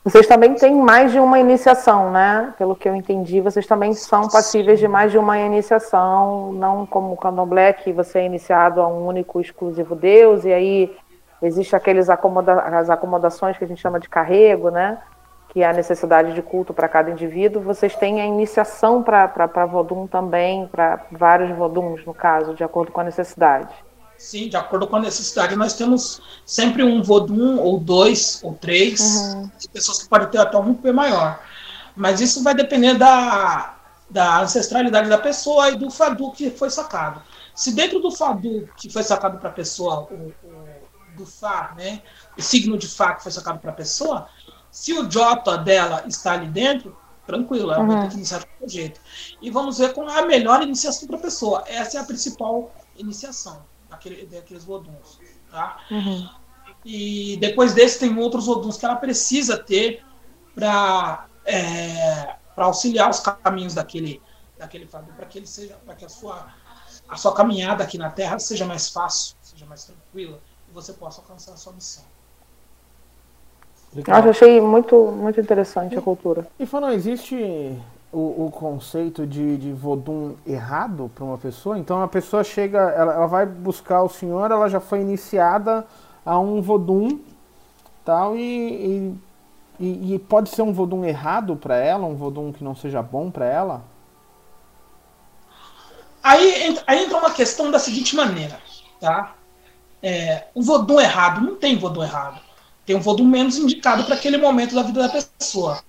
Vocês 0.02 0.26
também 0.26 0.54
têm 0.54 0.74
mais 0.74 1.12
de 1.12 1.18
uma 1.18 1.38
iniciação, 1.38 2.10
né? 2.10 2.54
Pelo 2.56 2.74
que 2.74 2.88
eu 2.88 2.94
entendi, 2.94 3.38
vocês 3.40 3.66
também 3.66 3.92
são 3.92 4.28
passíveis 4.28 4.78
de 4.78 4.88
mais 4.88 5.12
de 5.12 5.18
uma 5.18 5.38
iniciação, 5.38 6.54
não 6.54 6.86
como 6.86 7.12
o 7.12 7.16
candomblé, 7.18 7.74
que 7.74 7.92
você 7.92 8.20
é 8.20 8.24
iniciado 8.24 8.80
a 8.80 8.88
um 8.88 9.06
único 9.06 9.40
exclusivo 9.42 9.94
Deus, 9.94 10.46
e 10.46 10.52
aí 10.52 10.96
existe 11.42 11.76
aqueles 11.76 12.08
acomoda 12.08 12.60
as 12.60 12.88
acomodações 12.88 13.58
que 13.58 13.64
a 13.64 13.66
gente 13.66 13.80
chama 13.80 14.00
de 14.00 14.08
carrego, 14.08 14.70
né? 14.70 14.98
Que 15.50 15.62
é 15.62 15.68
a 15.68 15.72
necessidade 15.72 16.32
de 16.32 16.40
culto 16.40 16.72
para 16.72 16.88
cada 16.88 17.10
indivíduo. 17.10 17.60
Vocês 17.60 17.94
têm 17.94 18.22
a 18.22 18.26
iniciação 18.26 19.02
para 19.02 19.66
Vodum 19.66 20.06
também, 20.06 20.66
para 20.66 21.04
vários 21.12 21.50
Voduns, 21.54 22.06
no 22.06 22.14
caso, 22.14 22.54
de 22.54 22.64
acordo 22.64 22.90
com 22.90 23.00
a 23.00 23.04
necessidade. 23.04 23.74
Sim, 24.20 24.50
de 24.50 24.56
acordo 24.56 24.86
com 24.86 24.96
a 24.96 25.00
necessidade, 25.00 25.56
nós 25.56 25.72
temos 25.72 26.20
sempre 26.44 26.84
um 26.84 27.02
vodum, 27.02 27.58
ou 27.58 27.80
dois, 27.80 28.38
ou 28.44 28.52
três, 28.52 29.00
uhum. 29.00 29.50
de 29.58 29.66
pessoas 29.70 30.02
que 30.02 30.08
podem 30.10 30.28
ter 30.28 30.36
até 30.36 30.58
um 30.58 30.74
P 30.74 30.92
maior. 30.92 31.42
Mas 31.96 32.20
isso 32.20 32.42
vai 32.42 32.54
depender 32.54 32.98
da, 32.98 33.78
da 34.10 34.42
ancestralidade 34.42 35.08
da 35.08 35.16
pessoa 35.16 35.70
e 35.70 35.76
do 35.76 35.90
Fadu 35.90 36.32
que 36.32 36.50
foi 36.50 36.68
sacado. 36.68 37.22
Se 37.54 37.72
dentro 37.72 37.98
do 37.98 38.12
Fadu 38.12 38.68
que 38.76 38.90
foi 38.90 39.02
sacado 39.02 39.38
para 39.38 39.48
a 39.48 39.52
pessoa, 39.52 40.06
o, 40.10 40.34
o, 40.44 40.64
do 41.16 41.24
Fá, 41.24 41.72
né, 41.74 42.02
o 42.36 42.42
signo 42.42 42.76
de 42.76 42.88
Fá 42.88 43.14
que 43.14 43.22
foi 43.22 43.32
sacado 43.32 43.58
para 43.58 43.70
a 43.70 43.74
pessoa, 43.74 44.28
se 44.70 44.92
o 44.92 45.10
Jota 45.10 45.56
dela 45.56 46.04
está 46.06 46.32
ali 46.34 46.46
dentro, 46.46 46.94
tranquilo, 47.26 47.72
ela 47.72 47.80
uhum. 47.80 47.88
vai 47.88 48.02
ter 48.02 48.08
que 48.10 48.16
iniciar 48.16 48.44
de 48.66 48.70
jeito. 48.70 49.00
E 49.40 49.50
vamos 49.50 49.78
ver 49.78 49.94
qual 49.94 50.10
é 50.10 50.18
a 50.18 50.26
melhor 50.26 50.62
iniciação 50.62 51.08
para 51.08 51.16
a 51.16 51.22
pessoa. 51.22 51.64
Essa 51.66 51.96
é 51.96 52.00
a 52.02 52.04
principal 52.04 52.70
iniciação 52.98 53.70
daquele, 53.90 54.26
daqueles 54.26 54.64
Voduns. 54.64 55.20
Tá? 55.50 55.80
Uhum. 55.90 56.28
E 56.84 57.36
depois 57.38 57.74
desse 57.74 57.98
tem 57.98 58.16
outros 58.16 58.46
Voduns 58.46 58.76
que 58.76 58.86
ela 58.86 58.96
precisa 58.96 59.58
ter 59.58 60.04
para 60.54 61.26
é, 61.44 62.36
auxiliar 62.56 63.10
os 63.10 63.20
caminhos 63.20 63.74
daquele, 63.74 64.22
daquele 64.56 64.86
para 64.86 65.26
que 65.26 65.38
ele 65.38 65.46
seja, 65.46 65.76
para 65.84 65.94
que 65.94 66.04
a 66.04 66.08
sua, 66.08 66.46
a 67.08 67.16
sua 67.16 67.34
caminhada 67.34 67.84
aqui 67.84 67.98
na 67.98 68.10
Terra 68.10 68.38
seja 68.38 68.64
mais 68.64 68.88
fácil, 68.88 69.36
seja 69.42 69.66
mais 69.66 69.84
tranquila 69.84 70.40
e 70.68 70.72
você 70.72 70.92
possa 70.92 71.20
alcançar 71.20 71.52
a 71.52 71.56
sua 71.56 71.72
missão. 71.72 72.04
Legal. 73.92 74.22
Eu 74.24 74.30
achei 74.30 74.60
muito, 74.60 75.06
muito 75.06 75.40
interessante 75.40 75.98
a 75.98 76.02
cultura. 76.02 76.46
E 76.58 76.64
falando, 76.64 76.92
existe 76.92 77.76
o, 78.12 78.46
o 78.46 78.50
conceito 78.50 79.26
de, 79.26 79.56
de 79.56 79.72
vodum 79.72 80.34
errado 80.46 81.10
para 81.14 81.24
uma 81.24 81.38
pessoa. 81.38 81.78
Então 81.78 82.02
a 82.02 82.08
pessoa 82.08 82.42
chega, 82.42 82.78
ela, 82.78 83.14
ela, 83.14 83.26
vai 83.26 83.46
buscar 83.46 84.02
o 84.02 84.08
senhor, 84.08 84.50
ela 84.50 84.68
já 84.68 84.80
foi 84.80 85.00
iniciada 85.00 85.86
a 86.24 86.38
um 86.38 86.60
vodum 86.60 87.20
tal 88.04 88.36
e, 88.36 89.14
e, 89.78 90.14
e 90.14 90.18
pode 90.18 90.50
ser 90.50 90.62
um 90.62 90.72
vodum 90.72 91.04
errado 91.04 91.56
para 91.56 91.76
ela, 91.76 92.06
um 92.06 92.16
vodum 92.16 92.52
que 92.52 92.64
não 92.64 92.74
seja 92.74 93.02
bom 93.02 93.30
para 93.30 93.46
ela. 93.46 93.82
Aí, 96.22 96.78
aí 96.86 97.04
entra 97.04 97.16
uma 97.16 97.30
questão 97.30 97.70
da 97.70 97.78
seguinte 97.78 98.14
maneira, 98.14 98.60
tá? 99.00 99.34
É, 100.02 100.48
o 100.54 100.62
vodum 100.62 101.00
errado 101.00 101.40
não 101.40 101.56
tem 101.56 101.78
vodum 101.78 102.02
errado. 102.02 102.40
Tem 102.84 102.96
um 102.96 103.00
vodum 103.00 103.24
menos 103.24 103.56
indicado 103.56 104.04
para 104.04 104.16
aquele 104.16 104.36
momento 104.36 104.74
da 104.74 104.82
vida 104.82 105.06
da 105.06 105.08
pessoa. 105.08 105.82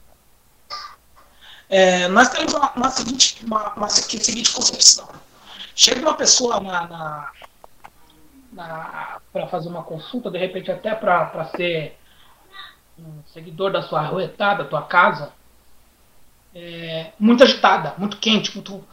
É, 1.71 2.09
nós 2.09 2.27
temos 2.27 2.53
uma, 2.53 2.69
uma, 2.73 2.89
seguinte, 2.89 3.45
uma, 3.45 3.73
uma 3.75 3.87
seguinte 3.87 4.51
concepção. 4.51 5.07
Chega 5.73 6.01
uma 6.01 6.15
pessoa 6.15 6.59
na, 6.59 6.85
na, 6.85 7.31
na 8.51 9.21
para 9.31 9.47
fazer 9.47 9.69
uma 9.69 9.81
consulta, 9.81 10.29
de 10.29 10.37
repente 10.37 10.69
até 10.69 10.93
para 10.93 11.45
ser 11.55 11.97
um 12.99 13.23
seguidor 13.33 13.71
da 13.71 13.81
sua 13.81 14.01
arruetada, 14.01 14.65
da 14.65 14.69
tua 14.69 14.81
casa, 14.81 15.31
é, 16.53 17.13
muito 17.17 17.41
agitada, 17.41 17.95
muito 17.97 18.17
quente, 18.17 18.53
muito. 18.53 18.83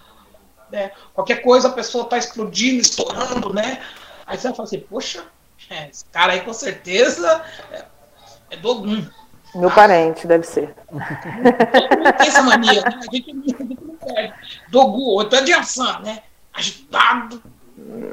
Né, 0.70 0.92
qualquer 1.12 1.42
coisa 1.42 1.66
a 1.66 1.72
pessoa 1.72 2.04
está 2.04 2.16
explodindo, 2.16 2.80
estourando, 2.80 3.52
né? 3.52 3.82
Aí 4.24 4.38
você 4.38 4.48
vai 4.48 4.56
falar 4.56 4.68
assim, 4.68 4.80
poxa, 4.80 5.26
é, 5.68 5.88
esse 5.88 6.04
cara 6.04 6.34
aí 6.34 6.42
com 6.42 6.52
certeza 6.52 7.44
é, 7.72 7.84
é 8.50 8.56
do 8.56 8.68
algum. 8.68 9.04
Meu 9.54 9.70
parente, 9.70 10.26
deve 10.26 10.46
ser. 10.46 10.74
tem 12.18 12.28
essa 12.28 12.42
mania, 12.42 12.82
né? 12.82 13.00
A 13.00 13.14
gente, 13.14 13.32
não 13.32 13.96
perde. 13.96 14.34
Dogu, 14.68 15.22
é 15.22 15.42
de 15.42 15.52
Ansan, 15.52 16.00
né? 16.00 16.22
Agitado. 16.52 17.42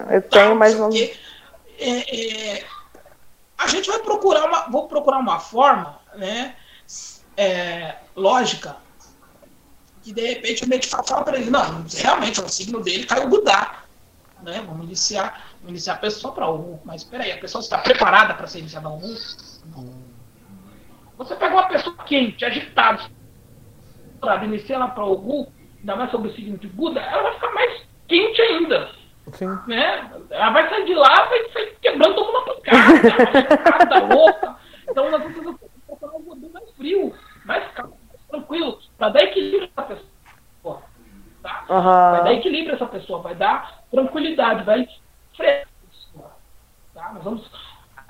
Eu 0.09 0.21
tenho, 0.21 0.55
mas 0.55 0.77
não. 0.77 0.89
É, 0.93 1.11
é, 1.79 2.65
a 3.57 3.67
gente 3.67 3.89
vai 3.89 3.99
procurar 3.99 4.45
uma. 4.45 4.69
Vou 4.69 4.87
procurar 4.87 5.17
uma 5.19 5.39
forma, 5.39 5.99
né? 6.15 6.55
É, 7.37 7.95
lógica 8.15 8.77
E 10.05 10.13
de 10.13 10.25
repente 10.25 10.63
o 10.63 10.69
médico 10.69 11.05
fala 11.05 11.25
para 11.25 11.37
ele, 11.37 11.49
não, 11.49 11.85
realmente, 11.93 12.39
o 12.39 12.47
signo 12.47 12.81
dele 12.81 13.05
caiu 13.05 13.27
Budá. 13.27 13.83
Né? 14.41 14.63
Vamos 14.65 14.85
iniciar, 14.85 15.49
vamos 15.55 15.71
iniciar 15.71 15.95
a 15.95 15.97
pessoa 15.97 16.33
para 16.33 16.49
o 16.49 16.79
Mas 16.85 17.01
espera 17.01 17.23
aí, 17.23 17.31
a 17.33 17.37
pessoa 17.37 17.61
está 17.61 17.79
preparada 17.79 18.33
para 18.35 18.47
ser 18.47 18.59
iniciada 18.59 18.87
ao 18.87 18.99
Você 21.17 21.35
pega 21.35 21.53
uma 21.53 21.67
pessoa 21.67 21.95
quente, 22.05 22.43
agitada, 22.43 23.01
inicia 24.43 24.75
ela 24.75 24.87
para 24.89 25.05
o 25.05 25.17
Gu, 25.17 25.47
ainda 25.79 25.95
mais 25.95 26.11
sobre 26.11 26.29
o 26.29 26.33
signo 26.33 26.57
de 26.57 26.67
Buda, 26.67 26.99
ela 26.99 27.23
vai 27.23 27.33
ficar 27.33 27.51
mais 27.51 27.83
quente 28.07 28.41
ainda. 28.41 28.89
Sim. 29.33 29.47
Né? 29.67 30.11
Ela 30.29 30.49
vai 30.51 30.69
sair 30.69 30.85
de 30.85 30.93
lá, 30.93 31.25
vai 31.25 31.49
sair 31.49 31.77
quebrando 31.81 32.15
toda 32.15 32.29
uma 32.29 32.45
pancada, 32.45 33.99
louca. 34.13 34.55
Então 34.89 35.09
nós 35.09 35.21
vamos 35.21 35.59
procurar 35.87 36.15
um 36.15 36.23
Vodu 36.23 36.49
mais 36.49 36.69
frio, 36.71 37.15
mais 37.45 37.71
calmo, 37.71 37.97
mais 38.07 38.21
tranquilo, 38.27 38.79
para 38.97 39.09
dar 39.09 39.23
equilíbrio 39.23 39.69
essa 39.75 39.87
pessoa. 39.87 40.81
Tá? 41.41 41.65
Uhum. 41.69 42.11
Vai 42.11 42.23
dar 42.23 42.33
equilíbrio 42.33 42.75
essa 42.75 42.87
pessoa, 42.87 43.21
vai 43.21 43.35
dar 43.35 43.83
tranquilidade, 43.89 44.63
vai 44.63 44.87
frear 45.35 45.65
tá? 46.95 47.11
Nós 47.13 47.23
vamos 47.23 47.51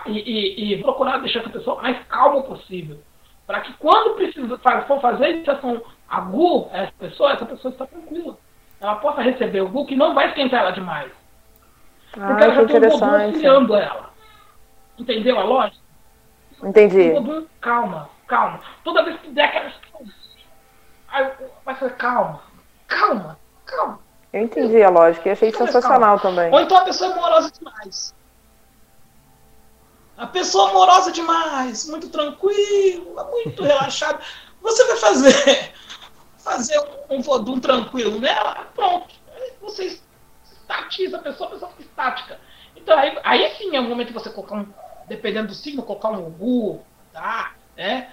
e, 0.06 0.12
e, 0.12 0.74
e, 0.74 0.84
procurar 0.84 1.18
deixar 1.18 1.40
essa 1.40 1.50
pessoa 1.50 1.82
mais 1.82 1.98
calma 2.36 2.44
possível. 2.44 3.00
Para 3.48 3.62
que 3.62 3.74
quando 3.74 4.16
precisa, 4.16 4.58
for 4.88 5.02
fazer 5.02 5.26
a 5.26 5.30
iniciação 5.30 5.82
agu, 6.10 6.70
essa 6.72 6.92
pessoa, 7.00 7.34
essa 7.34 7.46
pessoa 7.46 7.72
está 7.72 7.86
tranquila. 7.86 8.38
Ela 8.80 8.96
possa 8.96 9.22
receber 9.22 9.62
o 9.62 9.70
gu 9.70 9.86
que 9.86 9.96
não 9.96 10.14
vai 10.14 10.30
esquentar 10.30 10.62
ela 10.62 10.72
demais. 10.72 11.12
Ah, 12.18 12.28
Porque 12.28 12.44
ela 12.44 12.56
já 12.56 12.66
tem 12.66 12.68
Vodu 12.68 12.78
interessante. 12.78 13.26
auxiliando 13.26 13.76
ela. 13.76 14.10
Entendeu 14.98 15.40
a 15.40 15.44
lógica? 15.44 15.84
Entendi. 16.64 17.12
Vodu, 17.12 17.50
calma, 17.62 18.10
calma. 18.28 18.60
Toda 18.84 19.04
vez 19.04 19.20
que 19.20 19.30
der 19.30 19.46
aquela. 19.46 19.72
Aí 21.10 21.32
vai 21.64 21.76
ser 21.76 21.96
calma, 21.96 22.42
calma, 22.88 23.38
calma. 23.66 24.00
Eu 24.34 24.42
entendi 24.42 24.84
a 24.84 24.90
lógica 24.90 25.30
e 25.30 25.32
achei 25.32 25.52
Calma, 25.52 25.68
sensacional 25.68 26.20
também. 26.20 26.52
Ou 26.52 26.60
então 26.60 26.78
a 26.78 26.84
pessoa 26.84 27.12
é 27.12 27.16
morosa 27.16 27.52
demais. 27.52 28.14
A 30.18 30.26
pessoa 30.28 30.70
amorosa 30.70 31.12
demais, 31.12 31.88
muito 31.88 32.10
tranquila, 32.10 33.26
muito 33.26 33.64
relaxada. 33.64 34.22
Você 34.62 34.86
vai 34.86 34.98
fazer 34.98 35.74
fazer 36.40 36.80
um 37.10 37.22
vodum 37.22 37.60
tranquilo 37.60 38.20
nela, 38.20 38.68
pronto. 38.74 39.14
Você 39.62 40.00
estatiza 40.44 41.18
a 41.18 41.22
pessoa, 41.22 41.50
a 41.50 41.52
pessoa 41.54 41.72
fica 41.72 41.84
estática. 41.84 42.40
Então 42.76 42.98
aí, 42.98 43.18
aí 43.24 43.56
sim 43.58 43.76
é 43.76 43.80
o 43.80 43.84
momento 43.84 44.08
que 44.08 44.14
você 44.14 44.30
colocar 44.30 44.56
um, 44.56 44.68
dependendo 45.08 45.48
do 45.50 45.56
signo, 45.56 45.84
colocar 45.84 46.12
um 46.12 46.28
Ugu, 46.28 46.82
tá? 47.12 47.54
Né? 47.76 48.10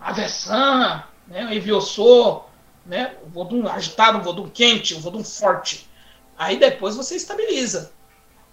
Aversão, 0.00 1.02
né? 1.26 1.46
um 1.46 1.52
Eviossô, 1.52 2.42
né? 2.84 3.16
O 3.24 3.30
vodum 3.30 3.66
agitado, 3.66 4.18
um 4.18 4.22
vodum 4.22 4.48
quente, 4.48 4.94
um 4.94 5.00
vodum 5.00 5.24
forte. 5.24 5.88
Aí 6.36 6.58
depois 6.58 6.96
você 6.96 7.16
estabiliza. 7.16 7.92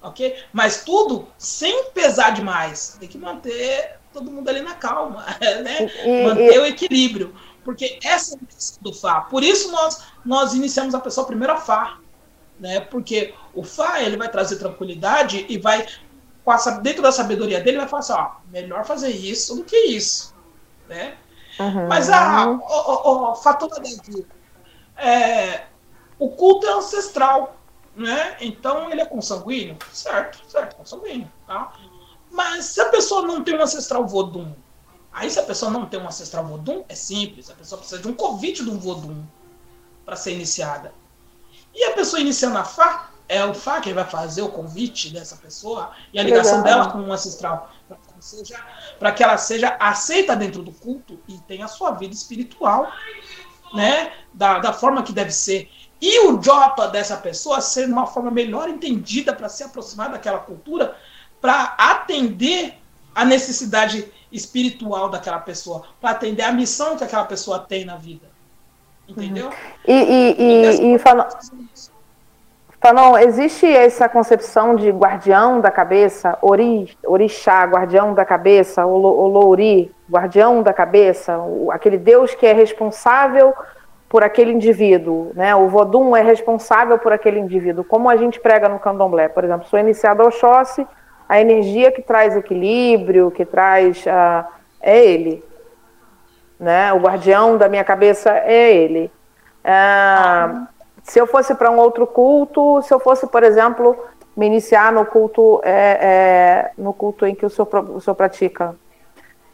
Ok? 0.07 0.35
Mas 0.53 0.83
tudo 0.83 1.27
sem 1.37 1.85
pesar 1.91 2.31
demais. 2.31 2.97
Tem 2.99 3.07
que 3.07 3.17
manter 3.17 3.97
todo 4.13 4.31
mundo 4.31 4.47
ali 4.49 4.61
na 4.61 4.75
calma. 4.75 5.25
Né? 5.63 5.89
E- 6.05 6.23
manter 6.23 6.55
e- 6.55 6.59
o 6.59 6.65
equilíbrio. 6.65 7.35
Porque 7.63 7.99
essa 8.03 8.35
é 8.35 8.37
a 8.37 8.83
do 8.83 8.93
Fá. 8.93 9.21
Por 9.21 9.43
isso 9.43 9.71
nós, 9.71 10.03
nós 10.25 10.53
iniciamos 10.53 10.95
a 10.95 10.99
pessoa 10.99 11.27
primeiro 11.27 11.53
a 11.53 11.57
Fá. 11.57 11.99
Né? 12.59 12.79
Porque 12.79 13.33
o 13.53 13.63
Fá 13.63 14.01
ele 14.01 14.17
vai 14.17 14.29
trazer 14.29 14.57
tranquilidade 14.57 15.45
e 15.49 15.57
vai, 15.57 15.85
a 16.45 16.69
dentro 16.79 17.01
da 17.03 17.11
sabedoria 17.11 17.59
dele, 17.59 17.77
vai 17.77 17.87
falar 17.87 17.99
assim: 17.99 18.13
ó, 18.13 18.31
melhor 18.51 18.85
fazer 18.85 19.09
isso 19.09 19.55
do 19.55 19.63
que 19.63 19.75
isso. 19.75 20.33
Né? 20.87 21.17
Uhum. 21.59 21.87
Mas 21.87 22.09
a, 22.09 22.49
o, 22.49 22.57
o, 22.57 23.31
o 23.31 23.35
fatura 23.35 23.75
Davi, 23.75 24.25
é, 24.95 25.65
o 26.17 26.29
culto 26.29 26.65
é 26.67 26.71
ancestral, 26.71 27.56
né? 27.97 28.37
Então 28.39 28.89
ele 28.91 29.01
é 29.01 29.05
consanguíneo, 29.05 29.77
certo, 29.91 30.39
certo, 30.49 30.75
consanguíneo, 30.75 31.31
tá? 31.45 31.73
Mas 32.31 32.65
se 32.65 32.79
a 32.81 32.89
pessoa 32.89 33.23
não 33.23 33.43
tem 33.43 33.57
um 33.57 33.61
ancestral 33.61 34.05
Vodum, 34.07 34.53
aí 35.11 35.29
se 35.29 35.39
a 35.39 35.43
pessoa 35.43 35.71
não 35.71 35.85
tem 35.85 35.99
um 35.99 36.07
ancestral 36.07 36.45
Vodum, 36.45 36.83
é 36.87 36.95
simples, 36.95 37.49
a 37.49 37.53
pessoa 37.55 37.79
precisa 37.79 38.01
de 38.01 38.07
um 38.07 38.13
convite 38.13 38.63
de 38.63 38.69
um 38.69 38.77
Vodum 38.77 39.25
para 40.05 40.15
ser 40.15 40.33
iniciada. 40.33 40.93
E 41.73 41.83
a 41.85 41.93
pessoa 41.93 42.19
iniciando 42.21 42.57
a 42.57 42.63
Fá, 42.63 43.09
é 43.29 43.43
o 43.43 43.53
Fá 43.53 43.81
que 43.81 43.93
vai 43.93 44.05
fazer 44.05 44.41
o 44.41 44.49
convite 44.49 45.09
dessa 45.11 45.35
pessoa 45.35 45.91
e 46.13 46.19
a 46.19 46.23
ligação 46.23 46.59
Legal. 46.63 46.79
dela 46.81 46.91
com 46.91 46.99
o 47.01 47.11
ancestral, 47.11 47.71
para 47.87 47.97
que, 47.97 48.03
ela 48.13 48.21
seja- 48.21 48.65
pra 48.99 49.11
que 49.11 49.23
ela 49.23 49.37
seja 49.37 49.77
aceita 49.79 50.35
dentro 50.35 50.61
do 50.63 50.71
culto 50.71 51.19
e 51.27 51.37
tenha 51.39 51.65
a 51.65 51.67
sua 51.67 51.91
vida 51.91 52.13
espiritual, 52.13 52.89
né, 53.73 54.13
da, 54.33 54.59
da 54.59 54.71
forma 54.71 55.03
que 55.03 55.11
deve 55.11 55.31
ser. 55.31 55.69
E 56.01 56.27
o 56.27 56.41
Jota 56.41 56.87
dessa 56.87 57.17
pessoa 57.17 57.59
ser 57.59 57.87
uma 57.87 58.05
forma 58.05 58.29
melhor 58.29 58.69
entendida 58.69 59.33
para 59.33 59.49
se 59.49 59.63
aproximar 59.63 60.09
daquela 60.09 60.39
cultura, 60.39 60.95
para 61.41 61.75
atender 61.77 62.75
a 63.15 63.25
necessidade 63.25 64.11
espiritual 64.31 65.09
daquela 65.09 65.39
pessoa, 65.39 65.83
para 65.99 66.11
atender 66.11 66.43
a 66.43 66.51
missão 66.51 66.97
que 66.97 67.03
aquela 67.03 67.25
pessoa 67.25 67.59
tem 67.59 67.83
na 67.83 67.95
vida. 67.95 68.27
Entendeu? 69.07 69.49
E, 69.87 69.93
e, 69.93 70.35
e, 70.37 70.93
e 70.95 70.99
Fanon, 70.99 71.25
Fanon, 72.79 73.17
existe 73.17 73.65
essa 73.65 74.07
concepção 74.07 74.75
de 74.75 74.91
guardião 74.91 75.59
da 75.59 75.71
cabeça, 75.71 76.37
ori, 76.41 76.95
orixá, 77.03 77.63
guardião 77.63 78.13
da 78.13 78.23
cabeça, 78.23 78.85
olo- 78.85 79.17
olouri, 79.17 79.91
guardião 80.09 80.61
da 80.61 80.73
cabeça, 80.73 81.39
aquele 81.71 81.97
Deus 81.97 82.35
que 82.35 82.45
é 82.45 82.53
responsável 82.53 83.53
por 84.09 84.23
aquele 84.23 84.51
indivíduo, 84.51 85.31
né? 85.35 85.55
O 85.55 85.67
Vodum 85.67 86.15
é 86.15 86.21
responsável 86.21 86.97
por 86.97 87.11
aquele 87.11 87.39
indivíduo, 87.39 87.83
como 87.83 88.09
a 88.09 88.15
gente 88.15 88.39
prega 88.39 88.69
no 88.69 88.79
candomblé, 88.79 89.27
por 89.27 89.43
exemplo, 89.43 89.67
sou 89.67 89.79
iniciado 89.79 90.21
ao 90.21 90.29
Oxóssi, 90.29 90.87
a 91.27 91.41
energia 91.41 91.91
que 91.91 92.01
traz 92.01 92.35
equilíbrio, 92.35 93.31
que 93.31 93.45
traz 93.45 94.05
ah, 94.07 94.47
é 94.81 95.03
ele, 95.03 95.43
né? 96.59 96.93
O 96.93 96.99
guardião 96.99 97.57
da 97.57 97.67
minha 97.67 97.83
cabeça 97.83 98.31
é 98.31 98.73
ele. 98.73 99.11
Ah, 99.63 100.67
se 101.03 101.19
eu 101.19 101.27
fosse 101.27 101.53
para 101.55 101.69
um 101.69 101.77
outro 101.77 102.07
culto, 102.07 102.81
se 102.81 102.93
eu 102.93 102.99
fosse, 102.99 103.27
por 103.27 103.43
exemplo, 103.43 103.97
me 104.35 104.45
iniciar 104.45 104.91
no 104.91 105.05
culto, 105.05 105.59
é, 105.63 105.97
é, 106.01 106.71
no 106.77 106.93
culto 106.93 107.25
em 107.25 107.33
que 107.33 107.45
o 107.45 107.49
senhor, 107.49 107.67
o 107.89 107.99
senhor 107.99 108.15
pratica, 108.15 108.75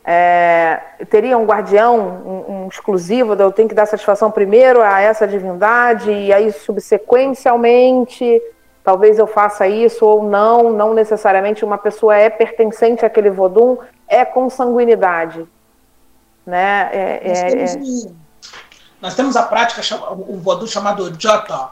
é, 0.05 0.81
teria 1.09 1.37
um 1.37 1.45
guardião, 1.45 1.97
um, 1.97 2.65
um 2.65 2.67
exclusivo, 2.67 3.33
eu 3.35 3.51
tenho 3.51 3.69
que 3.69 3.75
dar 3.75 3.85
satisfação 3.85 4.29
primeiro 4.29 4.81
a 4.81 4.99
essa 4.99 5.25
divindade 5.27 6.11
e 6.11 6.33
aí 6.33 6.51
subsequencialmente 6.51 8.41
talvez 8.83 9.17
eu 9.17 9.25
faça 9.25 9.65
isso 9.65 10.05
ou 10.05 10.23
não, 10.23 10.71
não 10.73 10.93
necessariamente 10.93 11.63
uma 11.63 11.77
pessoa 11.77 12.15
é 12.17 12.29
pertencente 12.29 13.05
àquele 13.05 13.29
vodum, 13.29 13.77
é 14.07 14.25
consanguinidade, 14.25 15.47
né? 16.45 16.89
É, 16.91 17.27
Nós, 17.27 17.39
é- 17.39 17.47
temos 17.47 18.05
é- 18.05 18.09
nós 19.01 19.15
temos 19.15 19.35
a 19.37 19.43
prática, 19.43 19.81
o 20.11 20.37
voodoo 20.37 20.67
chamado 20.67 21.13
Jota, 21.17 21.69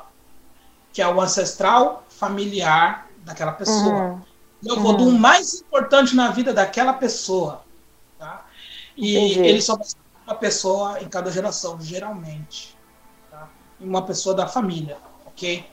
que 0.94 1.02
é 1.02 1.08
o 1.08 1.20
ancestral 1.20 2.04
familiar 2.10 3.08
daquela 3.26 3.52
pessoa. 3.52 4.04
Uhum. 4.04 4.22
É 4.70 4.74
o 4.74 4.80
voodoo 4.80 5.12
mais 5.12 5.62
importante 5.62 6.16
na 6.16 6.30
vida 6.30 6.54
daquela 6.54 6.94
pessoa. 6.94 7.62
E 8.96 9.18
Entendi. 9.18 9.40
ele 9.40 9.62
só 9.62 9.82
ser 9.82 9.98
uma 10.26 10.36
pessoa 10.36 11.02
em 11.02 11.08
cada 11.08 11.32
geração, 11.32 11.80
geralmente. 11.82 12.78
Tá? 13.30 13.50
Uma 13.80 14.04
pessoa 14.04 14.36
da 14.36 14.48
família, 14.48 14.98
ok? 15.26 15.66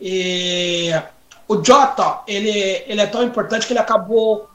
E 0.00 0.90
o 1.46 1.62
Jota, 1.62 2.22
ele, 2.26 2.50
ele 2.86 3.00
é 3.00 3.06
tão 3.06 3.22
importante 3.22 3.66
que 3.66 3.72
ele 3.72 3.80
acabou 3.80 4.48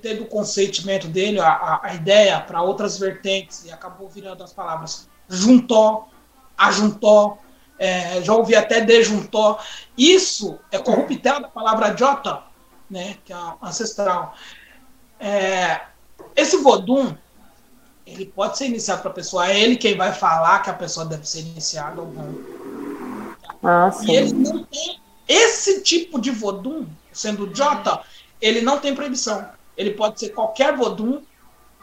tendo 0.00 0.22
o 0.22 0.26
consentimento 0.26 1.08
dele, 1.08 1.40
a, 1.40 1.80
a, 1.82 1.94
ideia 1.94 2.40
para 2.40 2.62
outras 2.62 2.98
vertentes, 2.98 3.64
e 3.64 3.72
acabou 3.72 4.08
virando 4.08 4.42
as 4.42 4.52
palavras 4.52 5.08
juntó, 5.28 6.08
ajuntó, 6.56 7.38
é, 7.78 8.22
já 8.22 8.32
ouvi 8.32 8.54
até 8.54 8.80
dejuntó. 8.80 9.58
Isso 9.98 10.58
é 10.70 10.78
corruptela 10.78 11.40
da 11.40 11.48
palavra 11.48 11.96
jota, 11.96 12.42
né, 12.88 13.16
que 13.24 13.32
é 13.32 13.36
ancestral. 13.60 14.34
É, 15.18 15.80
esse 16.36 16.56
vodum, 16.58 17.16
ele 18.06 18.26
pode 18.26 18.58
ser 18.58 18.66
iniciado 18.66 19.02
para 19.02 19.10
a 19.12 19.14
pessoa, 19.14 19.48
é 19.50 19.60
ele 19.60 19.76
quem 19.76 19.96
vai 19.96 20.12
falar 20.14 20.60
que 20.62 20.70
a 20.70 20.74
pessoa 20.74 21.06
deve 21.06 21.26
ser 21.28 21.40
iniciada 21.40 22.02
ou 22.02 22.12
não. 22.12 22.40
Ah, 23.62 23.90
E 23.98 24.14
sim. 24.14 24.16
ele 24.16 24.32
não 24.34 24.64
tem 24.66 25.00
esse 25.26 25.82
tipo 25.82 26.20
de 26.20 26.30
vodum, 26.30 26.94
sendo 27.12 27.54
Jota, 27.54 28.04
ele 28.40 28.60
não 28.60 28.80
tem 28.80 28.94
proibição. 28.94 29.50
Ele 29.76 29.92
pode 29.92 30.20
ser 30.20 30.30
qualquer 30.30 30.76
vodum 30.76 31.24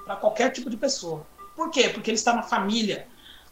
para 0.05 0.15
qualquer 0.17 0.51
tipo 0.51 0.69
de 0.69 0.77
pessoa. 0.77 1.29
Por 1.55 1.71
quê? 1.71 1.89
Porque 1.89 2.09
ele 2.11 2.17
está 2.17 2.33
na 2.35 2.43
família. 2.43 3.09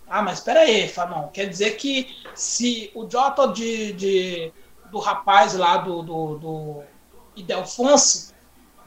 Ah, 0.07 0.21
mas 0.23 0.39
espera 0.39 0.61
aí, 0.61 0.87
Fanon. 0.89 1.29
Quer 1.29 1.49
dizer 1.49 1.77
que 1.77 2.07
se 2.33 2.91
o 2.95 3.09
Jota 3.09 3.47
de, 3.49 3.93
de- 3.93 4.53
do 4.83 4.99
rapaz 4.99 5.53
lá 5.55 5.77
do, 5.77 6.01
do, 6.03 6.39
do 6.39 6.89
Idelfonso, 7.35 8.33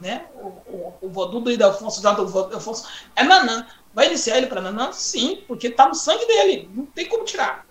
né? 0.03 0.25
O, 0.35 0.47
o, 0.47 0.93
o 1.01 1.09
vodum 1.09 1.41
do 1.41 1.49
Idelfonso, 1.49 2.05
o 2.05 2.25
do 2.25 2.93
é 3.15 3.23
Nanã. 3.23 3.65
Vai 3.93 4.07
iniciar 4.07 4.37
ele 4.37 4.47
para 4.47 4.59
Nanã? 4.59 4.91
Sim, 4.91 5.43
porque 5.47 5.67
está 5.67 5.87
no 5.87 5.95
sangue 5.95 6.25
dele. 6.27 6.69
Não 6.73 6.85
tem 6.85 7.07
como 7.07 7.23
tirar. 7.23 7.65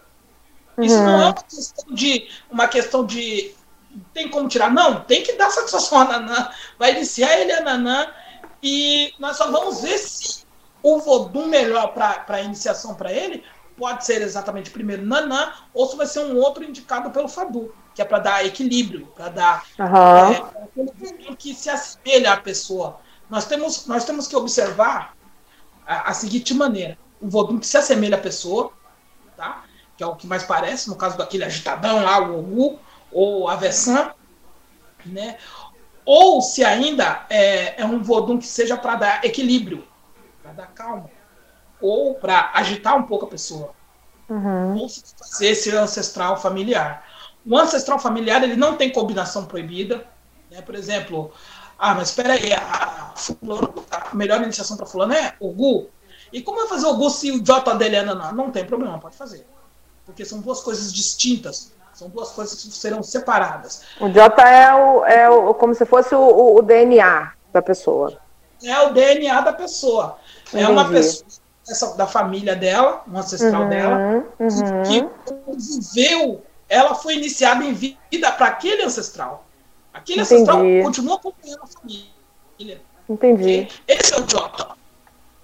Isso 0.78 0.96
não 0.96 1.20
é 1.20 1.24
uma 1.26 1.34
questão 1.34 1.94
de. 1.94 2.28
Uma 2.50 2.68
questão 2.68 3.04
de. 3.04 3.54
Tem 4.14 4.28
como 4.28 4.48
tirar? 4.48 4.72
Não, 4.72 5.02
tem 5.02 5.22
que 5.22 5.34
dar 5.34 5.50
satisfação 5.50 5.98
a 5.98 6.04
Nanã. 6.04 6.50
Vai 6.78 6.92
iniciar 6.92 7.38
ele 7.38 7.52
a 7.52 7.60
Nanã. 7.60 8.08
E 8.62 9.12
nós 9.18 9.36
só 9.36 9.50
vamos 9.50 9.82
ver 9.82 9.98
se 9.98 10.44
o 10.82 10.98
Vodum 11.00 11.46
melhor 11.46 11.92
para 11.92 12.40
iniciação 12.40 12.94
para 12.94 13.12
ele 13.12 13.44
pode 13.76 14.06
ser 14.06 14.22
exatamente 14.22 14.70
primeiro 14.70 15.04
Nanã, 15.04 15.52
ou 15.74 15.88
se 15.88 15.96
vai 15.96 16.06
ser 16.06 16.20
um 16.20 16.36
outro 16.36 16.62
indicado 16.62 17.10
pelo 17.10 17.28
Fadu, 17.28 17.74
que 17.94 18.02
é 18.02 18.04
para 18.04 18.18
dar 18.18 18.46
equilíbrio, 18.46 19.06
para 19.08 19.28
dar 19.28 19.66
Uhum. 19.78 20.32
é, 20.32 21.36
que 21.38 21.54
se 21.54 21.70
assemelha 21.70 22.32
à 22.32 22.36
pessoa. 22.36 23.00
Nós 23.28 23.46
temos, 23.46 23.86
nós 23.86 24.04
temos 24.04 24.26
que 24.28 24.36
observar 24.36 25.16
a, 25.86 26.10
a 26.10 26.14
seguinte 26.14 26.54
maneira: 26.54 26.98
um 27.20 27.28
Vodum 27.28 27.58
que 27.58 27.66
se 27.66 27.76
assemelha 27.76 28.16
à 28.16 28.20
pessoa, 28.20 28.72
tá? 29.36 29.64
que 29.96 30.02
é 30.02 30.06
o 30.06 30.16
que 30.16 30.26
mais 30.26 30.42
parece, 30.44 30.88
no 30.88 30.96
caso 30.96 31.16
daquele 31.18 31.44
agitadão 31.44 32.02
lá, 32.02 32.20
o 32.20 32.38
Ogu, 32.38 32.80
ou 33.10 33.48
a 33.48 33.56
Vessan, 33.56 34.12
né? 35.04 35.38
ou 36.04 36.40
se 36.42 36.64
ainda 36.64 37.26
é, 37.30 37.80
é 37.80 37.84
um 37.84 38.02
Vodum 38.02 38.38
que 38.38 38.46
seja 38.46 38.76
para 38.76 38.96
dar 38.96 39.24
equilíbrio, 39.24 39.86
para 40.42 40.52
dar 40.52 40.66
calma, 40.68 41.10
ou 41.80 42.14
para 42.16 42.50
agitar 42.54 42.96
um 42.96 43.04
pouco 43.04 43.26
a 43.26 43.28
pessoa 43.28 43.74
Uhum. 44.28 44.78
ou 44.78 44.88
se 44.88 45.02
fazer 45.18 45.48
esse 45.48 45.70
ancestral 45.76 46.40
familiar. 46.40 47.04
O 47.46 47.56
ancestral 47.58 47.98
familiar 47.98 48.42
ele 48.42 48.56
não 48.56 48.76
tem 48.76 48.90
combinação 48.90 49.44
proibida. 49.46 50.04
Né? 50.50 50.62
Por 50.62 50.74
exemplo, 50.74 51.32
ah, 51.78 51.94
mas 51.94 52.08
espera 52.10 52.34
aí, 52.34 52.52
a, 52.52 53.12
fulano, 53.16 53.72
a 53.90 54.14
melhor 54.14 54.42
iniciação 54.42 54.76
para 54.76 54.86
fulano 54.86 55.12
é 55.14 55.34
o 55.40 55.50
Gu. 55.50 55.88
E 56.32 56.40
como 56.42 56.58
vai 56.58 56.68
fazer 56.68 56.86
o 56.86 56.94
Gu 56.94 57.10
se 57.10 57.30
o 57.30 57.42
J 57.42 57.74
dele 57.74 57.96
é 57.96 58.02
Naná? 58.02 58.32
Não 58.32 58.50
tem 58.50 58.64
problema, 58.64 58.98
pode 58.98 59.16
fazer. 59.16 59.46
Porque 60.06 60.24
são 60.24 60.40
duas 60.40 60.60
coisas 60.60 60.92
distintas. 60.92 61.72
São 61.92 62.08
duas 62.08 62.30
coisas 62.30 62.62
que 62.62 62.70
serão 62.70 63.02
separadas. 63.02 63.82
O 64.00 64.08
J 64.08 64.42
é, 64.48 64.74
o, 64.74 65.04
é 65.04 65.28
o, 65.30 65.52
como 65.54 65.74
se 65.74 65.84
fosse 65.84 66.14
o, 66.14 66.56
o- 66.56 66.62
DNA 66.62 67.32
da 67.52 67.60
pessoa. 67.60 68.16
É 68.64 68.80
o 68.80 68.92
DNA 68.94 69.40
da 69.42 69.52
pessoa. 69.52 70.16
É 70.54 70.66
uma 70.68 70.82
Entendi. 70.82 70.96
pessoa 70.98 71.26
essa, 71.68 71.94
da 71.96 72.06
família 72.06 72.56
dela, 72.56 73.02
um 73.06 73.18
ancestral 73.18 73.68
dela, 73.68 73.96
Uhum, 73.96 74.24
uhum. 74.40 74.82
que 74.84 75.08
viveu, 75.56 76.42
ela 76.72 76.94
foi 76.94 77.16
iniciada 77.16 77.62
em 77.62 77.74
vida 77.74 78.32
para 78.32 78.46
aquele 78.46 78.82
ancestral. 78.82 79.46
Aquele 79.92 80.22
Entendi. 80.22 80.34
ancestral 80.34 80.62
continua 80.82 81.16
acompanhando 81.16 81.60
a 81.62 81.66
família. 81.66 82.80
Entendi. 83.06 83.68
Esse 83.86 84.14
é 84.14 84.16
o 84.20 84.26
Jota. 84.26 84.68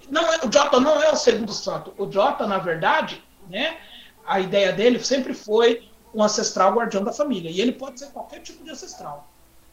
Não 0.09 0.33
é, 0.33 0.37
o 0.37 0.51
Jota 0.51 0.79
não 0.79 0.99
é 0.99 1.11
o 1.11 1.15
segundo 1.15 1.53
santo. 1.53 1.93
O 1.99 2.11
Jota, 2.11 2.47
na 2.47 2.57
verdade, 2.57 3.23
né, 3.47 3.77
a 4.25 4.39
ideia 4.39 4.73
dele 4.73 5.03
sempre 5.03 5.35
foi 5.35 5.87
um 6.15 6.23
ancestral 6.23 6.73
guardião 6.73 7.03
da 7.03 7.13
família. 7.13 7.51
E 7.51 7.61
ele 7.61 7.73
pode 7.73 7.99
ser 7.99 8.07
qualquer 8.07 8.39
tipo 8.39 8.63
de 8.63 8.71
ancestral. 8.71 9.29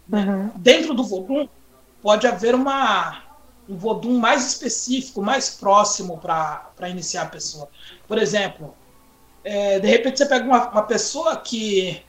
né? 0.07 0.27
Uhum. 0.27 0.51
Dentro 0.57 0.93
do 0.93 1.05
Vodum, 1.05 1.49
pode 2.03 2.27
haver 2.27 2.55
uma, 2.55 3.23
um 3.67 3.79
Vodum 3.79 4.19
mais 4.19 4.47
específico, 4.47 5.23
mais 5.23 5.49
próximo 5.49 6.19
para 6.19 6.91
iniciar 6.91 7.23
a 7.23 7.27
pessoa. 7.27 7.71
Por 8.07 8.19
exemplo, 8.19 8.77
é, 9.47 9.79
de 9.79 9.87
repente 9.87 10.19
você 10.19 10.27
pega 10.27 10.45
uma, 10.45 10.69
uma 10.71 10.83
pessoa 10.83 11.37
que 11.37 12.03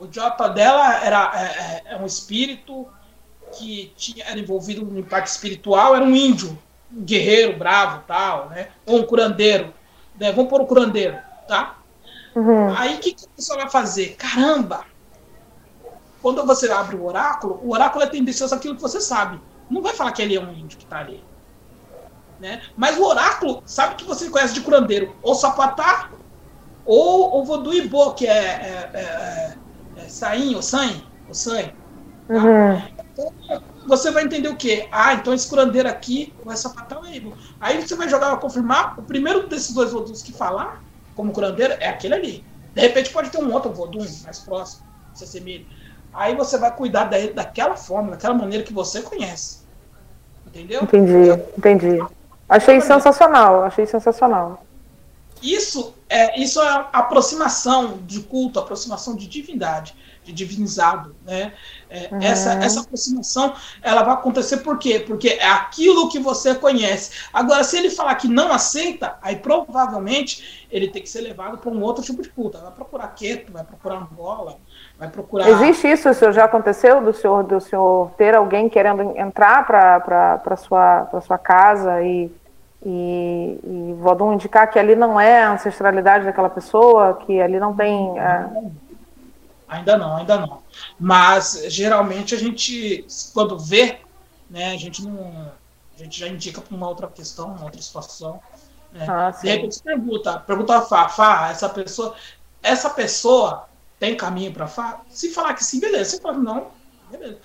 o 0.00 0.12
Jota 0.12 0.48
dela 0.48 0.96
era 1.04 1.32
é, 1.32 1.44
é, 1.44 1.94
é 1.94 1.96
um 1.96 2.04
espírito 2.04 2.88
que 3.56 3.92
tinha, 3.96 4.24
era 4.24 4.40
envolvido 4.40 4.98
em 4.98 5.02
parte 5.04 5.28
espiritual, 5.28 5.94
era 5.94 6.04
um 6.04 6.14
índio, 6.14 6.58
um 6.92 7.04
guerreiro 7.04 7.56
bravo 7.56 8.02
tal, 8.08 8.48
né? 8.48 8.70
Ou 8.84 8.98
um 8.98 9.04
curandeiro. 9.04 9.72
Né? 10.18 10.32
Vamos 10.32 10.50
pôr 10.50 10.60
o 10.60 10.66
curandeiro, 10.66 11.16
tá? 11.46 11.76
Uhum. 12.34 12.76
Aí 12.76 12.96
o 12.96 12.98
que, 12.98 13.12
que 13.12 13.26
a 13.26 13.36
pessoa 13.36 13.60
vai 13.60 13.70
fazer? 13.70 14.16
Caramba! 14.16 14.84
Quando 16.20 16.44
você 16.44 16.68
abre 16.68 16.96
o 16.96 17.04
oráculo, 17.04 17.60
o 17.62 17.72
oráculo 17.72 18.02
é 18.02 18.08
tendencioso 18.08 18.56
àquilo 18.56 18.74
que 18.74 18.82
você 18.82 19.00
sabe. 19.00 19.40
Não 19.70 19.82
vai 19.82 19.94
falar 19.94 20.10
que 20.10 20.22
ele 20.22 20.34
é 20.34 20.40
um 20.40 20.52
índio 20.52 20.78
que 20.78 20.86
tá 20.86 20.98
ali. 20.98 21.22
Né? 22.40 22.60
Mas 22.76 22.98
o 22.98 23.04
oráculo 23.04 23.62
sabe 23.66 23.94
que 23.94 24.04
você 24.04 24.28
conhece 24.28 24.54
de 24.54 24.62
curandeiro. 24.62 25.14
Ou 25.22 25.34
sapatá, 25.34 26.10
ou 26.84 27.40
o 27.40 27.44
voodoo 27.44 27.74
ibô, 27.74 28.12
que 28.12 28.26
é, 28.26 28.32
é, 28.32 28.90
é, 28.94 29.54
é 29.96 30.08
saim, 30.08 30.54
ou 30.54 30.62
sangue, 30.62 31.04
ou 31.28 31.34
sangue. 31.34 31.72
Uhum. 32.28 32.82
Então, 33.12 33.32
você 33.86 34.10
vai 34.10 34.24
entender 34.24 34.48
o 34.48 34.56
quê? 34.56 34.88
Ah, 34.90 35.14
então 35.14 35.34
esse 35.34 35.48
curandeiro 35.48 35.88
aqui 35.88 36.32
vai 36.44 36.56
sapatar 36.56 37.00
o 37.00 37.06
Eibo. 37.06 37.36
Aí 37.60 37.80
você 37.80 37.94
vai 37.94 38.08
jogar, 38.08 38.30
vai 38.30 38.40
confirmar. 38.40 38.98
O 38.98 39.02
primeiro 39.02 39.46
desses 39.48 39.74
dois 39.74 39.92
vodus 39.92 40.22
que 40.22 40.32
falar, 40.32 40.82
como 41.14 41.32
curandeiro, 41.32 41.74
é 41.74 41.88
aquele 41.88 42.14
ali. 42.14 42.44
De 42.74 42.80
repente 42.80 43.10
pode 43.10 43.30
ter 43.30 43.38
um 43.38 43.52
outro 43.52 43.70
vodum 43.72 44.04
mais 44.24 44.38
próximo, 44.38 44.86
se 45.14 45.24
assemelhe. 45.24 45.66
Aí 46.14 46.34
você 46.34 46.58
vai 46.58 46.74
cuidar 46.74 47.04
dele 47.04 47.32
daquela 47.32 47.76
forma, 47.76 48.12
daquela 48.12 48.34
maneira 48.34 48.64
que 48.64 48.72
você 48.72 49.02
conhece. 49.02 49.62
Entendeu? 50.46 50.82
Entendi, 50.82 51.30
entendi. 51.56 51.98
Achei 52.48 52.80
sensacional, 52.80 53.64
achei 53.64 53.86
sensacional. 53.86 54.62
Isso 55.42 55.94
é, 56.12 56.40
isso 56.40 56.60
é 56.60 56.86
aproximação 56.92 57.98
de 58.06 58.20
culto, 58.20 58.58
aproximação 58.58 59.16
de 59.16 59.26
divindade, 59.26 59.94
de 60.24 60.32
divinizado, 60.32 61.16
né? 61.26 61.52
É, 61.90 62.08
Uhum. 62.12 62.22
essa, 62.22 62.52
essa 62.54 62.80
aproximação, 62.80 63.54
ela 63.82 64.02
vai 64.02 64.14
acontecer 64.14 64.58
por 64.58 64.78
quê? 64.78 65.02
Porque 65.06 65.28
é 65.28 65.48
aquilo 65.48 66.08
que 66.08 66.18
você 66.18 66.54
conhece. 66.54 67.10
Agora, 67.32 67.64
se 67.64 67.76
ele 67.76 67.90
falar 67.90 68.14
que 68.14 68.28
não 68.28 68.52
aceita, 68.52 69.16
aí 69.20 69.36
provavelmente 69.36 70.66
ele 70.70 70.88
tem 70.88 71.02
que 71.02 71.08
ser 71.08 71.20
levado 71.20 71.58
para 71.58 71.70
um 71.70 71.82
outro 71.82 72.02
tipo 72.02 72.22
de 72.22 72.28
culto. 72.28 72.58
Vai 72.58 72.70
procurar 72.70 73.08
queto, 73.08 73.52
vai 73.52 73.64
procurar 73.64 73.96
Angola, 73.96 74.56
vai 74.98 75.08
procurar... 75.08 75.48
Existe 75.48 75.88
isso, 75.88 76.08
isso 76.08 76.32
já 76.32 76.44
aconteceu 76.44 77.02
do 77.02 77.12
senhor, 77.12 77.42
do 77.42 77.60
senhor 77.60 78.10
ter 78.16 78.34
alguém 78.34 78.68
querendo 78.68 79.02
entrar 79.18 79.66
para 79.66 80.56
sua, 80.56 81.02
pra 81.10 81.20
sua 81.20 81.38
casa 81.38 82.00
e, 82.02 82.30
e, 82.84 83.58
e 83.62 83.94
Vodun 83.94 84.34
indicar 84.34 84.70
que 84.70 84.78
ali 84.78 84.94
não 84.96 85.20
é 85.20 85.42
a 85.42 85.52
ancestralidade 85.52 86.24
daquela 86.24 86.50
pessoa, 86.50 87.14
que 87.14 87.40
ali 87.40 87.58
não 87.58 87.74
tem. 87.74 88.18
é, 88.18 88.50
Ainda 89.68 89.96
não, 89.96 90.16
ainda 90.16 90.38
não. 90.38 90.62
Mas 90.98 91.64
geralmente 91.68 92.34
a 92.34 92.38
gente, 92.38 93.06
quando 93.32 93.58
vê, 93.58 94.00
né, 94.50 94.72
a 94.72 94.76
gente 94.76 95.02
não. 95.02 95.52
A 95.94 96.02
gente 96.02 96.18
já 96.18 96.28
indica 96.28 96.60
para 96.60 96.74
uma 96.76 96.88
outra 96.88 97.06
questão, 97.08 97.48
uma 97.54 97.64
outra 97.64 97.80
situação. 97.80 98.40
Né? 98.92 99.06
Ah, 99.08 99.30
De 99.30 99.48
repente 99.48 99.76
você 99.76 99.82
pergunta, 99.82 100.38
pergunta 100.40 100.76
a 100.76 100.82
Fá, 100.82 101.08
Fá, 101.08 101.48
essa 101.50 101.68
pessoa, 101.68 102.14
essa 102.62 102.90
pessoa 102.90 103.68
tem 103.98 104.16
caminho 104.16 104.52
para 104.52 104.66
Fá? 104.66 105.00
Se 105.08 105.30
falar 105.32 105.54
que 105.54 105.64
sim, 105.64 105.80
beleza. 105.80 106.10
Se 106.16 106.20
falar 106.20 106.38
não, 106.38 106.68
beleza. 107.10 107.38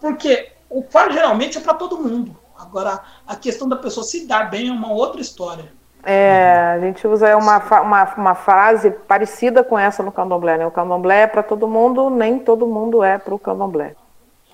Porque 0.00 0.52
o 0.68 0.82
Fá 0.82 1.08
geralmente 1.10 1.56
é 1.58 1.60
para 1.60 1.74
todo 1.74 1.98
mundo. 2.02 2.36
Agora, 2.58 3.00
a 3.26 3.36
questão 3.36 3.68
da 3.68 3.76
pessoa 3.76 4.04
se 4.04 4.26
dar 4.26 4.50
bem 4.50 4.68
é 4.68 4.72
uma 4.72 4.90
outra 4.92 5.20
história. 5.20 5.72
É, 6.02 6.74
a 6.76 6.78
gente 6.78 7.06
usa 7.06 7.36
uma, 7.36 7.58
uma, 7.80 8.14
uma 8.14 8.34
frase 8.34 8.90
parecida 8.90 9.64
com 9.64 9.76
essa 9.76 10.02
no 10.02 10.12
candomblé, 10.12 10.56
né? 10.56 10.66
O 10.66 10.70
candomblé 10.70 11.22
é 11.22 11.26
para 11.26 11.42
todo 11.42 11.66
mundo, 11.66 12.08
nem 12.08 12.38
todo 12.38 12.66
mundo 12.66 13.02
é 13.02 13.18
para 13.18 13.34
o 13.34 13.38
candomblé. 13.38 13.94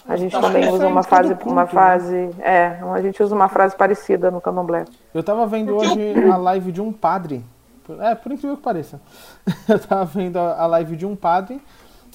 A 0.08 0.16
gente 0.16 0.32
Tá 0.32 0.40
também 0.40 0.62
certo. 0.62 0.76
usa 0.76 0.88
uma 0.88 1.02
frase, 1.02 1.36
uma 1.44 1.62
né? 1.62 1.68
frase, 1.68 2.30
é, 2.40 2.78
a 2.92 3.00
gente 3.02 3.22
usa 3.22 3.34
uma 3.34 3.48
frase 3.48 3.76
parecida 3.76 4.30
no 4.30 4.40
candomblé. 4.40 4.84
Eu 5.14 5.22
tava 5.22 5.46
vendo 5.46 5.76
hoje 5.76 6.14
a 6.30 6.36
live 6.36 6.72
de 6.72 6.80
um 6.80 6.92
padre. 6.92 7.44
É, 8.00 8.14
por 8.14 8.32
incrível 8.32 8.56
que 8.56 8.62
pareça. 8.62 9.00
Eu 9.68 9.78
tava 9.78 10.04
vendo 10.04 10.38
a 10.38 10.62
a 10.62 10.66
live 10.66 10.96
de 10.96 11.04
um 11.04 11.16
padre 11.16 11.60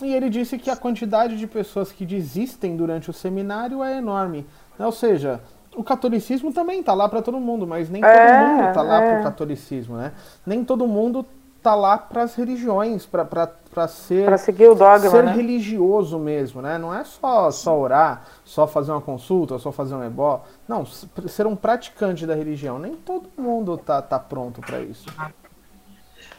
e 0.01 0.13
ele 0.13 0.29
disse 0.29 0.57
que 0.57 0.69
a 0.69 0.75
quantidade 0.75 1.37
de 1.37 1.45
pessoas 1.45 1.91
que 1.91 2.05
desistem 2.05 2.75
durante 2.75 3.09
o 3.09 3.13
seminário 3.13 3.83
é 3.83 3.97
enorme. 3.97 4.45
Ou 4.79 4.91
seja, 4.91 5.41
o 5.77 5.83
catolicismo 5.83 6.51
também 6.53 6.83
tá 6.83 6.93
lá 6.93 7.07
para 7.07 7.21
todo 7.21 7.39
mundo, 7.39 7.67
mas 7.67 7.89
nem 7.89 8.01
É, 8.03 8.07
todo 8.07 8.33
mundo 8.33 8.73
tá 8.73 8.81
lá 8.81 9.01
é. 9.03 9.13
pro 9.13 9.23
catolicismo, 9.23 9.95
né? 9.97 10.13
Nem 10.45 10.63
todo 10.63 10.87
mundo 10.87 11.25
tá 11.61 11.75
lá 11.75 11.97
para 11.97 12.23
as 12.23 12.35
religiões, 12.35 13.05
para 13.05 13.25
para 13.25 13.87
ser 13.87 14.25
Para 14.25 14.37
seguir 14.37 14.67
o 14.69 14.75
dogma, 14.75 14.99
ser 14.99 15.23
né? 15.23 15.31
religioso 15.33 16.17
mesmo, 16.17 16.61
né? 16.61 16.77
Não 16.79 16.93
é 16.93 17.03
só, 17.03 17.51
só 17.51 17.77
orar, 17.77 18.25
só 18.43 18.65
fazer 18.67 18.91
uma 18.91 19.01
consulta, 19.01 19.59
só 19.59 19.71
fazer 19.71 19.93
um 19.95 20.03
ebó. 20.03 20.43
Não, 20.67 20.85
ser 20.85 21.45
um 21.45 21.55
praticante 21.55 22.25
da 22.25 22.33
religião. 22.33 22.79
Nem 22.79 22.95
todo 22.95 23.29
mundo 23.37 23.77
tá, 23.77 24.01
tá 24.01 24.19
pronto 24.19 24.61
para 24.61 24.81
isso. 24.81 25.05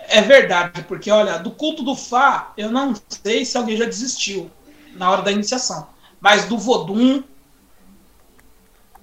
É 0.08 0.22
verdade, 0.22 0.82
porque 0.84 1.10
olha, 1.10 1.38
do 1.38 1.50
culto 1.50 1.82
do 1.82 1.94
Fá, 1.94 2.52
eu 2.56 2.70
não 2.70 2.94
sei 3.08 3.44
se 3.44 3.56
alguém 3.58 3.76
já 3.76 3.84
desistiu 3.84 4.50
na 4.94 5.10
hora 5.10 5.22
da 5.22 5.30
iniciação. 5.30 5.86
Mas 6.20 6.46
do 6.46 6.56
Vodum, 6.58 7.22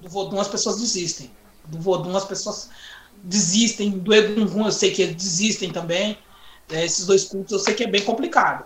do 0.05 0.09
Vodum 0.11 0.39
as 0.39 0.47
pessoas 0.47 0.77
desistem. 0.77 1.31
Do 1.65 1.79
Vodum 1.79 2.15
as 2.15 2.25
pessoas 2.25 2.69
desistem. 3.23 3.89
Do 3.89 4.13
Egungun 4.13 4.65
eu 4.65 4.71
sei 4.71 4.91
que 4.91 5.01
eles 5.01 5.15
desistem 5.15 5.71
também. 5.71 6.17
É, 6.71 6.85
esses 6.85 7.05
dois 7.07 7.23
cultos 7.25 7.51
eu 7.51 7.59
sei 7.59 7.73
que 7.73 7.83
é 7.83 7.87
bem 7.87 8.03
complicado. 8.03 8.65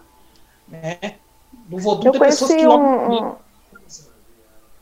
Né? 0.67 0.97
Do 1.67 1.77
Vodum 1.77 2.07
Eu 2.07 2.11
tem 2.11 2.21
pessoas 2.21 2.51
que 2.51 2.65
logo. 2.65 2.83
um, 2.83 3.13
um- 3.29 3.35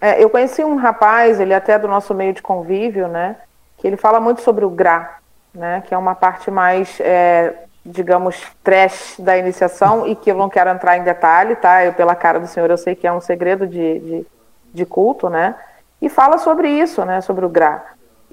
é, 0.02 0.24
eu 0.24 0.30
conheci 0.30 0.64
um 0.64 0.76
rapaz, 0.76 1.40
ele 1.40 1.54
até 1.54 1.74
é 1.74 1.80
do 1.80 1.88
nosso 1.88 2.14
meio 2.14 2.34
de 2.34 2.42
convívio, 2.42 3.08
né? 3.08 3.36
que 3.78 3.86
ele 3.88 3.98
fala 3.98 4.20
muito 4.20 4.42
sobre 4.42 4.66
o 4.66 4.70
Gra, 4.72 5.20
né? 5.54 5.84
Que 5.88 5.94
é 5.94 5.98
uma 5.98 6.16
parte 6.16 6.50
mais, 6.50 7.00
é, 7.00 7.54
digamos, 7.86 8.36
trash 8.64 9.16
da 9.20 9.38
iniciação 9.38 10.08
e 10.08 10.16
que 10.16 10.32
eu 10.32 10.36
não 10.36 10.50
quero 10.50 10.72
entrar 10.72 10.98
em 10.98 11.04
detalhe, 11.04 11.56
tá? 11.56 11.86
Eu, 11.86 11.94
pela 11.94 12.16
cara 12.16 12.40
do 12.40 12.48
senhor, 12.48 12.70
eu 12.72 12.78
sei 12.78 12.96
que 12.96 13.06
é 13.06 13.14
um 13.14 13.22
segredo 13.22 13.68
de, 13.68 14.00
de, 14.00 14.26
de 14.74 14.86
culto, 14.86 15.30
né? 15.30 15.56
E 16.02 16.10
fala 16.10 16.38
sobre 16.38 16.70
isso, 16.70 17.04
né? 17.06 17.22
Sobre 17.22 17.46
o 17.46 17.50
Gra. 17.50 17.84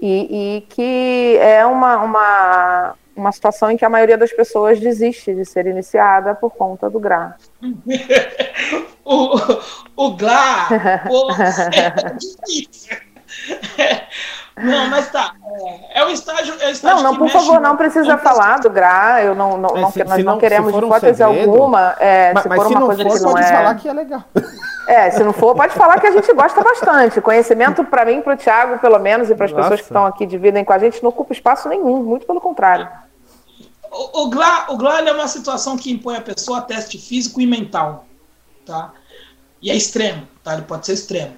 E, 0.01 0.57
e 0.59 0.61
que 0.63 1.39
é 1.41 1.65
uma, 1.65 1.97
uma, 1.99 2.95
uma 3.17 3.33
situação 3.33 3.71
em 3.71 3.77
que 3.77 3.85
a 3.85 3.89
maioria 3.89 4.19
das 4.19 4.33
pessoas 4.33 4.79
desiste 4.81 5.35
de 5.35 5.45
ser 5.45 5.67
iniciada 5.67 6.35
por 6.35 6.51
conta 6.55 6.91
do 6.91 6.99
Gra. 7.01 7.37
o, 9.05 9.37
o 9.97 10.17
pô, 10.17 11.31
é 11.73 12.13
difícil. 12.19 12.97
Não, 14.57 14.89
mas 14.89 15.11
tá. 15.11 15.33
É, 15.93 16.01
é 16.01 16.05
o 16.05 16.11
estágio. 16.11 16.55
É 16.61 16.69
o 16.69 16.71
estágio 16.71 16.97
Não, 16.99 17.03
não, 17.03 17.13
que 17.13 17.19
por 17.19 17.25
mexe 17.25 17.37
favor, 17.39 17.61
não 17.61 17.77
precisa 17.77 18.17
falar 18.19 18.61
do 18.61 18.71
Gra. 18.71 19.21
Eu 19.21 19.35
não, 19.35 19.57
não, 19.59 19.77
É, 19.77 19.81
não- 19.81 19.91
se- 19.91 20.05
nós 20.05 20.15
se 20.15 20.23
não 20.23 20.33
não- 20.35 20.39
queremos 20.39 20.73
se 20.73 20.77
um 20.79 20.87
hipótese 20.87 21.19
segredo- 21.19 21.51
alguma. 21.51 21.97
é, 21.99 22.33
Mas, 22.33 22.43
se 22.45 22.49
mas 22.49 22.59
for 22.59 22.67
se 22.69 22.73
uma 22.73 22.81
não 22.81 22.87
coisa 22.87 23.03
for, 23.03 23.13
que 23.15 23.21
não 23.25 23.33
pode 23.33 23.45
é. 23.45 23.49
falar 23.53 23.75
que 23.75 23.89
é 23.89 23.93
legal. 23.93 24.25
É, 24.87 25.11
se 25.11 25.25
não 25.25 25.33
for, 25.33 25.55
pode 25.55 25.73
falar 25.75 25.99
que 26.01 26.07
a 26.07 26.11
gente 26.11 26.33
gosta 26.33 26.63
bastante. 26.63 27.21
Conhecimento, 27.21 27.85
para 27.85 28.05
mim, 28.05 28.21
para 28.21 28.35
o 28.35 28.37
Thiago, 28.37 28.79
pelo 28.79 28.99
menos, 28.99 29.31
e 29.31 29.35
para 29.35 29.47
as 29.47 29.53
pessoas 29.53 29.81
que 29.81 29.87
estão 29.87 30.05
aqui 30.05 30.27
dividem 30.27 30.65
com 30.65 30.73
a 30.73 30.79
gente, 30.79 31.03
não 31.03 31.11
ocupa 31.11 31.33
espaço 31.33 31.69
nenhum, 31.69 32.03
muito 32.03 32.27
pelo 32.27 32.41
contrário. 32.41 32.89
O, 33.91 34.25
o 34.25 34.31
GLA, 34.31 34.67
o 34.71 34.77
GLA 34.77 35.09
é 35.09 35.13
uma 35.13 35.29
situação 35.29 35.77
que 35.77 35.91
impõe 35.91 36.17
a 36.17 36.21
pessoa 36.21 36.59
a 36.59 36.63
teste 36.63 36.99
físico 36.99 37.41
e 37.41 37.47
mental, 37.47 38.07
tá? 38.67 38.93
E 39.63 39.71
é 39.71 39.75
extremo, 39.75 40.29
tá? 40.43 40.53
Ele 40.55 40.63
pode 40.63 40.85
ser 40.85 40.93
extremo. 40.93 41.37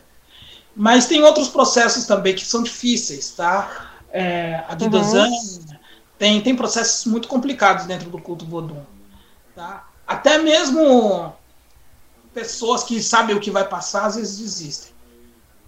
Mas 0.74 1.06
tem 1.06 1.22
outros 1.22 1.48
processos 1.48 2.06
também 2.06 2.34
que 2.34 2.44
são 2.44 2.62
difíceis, 2.62 3.30
tá? 3.30 3.90
É, 4.10 4.64
a 4.68 4.74
de 4.74 4.88
Dozan, 4.88 5.28
tem, 6.18 6.40
tem 6.40 6.56
processos 6.56 7.04
muito 7.04 7.28
complicados 7.28 7.86
dentro 7.86 8.10
do 8.10 8.18
culto 8.18 8.44
Vodun, 8.44 8.82
tá? 9.54 9.86
Até 10.06 10.38
mesmo 10.38 11.34
pessoas 12.36 12.84
que 12.84 13.02
sabem 13.02 13.34
o 13.34 13.40
que 13.40 13.50
vai 13.50 13.66
passar, 13.66 14.04
às 14.04 14.16
vezes 14.16 14.38
desistem. 14.38 14.92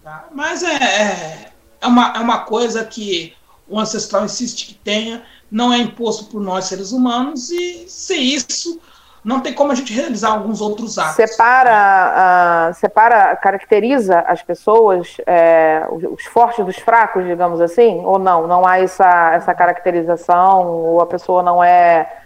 Tá? 0.03 0.25
Mas 0.31 0.61
é, 0.61 0.75
é, 0.75 1.51
é, 1.81 1.87
uma, 1.87 2.13
é 2.15 2.19
uma 2.19 2.41
coisa 2.41 2.85
que 2.85 3.33
o 3.67 3.79
ancestral 3.79 4.23
insiste 4.23 4.67
que 4.67 4.73
tenha, 4.75 5.23
não 5.51 5.73
é 5.73 5.79
imposto 5.79 6.25
por 6.25 6.39
nós 6.39 6.65
seres 6.65 6.91
humanos, 6.91 7.49
e 7.49 7.89
sem 7.89 8.21
isso, 8.21 8.79
não 9.23 9.39
tem 9.39 9.51
como 9.51 9.71
a 9.71 9.75
gente 9.75 9.91
realizar 9.91 10.29
alguns 10.29 10.61
outros 10.61 10.99
atos. 10.99 11.15
Separa, 11.15 11.71
ah, 11.73 12.73
separa, 12.73 13.35
caracteriza 13.35 14.19
as 14.27 14.43
pessoas, 14.43 15.17
é, 15.25 15.87
os, 15.91 16.03
os 16.03 16.25
fortes 16.25 16.63
dos 16.63 16.77
fracos, 16.77 17.25
digamos 17.25 17.59
assim, 17.61 17.99
ou 18.05 18.19
não? 18.19 18.45
Não 18.45 18.63
há 18.63 18.79
essa, 18.79 19.33
essa 19.33 19.55
caracterização, 19.55 20.67
ou 20.67 21.01
a 21.01 21.07
pessoa 21.07 21.41
não 21.41 21.63
é 21.63 22.18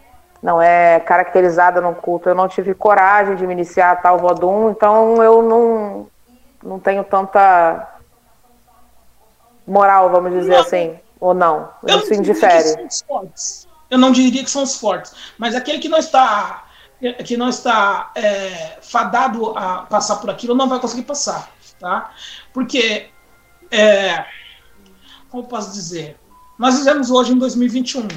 não 0.43 0.61
é 0.61 0.99
caracterizada 0.99 1.79
no 1.79 1.95
culto. 1.95 2.27
Eu 2.27 2.35
não 2.35 2.49
tive 2.49 2.75
coragem 2.75 3.37
de 3.37 3.47
me 3.47 3.53
iniciar 3.53 3.91
a 3.91 3.95
tal 3.95 4.19
Vodum, 4.19 4.69
então 4.69 5.23
eu 5.23 5.41
não, 5.41 6.07
não 6.61 6.79
tenho 6.79 7.01
tanta 7.05 7.89
moral, 9.65 10.09
vamos 10.09 10.33
dizer 10.33 10.51
Não. 10.51 10.59
assim, 10.59 10.99
ou 11.17 11.33
não. 11.33 11.69
Eu 11.87 11.99
Isso 11.99 12.13
não 12.13 12.21
diria 12.21 12.23
que 12.23 12.29
indifere. 12.31 12.63
são 12.63 12.85
os 12.85 13.01
fortes. 13.01 13.67
Eu 13.89 13.97
não 13.97 14.11
diria 14.11 14.43
que 14.43 14.51
são 14.51 14.63
os 14.63 14.75
fortes, 14.75 15.33
mas 15.37 15.55
aquele 15.55 15.79
que 15.79 15.87
não 15.87 15.97
está 15.97 16.65
que 17.25 17.35
não 17.35 17.49
está 17.49 18.11
é, 18.15 18.77
fadado 18.81 19.57
a 19.57 19.79
passar 19.79 20.17
por 20.17 20.29
aquilo 20.29 20.55
não 20.55 20.69
vai 20.69 20.79
conseguir 20.79 21.01
passar, 21.01 21.49
tá? 21.77 22.11
Porque 22.53 23.09
é, 23.69 24.23
como 25.29 25.43
posso 25.43 25.73
dizer, 25.73 26.17
nós 26.57 26.77
vivemos 26.77 27.11
hoje 27.11 27.33
em 27.33 27.37
2021, 27.37 28.07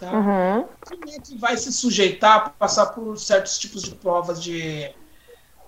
tá? 0.00 0.10
Uhum. 0.12 0.66
Quem 0.88 1.14
é 1.14 1.20
que 1.20 1.36
vai 1.38 1.56
se 1.56 1.72
sujeitar 1.72 2.36
a 2.36 2.48
passar 2.50 2.86
por 2.86 3.16
certos 3.18 3.58
tipos 3.58 3.82
de 3.82 3.94
provas 3.94 4.42
de 4.42 4.92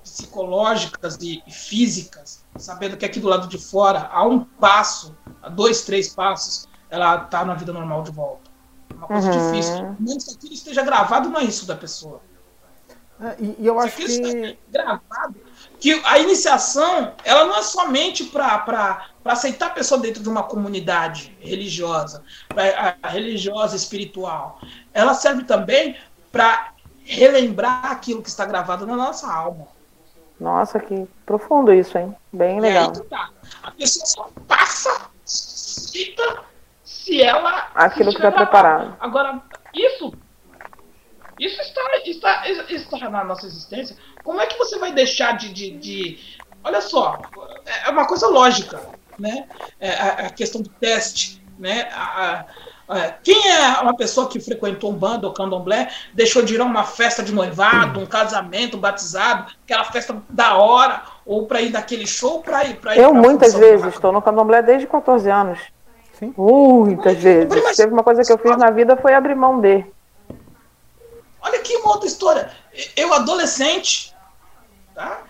psicológicas 0.03 1.17
e 1.21 1.43
físicas, 1.49 2.45
sabendo 2.57 2.97
que 2.97 3.05
aqui 3.05 3.21
do 3.21 3.29
lado 3.29 3.47
de 3.47 3.57
fora, 3.59 4.09
a 4.13 4.27
um 4.27 4.41
passo, 4.45 5.17
a 5.43 5.49
dois, 5.49 5.83
três 5.83 6.13
passos, 6.13 6.67
ela 6.91 7.23
está 7.25 7.45
na 7.45 7.55
vida 7.55 7.73
normal 7.73 8.03
de 8.03 8.11
volta. 8.11 8.51
É 8.91 8.95
uma 8.95 9.07
coisa 9.07 9.31
Uhum. 9.31 9.47
difícil. 9.51 9.97
Menos 10.01 10.25
que 10.25 10.35
aquilo 10.35 10.55
esteja 10.55 10.83
gravado, 10.83 11.29
não 11.29 11.39
é 11.41 11.45
isso 11.45 11.67
da 11.67 11.77
pessoa. 11.77 12.21
É, 13.21 13.37
e, 13.39 13.57
e 13.61 13.67
eu 13.67 13.81
Se 13.81 13.87
acho 13.87 13.97
que. 13.97 14.59
gravado, 14.69 15.37
que 15.79 15.93
a 16.05 16.19
iniciação, 16.19 17.13
ela 17.25 17.45
não 17.47 17.57
é 17.57 17.63
somente 17.63 18.25
para 18.25 19.07
aceitar 19.25 19.67
a 19.67 19.71
pessoa 19.71 20.01
dentro 20.01 20.23
de 20.23 20.29
uma 20.29 20.43
comunidade 20.43 21.37
religiosa, 21.41 22.23
pra, 22.49 22.97
a, 23.03 23.09
religiosa, 23.09 23.77
espiritual. 23.77 24.59
Ela 24.93 25.15
serve 25.15 25.45
também 25.45 25.97
para 26.31 26.73
relembrar 27.05 27.87
aquilo 27.93 28.23
que 28.23 28.29
está 28.29 28.45
gravado 28.45 28.87
na 28.87 28.97
nossa 28.97 29.33
alma. 29.33 29.67
Nossa, 30.41 30.81
que 30.81 31.07
profundo 31.25 31.73
isso, 31.73 31.97
hein? 31.97 32.17
Bem 32.33 32.61
legal. 32.61 32.91
tá. 32.93 33.31
A 33.63 33.71
pessoa 33.71 34.07
só 34.07 34.31
passa, 34.49 35.09
cita, 35.25 36.43
se 36.85 37.23
ela. 37.23 37.71
Aquilo 37.75 38.11
se 38.11 38.17
que 38.17 38.23
tá 38.23 38.29
estiver 38.29 38.33
preparado. 38.33 38.97
Agora, 38.99 39.41
isso. 39.73 40.13
Isso 41.39 41.61
está, 41.61 41.81
está, 42.05 42.49
está 42.49 43.11
na 43.11 43.25
nossa 43.25 43.47
existência. 43.47 43.97
Como 44.25 44.41
é 44.41 44.47
que 44.47 44.59
você 44.59 44.79
vai 44.79 44.93
deixar 44.93 45.37
de. 45.37 45.53
de, 45.53 45.71
de- 45.79 46.39
olha 46.63 46.81
só, 46.81 47.21
é 47.87 47.91
uma 47.91 48.07
coisa 48.07 48.29
lógica, 48.29 48.81
né? 49.19 49.47
É 49.81 49.91
a, 49.93 50.09
a 50.27 50.31
questão 50.31 50.61
do 50.63 50.69
teste, 50.69 51.43
né? 51.59 51.89
A- 51.93 52.45
quem 53.23 53.49
é 53.51 53.81
uma 53.81 53.97
pessoa 53.97 54.29
que 54.29 54.39
frequentou 54.39 54.91
um 54.91 54.95
bando 54.95 55.27
ou 55.27 55.33
candomblé, 55.33 55.89
deixou 56.13 56.43
de 56.43 56.55
ir 56.55 56.61
a 56.61 56.65
uma 56.65 56.85
festa 56.85 57.23
de 57.23 57.33
noivado, 57.33 57.99
um 57.99 58.05
casamento, 58.05 58.77
um 58.77 58.81
batizado, 58.81 59.51
aquela 59.65 59.85
festa 59.85 60.23
da 60.29 60.57
hora, 60.57 61.03
ou 61.25 61.47
para 61.47 61.63
ir 61.63 61.71
naquele 61.71 62.07
show, 62.07 62.43
para 62.43 62.65
ir 62.67 62.77
para 62.77 62.95
ir 62.95 63.01
Eu 63.01 63.13
pra 63.13 63.21
muitas 63.21 63.55
vezes 63.55 63.87
estou 63.95 64.13
no 64.13 64.21
candomblé 64.21 64.61
desde 64.61 64.87
14 64.87 65.31
anos. 65.31 65.59
Sim. 66.19 66.35
Muitas 66.37 67.17
vezes. 67.17 67.63
Mas- 67.63 67.77
Teve 67.77 67.93
uma 67.95 68.03
coisa 68.03 68.23
que 68.23 68.33
eu 68.33 68.37
fiz 68.37 68.57
na 68.59 68.71
vida 68.71 68.95
foi 68.97 69.15
abrir 69.15 69.37
mão 69.37 69.59
de. 69.59 69.87
Olha 71.41 71.59
aqui 71.61 71.75
uma 71.77 71.93
outra 71.93 72.07
história. 72.07 72.51
Eu, 72.95 73.15
adolescente, 73.15 74.15
tá? 74.95 75.21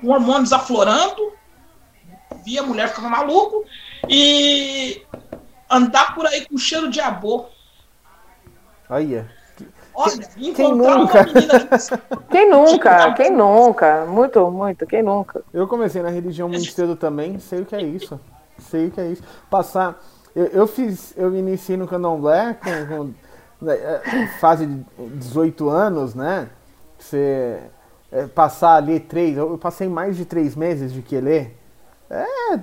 com 0.00 0.08
hormônios 0.08 0.52
aflorando, 0.52 1.32
via 2.44 2.62
mulher 2.62 2.88
ficava 2.88 3.08
maluco 3.08 3.64
e 4.08 5.02
andar 5.70 6.14
por 6.14 6.26
aí 6.26 6.46
com 6.46 6.56
cheiro 6.56 6.90
de 6.90 7.00
abô. 7.00 7.46
Olha. 8.88 9.30
Olha, 9.94 10.28
Quem 10.34 10.50
encontrar 10.50 10.98
nunca? 10.98 11.20
uma 11.20 11.24
menina 11.24 11.60
que 11.60 12.26
Quem 12.30 12.50
nunca? 12.50 13.12
Quem 13.14 13.30
nunca? 13.30 14.04
Muito, 14.06 14.50
muito. 14.50 14.86
Quem 14.86 15.02
nunca? 15.02 15.42
Eu 15.52 15.66
comecei 15.66 16.02
na 16.02 16.10
religião 16.10 16.48
muito 16.48 16.70
cedo 16.70 16.94
também, 16.94 17.38
sei 17.38 17.62
o 17.62 17.64
que 17.64 17.74
é 17.74 17.80
isso. 17.80 18.20
Sei 18.58 18.88
o 18.88 18.90
que 18.90 19.00
é 19.00 19.06
isso. 19.08 19.22
Passar. 19.48 19.98
Eu, 20.34 20.46
eu 20.46 20.66
fiz. 20.66 21.14
Eu 21.16 21.30
me 21.30 21.38
iniciei 21.38 21.78
no 21.78 21.88
candomblé 21.88 22.58
com, 22.62 22.86
com 22.86 23.14
né, 23.64 23.74
é, 23.74 24.26
fase 24.38 24.66
de 24.66 24.84
18 25.16 25.68
anos, 25.70 26.14
né? 26.14 26.50
Você 26.98 27.58
é, 28.12 28.26
passar 28.26 28.76
ali 28.76 29.00
três. 29.00 29.36
Eu 29.36 29.50
eu 29.50 29.58
passei 29.58 29.88
mais 29.88 30.16
de 30.16 30.26
três 30.26 30.54
meses 30.54 30.92
de 30.92 31.00
quelê. 31.00 31.48
É, 32.08 32.56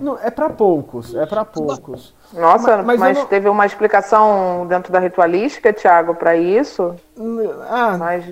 não, 0.00 0.18
é 0.18 0.30
para 0.30 0.48
poucos, 0.48 1.14
é 1.14 1.26
para 1.26 1.44
poucos. 1.44 2.14
Nossa, 2.32 2.78
Mas- 2.78 2.86
mas 2.86 3.00
mas, 3.00 3.18
não- 3.18 3.26
teve 3.26 3.48
uma 3.48 3.66
explicação 3.66 4.66
dentro 4.66 4.90
da 4.92 4.98
ritualística, 4.98 5.72
Tiago, 5.72 6.14
para 6.14 6.34
isso. 6.36 6.94
Ah, 7.68 7.96
Mas 7.98 8.24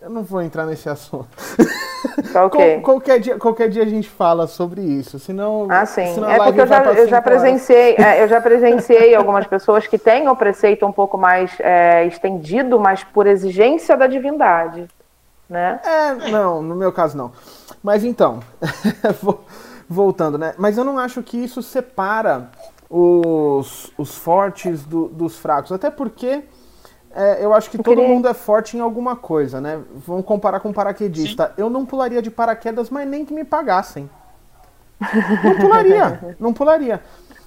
eu 0.00 0.10
não 0.10 0.22
vou 0.22 0.40
entrar 0.42 0.64
nesse 0.64 0.88
assunto. 0.88 1.26
tá 2.32 2.44
ok. 2.44 2.80
Qual- 2.80 2.82
qualquer, 2.82 3.18
dia, 3.18 3.38
qualquer 3.38 3.68
dia 3.68 3.82
a 3.82 3.86
gente 3.86 4.08
fala 4.08 4.46
sobre 4.46 4.80
isso, 4.80 5.18
senão. 5.18 5.66
Ah, 5.68 5.84
sim. 5.84 6.14
senão 6.14 6.30
É 6.30 6.36
porque 6.38 6.60
eu 6.60 6.66
já, 6.66 6.84
eu 6.84 7.08
já 7.08 7.20
presenciei, 7.20 7.96
é, 7.96 8.22
eu 8.22 8.28
já 8.28 8.40
presenciei 8.42 9.14
algumas 9.14 9.46
pessoas 9.46 9.86
que 9.88 9.98
têm 9.98 10.28
o 10.28 10.36
preceito 10.36 10.86
um 10.86 10.92
pouco 10.92 11.18
mais 11.18 11.50
é, 11.58 12.04
estendido, 12.06 12.78
mas 12.78 13.02
por 13.02 13.26
exigência 13.26 13.96
da 13.96 14.06
divindade, 14.06 14.86
né? 15.50 15.80
É, 15.84 16.30
não, 16.30 16.62
no 16.62 16.74
meu 16.76 16.92
caso 16.92 17.16
não. 17.16 17.32
Mas 17.82 18.04
então, 18.04 18.40
vo- 19.22 19.40
voltando, 19.88 20.38
né? 20.38 20.54
Mas 20.58 20.76
eu 20.78 20.84
não 20.84 20.98
acho 20.98 21.22
que 21.22 21.36
isso 21.36 21.62
separa 21.62 22.50
os, 22.88 23.92
os 23.98 24.16
fortes 24.16 24.84
do- 24.84 25.08
dos 25.08 25.36
fracos. 25.38 25.72
Até 25.72 25.90
porque 25.90 26.42
é, 27.14 27.44
eu 27.44 27.54
acho 27.54 27.70
que 27.70 27.78
todo 27.78 27.96
queria- 27.96 28.08
mundo 28.08 28.28
é 28.28 28.34
forte 28.34 28.76
em 28.76 28.80
alguma 28.80 29.16
coisa, 29.16 29.60
né? 29.60 29.80
Vamos 30.06 30.24
comparar 30.24 30.60
com 30.60 30.72
paraquedista. 30.72 31.52
Eu 31.56 31.70
não 31.70 31.86
pularia 31.86 32.20
de 32.22 32.30
paraquedas, 32.30 32.90
mas 32.90 33.08
nem 33.08 33.24
que 33.24 33.32
me 33.34 33.44
pagassem. 33.44 34.08
Não 35.44 35.56
pularia, 35.58 36.36
não 36.40 36.52
pularia. 36.52 37.02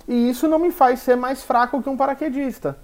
E 0.07 0.30
isso 0.30 0.48
não 0.48 0.60
me 0.60 0.72
faz 0.72 0.99
ser 0.99 1.15
mais 1.15 1.44
fraco 1.44 1.81
que 1.81 1.89
um 1.89 1.98
paraquedista. 1.98 2.77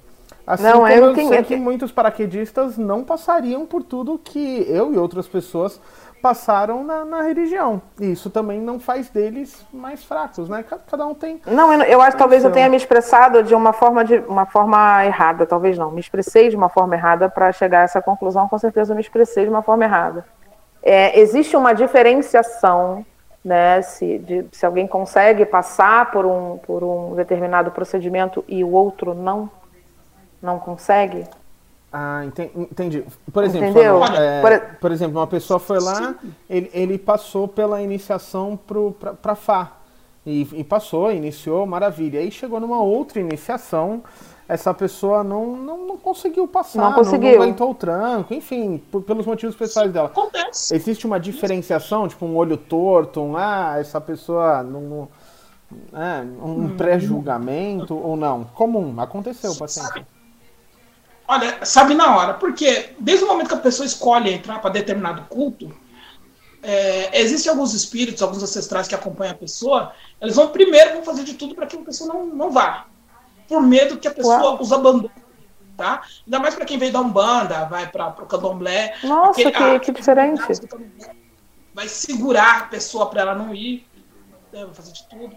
Assim 0.45 0.63
Não, 0.63 0.73
como 0.79 0.87
eu 0.89 1.05
eu 1.05 1.15
sei 1.15 1.39
eu 1.39 1.43
que 1.43 1.55
muitos 1.55 1.91
paraquedistas 1.91 2.77
não 2.77 3.03
passariam 3.03 3.65
por 3.65 3.81
tudo 3.81 4.19
que 4.21 4.65
eu 4.67 4.93
e 4.93 4.97
outras 4.97 5.25
pessoas 5.25 5.79
passaram 6.23 6.85
na, 6.85 7.03
na 7.03 7.21
religião. 7.21 7.81
E 7.99 8.13
isso 8.13 8.29
também 8.29 8.61
não 8.61 8.79
faz 8.79 9.09
deles 9.09 9.65
mais 9.73 10.05
fracos, 10.05 10.47
né? 10.47 10.63
Ca- 10.63 10.79
Cada 10.89 11.05
um 11.05 11.13
tem. 11.13 11.41
Não, 11.45 11.73
eu, 11.73 11.81
eu 11.81 12.01
acho 12.01 12.13
que 12.13 12.17
talvez 12.17 12.45
eu 12.45 12.49
tenha 12.51 12.69
me 12.69 12.77
expressado 12.77 13.43
de 13.43 13.53
uma 13.53 13.73
forma 13.73 14.05
de 14.05 14.15
uma 14.19 14.45
forma 14.45 15.05
errada, 15.05 15.45
talvez 15.45 15.77
não. 15.77 15.91
Me 15.91 15.99
expressei 15.99 16.47
de 16.47 16.55
uma 16.55 16.69
forma 16.69 16.95
errada 16.95 17.27
para 17.29 17.51
chegar 17.51 17.81
a 17.81 17.83
essa 17.83 18.01
conclusão, 18.01 18.47
com 18.47 18.57
certeza 18.57 18.93
eu 18.93 18.95
me 18.95 19.01
expressei 19.01 19.43
de 19.43 19.49
uma 19.49 19.61
forma 19.61 19.83
errada. 19.83 20.25
É, 20.81 21.19
existe 21.19 21.57
uma 21.57 21.73
diferenciação, 21.73 23.05
né? 23.43 23.81
Se, 23.81 24.17
de- 24.19 24.45
se 24.53 24.65
alguém 24.65 24.87
consegue 24.87 25.45
passar 25.45 26.09
por 26.09 26.25
um, 26.25 26.57
por 26.59 26.83
um 26.85 27.15
determinado 27.15 27.69
procedimento 27.71 28.45
e 28.47 28.63
o 28.63 28.71
outro 28.71 29.13
não, 29.13 29.49
não 30.41 30.57
consegue. 30.57 31.25
Ah, 31.95 32.25
enten- 32.25 32.49
entendi. 32.55 33.03
Por 33.31 33.43
exemplo, 33.43 33.67
Entendeu? 33.69 33.99
Fernando, 34.01 34.19
é, 34.19 34.41
Por- 34.41 34.77
por 34.79 34.91
exemplo, 34.91 35.19
uma 35.19 35.27
pessoa 35.27 35.59
foi 35.59 35.79
lá, 35.79 36.15
ele, 36.49 36.67
ele 36.73 36.97
passou 36.97 37.47
pela 37.47 37.81
iniciação 37.83 38.59
para 39.21 39.35
Fá. 39.35 39.73
E, 40.25 40.47
e 40.53 40.63
passou, 40.63 41.11
iniciou, 41.11 41.65
maravilha. 41.67 42.19
Aí 42.19 42.31
chegou 42.31 42.59
numa 42.59 42.81
outra 42.81 43.19
iniciação, 43.19 44.01
essa 44.47 44.73
pessoa 44.73 45.21
não, 45.23 45.55
não, 45.57 45.85
não 45.85 45.97
conseguiu 45.97 46.47
passar, 46.47 46.81
Não 46.81 46.89
não, 46.91 46.97
conseguiu. 46.97 47.41
aguentou 47.41 47.69
o 47.71 47.75
tranco, 47.75 48.33
enfim, 48.33 48.81
por- 48.89 49.03
pelos 49.03 49.25
motivos 49.25 49.53
pessoais 49.55 49.91
dela. 49.91 50.07
Acontece. 50.07 50.73
Existe 50.73 51.05
uma 51.05 51.19
diferenciação, 51.19 52.07
tipo 52.07 52.25
um 52.25 52.35
olho 52.37 52.57
torto, 52.57 53.21
um 53.21 53.35
ah, 53.37 53.75
essa 53.77 54.01
pessoa 54.01 54.63
não. 54.63 54.81
não- 54.81 55.07
é, 55.93 56.21
um 56.41 56.75
pré-julgamento 56.75 57.95
ou 57.95 58.15
não? 58.15 58.43
Comum, 58.45 58.93
aconteceu, 58.99 59.53
paciente. 59.55 60.05
Olha, 61.27 61.63
sabe 61.65 61.93
na 61.93 62.15
hora, 62.15 62.33
porque 62.33 62.93
desde 62.99 63.23
o 63.23 63.27
momento 63.27 63.47
que 63.47 63.53
a 63.53 63.57
pessoa 63.57 63.85
escolhe 63.85 64.31
entrar 64.31 64.59
para 64.59 64.69
determinado 64.71 65.21
culto, 65.29 65.73
é, 66.61 67.19
existem 67.19 67.49
alguns 67.49 67.73
espíritos, 67.73 68.21
alguns 68.21 68.43
ancestrais 68.43 68.87
que 68.87 68.95
acompanham 68.95 69.33
a 69.33 69.37
pessoa, 69.37 69.93
eles 70.21 70.35
vão 70.35 70.49
primeiro 70.49 70.93
vão 70.93 71.03
fazer 71.03 71.23
de 71.23 71.33
tudo 71.33 71.55
para 71.55 71.65
que 71.65 71.75
a 71.77 71.81
pessoa 71.81 72.13
não, 72.13 72.25
não 72.25 72.51
vá, 72.51 72.87
por 73.47 73.61
medo 73.61 73.97
que 73.97 74.07
a 74.07 74.11
pessoa 74.11 74.51
Uau. 74.51 74.61
os 74.61 74.71
abandone, 74.71 75.11
tá? 75.77 76.01
Ainda 76.25 76.39
mais 76.39 76.55
para 76.55 76.65
quem 76.65 76.77
veio 76.77 76.91
da 76.91 77.01
Umbanda, 77.01 77.65
vai 77.65 77.89
para 77.89 78.09
o 78.09 78.25
Candomblé. 78.25 78.95
Nossa, 79.03 79.47
aquele- 79.47 79.79
que, 79.79 79.85
que 79.85 79.91
diferente. 79.93 80.41
Vai 81.73 81.87
segurar 81.87 82.57
a 82.59 82.63
pessoa 82.67 83.09
para 83.09 83.21
ela 83.21 83.35
não 83.35 83.53
ir, 83.53 83.87
né, 84.51 84.63
vai 84.65 84.73
fazer 84.73 84.91
de 84.91 85.07
tudo. 85.09 85.35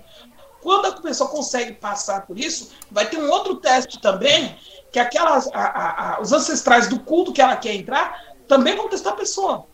Quando 0.61 0.87
a 0.87 0.93
pessoa 1.01 1.31
consegue 1.31 1.73
passar 1.73 2.27
por 2.27 2.39
isso, 2.39 2.73
vai 2.91 3.07
ter 3.09 3.19
um 3.19 3.31
outro 3.31 3.57
teste 3.57 4.01
também, 4.01 4.57
que 4.97 5.01
aquelas, 5.01 5.47
a- 5.53 6.15
a- 6.15 6.21
os 6.23 6.33
ancestrais 6.33 6.89
do 6.89 6.99
culto 6.99 7.31
que 7.31 7.43
ela 7.43 7.55
quer 7.55 7.75
entrar 7.75 8.35
também 8.49 8.75
vão 8.75 8.89
testar 8.89 9.11
a 9.11 9.17
pessoa. 9.17 9.67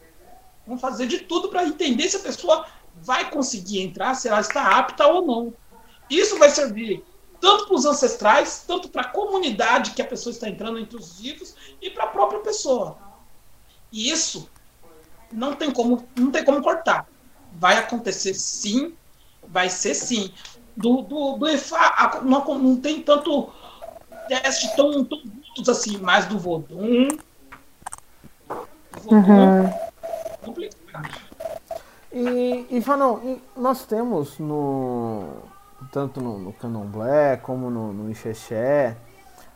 Vão 0.67 0.77
fazer 0.77 1.07
de 1.07 1.21
tudo 1.21 1.49
para 1.49 1.63
entender 1.63 2.09
se 2.09 2.17
a 2.17 2.21
pessoa 2.21 2.67
vai 2.97 3.31
conseguir 3.31 3.83
entrar, 3.83 4.15
se 4.17 4.27
ela 4.27 4.41
está 4.41 4.77
apta 4.77 5.07
ou 5.07 5.25
não. 5.25 5.55
Isso 6.11 6.37
vai 6.41 6.51
servir 6.51 7.05
tanto 7.41 7.67
para 7.69 7.77
os 7.77 7.87
ancestrais, 7.87 8.65
tanto 8.67 8.89
para 8.89 9.03
a 9.03 9.09
comunidade 9.11 9.93
que 9.93 10.03
a 10.03 10.05
pessoa 10.05 10.33
está 10.33 10.49
entrando 10.49 10.81
entre 10.81 10.97
os 10.97 11.21
vivos 11.21 11.55
e 11.81 11.89
para 11.89 12.03
a 12.03 12.09
própria 12.09 12.41
pessoa. 12.41 12.99
E 13.93 14.11
isso 14.11 14.51
não 15.31 15.55
tem 15.55 15.71
como, 15.71 16.05
não 16.19 16.33
tem 16.33 16.45
como 16.45 16.61
cortar. 16.61 17.07
Vai 17.53 17.77
acontecer 17.79 18.35
sim, 18.35 18.93
vai 19.47 19.71
ser 19.71 19.95
sim. 19.95 20.33
Do, 20.77 21.03
do, 21.03 21.37
do 21.37 21.47
EFA 21.47 22.23
não, 22.25 22.45
não 22.59 22.77
tem 22.77 23.01
tanto 23.01 23.53
teste 24.29 24.75
tão, 24.77 25.05
tão 25.05 25.21
brutos 25.25 25.69
assim, 25.69 25.99
mas 25.99 26.27
do 26.27 26.39
Vodum. 26.39 27.09
Vodum 29.03 29.17
Uhum. 29.17 29.71
complicado. 30.43 31.09
E, 32.13 32.67
e 32.71 32.83
Fanon, 32.83 33.19
e 33.25 33.43
nós 33.57 33.85
temos 33.87 34.39
no. 34.39 35.43
Tanto 35.91 36.21
no, 36.21 36.39
no 36.39 36.53
Candomblé 36.53 37.37
como 37.39 37.69
no, 37.69 37.93
no 37.93 38.11
Ixexé, 38.11 38.97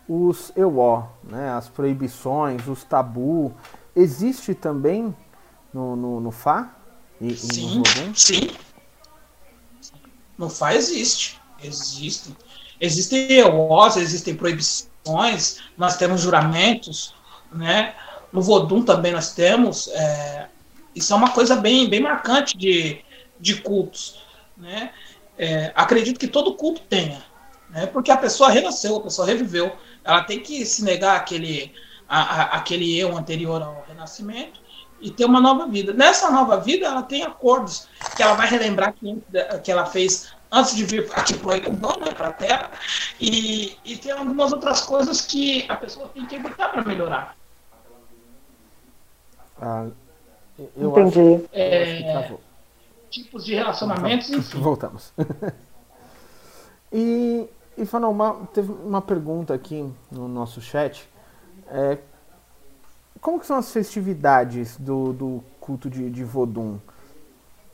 os 0.08 0.52
EWO, 0.56 1.08
né, 1.22 1.50
as 1.50 1.68
proibições, 1.68 2.66
os 2.66 2.82
tabu. 2.82 3.54
Existe 3.94 4.54
também 4.54 5.14
no, 5.72 5.94
no, 5.94 6.20
no 6.20 6.30
Fá 6.30 6.74
e, 7.20 7.28
e 7.28 7.30
no 7.30 7.86
Sim, 7.86 8.14
sim. 8.14 8.50
No 10.36 10.50
FA 10.50 10.74
existe. 10.74 11.40
Existem. 11.62 12.36
Existem 12.80 13.30
EOS, 13.32 13.96
existem 13.96 14.34
proibições, 14.34 15.58
nós 15.76 15.96
temos 15.96 16.20
juramentos, 16.20 17.14
né? 17.52 17.94
No 18.32 18.42
Vodum 18.42 18.82
também 18.82 19.12
nós 19.12 19.32
temos. 19.32 19.88
é, 19.88 20.48
isso 20.94 21.12
é 21.12 21.16
uma 21.16 21.30
coisa 21.30 21.56
bem, 21.56 21.88
bem 21.88 22.00
marcante 22.00 22.56
de, 22.56 23.02
de 23.38 23.60
cultos. 23.62 24.18
Né? 24.56 24.90
É, 25.38 25.70
acredito 25.74 26.18
que 26.18 26.26
todo 26.26 26.54
culto 26.54 26.80
tenha. 26.88 27.22
Né? 27.70 27.86
Porque 27.86 28.10
a 28.10 28.16
pessoa 28.16 28.50
renasceu, 28.50 28.96
a 28.96 29.00
pessoa 29.02 29.26
reviveu. 29.26 29.76
Ela 30.02 30.22
tem 30.24 30.40
que 30.40 30.64
se 30.64 30.82
negar 30.84 31.16
aquele, 31.16 31.72
a, 32.08 32.20
a- 32.22 32.42
aquele 32.56 32.98
eu 32.98 33.16
anterior 33.16 33.60
ao 33.62 33.84
renascimento 33.86 34.60
e 35.00 35.10
ter 35.10 35.26
uma 35.26 35.40
nova 35.40 35.66
vida. 35.66 35.92
Nessa 35.92 36.30
nova 36.30 36.58
vida, 36.58 36.86
ela 36.86 37.02
tem 37.02 37.22
acordos 37.22 37.86
que 38.16 38.22
ela 38.22 38.32
vai 38.34 38.48
relembrar 38.48 38.94
que, 38.94 39.18
que 39.62 39.70
ela 39.70 39.84
fez 39.84 40.32
antes 40.50 40.74
de 40.76 40.84
vir 40.84 41.08
aqui 41.14 41.34
para 41.34 42.28
a 42.28 42.32
Terra, 42.32 42.70
e, 43.20 43.76
e 43.84 43.96
tem 43.96 44.12
algumas 44.12 44.52
outras 44.52 44.80
coisas 44.82 45.20
que 45.20 45.64
a 45.68 45.76
pessoa 45.76 46.08
tem 46.08 46.26
que 46.26 46.36
evitar 46.36 46.70
para 46.70 46.84
melhorar. 46.84 47.36
Ah, 49.60 49.86
eu 50.76 50.90
Entendi. 50.90 51.18
Acho, 51.18 51.20
eu 51.20 51.36
acho 51.36 51.48
que 51.50 51.58
É, 51.58 52.12
travou. 52.12 52.40
tipos 53.10 53.44
de 53.44 53.54
relacionamentos, 53.54 54.30
enfim. 54.30 54.60
Voltamos. 54.60 55.12
e, 56.92 57.48
e 57.76 57.86
Fanon, 57.86 58.10
uma, 58.10 58.46
teve 58.52 58.72
uma 58.72 59.02
pergunta 59.02 59.54
aqui 59.54 59.90
no 60.10 60.28
nosso 60.28 60.60
chat. 60.60 61.08
É, 61.68 61.98
como 63.20 63.40
que 63.40 63.46
são 63.46 63.56
as 63.56 63.70
festividades 63.72 64.76
do, 64.76 65.12
do 65.12 65.44
culto 65.60 65.90
de, 65.90 66.10
de 66.10 66.22
Vodum? 66.24 66.78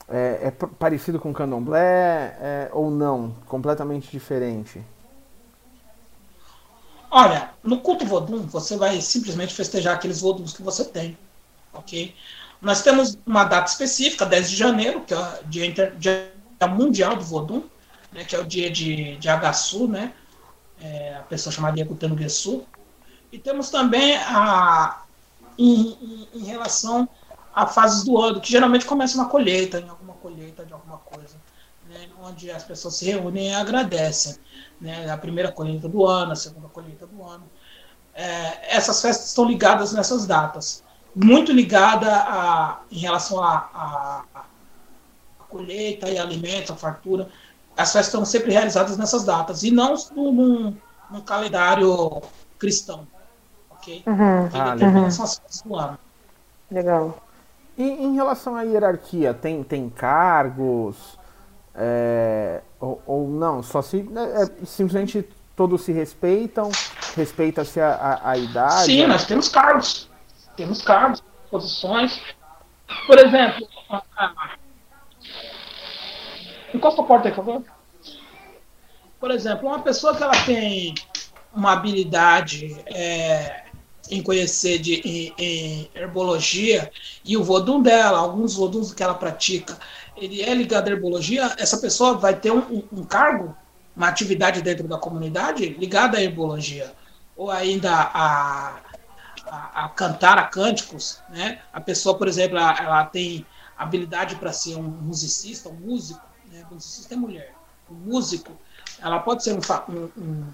É, 0.08 0.48
é 0.48 0.50
parecido 0.50 1.18
com 1.18 1.30
o 1.30 1.34
Candomblé 1.34 2.36
é, 2.40 2.70
ou 2.72 2.90
não? 2.90 3.34
Completamente 3.46 4.10
diferente? 4.10 4.82
Olha, 7.10 7.50
no 7.62 7.78
culto 7.80 8.06
Vodum, 8.06 8.46
você 8.46 8.76
vai 8.76 9.00
simplesmente 9.00 9.54
festejar 9.54 9.94
aqueles 9.94 10.20
Voduns 10.20 10.52
que 10.54 10.62
você 10.62 10.84
tem, 10.84 11.16
ok? 11.72 12.14
Nós 12.60 12.82
temos 12.82 13.18
uma 13.26 13.44
data 13.44 13.70
específica, 13.70 14.24
10 14.24 14.48
de 14.50 14.56
janeiro, 14.56 15.02
que 15.02 15.12
é 15.12 15.18
o 15.18 15.44
dia, 15.44 15.66
inter- 15.66 15.94
dia 15.96 16.30
mundial 16.70 17.16
do 17.16 17.24
Vodum, 17.24 17.64
né, 18.12 18.24
que 18.24 18.34
é 18.34 18.38
o 18.38 18.44
dia 18.44 18.70
de, 18.70 19.16
de 19.16 19.28
Agaçu, 19.28 19.88
né? 19.88 20.12
É, 20.80 21.16
a 21.16 21.22
pessoa 21.22 21.52
chamada 21.52 21.78
Yakutano. 21.78 22.16
E 23.30 23.38
temos 23.38 23.70
também 23.70 24.16
a, 24.16 25.02
em, 25.58 25.92
em- 25.92 26.28
em 26.34 26.44
relação 26.44 27.08
a 27.54 27.66
fases 27.66 28.04
do 28.04 28.18
ano, 28.18 28.40
que 28.40 28.50
geralmente 28.50 28.86
começa 28.86 29.16
na 29.16 29.26
colheita, 29.26 29.78
em 29.78 29.88
alguma 29.88 30.14
colheita 30.14 30.64
de 30.64 30.72
alguma 30.72 30.98
coisa, 30.98 31.36
né, 31.88 32.08
onde 32.22 32.50
as 32.50 32.64
pessoas 32.64 32.96
se 32.96 33.04
reúnem 33.04 33.50
e 33.50 33.54
agradecem. 33.54 34.36
Né, 34.80 35.10
a 35.10 35.16
primeira 35.16 35.52
colheita 35.52 35.88
do 35.88 36.06
ano, 36.06 36.32
a 36.32 36.36
segunda 36.36 36.68
colheita 36.68 37.06
do 37.06 37.22
ano. 37.22 37.44
É, 38.14 38.76
essas 38.76 39.00
festas 39.00 39.28
estão 39.28 39.44
ligadas 39.44 39.92
nessas 39.92 40.26
datas. 40.26 40.82
Muito 41.14 41.52
ligada 41.52 42.10
a, 42.10 42.80
em 42.90 42.98
relação 42.98 43.42
à 43.42 43.68
a, 43.74 44.24
a, 44.34 44.40
a 45.40 45.44
colheita 45.44 46.08
e 46.08 46.18
alimentos, 46.18 46.70
a 46.70 46.76
fartura. 46.76 47.28
As 47.76 47.92
festas 47.92 48.06
estão 48.06 48.24
sempre 48.24 48.52
realizadas 48.52 48.96
nessas 48.96 49.24
datas, 49.24 49.62
e 49.62 49.70
não 49.70 49.94
num, 50.14 50.76
num, 51.10 51.20
calendário 51.20 52.22
cristão. 52.58 53.06
Ok? 53.70 54.02
Uhum. 54.06 54.48
Ah, 54.52 54.74
legal. 54.74 55.10
são 55.10 55.24
as 55.24 55.38
festas 55.38 55.62
do 55.62 55.76
ano. 55.76 55.98
Legal. 56.70 57.22
E 57.76 57.82
em 57.82 58.14
relação 58.14 58.54
à 58.54 58.62
hierarquia, 58.62 59.32
tem, 59.32 59.62
tem 59.62 59.88
cargos? 59.88 61.18
É, 61.74 62.60
ou, 62.78 63.02
ou 63.06 63.28
não? 63.28 63.62
Só 63.62 63.80
se. 63.80 64.06
é, 64.14 64.42
é, 64.42 64.64
simplesmente 64.66 65.26
todos 65.56 65.82
se 65.82 65.92
respeitam, 65.92 66.70
respeita-se 67.16 67.80
a, 67.80 67.94
a, 67.94 68.30
a 68.32 68.36
idade. 68.36 68.84
Sim, 68.84 69.06
nós 69.06 69.24
temos 69.24 69.48
cargos. 69.48 70.10
Temos 70.56 70.82
cargos, 70.82 71.22
posições. 71.50 72.20
Por 73.06 73.18
exemplo, 73.18 73.66
a- 73.88 74.02
a- 74.16 74.50
encosta 76.74 77.00
a 77.00 77.04
porta 77.04 77.28
aí, 77.28 77.34
por 77.34 77.44
favor. 77.44 77.62
Por 79.18 79.30
exemplo, 79.30 79.68
uma 79.68 79.78
pessoa 79.80 80.14
que 80.16 80.22
ela 80.22 80.44
tem 80.44 80.94
uma 81.54 81.72
habilidade 81.72 82.76
é, 82.86 83.64
em 84.14 84.22
conhecer 84.22 84.78
de, 84.78 84.94
em, 85.04 85.34
em 85.38 85.90
herbologia 85.94 86.90
e 87.24 87.36
o 87.36 87.44
vodum 87.44 87.82
dela, 87.82 88.18
alguns 88.18 88.54
voduns 88.56 88.92
que 88.92 89.02
ela 89.02 89.14
pratica, 89.14 89.78
ele 90.16 90.42
é 90.42 90.54
ligado 90.54 90.88
à 90.88 90.92
herbologia, 90.92 91.54
essa 91.58 91.78
pessoa 91.78 92.18
vai 92.18 92.38
ter 92.38 92.52
um, 92.52 92.86
um- 92.92 93.04
cargo, 93.04 93.56
uma 93.96 94.08
atividade 94.08 94.62
dentro 94.62 94.88
da 94.88 94.98
comunidade 94.98 95.68
ligada 95.70 96.18
à 96.18 96.22
herbologia. 96.22 96.94
ou 97.34 97.50
ainda 97.50 97.90
a, 97.92 98.82
a, 99.46 99.84
a 99.84 99.88
cantar 99.90 100.38
a 100.38 100.44
cânticos, 100.46 101.22
né? 101.28 101.62
A 101.72 101.80
pessoa, 101.80 102.16
por 102.18 102.28
exemplo, 102.28 102.58
ela, 102.58 102.76
ela 102.78 103.04
tem 103.06 103.46
habilidade 103.76 104.36
para 104.36 104.52
ser 104.52 104.76
um 104.76 104.82
musicista, 104.82 105.68
um 105.68 105.74
músico, 105.74 106.26
né? 106.44 106.66
musicista 106.70 107.14
é 107.14 107.16
mulher, 107.16 107.58
um 107.88 107.94
músico, 107.94 108.60
ela 108.98 109.18
pode 109.20 109.42
ser 109.42 109.54
um, 109.54 109.60
um- 109.88 110.12
um- 110.16 110.52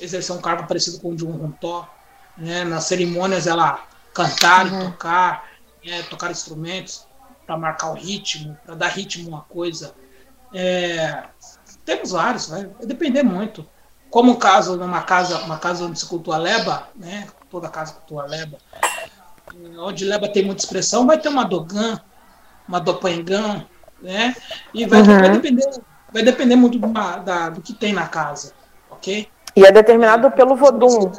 exercer 0.00 0.34
um 0.34 0.40
cargo 0.40 0.66
parecido 0.66 1.00
com 1.00 1.10
o 1.10 1.16
de 1.16 1.24
um 1.26 1.32
rontó, 1.36 1.88
né? 2.36 2.64
Nas 2.64 2.84
cerimônias 2.84 3.46
ela 3.46 3.84
cantar 4.12 4.66
e 4.66 4.84
tocar, 4.84 5.44
né? 5.84 6.02
tocar 6.04 6.30
instrumentos 6.30 7.06
para 7.46 7.56
marcar 7.56 7.90
o 7.90 7.94
ritmo, 7.94 8.56
para 8.64 8.74
dar 8.74 8.88
ritmo 8.88 9.28
a 9.28 9.36
uma 9.36 9.42
coisa. 9.42 9.94
É, 10.54 11.24
temos 11.84 12.10
vários, 12.10 12.48
vai, 12.48 12.64
depender 12.84 13.22
muito. 13.22 13.66
Como 14.10 14.32
o 14.32 14.36
caso 14.36 14.76
numa 14.76 15.02
casa, 15.02 15.38
uma 15.38 15.58
casa 15.58 15.84
onde 15.84 15.98
se 15.98 16.06
cultua 16.06 16.36
leba, 16.36 16.88
né? 16.94 17.26
Toda 17.50 17.68
casa 17.68 17.94
cultua 17.94 18.26
leba. 18.26 18.58
Onde 19.78 20.04
leba 20.04 20.28
tem 20.28 20.44
muita 20.44 20.62
expressão, 20.62 21.06
vai 21.06 21.18
ter 21.18 21.28
uma 21.28 21.44
dogan, 21.44 21.98
uma 22.68 22.78
dopangã, 22.78 23.64
né? 24.02 24.36
E 24.74 24.84
vai, 24.86 25.00
Uhum. 25.00 25.18
vai 25.18 25.30
depender, 25.30 25.70
vai 26.12 26.22
depender 26.22 26.56
muito 26.56 26.78
do, 26.78 26.88
da, 26.88 27.48
do 27.48 27.62
que 27.62 27.72
tem 27.72 27.92
na 27.92 28.06
casa, 28.06 28.52
ok? 28.90 29.28
E 29.56 29.64
é 29.64 29.72
determinado 29.72 30.30
pelo 30.30 30.56
Vodum. 30.56 31.10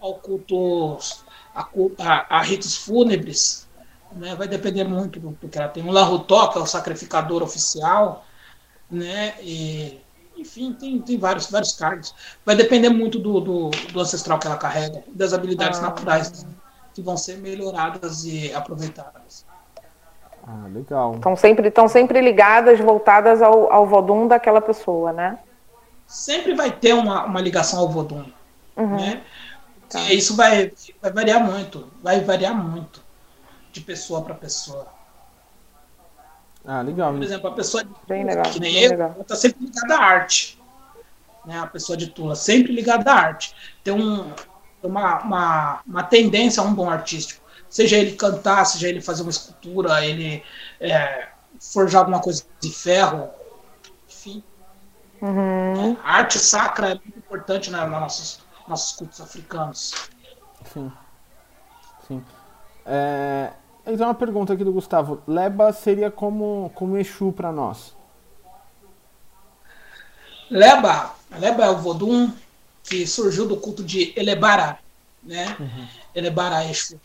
Ao 0.00 0.14
culto, 0.16 0.98
a, 1.54 1.66
a, 1.98 2.38
a 2.38 2.42
ritos 2.42 2.76
fúnebres, 2.76 3.66
né? 4.12 4.34
vai 4.34 4.46
depender 4.46 4.84
muito 4.84 5.18
do, 5.18 5.30
do 5.30 5.48
que 5.48 5.58
ela 5.58 5.68
tem. 5.68 5.86
O 5.86 5.92
Larutó, 5.92 6.48
que 6.48 6.58
é 6.58 6.60
o 6.60 6.66
sacrificador 6.66 7.42
oficial, 7.42 8.24
né? 8.90 9.34
E, 9.40 9.98
enfim, 10.36 10.72
tem, 10.74 11.00
tem 11.00 11.18
vários, 11.18 11.50
vários 11.50 11.72
cargos. 11.72 12.14
Vai 12.44 12.54
depender 12.54 12.90
muito 12.90 13.18
do, 13.18 13.40
do, 13.40 13.70
do 13.70 14.00
ancestral 14.00 14.38
que 14.38 14.46
ela 14.46 14.56
carrega, 14.56 15.02
das 15.08 15.32
habilidades 15.32 15.78
Ah. 15.78 15.82
naturais 15.82 16.46
que 16.94 17.00
vão 17.00 17.16
ser 17.16 17.38
melhoradas 17.38 18.24
e 18.24 18.52
aproveitadas. 18.52 19.46
Ah, 20.46 20.66
legal. 20.68 21.14
Estão 21.14 21.36
sempre, 21.36 21.68
estão 21.68 21.88
sempre 21.88 22.20
ligadas, 22.20 22.78
voltadas 22.80 23.40
ao, 23.40 23.72
ao 23.72 23.86
Vodum 23.86 24.26
daquela 24.26 24.60
pessoa, 24.60 25.12
né? 25.12 25.38
Sempre 26.06 26.54
vai 26.54 26.70
ter 26.70 26.92
uma, 26.92 27.24
uma 27.24 27.40
ligação 27.40 27.78
ao 27.80 27.88
Vodum. 27.88 28.24
Uhum. 28.76 28.96
né? 28.96 29.22
Tá. 29.92 30.00
E 30.10 30.16
isso 30.16 30.34
vai, 30.34 30.72
vai 31.02 31.12
variar 31.12 31.44
muito, 31.44 31.92
vai 32.02 32.20
variar 32.22 32.54
muito 32.54 33.02
de 33.70 33.82
pessoa 33.82 34.22
para 34.22 34.34
pessoa. 34.34 34.86
Ah, 36.64 36.80
legal. 36.80 37.12
Por 37.12 37.22
exemplo, 37.22 37.48
a 37.48 37.52
pessoa 37.52 37.84
Bem 38.08 38.24
legal, 38.24 38.44
que 38.50 38.58
nem 38.58 38.74
eu, 38.74 38.90
legal. 38.90 39.16
está 39.20 39.36
sempre 39.36 39.66
ligada 39.66 39.94
à 39.94 40.02
arte. 40.02 40.58
Né? 41.44 41.58
A 41.58 41.66
pessoa 41.66 41.94
de 41.94 42.06
Tula, 42.06 42.34
sempre 42.34 42.72
ligada 42.72 43.12
à 43.12 43.14
arte. 43.14 43.54
Tem 43.84 43.92
um, 43.92 44.32
uma, 44.82 45.18
uma, 45.20 45.82
uma 45.86 46.02
tendência 46.04 46.62
a 46.62 46.64
um 46.64 46.74
dom 46.74 46.88
artístico. 46.88 47.42
Seja 47.68 47.98
ele 47.98 48.12
cantar, 48.12 48.64
seja 48.64 48.88
ele 48.88 49.02
fazer 49.02 49.22
uma 49.22 49.30
escultura, 49.30 50.06
ele 50.06 50.42
é, 50.80 51.28
forjar 51.60 52.00
alguma 52.00 52.20
coisa 52.20 52.44
de 52.60 52.70
ferro, 52.70 53.28
enfim. 54.08 54.42
Uhum. 55.20 55.96
A 56.02 56.16
arte 56.16 56.38
sacra 56.38 56.90
é 56.90 56.94
muito 56.94 57.18
importante 57.18 57.70
na, 57.70 57.86
na 57.86 58.00
nossos, 58.00 58.41
nossos 58.72 58.92
cultos 58.96 59.20
africanos. 59.20 59.92
Sim. 60.72 60.90
Sim. 62.08 62.24
É, 62.84 63.52
então 63.86 64.06
uma 64.06 64.14
pergunta 64.14 64.52
aqui 64.52 64.64
do 64.64 64.72
Gustavo. 64.72 65.22
Leba 65.26 65.72
seria 65.72 66.10
como, 66.10 66.72
como 66.74 66.96
Exu 66.96 67.32
para 67.32 67.52
nós. 67.52 67.94
Leba, 70.50 71.14
Leba 71.38 71.64
é 71.64 71.70
o 71.70 71.78
Vodum 71.78 72.32
que 72.82 73.06
surgiu 73.06 73.46
do 73.46 73.56
culto 73.56 73.82
de 73.82 74.12
Elebara, 74.16 74.78
né? 75.22 75.56
Elebara 76.14 76.64
Exu. 76.68 77.00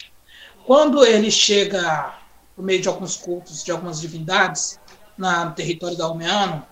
Quando 0.66 1.06
ele 1.06 1.32
chega 1.32 2.14
por 2.56 2.64
meio 2.64 2.82
de 2.82 2.88
alguns 2.88 3.16
cultos, 3.16 3.64
de 3.64 3.72
algumas 3.72 4.02
divindades, 4.02 4.80
na, 5.18 5.46
no 5.46 5.52
território 5.54 5.98
da 5.98 6.06
Almeano, 6.06 6.66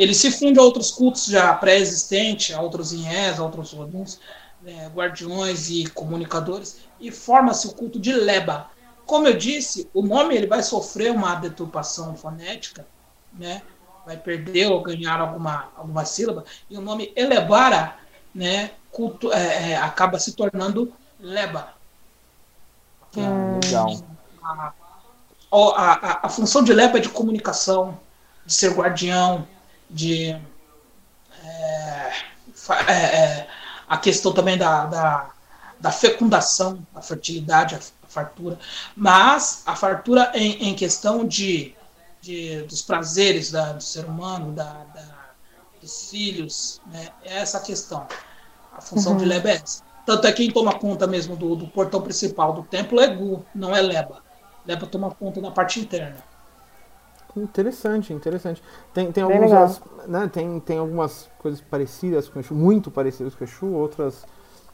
ele 0.00 0.14
se 0.14 0.30
funde 0.30 0.58
a 0.58 0.62
outros 0.62 0.90
cultos 0.90 1.26
já 1.26 1.52
pré-existentes, 1.52 2.56
a 2.56 2.62
outros 2.62 2.90
inhés, 2.90 3.38
a 3.38 3.42
outros 3.42 3.74
Voduns, 3.74 4.18
né, 4.62 4.90
guardiões 4.94 5.68
e 5.68 5.86
comunicadores, 5.88 6.78
e 6.98 7.10
forma-se 7.10 7.66
o 7.66 7.74
culto 7.74 8.00
de 8.00 8.10
Leba. 8.10 8.70
Como 9.04 9.28
eu 9.28 9.36
disse, 9.36 9.90
o 9.92 10.00
nome 10.00 10.34
ele 10.34 10.46
vai 10.46 10.62
sofrer 10.62 11.12
uma 11.12 11.34
deturpação 11.34 12.16
fonética, 12.16 12.86
né? 13.30 13.60
vai 14.06 14.16
perder 14.16 14.68
ou 14.68 14.80
ganhar 14.80 15.20
alguma, 15.20 15.68
alguma 15.76 16.06
sílaba, 16.06 16.46
e 16.70 16.78
o 16.78 16.80
nome 16.80 17.12
Elebara 17.14 17.96
né, 18.34 18.70
culto, 18.90 19.30
é, 19.30 19.72
é, 19.72 19.76
acaba 19.76 20.18
se 20.18 20.32
tornando 20.32 20.90
Leba. 21.20 21.74
Ah, 23.18 23.58
legal. 23.62 24.02
A, 24.42 24.72
a, 25.52 25.92
a, 25.92 26.20
a 26.22 26.28
função 26.30 26.64
de 26.64 26.72
Leba 26.72 26.96
é 26.96 27.02
de 27.02 27.10
comunicação, 27.10 28.00
de 28.46 28.54
ser 28.54 28.72
guardião, 28.72 29.46
de. 29.90 30.30
é, 31.44 32.12
é, 32.86 32.92
é, 32.92 33.48
a 33.88 33.96
questão 33.98 34.32
também 34.32 34.56
da, 34.56 34.86
da, 34.86 35.30
da 35.80 35.90
fecundação, 35.90 36.86
da 36.94 37.02
fertilidade, 37.02 37.74
a 37.74 37.80
fartura, 38.06 38.58
mas 38.94 39.62
a 39.66 39.74
fartura 39.74 40.30
em, 40.34 40.68
em 40.68 40.74
questão 40.74 41.26
de, 41.26 41.74
de, 42.20 42.62
dos 42.62 42.82
prazeres 42.82 43.50
da, 43.50 43.72
do 43.72 43.82
ser 43.82 44.04
humano, 44.04 44.52
da, 44.52 44.86
dos 45.80 46.10
filhos, 46.10 46.80
né? 46.86 47.08
é 47.24 47.38
essa 47.38 47.58
a 47.58 47.60
questão. 47.60 48.06
A 48.72 48.80
função 48.80 49.16
de 49.16 49.24
Leba 49.24 49.48
é 49.50 49.54
essa. 49.54 49.82
Tanto 50.06 50.26
é 50.26 50.32
quem 50.32 50.50
toma 50.50 50.78
conta 50.78 51.06
mesmo 51.06 51.36
do, 51.36 51.56
do 51.56 51.66
portão 51.68 52.00
principal 52.00 52.52
do 52.52 52.62
templo 52.62 53.00
é 53.00 53.08
Gu, 53.08 53.44
não 53.54 53.74
é 53.74 53.80
Leba. 53.80 54.22
Leba 54.66 54.86
toma 54.86 55.10
conta 55.10 55.40
da 55.40 55.50
parte 55.50 55.80
interna. 55.80 56.16
Interessante, 57.36 58.12
interessante. 58.12 58.62
Tem, 58.92 59.12
tem, 59.12 59.24
Bem 59.24 59.36
algumas, 59.36 59.80
né, 60.08 60.28
tem, 60.28 60.60
tem 60.60 60.78
algumas 60.78 61.28
coisas 61.38 61.60
parecidas 61.60 62.28
com 62.28 62.38
o 62.38 62.42
Exu, 62.42 62.54
muito 62.54 62.90
parecidas 62.90 63.34
com 63.34 63.44
o 63.44 63.46
Exu, 63.46 63.66
outras 63.66 64.26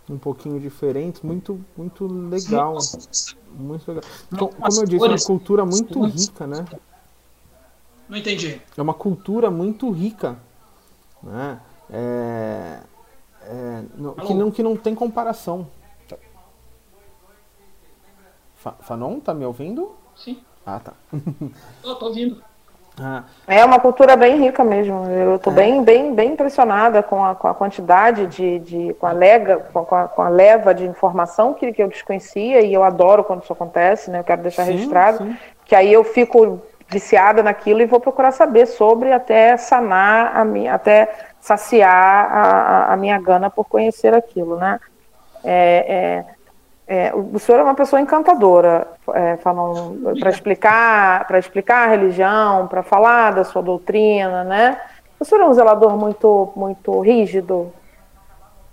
um 0.08 0.16
pouquinho 0.18 0.58
diferentes, 0.60 1.20
muito, 1.22 1.60
muito 1.76 2.06
legal. 2.06 2.76
Muito 3.58 3.86
legal. 3.88 4.04
Co- 4.38 4.48
Como 4.48 4.80
eu 4.80 4.86
disse, 4.86 5.04
é 5.04 5.08
uma 5.10 5.20
cultura 5.20 5.64
muito 5.66 6.00
rica, 6.02 6.46
né? 6.46 6.64
Não 8.08 8.16
entendi. 8.16 8.60
É 8.76 8.82
uma 8.82 8.94
cultura 8.94 9.50
muito 9.50 9.90
rica, 9.90 10.36
né? 11.22 11.58
É, 11.90 12.80
é, 13.42 13.82
no- 13.96 14.14
que, 14.14 14.34
não, 14.34 14.50
que 14.50 14.62
não 14.62 14.76
tem 14.76 14.94
comparação. 14.94 15.66
Fa- 18.56 18.76
Fanon, 18.80 19.20
tá 19.20 19.34
me 19.34 19.44
ouvindo? 19.44 19.92
Sim, 20.16 20.42
Ah, 20.66 20.80
tá. 20.80 20.92
eu 21.82 21.96
tô 21.98 22.06
ouvindo. 22.06 22.44
Ah, 23.00 23.24
É 23.48 23.64
uma 23.64 23.78
cultura 23.78 24.16
bem 24.16 24.40
rica 24.40 24.64
mesmo. 24.64 25.04
Eu 25.08 25.36
estou 25.36 25.52
bem, 25.52 25.84
bem, 25.84 26.12
bem 26.14 26.32
impressionada 26.32 27.00
com 27.02 27.24
a, 27.24 27.34
com 27.34 27.46
a 27.46 27.54
quantidade 27.54 28.26
de, 28.26 28.58
de 28.58 28.94
com 28.94 29.06
a 29.06 29.12
lega, 29.12 29.58
com 29.72 29.94
a, 29.94 30.08
com 30.08 30.22
a 30.22 30.28
leva 30.28 30.74
de 30.74 30.84
informação 30.84 31.54
que, 31.54 31.72
que 31.72 31.80
eu 31.82 31.88
desconhecia 31.88 32.60
e 32.62 32.74
eu 32.74 32.82
adoro 32.82 33.22
quando 33.22 33.44
isso 33.44 33.52
acontece, 33.52 34.10
né? 34.10 34.18
Eu 34.20 34.24
quero 34.24 34.42
deixar 34.42 34.64
Sim, 34.64 34.72
registrado, 34.72 35.18
sim. 35.18 35.38
que 35.64 35.76
aí 35.76 35.92
eu 35.92 36.02
fico 36.02 36.60
viciada 36.88 37.40
naquilo 37.42 37.80
e 37.82 37.86
vou 37.86 38.00
procurar 38.00 38.32
saber 38.32 38.66
sobre 38.66 39.12
até 39.12 39.56
sanar 39.56 40.36
a 40.36 40.44
minha, 40.44 40.74
até 40.74 41.08
saciar 41.40 41.92
a, 42.32 42.42
a- 42.90 42.94
a 42.94 42.96
minha 42.96 43.18
gana 43.20 43.48
por 43.50 43.66
conhecer 43.68 44.12
aquilo, 44.14 44.56
né? 44.56 44.80
É, 45.44 46.18
é, 46.20 46.35
é, 46.88 47.12
o 47.14 47.38
senhor 47.38 47.58
é 47.58 47.62
uma 47.62 47.74
pessoa 47.74 48.00
encantadora, 48.00 48.86
é, 49.12 49.36
para 49.36 50.30
explicar, 50.30 51.26
para 51.26 51.38
explicar 51.38 51.88
a 51.88 51.90
religião, 51.90 52.66
para 52.68 52.82
falar 52.82 53.32
da 53.32 53.44
sua 53.44 53.62
doutrina, 53.62 54.44
né? 54.44 54.80
O 55.18 55.24
senhor 55.24 55.42
é 55.42 55.46
um 55.48 55.52
zelador 55.54 55.96
muito, 55.96 56.52
muito 56.54 57.00
rígido, 57.00 57.72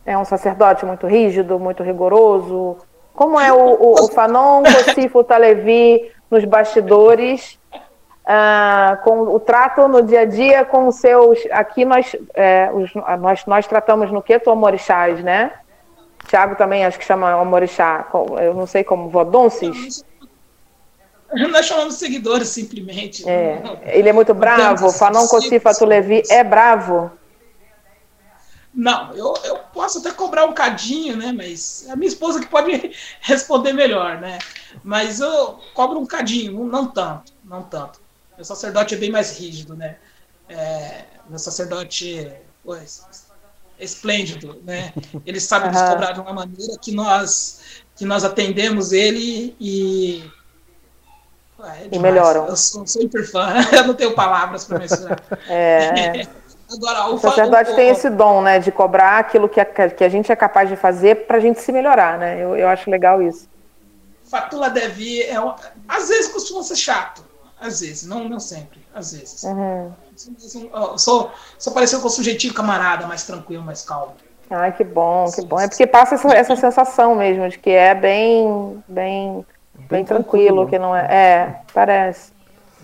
é 0.06 0.18
um 0.18 0.26
sacerdote 0.26 0.86
muito 0.86 1.08
rígido, 1.08 1.58
muito 1.58 1.82
rigoroso. 1.82 2.78
Como 3.16 3.40
é 3.40 3.52
o, 3.54 3.58
o, 3.82 3.92
o 4.06 4.08
Fanon 4.12 4.64
Cocifo 4.64 5.24
Talevi 5.24 6.12
nos 6.30 6.44
bastidores, 6.46 7.58
ah, 8.26 8.98
com 9.04 9.22
o 9.22 9.40
trato 9.40 9.88
no 9.88 10.02
dia 10.02 10.22
a 10.22 10.26
dia 10.26 10.66
com 10.66 10.88
os 10.88 10.96
seus. 10.96 11.40
Aqui 11.52 11.86
nós, 11.86 12.16
é, 12.34 12.70
os- 12.74 12.94
nós, 13.20 13.46
nós 13.46 13.68
tratamos 13.68 14.12
no 14.12 14.22
Queto 14.22 14.50
Amorixás, 14.52 15.24
né? 15.24 15.52
Tiago 16.34 16.56
também 16.56 16.84
acho 16.84 16.98
que 16.98 17.06
chama 17.06 17.32
Amorixá, 17.32 18.10
eu 18.42 18.56
não 18.56 18.66
sei 18.66 18.84
como, 18.84 19.08
Vodonces. 19.08 20.04
Nós 21.52 21.68
chamamos 21.68 21.94
seguidores 21.96 22.48
simplesmente. 22.48 23.28
É, 23.30 23.62
ele 23.86 24.10
é 24.10 24.14
muito 24.14 24.34
bravo, 24.34 24.92
Fanon 24.92 25.28
Cocifa 25.28 25.70
discípulos. 25.70 25.78
Tulevi 25.78 26.24
é 26.32 26.44
bravo. 26.44 27.12
Não, 28.74 29.14
eu, 29.14 29.36
eu 29.44 29.60
posso 29.72 30.00
até 30.00 30.12
cobrar 30.12 30.46
um 30.46 30.54
cadinho, 30.54 31.16
né? 31.16 31.32
Mas 31.32 31.86
é 31.88 31.92
a 31.92 31.96
minha 31.96 32.08
esposa 32.08 32.40
que 32.40 32.48
pode 32.48 32.92
responder 33.22 33.74
melhor, 33.74 34.20
né? 34.20 34.40
Mas 34.84 35.20
eu 35.20 35.60
cobro 35.76 36.00
um 36.00 36.06
cadinho, 36.08 36.66
não 36.66 36.88
tanto, 36.88 37.32
não 37.46 37.62
tanto. 37.62 38.02
Meu 38.36 38.44
sacerdote 38.44 38.96
é 38.96 38.98
bem 38.98 39.12
mais 39.12 39.38
rígido, 39.38 39.76
né? 39.76 39.98
É, 40.50 41.04
meu 41.30 41.38
sacerdote, 41.38 42.32
pois, 42.64 43.23
esplêndido, 43.84 44.62
né? 44.64 44.94
Ele 45.26 45.40
sabe 45.40 45.68
nos 45.68 45.82
cobrar 45.82 46.12
de 46.14 46.20
uma 46.20 46.34
maneira 46.34 46.78
que 46.82 46.92
nós 46.92 47.62
que 47.96 48.06
nós 48.06 48.24
atendemos 48.24 48.92
ele 48.92 49.56
e 49.60 50.24
Ué, 51.60 51.84
é 51.92 51.96
E 51.96 52.00
melhoram. 52.00 52.48
Eu 52.48 52.56
sou 52.56 52.86
super 52.88 53.24
fã. 53.26 53.54
Eu 53.72 53.88
não 53.88 53.94
tenho 53.94 54.14
palavras 54.14 54.66
para 54.66 54.80
mencionar. 54.80 55.22
É. 55.48 56.28
Agora, 56.72 57.10
o, 57.10 57.16
O 57.16 57.20
sacerdote 57.20 57.72
o- 57.72 57.76
tem 57.76 57.90
esse 57.90 58.10
dom, 58.10 58.42
né, 58.42 58.58
de 58.60 58.72
cobrar 58.72 59.20
aquilo 59.20 59.48
que 59.48 59.60
a, 59.60 59.66
que 59.66 60.04
a 60.04 60.10
gente 60.10 60.32
é 60.32 60.36
capaz 60.36 60.68
de 60.68 60.76
fazer 60.76 61.28
para 61.28 61.38
a 61.38 61.40
gente 61.40 61.62
se 61.62 61.72
melhorar, 61.72 62.18
né? 62.18 62.44
Eu, 62.44 62.56
eu 62.56 62.68
acho 62.68 62.90
legal 62.90 63.22
isso. 63.22 63.48
Fatula 64.26 64.70
Devi 64.72 65.22
é 65.22 65.36
às 65.88 66.10
vezes 66.10 66.32
costuma 66.32 66.64
ser 66.64 66.76
chato, 66.76 67.24
às 67.62 67.82
vezes, 67.82 68.08
não, 68.08 68.28
não 68.28 68.40
sempre, 68.40 68.83
às 68.94 69.14
vezes. 69.14 69.44
Uhum. 69.44 69.92
Sou, 70.98 71.32
sou 71.58 71.74
parecido 71.74 72.02
com 72.02 72.08
o 72.08 72.12
sujeitinho 72.12 72.54
camarada, 72.54 73.08
mais 73.08 73.24
tranquilo, 73.24 73.64
mais 73.64 73.84
calmo. 73.84 74.14
Ai, 74.50 74.72
que 74.72 74.84
bom, 74.84 75.26
que 75.32 75.44
bom. 75.46 75.60
É 75.60 75.68
porque 75.68 75.88
passa 75.88 76.16
essa, 76.16 76.34
essa 76.34 76.56
sensação 76.56 77.16
mesmo 77.16 77.50
de 77.50 77.58
que 77.58 77.72
é 77.72 77.96
bem, 77.96 78.84
bem, 78.88 79.46
bem, 79.90 80.06
tranquilo, 80.06 80.66
tranquilo. 80.66 80.68
que 80.68 80.80
não 80.80 80.96
é. 80.96 81.08
É, 81.10 81.56
parece. 81.74 82.32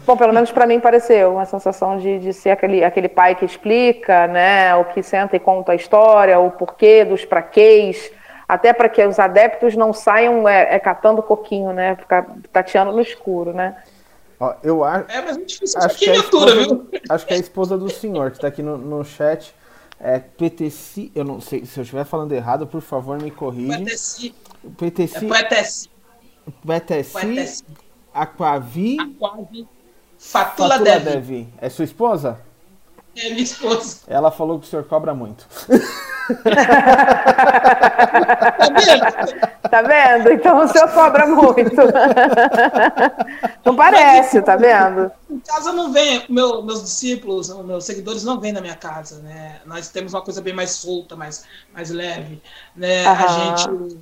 Bom, 0.05 0.17
pelo 0.17 0.33
menos 0.33 0.51
para 0.51 0.65
mim 0.65 0.79
pareceu 0.79 1.33
uma 1.33 1.45
sensação 1.45 1.97
de, 1.97 2.17
de 2.19 2.33
ser 2.33 2.49
aquele, 2.49 2.83
aquele 2.83 3.07
pai 3.07 3.35
que 3.35 3.45
explica, 3.45 4.25
né, 4.27 4.73
o 4.75 4.85
que 4.85 5.03
senta 5.03 5.35
e 5.35 5.39
conta 5.39 5.73
a 5.73 5.75
história, 5.75 6.39
o 6.39 6.49
porquê 6.49 7.05
dos 7.05 7.25
praquês, 7.25 8.11
até 8.47 8.73
para 8.73 8.89
que 8.89 9.05
os 9.05 9.19
adeptos 9.19 9.75
não 9.75 9.93
saiam 9.93 10.49
é, 10.49 10.73
é, 10.73 10.79
catando 10.79 11.21
coquinho, 11.21 11.71
né, 11.73 11.95
ficar 11.95 12.25
tateando 12.51 12.91
no 12.91 13.01
escuro, 13.01 13.53
né. 13.53 13.75
Ó, 14.39 14.55
eu 14.63 14.83
acho. 14.83 15.11
É, 15.11 15.21
mas 15.21 15.37
é 15.37 15.43
difícil 15.43 15.79
Acho 15.81 15.97
que, 15.97 16.09
é 16.09 16.15
esposa 16.15 16.55
viu? 16.55 16.67
do, 16.67 16.89
acho 17.09 17.25
que 17.25 17.33
é 17.33 17.37
a 17.37 17.39
esposa 17.39 17.77
do 17.77 17.89
senhor 17.89 18.31
que 18.31 18.37
está 18.37 18.47
aqui 18.47 18.63
no, 18.63 18.77
no 18.77 19.03
chat. 19.03 19.53
É 19.99 20.17
PTC. 20.17 21.11
Eu 21.13 21.25
não 21.25 21.41
sei 21.41 21.65
se 21.65 21.77
eu 21.77 21.81
estiver 21.81 22.05
falando 22.05 22.31
errado, 22.31 22.65
por 22.65 22.81
favor, 22.81 23.21
me 23.21 23.29
corrige. 23.29 23.67
Poetessi, 23.67 24.35
é 24.63 24.69
PTC, 24.77 25.27
PTC, 26.65 27.11
poetessi, 27.11 27.63
Aquavi, 28.13 28.97
aquavi, 28.97 29.67
fatula 30.17 30.77
Fatula 30.77 30.79
Devi. 30.79 31.09
Devi. 31.09 31.53
É 31.59 31.69
sua 31.69 31.83
esposa? 31.83 32.39
É 33.15 33.29
minha 33.29 33.41
esposa. 33.43 33.99
Ela 34.07 34.31
falou 34.31 34.59
que 34.59 34.65
o 34.67 34.69
senhor 34.69 34.85
cobra 34.85 35.13
muito. 35.13 35.45
Tá 38.57 38.69
vendo? 38.75 39.39
Tá 39.69 39.81
vendo? 39.81 40.31
Então 40.31 40.63
o 40.63 40.67
senhor 40.67 40.89
cobra 40.91 41.25
muito. 41.27 41.75
Não 43.65 43.75
parece, 43.75 44.41
tá 44.41 44.55
vendo? 44.55 45.11
Em 45.29 45.39
casa 45.39 45.71
não 45.73 45.91
vem, 45.91 46.23
meu- 46.29 46.61
meus 46.63 46.83
discípulos, 46.83 47.49
meus 47.65 47.83
seguidores 47.85 48.23
não 48.23 48.39
vêm 48.39 48.51
na 48.53 48.61
minha 48.61 48.75
casa, 48.75 49.19
né? 49.21 49.59
Nós 49.65 49.89
temos 49.89 50.13
uma 50.13 50.21
coisa 50.21 50.41
bem 50.41 50.53
mais 50.53 50.71
solta, 50.71 51.15
mais, 51.15 51.45
mais 51.73 51.89
leve, 51.89 52.41
né? 52.75 53.05
A 53.05 53.27
gente, 53.27 53.97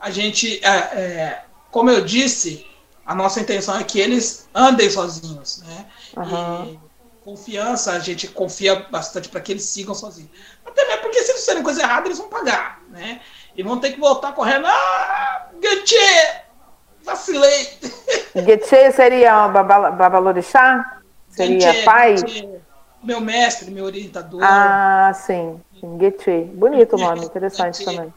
a 0.00 0.10
gente, 0.10 0.64
é, 0.64 0.76
é, 0.76 1.42
como 1.70 1.90
eu 1.90 2.04
disse, 2.04 2.66
a 3.04 3.14
nossa 3.14 3.40
intenção 3.40 3.76
é 3.78 3.84
que 3.84 3.98
eles 4.00 4.48
andem 4.54 4.88
sozinhos, 4.90 5.62
né? 5.66 5.86
Aham. 6.16 6.66
E 6.68 6.91
confiança, 7.24 7.92
a 7.92 7.98
gente 7.98 8.28
confia 8.28 8.86
bastante 8.90 9.28
para 9.28 9.40
que 9.40 9.52
eles 9.52 9.64
sigam 9.64 9.94
sozinhos. 9.94 10.30
Até 10.64 10.86
mesmo 10.86 11.02
porque 11.02 11.22
se 11.22 11.30
eles 11.30 11.40
fizerem 11.40 11.62
coisa 11.62 11.82
errada, 11.82 12.08
eles 12.08 12.18
vão 12.18 12.28
pagar, 12.28 12.80
né? 12.88 13.20
E 13.56 13.62
vão 13.62 13.78
ter 13.78 13.92
que 13.92 14.00
voltar 14.00 14.32
correndo. 14.32 14.66
Ah, 14.66 15.48
Getê! 15.62 16.42
Vacilei! 17.04 17.78
Getê 18.34 18.92
seria 18.92 19.46
o 19.46 19.52
baba- 19.52 19.90
babalorixá? 19.90 21.00
Seria 21.28 21.60
Getê, 21.72 21.82
pai? 21.84 22.16
Getê, 22.16 22.60
meu 23.02 23.20
mestre, 23.20 23.70
meu 23.70 23.84
orientador. 23.84 24.40
Ah, 24.42 25.12
sim. 25.14 25.60
Getê. 25.98 26.42
Bonito 26.44 26.96
o 26.96 26.98
nome, 26.98 27.24
interessante 27.24 27.78
Getê. 27.78 27.96
também. 27.96 28.14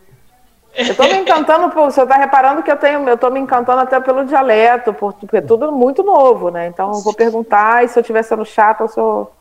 Eu 0.78 0.96
tô 0.96 1.04
me 1.04 1.18
encantando, 1.18 1.70
por, 1.70 1.86
você 1.92 2.06
tá 2.06 2.16
reparando 2.18 2.62
que 2.62 2.72
eu 2.72 2.78
tenho, 2.78 3.08
eu 3.08 3.18
tô 3.18 3.30
me 3.30 3.40
encantando 3.40 3.82
até 3.82 4.00
pelo 4.00 4.26
dialeto, 4.26 4.94
por- 4.94 5.14
porque 5.14 5.38
é 5.38 5.42
tudo 5.42 5.72
muito 5.72 6.04
novo, 6.04 6.50
né? 6.50 6.68
Então 6.68 6.92
eu 6.94 7.02
vou 7.02 7.14
perguntar 7.14 7.84
e 7.84 7.88
se 7.88 7.98
eu 7.98 8.02
estiver 8.02 8.24
sendo 8.24 8.46
chata, 8.46 8.84
eu 8.84 8.88
sou. 8.88 9.32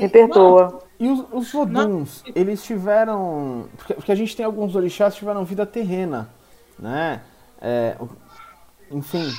Me 0.00 0.06
E, 0.06 0.08
perdoa. 0.08 0.78
e 0.98 1.08
os, 1.08 1.24
os 1.32 1.52
voduns, 1.52 2.24
eles 2.34 2.62
tiveram. 2.64 3.66
Porque, 3.76 3.94
porque 3.94 4.12
a 4.12 4.14
gente 4.14 4.36
tem 4.36 4.44
alguns 4.44 4.74
orixás 4.74 5.14
que 5.14 5.20
tiveram 5.20 5.44
vida 5.44 5.64
terrena, 5.64 6.28
né? 6.78 7.20
É, 7.62 7.94
enfim, 8.90 9.30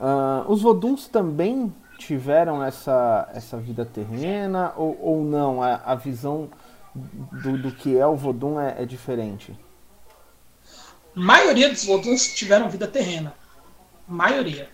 ah, 0.00 0.44
os 0.48 0.62
voduns 0.62 1.08
também 1.08 1.72
tiveram 1.98 2.62
essa, 2.62 3.28
essa 3.34 3.56
vida 3.56 3.84
terrena 3.84 4.72
ou, 4.76 4.96
ou 5.00 5.24
não? 5.24 5.62
A, 5.62 5.80
a 5.84 5.94
visão 5.94 6.48
do, 6.94 7.58
do 7.58 7.70
que 7.72 7.98
é 7.98 8.06
o 8.06 8.16
vodum 8.16 8.58
é, 8.60 8.76
é 8.82 8.84
diferente? 8.86 9.54
Maioria 11.16 11.70
dos 11.70 11.84
voduns 11.84 12.34
tiveram 12.34 12.68
vida 12.68 12.86
terrena. 12.86 13.34
Maioria. 14.06 14.68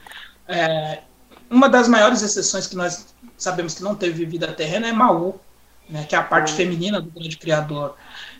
É, 0.48 1.02
uma 1.48 1.68
das 1.68 1.86
maiores 1.86 2.20
exceções 2.20 2.66
que 2.66 2.74
nós 2.74 3.14
sabemos 3.38 3.74
que 3.74 3.82
não 3.82 3.94
teve 3.94 4.26
vida 4.26 4.48
terrena 4.52 4.88
é 4.88 4.92
Maú, 4.92 5.40
né, 5.88 6.04
que 6.04 6.14
é 6.14 6.18
a 6.18 6.22
parte 6.22 6.52
feminina 6.52 7.00
do 7.00 7.10
grande 7.10 7.38
criador. 7.38 7.96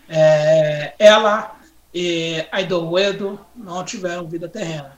É, 0.09 0.93
ela 0.99 1.55
e 1.93 2.45
Aidoedo 2.51 3.39
não 3.55 3.85
tiveram 3.85 4.27
vida 4.27 4.49
terrena. 4.49 4.97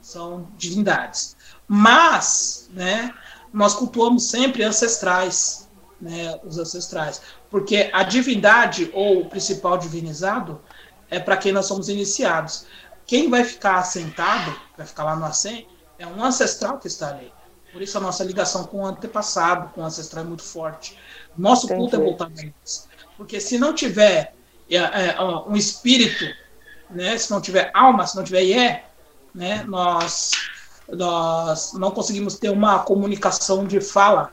São 0.00 0.46
divindades. 0.56 1.36
Mas, 1.66 2.70
né, 2.72 3.12
nós 3.52 3.74
cultuamos 3.74 4.28
sempre 4.28 4.62
ancestrais, 4.62 5.68
né, 6.00 6.38
os 6.44 6.58
ancestrais. 6.58 7.20
Porque 7.50 7.90
a 7.92 8.02
divindade, 8.04 8.90
ou 8.92 9.22
o 9.22 9.28
principal 9.28 9.78
divinizado, 9.78 10.60
é 11.10 11.18
para 11.18 11.36
quem 11.36 11.52
nós 11.52 11.66
somos 11.66 11.88
iniciados. 11.88 12.66
Quem 13.06 13.30
vai 13.30 13.44
ficar 13.44 13.76
assentado, 13.76 14.54
vai 14.76 14.86
ficar 14.86 15.04
lá 15.04 15.16
no 15.16 15.24
assento, 15.24 15.68
é 15.98 16.06
um 16.06 16.22
ancestral 16.22 16.78
que 16.78 16.88
está 16.88 17.10
ali. 17.10 17.32
Por 17.72 17.82
isso 17.82 17.96
a 17.98 18.00
nossa 18.00 18.24
ligação 18.24 18.64
com 18.64 18.82
o 18.82 18.86
antepassado, 18.86 19.68
com 19.74 19.82
o 19.82 19.84
ancestral 19.84 20.24
é 20.24 20.26
muito 20.26 20.42
forte. 20.42 20.98
Nosso 21.36 21.68
culto 21.68 21.96
é 21.96 21.98
voltado 21.98 22.32
a 22.36 22.42
eles. 22.42 22.88
Porque 23.16 23.40
se 23.40 23.58
não 23.58 23.74
tiver 23.74 24.34
é, 24.70 24.76
é, 24.76 25.22
um 25.46 25.54
espírito, 25.54 26.24
né, 26.90 27.16
se 27.18 27.30
não 27.30 27.40
tiver 27.40 27.70
alma, 27.74 28.06
se 28.06 28.16
não 28.16 28.24
tiver 28.24 28.42
ié, 28.42 28.86
né, 29.34 29.62
nós, 29.64 30.32
nós 30.88 31.72
não 31.74 31.90
conseguimos 31.90 32.36
ter 32.36 32.50
uma 32.50 32.80
comunicação 32.80 33.64
de 33.64 33.80
fala, 33.80 34.32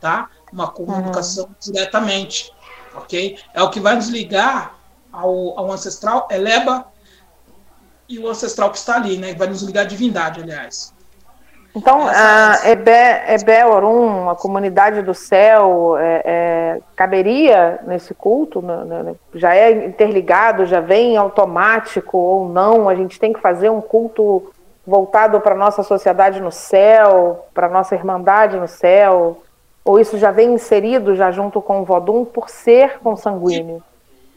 tá? 0.00 0.30
Uma 0.52 0.68
comunicação 0.70 1.54
diretamente, 1.60 2.52
ok? 2.94 3.38
É 3.52 3.62
o 3.62 3.70
que 3.70 3.80
vai 3.80 3.96
nos 3.96 4.08
ligar 4.08 4.77
ao, 5.12 5.58
ao 5.58 5.70
ancestral, 5.72 6.28
Eleba, 6.30 6.86
e 8.08 8.18
o 8.18 8.28
ancestral 8.28 8.70
que 8.70 8.78
está 8.78 8.96
ali, 8.96 9.18
né? 9.18 9.32
que 9.32 9.38
Vai 9.38 9.48
nos 9.48 9.62
ligar 9.62 9.82
à 9.82 9.84
divindade, 9.84 10.40
aliás. 10.40 10.94
Então, 11.74 12.08
Essa- 12.08 12.64
a 12.64 12.70
Ebe, 12.70 12.90
Ebe 12.90 13.64
Orum, 13.64 14.30
a 14.30 14.34
comunidade 14.34 15.02
do 15.02 15.14
céu, 15.14 15.96
é, 15.98 16.22
é, 16.24 16.80
caberia 16.96 17.78
nesse 17.86 18.14
culto? 18.14 18.62
Né, 18.62 19.02
né, 19.02 19.14
Já 19.34 19.54
é 19.54 19.86
interligado, 19.86 20.66
já 20.66 20.80
vem 20.80 21.16
automático 21.16 22.16
ou 22.16 22.48
não? 22.48 22.88
A 22.88 22.94
gente 22.94 23.20
tem 23.20 23.32
que 23.32 23.40
fazer 23.40 23.70
um 23.70 23.80
culto 23.80 24.50
voltado 24.86 25.38
para 25.40 25.54
a 25.54 25.58
nossa 25.58 25.82
sociedade 25.82 26.40
no 26.40 26.50
céu, 26.50 27.46
para 27.52 27.66
a 27.66 27.70
nossa 27.70 27.94
irmandade 27.94 28.56
no 28.56 28.66
céu? 28.66 29.42
Ou 29.84 30.00
isso 30.00 30.18
já 30.18 30.30
vem 30.30 30.54
inserido 30.54 31.14
já 31.14 31.30
junto 31.30 31.60
com 31.60 31.82
o 31.82 31.84
Vodum 31.84 32.24
por 32.24 32.48
ser 32.48 32.98
consanguíneo? 33.00 33.82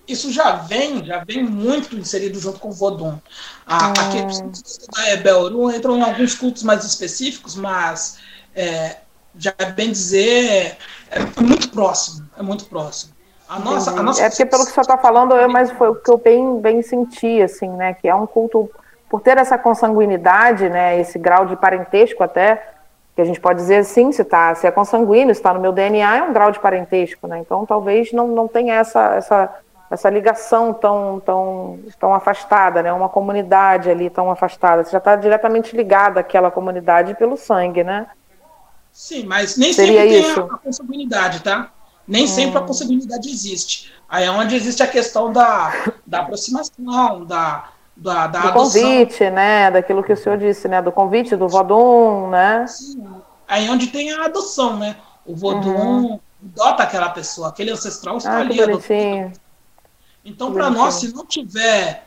Isso 0.08 0.32
já 0.32 0.54
vem, 0.54 1.06
já 1.06 1.24
vem 1.24 1.44
muito 1.44 1.96
inserido 1.96 2.40
junto 2.40 2.60
com 2.60 2.70
o 2.70 2.74
Vodun. 2.74 3.18
A, 3.66 3.92
Aqui, 3.92 4.26
os 4.26 4.42
cultos 4.42 4.88
da 4.94 5.12
Ebelru 5.14 5.72
entram 5.72 5.98
em 5.98 6.02
alguns 6.02 6.36
cultos 6.36 6.64
mais 6.64 6.84
específicos, 6.84 7.56
mas 7.56 8.20
é, 8.56 8.98
já 9.38 9.54
é 9.58 9.66
bem 9.72 9.92
dizer, 9.92 10.78
é 11.10 11.42
muito 11.42 11.70
próximo, 11.70 12.28
é 12.38 12.42
muito 12.42 12.66
próximo. 12.66 13.14
A 13.48 13.60
nossa, 13.60 13.92
a 13.92 14.02
nossa 14.02 14.24
É 14.24 14.30
porque 14.30 14.46
pelo 14.46 14.66
que 14.66 14.72
você 14.72 14.80
está 14.80 14.98
falando, 14.98 15.36
eu, 15.36 15.50
mas 15.50 15.70
foi 15.72 15.90
o 15.90 15.96
que 15.96 16.10
eu 16.10 16.18
bem, 16.18 16.60
bem 16.62 16.82
senti, 16.82 17.42
assim, 17.42 17.68
né? 17.68 17.94
Que 17.94 18.08
é 18.08 18.16
um 18.16 18.26
culto, 18.26 18.72
por 19.10 19.20
ter 19.20 19.38
essa 19.38 19.58
consanguinidade, 19.58 20.70
né? 20.70 21.00
Esse 21.00 21.20
grau 21.20 21.46
de 21.46 21.58
parentesco 21.58 22.24
até, 22.24 22.66
que 23.14 23.22
a 23.22 23.26
gente 23.26 23.42
pode 23.42 23.60
dizer 23.60 23.84
sim, 23.84 24.12
se, 24.14 24.24
tá, 24.24 24.56
se 24.56 24.66
é 24.66 24.72
consanguíneo, 24.72 25.36
se 25.36 25.42
está 25.42 25.54
no 25.54 25.60
meu 25.60 25.74
DNA, 25.74 26.18
é 26.18 26.24
um 26.24 26.32
grau 26.32 26.50
de 26.50 26.60
parentesco, 26.60 27.28
né? 27.28 27.40
Então 27.40 27.66
talvez 27.66 28.14
não, 28.14 28.30
não 28.30 28.48
tenha 28.48 28.76
essa, 28.76 29.16
essa, 29.16 29.54
essa 29.92 30.10
ligação 30.10 30.74
tão, 30.74 31.20
tão, 31.24 31.80
tão 32.00 32.14
afastada, 32.14 32.82
né? 32.82 32.92
Uma 32.94 33.10
comunidade 33.10 33.90
ali 33.90 34.10
tão 34.10 34.32
afastada. 34.32 34.84
Você 34.84 34.92
já 34.92 34.98
está 35.00 35.16
diretamente 35.16 35.76
ligado 35.76 36.18
àquela 36.18 36.50
comunidade 36.50 37.14
pelo 37.16 37.36
sangue, 37.38 37.84
né? 37.84 38.08
Sim, 38.92 39.26
mas 39.26 39.58
nem 39.58 39.72
Seria 39.74 40.02
sempre 40.02 40.20
isso? 40.20 40.34
tem 40.42 40.44
a, 40.44 40.56
a 40.56 40.58
consanguinidade, 40.58 41.40
tá? 41.42 41.70
Nem 42.08 42.26
sempre 42.28 42.58
a 42.58 42.62
consanguinidade 42.62 43.30
existe. 43.30 43.92
Aí 44.10 44.26
é 44.26 44.32
onde 44.32 44.56
existe 44.56 44.82
a 44.84 44.88
questão 44.88 45.32
da, 45.32 45.72
da 46.06 46.22
aproximação, 46.22 47.26
da, 47.26 47.70
da, 47.96 48.28
da 48.28 48.40
Do 48.42 48.48
adoção. 48.50 48.82
convite, 48.82 49.30
né? 49.30 49.72
Daquilo 49.72 50.04
que 50.04 50.12
o 50.14 50.18
senhor 50.18 50.38
disse, 50.38 50.68
né? 50.68 50.82
Do 50.82 50.92
convite, 50.92 51.36
do 51.36 51.48
Vodum, 51.48 52.30
né? 52.30 52.66
Sim, 52.68 53.06
Aí 53.48 53.68
é 53.68 53.72
onde 53.72 53.88
tem 53.88 54.12
a 54.14 54.26
adoção, 54.26 54.78
né? 54.78 54.96
O 55.26 55.36
Vodun 55.36 56.20
adota 56.44 56.84
aquela 56.84 57.10
pessoa, 57.10 57.50
aquele 57.50 57.72
ancestral 57.72 58.18
está 58.18 58.40
Ah, 58.40 58.46
que 58.46 58.62
ali. 58.62 59.32
Então, 60.24 60.54
para 60.54 60.70
nós, 60.70 60.96
se 60.96 61.14
não 61.14 61.26
tiver 61.26 62.06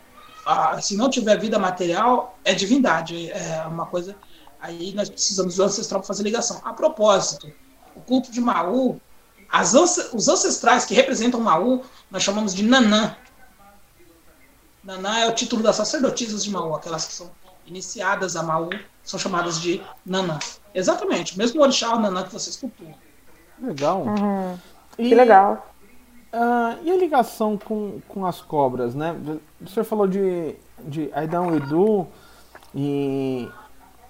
se 0.82 0.97
não 0.97 1.09
tiver 1.09 1.39
vida 1.39 1.59
material, 1.59 2.39
é 2.45 2.55
divindade. 2.55 3.31
É 3.31 3.65
uma 3.66 3.86
coisa. 3.86 4.15
Aí 4.61 4.93
nós 4.95 5.09
precisamos 5.09 5.57
do 5.57 5.62
ancestral 5.62 6.01
para 6.01 6.09
fazer 6.09 6.23
ligação. 6.23 6.61
A 6.65 6.73
propósito, 6.73 7.51
o 7.95 8.01
culto 8.01 8.31
de 8.31 8.41
Maú, 8.41 9.01
as, 9.51 9.74
os 10.12 10.28
ancestrais 10.28 10.85
que 10.85 10.95
representam 10.95 11.41
Maú, 11.41 11.82
nós 12.11 12.23
chamamos 12.23 12.55
de 12.55 12.62
Nanã. 12.62 13.16
Nanã 14.82 15.19
é 15.19 15.28
o 15.28 15.35
título 15.35 15.62
das 15.62 15.77
sacerdotisas 15.77 16.45
de 16.45 16.51
Maú, 16.51 16.74
aquelas 16.74 17.07
que 17.07 17.12
são 17.12 17.31
iniciadas 17.66 18.36
a 18.36 18.43
Maú, 18.43 18.69
são 19.03 19.19
chamadas 19.19 19.61
de 19.61 19.82
Nanã. 20.05 20.39
Exatamente, 20.74 21.35
o 21.35 21.39
mesmo 21.39 21.62
orixá 21.62 21.95
o 21.95 22.01
Nanã 22.01 22.24
que 22.24 22.32
você 22.32 22.51
escutou. 22.51 22.95
Legal. 23.59 24.03
Uhum. 24.03 24.59
E, 24.99 25.09
Que 25.09 25.15
legal. 25.15 25.73
Ah, 26.36 26.77
e 26.82 26.90
a 26.90 26.97
ligação 26.97 27.56
com, 27.56 28.01
com 28.09 28.27
as 28.27 28.43
cobras, 28.43 28.93
né? 28.93 29.16
O 29.65 29.69
senhor 29.69 29.85
falou 29.85 30.09
de, 30.09 30.56
de 30.81 31.09
Aidan 31.15 31.55
Edu 31.55 32.09
e, 32.74 33.48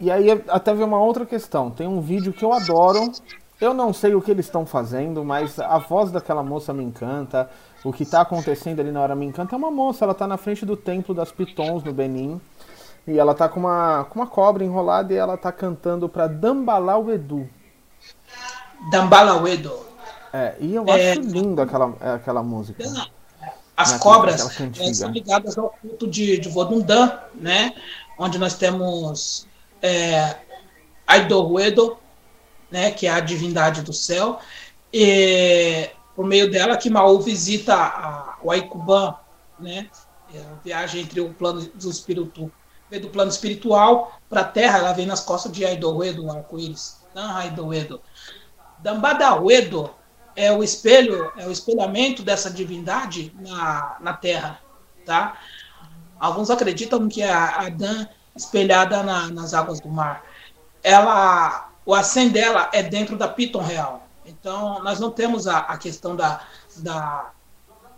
e 0.01 0.11
aí 0.11 0.31
até 0.49 0.73
veio 0.73 0.87
uma 0.87 0.99
outra 0.99 1.27
questão. 1.27 1.71
Tem 1.71 1.87
um 1.87 2.01
vídeo 2.01 2.33
que 2.33 2.43
eu 2.43 2.55
adoro. 2.55 3.13
Eu 3.61 3.75
não 3.75 3.93
sei 3.93 4.15
o 4.15 4.23
que 4.23 4.31
eles 4.31 4.47
estão 4.47 4.65
fazendo, 4.65 5.23
mas 5.23 5.59
a 5.59 5.77
voz 5.77 6.11
daquela 6.11 6.43
moça 6.43 6.73
me 6.73 6.83
encanta. 6.83 7.51
O 7.85 7.93
que 7.93 8.05
está 8.05 8.23
acontecendo 8.23 8.81
ali 8.81 8.91
na 8.91 9.03
hora 9.03 9.15
me 9.15 9.27
encanta. 9.27 9.55
É 9.55 9.59
uma 9.59 9.71
moça, 9.71 10.07
ela 10.07 10.13
está 10.13 10.27
na 10.27 10.39
frente 10.39 10.65
do 10.65 10.79
templo 10.79 11.15
das 11.15 11.31
Pitons 11.31 11.85
no 11.85 11.93
Benin. 11.93 12.41
E 13.07 13.19
ela 13.19 13.35
tá 13.35 13.51
com 13.51 13.61
uma, 13.61 14.07
com 14.09 14.19
uma 14.19 14.27
cobra 14.27 14.65
enrolada 14.65 15.13
e 15.13 15.17
ela 15.17 15.37
tá 15.37 15.53
cantando 15.53 16.09
pra 16.09 16.27
Dambalau 16.27 17.11
Edu. 17.11 17.47
É, 20.35 20.57
e 20.59 20.75
eu 20.75 20.85
É. 20.89 21.13
acho 21.13 21.21
lindo 21.21 21.63
aquela, 21.63 21.95
aquela 22.15 22.43
música. 22.43 22.83
As 23.77 23.93
Naquela- 23.93 23.99
cobras 24.01 24.61
eh, 24.61 24.93
são 24.95 25.11
ligadas 25.11 25.57
ao 25.57 25.71
culto 25.81 26.09
de, 26.09 26.39
de 26.39 26.49
Vodundan, 26.49 27.21
né? 27.37 27.73
Onde 28.19 28.37
nós 28.37 28.55
temos 28.55 29.47
é, 29.81 30.35
Aidoruedo, 31.07 31.97
né? 32.69 32.91
Que 32.91 33.07
é 33.07 33.11
a 33.13 33.21
divindade 33.21 33.83
do 33.83 33.93
céu. 33.93 34.41
E 34.93 35.89
por 36.17 36.27
meio 36.27 36.51
dela 36.51 36.77
que 36.77 36.91
Maú 36.91 37.21
visita 37.21 37.75
a, 37.77 38.37
o 38.43 38.51
Aikuban, 38.51 39.15
né? 39.61 39.89
É 40.35 40.39
a 40.39 40.55
viagem 40.65 41.03
entre 41.03 41.21
o 41.21 41.33
plano 41.33 41.61
do 41.61 41.91
espírito, 41.91 42.51
vem 42.91 43.01
do 43.01 43.09
plano 43.09 43.31
espiritual 43.31 44.19
para 44.29 44.41
a 44.41 44.45
terra, 44.45 44.79
ela 44.79 44.93
vem 44.93 45.07
nas 45.07 45.21
costas 45.21 45.53
de 45.53 45.65
Aidoruedo, 45.65 46.25
o 46.27 46.31
arco-íris. 46.33 46.99
Não, 47.15 47.37
Aidoruedo. 47.37 48.01
Dambadauedo 48.81 49.91
é 50.37 50.53
o 50.53 50.63
espelho, 50.63 51.33
é 51.37 51.47
o 51.47 51.51
espelhamento 51.51 52.23
dessa 52.23 52.51
divindade 52.51 53.35
na, 53.41 53.97
na 54.01 54.13
Terra, 54.13 54.61
tá? 55.05 55.39
Alguns 56.19 56.51
acreditam 56.51 57.09
que 57.09 57.23
a 57.23 57.61
Adã 57.67 58.07
espelhada 58.35 59.03
na- 59.03 59.29
nas 59.29 59.55
águas 59.55 59.81
do 59.81 59.89
mar, 59.89 60.25
ela, 60.83 61.71
o 61.87 61.95
acém 61.95 62.29
dela 62.31 62.71
é 62.73 62.83
dentro 62.83 63.17
da 63.17 63.29
Piton 63.29 63.63
real. 63.63 64.07
Então, 64.27 64.83
nós 64.83 64.99
não 65.01 65.11
temos 65.11 65.47
a, 65.47 65.59
a 65.59 65.79
questão 65.79 66.17
da, 66.17 66.43
da, 66.77 67.31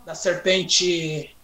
da 0.05 0.13
serpente, 0.15 1.35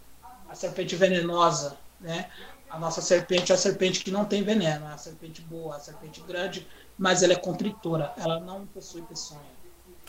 a 0.49 0.55
serpente 0.55 0.95
venenosa, 0.95 1.77
né? 1.99 2.29
A 2.69 2.79
nossa 2.79 3.01
serpente 3.01 3.51
é 3.51 3.55
a 3.55 3.57
serpente 3.57 4.03
que 4.03 4.09
não 4.11 4.25
tem 4.25 4.43
veneno, 4.43 4.87
é 4.87 4.93
a 4.93 4.97
serpente 4.97 5.41
boa, 5.41 5.75
a 5.75 5.79
serpente 5.79 6.21
grande, 6.21 6.67
mas 6.97 7.21
ela 7.21 7.33
é 7.33 7.35
contritora, 7.35 8.11
ela 8.17 8.39
não 8.39 8.65
possui 8.65 9.03
peçonha. 9.03 9.52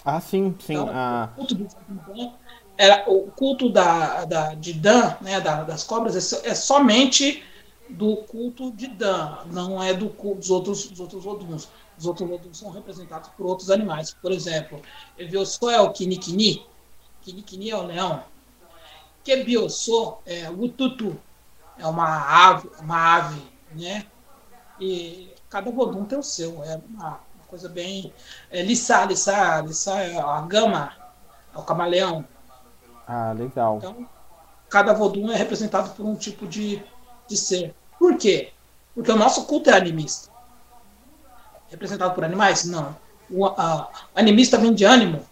Ah, 0.04 0.20
sim, 0.20 0.54
sim. 0.60 0.74
Então, 0.74 0.90
ah, 0.90 1.30
o 1.36 1.40
culto 1.46 1.54
do 1.54 1.68
Dan, 1.88 2.32
era, 2.76 3.04
o 3.10 3.30
culto 3.32 3.70
da, 3.70 4.24
da, 4.24 4.54
de 4.54 4.72
Dan, 4.74 5.16
né, 5.20 5.40
da- 5.40 5.62
das 5.64 5.84
cobras, 5.84 6.32
é, 6.44 6.48
é 6.50 6.54
somente 6.54 7.42
do 7.88 8.16
culto 8.24 8.72
de 8.72 8.88
Dan, 8.88 9.44
não 9.46 9.82
é 9.82 9.94
do 9.94 10.10
culto 10.10 10.40
dos 10.40 10.50
outros, 10.50 10.88
dos 10.88 11.00
outros 11.00 11.26
oduns. 11.26 11.68
Os 11.96 12.06
outros 12.06 12.28
oduns 12.30 12.58
são 12.58 12.70
representados 12.70 13.30
por 13.30 13.46
outros 13.46 13.70
animais. 13.70 14.12
Por 14.14 14.32
exemplo, 14.32 14.82
Evioso 15.16 15.70
é 15.70 15.80
o 15.80 15.92
Kinikini, 15.92 16.66
Kinikini 17.22 17.70
é 17.70 17.76
o 17.76 17.82
leão. 17.86 18.24
Kebioso 19.24 20.18
é 20.26 20.50
o 20.50 20.68
Tutu, 20.68 21.16
é 21.76 21.86
uma 21.86 22.06
ave, 22.48 22.68
uma 22.78 23.16
ave, 23.16 23.42
né? 23.72 24.06
E 24.78 25.34
cada 25.48 25.70
vodum 25.70 26.04
tem 26.04 26.18
o 26.18 26.22
seu, 26.22 26.62
é 26.64 26.76
uma 26.76 27.20
coisa 27.54 27.68
bem 27.68 28.12
é, 28.50 28.62
Lissá, 28.62 29.04
Lissá, 29.04 29.60
Lissá 29.60 30.00
é 30.00 30.18
a 30.18 30.40
gama, 30.40 30.92
é 31.54 31.58
o 31.58 31.62
camaleão. 31.62 32.24
ah, 33.06 33.32
legal. 33.32 33.76
Então, 33.78 34.08
cada 34.68 34.92
vodum 34.92 35.30
é 35.30 35.36
representado 35.36 35.90
por 35.90 36.04
um 36.04 36.16
tipo 36.16 36.48
de, 36.48 36.82
de 37.28 37.36
ser. 37.36 37.72
Por 37.96 38.16
quê? 38.18 38.52
Porque 38.92 39.12
o 39.12 39.16
nosso 39.16 39.46
culto 39.46 39.70
é 39.70 39.76
animista. 39.76 40.30
Representado 41.70 42.12
por 42.12 42.24
animais? 42.24 42.64
Não. 42.64 42.96
O 43.30 43.46
a- 43.46 43.88
animista 44.16 44.58
vem 44.58 44.74
de 44.74 44.84
ânimo. 44.84 45.24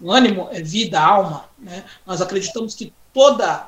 O 0.00 0.10
ânimo 0.10 0.48
é 0.50 0.62
vida, 0.62 0.98
alma. 0.98 1.44
Né? 1.58 1.84
Nós 2.06 2.22
acreditamos 2.22 2.74
que 2.74 2.94
toda, 3.12 3.66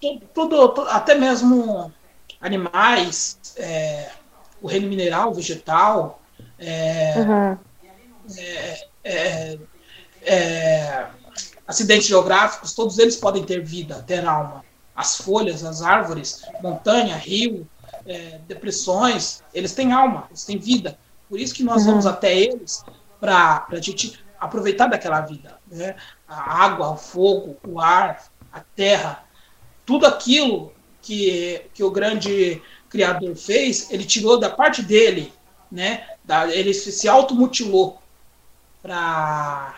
todo, 0.00 0.20
todo- 0.34 0.68
to- 0.70 0.88
até 0.88 1.14
mesmo 1.14 1.92
animais, 2.40 3.38
é, 3.56 4.10
o 4.62 4.66
reino 4.66 4.88
mineral, 4.88 5.34
vegetal, 5.34 6.19
é, 6.60 7.14
Uhum. 7.18 7.58
é, 9.02 9.58
é, 10.22 11.06
acidentes 11.66 12.06
geográficos, 12.06 12.74
todos 12.74 12.98
eles 12.98 13.16
podem 13.16 13.44
ter 13.44 13.64
vida, 13.64 14.04
ter 14.06 14.24
alma. 14.24 14.64
As 14.94 15.16
folhas, 15.16 15.64
as 15.64 15.82
árvores, 15.82 16.42
montanha, 16.62 17.16
rio, 17.16 17.66
é, 18.06 18.38
depressões, 18.46 19.42
eles 19.54 19.72
têm 19.72 19.92
alma, 19.92 20.26
eles 20.28 20.44
têm 20.44 20.58
vida. 20.58 20.98
Por 21.28 21.38
isso 21.38 21.54
que 21.54 21.64
nós 21.64 21.86
vamos 21.86 22.06
até 22.06 22.36
eles 22.36 22.84
para 23.18 23.66
a 23.70 23.80
gente 23.80 24.22
aproveitar 24.38 24.86
daquela 24.88 25.20
vida. 25.20 25.58
Né? 25.70 25.94
A 26.28 26.64
água, 26.64 26.90
o 26.90 26.96
fogo, 26.96 27.56
o 27.66 27.80
ar, 27.80 28.24
a 28.52 28.60
terra, 28.60 29.24
tudo 29.86 30.06
aquilo 30.06 30.72
que, 31.00 31.62
que 31.72 31.82
o 31.82 31.90
grande 31.90 32.60
Criador 32.88 33.36
fez, 33.36 33.90
ele 33.90 34.04
tirou 34.04 34.38
da 34.38 34.50
parte 34.50 34.82
dele, 34.82 35.32
né? 35.70 36.04
Ele 36.52 36.72
se, 36.72 37.08
automutilou 37.08 38.00
para 38.82 39.74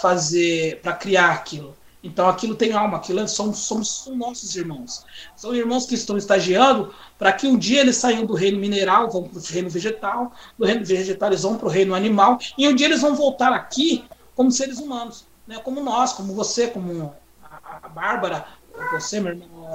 fazer, 0.00 0.80
para 0.82 0.92
criar 0.92 1.32
aquilo. 1.32 1.76
Então 2.02 2.28
aquilo 2.28 2.54
tem 2.54 2.72
alma, 2.72 2.98
aquilo 2.98 3.20
é- 3.20 3.26
somos 3.26 3.66
são 3.66 4.14
nossos 4.14 4.54
irmãos. 4.54 5.04
São 5.34 5.54
irmãos 5.54 5.86
que 5.86 5.94
estão 5.94 6.16
estagiando 6.16 6.94
para 7.18 7.32
que 7.32 7.46
um 7.46 7.58
dia 7.58 7.80
eles 7.80 7.96
saiam 7.96 8.24
do 8.24 8.34
reino 8.34 8.58
mineral, 8.58 9.10
vão 9.10 9.24
para 9.24 9.38
o 9.38 9.42
reino 9.42 9.68
vegetal, 9.68 10.32
do 10.56 10.64
reino 10.64 10.84
vegetal 10.84 11.30
eles 11.30 11.42
vão 11.42 11.56
para 11.56 11.66
o 11.66 11.70
reino 11.70 11.94
animal, 11.94 12.38
e 12.56 12.68
um 12.68 12.74
dia 12.74 12.86
eles 12.86 13.00
vão 13.00 13.16
voltar 13.16 13.52
aqui 13.52 14.04
como 14.36 14.52
seres 14.52 14.78
humanos, 14.78 15.24
né? 15.46 15.58
como 15.58 15.82
nós, 15.82 16.12
como 16.12 16.32
você, 16.32 16.68
como 16.68 17.14
a, 17.42 17.80
a 17.82 17.88
Bárbara, 17.88 18.46
você, 18.92 19.18
meu 19.18 19.32
irmão 19.32 19.72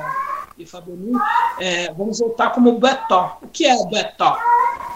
e 0.61 0.65
Fabiano, 0.65 1.19
é, 1.59 1.93
vamos 1.93 2.19
voltar 2.19 2.51
como 2.51 2.69
o 2.69 2.79
Betó. 2.79 3.37
O 3.41 3.47
que 3.47 3.65
é 3.65 3.75
o 3.75 3.85
Betó? 3.85 4.37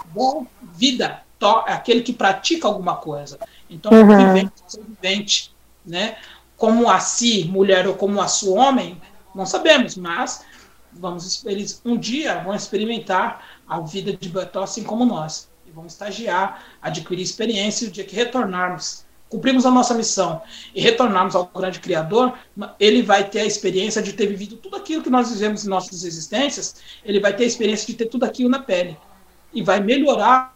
Bom, 0.06 0.46
vida. 0.62 1.22
Tó 1.38 1.64
é 1.66 1.72
aquele 1.72 2.00
que 2.00 2.12
pratica 2.12 2.66
alguma 2.66 2.96
coisa. 2.96 3.38
Então, 3.68 3.92
Uhum. 3.92 4.16
vivente, 4.16 4.52
vivente, 4.78 5.54
né? 5.84 6.16
Como 6.56 6.88
a 6.88 6.98
si, 7.00 7.44
mulher, 7.44 7.86
ou 7.86 7.94
como 7.94 8.20
a 8.20 8.28
su 8.28 8.54
homem, 8.54 9.00
não 9.34 9.44
sabemos, 9.44 9.96
mas 9.96 10.44
vamos, 10.92 11.44
eles 11.44 11.80
um 11.84 11.98
dia 11.98 12.42
vão 12.42 12.54
experimentar 12.54 13.44
a 13.68 13.80
vida 13.80 14.16
de 14.16 14.28
Betó 14.28 14.62
assim 14.62 14.82
como 14.82 15.04
nós. 15.04 15.50
E 15.66 15.70
vão 15.70 15.86
estagiar, 15.86 16.62
adquirir 16.80 17.22
experiência 17.22 17.84
e 17.84 17.88
o 17.88 17.90
dia 17.90 18.04
que 18.04 18.16
retornarmos, 18.16 19.04
cumprimos 19.36 19.66
a 19.66 19.70
nossa 19.70 19.92
missão 19.92 20.40
e 20.74 20.80
retornarmos 20.80 21.36
ao 21.36 21.44
grande 21.46 21.78
Criador, 21.78 22.32
ele 22.80 23.02
vai 23.02 23.28
ter 23.28 23.40
a 23.40 23.44
experiência 23.44 24.00
de 24.02 24.14
ter 24.14 24.26
vivido 24.26 24.56
tudo 24.56 24.76
aquilo 24.76 25.02
que 25.02 25.10
nós 25.10 25.30
vivemos 25.30 25.64
em 25.64 25.68
nossas 25.68 26.04
existências, 26.04 26.76
ele 27.04 27.20
vai 27.20 27.36
ter 27.36 27.44
a 27.44 27.46
experiência 27.46 27.86
de 27.86 27.94
ter 27.94 28.06
tudo 28.06 28.24
aquilo 28.24 28.48
na 28.48 28.60
pele. 28.60 28.96
E 29.52 29.62
vai 29.62 29.78
melhorar 29.78 30.54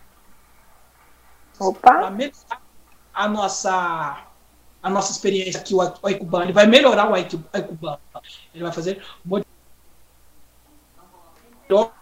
melhorar 2.10 2.10
a 3.12 3.28
nossa 3.28 4.26
a 4.82 4.88
nossa 4.88 5.12
experiência 5.12 5.60
aqui 5.60 5.74
o 5.74 5.82
Ai- 5.82 5.92
o 6.02 6.06
Aikuban, 6.06 6.44
ele 6.44 6.54
vai 6.54 6.66
melhorar 6.66 7.10
o 7.10 7.14
Aiku- 7.14 7.44
Aikuban. 7.52 7.98
Ele 8.54 8.62
vai 8.64 8.72
fazer 8.72 9.02
melhor 11.68 11.92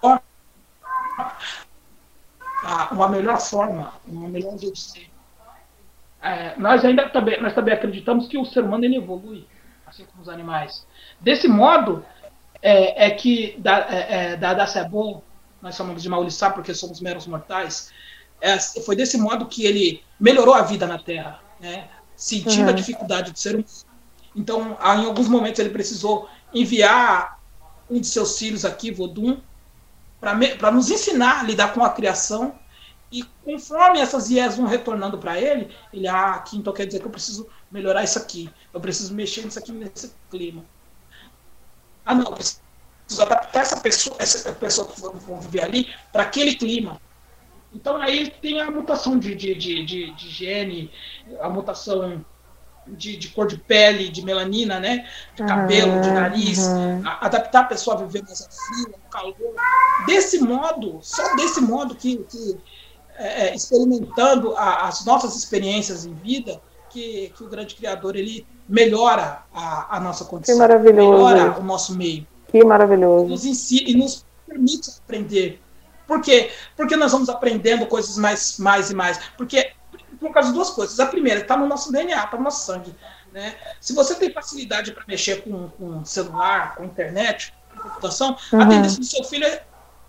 uma 2.93 3.09
melhor 3.09 3.41
forma, 3.41 3.93
uma 4.07 4.29
melhor 4.29 4.57
jeito 4.59 4.75
de 4.75 4.81
ser. 4.81 5.18
É, 6.29 6.55
nós 6.59 6.85
ainda 6.85 7.09
também, 7.09 7.41
nós 7.41 7.55
também 7.55 7.73
acreditamos 7.73 8.29
que 8.29 8.37
o 8.37 8.45
ser 8.45 8.63
humano 8.63 8.85
ele 8.85 8.97
evolui, 8.97 9.47
assim 9.87 10.05
como 10.05 10.23
os 10.23 10.29
animais. 10.29 10.87
Desse 11.19 11.49
modo, 11.49 12.05
é, 12.61 13.07
é 13.07 13.11
que 13.11 13.57
da, 13.59 13.79
é, 13.89 14.33
é, 14.33 14.37
da, 14.37 14.53
da 14.53 14.67
nós 15.63 15.75
chamamos 15.75 16.03
de 16.03 16.09
Maulissá 16.09 16.51
porque 16.51 16.75
somos 16.75 17.01
meros 17.01 17.27
mortais, 17.27 17.91
é, 18.43 18.59
foi 18.59 18.95
desse 18.95 19.17
modo 19.17 19.47
que 19.47 19.65
ele 19.65 20.03
melhorou 20.21 20.55
a 20.55 20.63
vida 20.63 20.87
na 20.87 20.99
Terra, 20.99 21.41
né? 21.59 21.89
sentindo 22.15 22.69
a 22.69 22.71
Uhum. 22.71 22.77
dificuldade 22.77 23.33
do 23.33 23.39
ser 23.39 23.55
humano. 23.55 23.67
Então, 24.37 24.77
ah, 24.81 24.97
em 24.97 25.07
alguns 25.07 25.29
momentos 25.29 25.59
ele 25.59 25.71
precisou 25.71 26.29
enviar 26.53 27.39
um 27.89 28.01
de 28.01 28.07
seus 28.07 28.39
filhos 28.39 28.65
aqui, 28.65 28.91
Vodum, 28.91 29.41
para 30.21 30.71
nos 30.71 30.91
ensinar 30.91 31.41
a 31.41 31.43
lidar 31.45 31.73
com 31.73 31.83
a 31.83 31.91
criação. 31.91 32.58
E 33.11 33.25
conforme 33.45 34.01
essas 34.01 34.31
IES 34.31 34.57
vão 34.57 34.67
retornando 34.67 35.19
para 35.19 35.41
ele, 35.41 35.75
ele, 35.93 36.07
ah, 36.07 36.33
aqui 36.35 36.57
então 36.57 36.73
quer 36.73 36.87
dizer 36.87 37.01
que 37.01 37.07
eu 37.07 37.11
preciso 37.11 37.49
melhorar 37.71 38.05
isso 38.05 38.19
aqui, 38.19 38.51
eu 38.73 38.81
preciso 38.81 39.15
mexer 39.15 39.45
nisso 39.45 39.59
aqui 39.59 39.73
nesse 39.73 40.15
clima. 40.31 40.65
Ah, 42.05 42.15
não, 42.15 42.25
eu 42.25 42.33
preciso 42.33 42.61
adaptar 43.21 43.61
essa 43.61 43.81
pessoa, 43.81 44.17
essa 44.19 44.53
pessoa 44.53 44.89
que 44.89 45.01
vão 45.01 45.41
viver 45.41 45.63
ali 45.63 45.95
para 46.13 46.25
aquele 46.25 46.55
clima. 46.55 47.01
Então 47.73 47.97
aí 47.97 48.31
tem 48.43 48.61
a 48.61 48.71
mutação 48.71 49.19
de, 49.19 49.35
de, 49.35 49.55
de, 49.55 49.85
de, 49.85 50.11
de 50.15 50.29
gene, 50.29 50.91
a 51.41 51.49
mutação 51.49 52.25
de, 52.87 53.17
de, 53.17 53.29
cor 53.29 53.47
de 53.47 53.59
pele, 53.59 54.09
de 54.09 54.25
melanina, 54.25 54.81
né? 54.81 55.09
De 55.35 55.45
cabelo, 55.45 55.93
uhum, 55.93 56.01
de 56.01 56.11
nariz, 56.11 56.59
uhum. 56.59 57.03
a, 57.07 57.27
adaptar 57.27 57.61
a 57.61 57.65
pessoa 57.65 57.97
a 57.97 58.05
viver 58.05 58.23
mais 58.23 58.47
frio, 58.47 58.89
no 58.89 59.11
calor. 59.11 59.55
Desse 60.07 60.41
modo, 60.41 60.99
só 61.03 61.37
desse 61.37 61.61
modo 61.61 61.95
que, 61.95 62.19
que 62.25 62.57
é, 63.19 63.49
é, 63.49 63.55
experimentando 63.55 64.55
a, 64.57 64.87
as 64.89 65.05
nossas 65.05 65.37
experiências 65.37 66.05
em 66.05 66.15
vida, 66.15 66.61
que, 66.89 67.33
que 67.37 67.45
o 67.45 67.49
grande 67.49 67.75
criador 67.75 68.17
ele 68.17 68.47
melhora 68.69 69.43
a, 69.53 69.97
a 69.97 70.01
nossa 70.01 70.25
condição, 70.25 70.55
que 70.55 70.61
maravilhoso. 70.61 71.13
melhora 71.13 71.59
o 71.59 71.63
nosso 71.63 71.95
meio. 71.97 72.27
Que 72.49 72.65
maravilhoso. 72.65 73.27
Nos 73.27 73.45
ensina 73.45 73.91
e 73.91 73.95
nos 73.95 74.25
permite 74.47 74.91
aprender. 75.05 75.61
Por 76.07 76.23
quê? 76.23 76.51
Porque 76.77 76.97
nós 76.97 77.13
vamos 77.13 77.29
aprendendo 77.29 77.87
coisas 77.87 78.17
mais, 78.17 78.59
mais 78.59 78.91
e 78.91 78.95
mais. 78.95 79.19
Porque 79.37 79.73
por 80.19 80.33
causa 80.33 80.49
de 80.49 80.55
duas 80.55 80.71
coisas. 80.71 80.99
A 81.01 81.07
primeira, 81.07 81.41
está 81.41 81.57
no 81.57 81.67
nosso 81.67 81.93
DNA, 81.93 82.25
está 82.25 82.37
no 82.37 82.45
nosso 82.45 82.65
sangue. 82.65 82.95
Né? 83.33 83.55
Se 83.81 83.93
você 83.93 84.15
tem 84.15 84.33
facilidade 84.33 84.93
para 84.93 85.05
mexer 85.07 85.43
com, 85.43 85.69
com 85.71 86.05
celular, 86.05 86.77
com 86.77 86.85
internet, 86.85 87.53
com 87.73 87.83
computação, 87.83 88.37
uhum. 88.53 88.61
a 88.61 88.67
tendência 88.67 88.99
do 88.99 89.05
seu 89.05 89.25
filho 89.25 89.45
é 89.45 89.63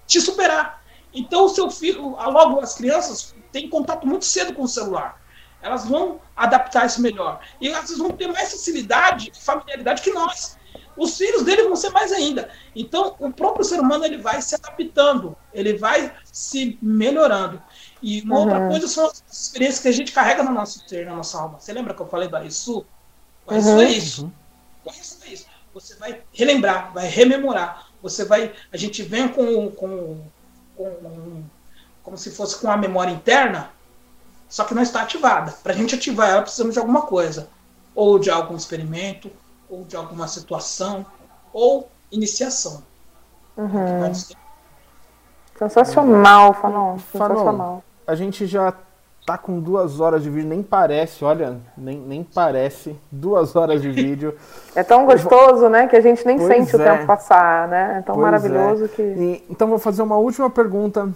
te 0.07 0.21
superar. 0.21 0.81
Então, 1.13 1.45
o 1.45 1.49
seu 1.49 1.69
filho, 1.71 2.09
logo 2.11 2.59
as 2.59 2.75
crianças 2.75 3.33
têm 3.51 3.69
contato 3.69 4.05
muito 4.05 4.25
cedo 4.25 4.53
com 4.53 4.63
o 4.63 4.67
celular. 4.67 5.19
Elas 5.61 5.85
vão 5.85 6.21
adaptar 6.35 6.85
isso 6.85 7.01
melhor. 7.01 7.41
E 7.59 7.67
elas 7.67 7.97
vão 7.97 8.11
ter 8.11 8.27
mais 8.27 8.51
facilidade, 8.51 9.31
familiaridade 9.39 10.01
que 10.01 10.11
nós. 10.11 10.57
Os 10.95 11.17
filhos 11.17 11.43
dele 11.43 11.63
vão 11.63 11.75
ser 11.75 11.89
mais 11.91 12.11
ainda. 12.11 12.49
Então, 12.75 13.15
o 13.19 13.31
próprio 13.31 13.63
ser 13.63 13.79
humano 13.79 14.05
ele 14.05 14.17
vai 14.17 14.41
se 14.41 14.55
adaptando, 14.55 15.35
ele 15.53 15.73
vai 15.73 16.13
se 16.25 16.77
melhorando. 16.81 17.61
E 18.01 18.21
uma 18.21 18.35
uhum. 18.35 18.41
outra 18.43 18.67
coisa 18.67 18.87
são 18.87 19.05
as 19.05 19.23
experiências 19.31 19.79
que 19.79 19.87
a 19.87 19.93
gente 19.93 20.11
carrega 20.11 20.43
no 20.43 20.51
nosso 20.51 20.87
ser, 20.87 21.05
na 21.05 21.15
nossa 21.15 21.39
alma. 21.39 21.59
Você 21.59 21.71
lembra 21.73 21.93
que 21.93 22.01
eu 22.01 22.07
falei 22.07 22.27
do 22.27 22.35
Arisu? 22.35 22.85
O 23.45 23.53
Arisu 23.53 23.69
uhum. 23.69 23.81
é 23.81 23.89
isso. 23.89 24.33
O 24.85 24.89
Arisu 24.89 25.17
é 25.25 25.29
isso. 25.29 25.45
Você 25.73 25.95
vai 25.95 26.21
relembrar, 26.33 26.93
vai 26.93 27.07
rememorar. 27.07 27.87
Você 28.01 28.25
vai. 28.25 28.53
A 28.71 28.77
gente 28.77 29.03
vem 29.03 29.27
com, 29.27 29.71
com, 29.71 30.21
com 30.83 31.43
como 32.03 32.17
se 32.17 32.31
fosse 32.31 32.59
com 32.59 32.71
a 32.71 32.77
memória 32.77 33.11
interna, 33.11 33.69
só 34.47 34.63
que 34.63 34.73
não 34.73 34.81
está 34.81 35.01
ativada. 35.01 35.53
Para 35.61 35.73
a 35.73 35.75
gente 35.75 35.93
ativar 35.93 36.29
ela, 36.29 36.41
precisamos 36.41 36.73
de 36.73 36.79
alguma 36.79 37.03
coisa. 37.03 37.49
Ou 37.93 38.17
de 38.17 38.31
algum 38.31 38.55
experimento, 38.55 39.29
ou 39.69 39.83
de 39.83 39.95
alguma 39.95 40.27
situação, 40.27 41.05
ou 41.53 41.91
iniciação. 42.11 42.81
Uhum. 43.57 44.13
Sensacional, 45.57 46.53
Fanon. 46.53 46.97
Sensacional 47.11 47.83
a 48.09 48.15
gente 48.15 48.47
já 48.47 48.73
tá 49.25 49.37
com 49.37 49.59
duas 49.59 49.99
horas 49.99 50.23
de 50.23 50.29
vídeo, 50.29 50.49
nem 50.49 50.63
parece, 50.63 51.23
olha, 51.23 51.57
nem, 51.77 51.99
nem 51.99 52.23
parece, 52.23 52.95
duas 53.11 53.55
horas 53.55 53.81
de 53.81 53.91
vídeo. 53.91 54.35
É 54.75 54.83
tão 54.83 55.05
gostoso, 55.05 55.67
né, 55.67 55.87
que 55.87 55.95
a 55.95 56.01
gente 56.01 56.25
nem 56.25 56.37
pois 56.37 56.47
sente 56.47 56.75
é. 56.75 56.79
o 56.79 56.83
tempo 56.83 57.05
passar, 57.05 57.67
né? 57.67 57.97
É 57.97 58.01
tão 58.01 58.15
pois 58.15 58.23
maravilhoso 58.23 58.85
é. 58.85 58.87
que. 58.87 59.01
E, 59.01 59.43
então 59.49 59.67
vou 59.67 59.79
fazer 59.79 60.01
uma 60.01 60.15
última 60.15 60.49
pergunta 60.49 61.09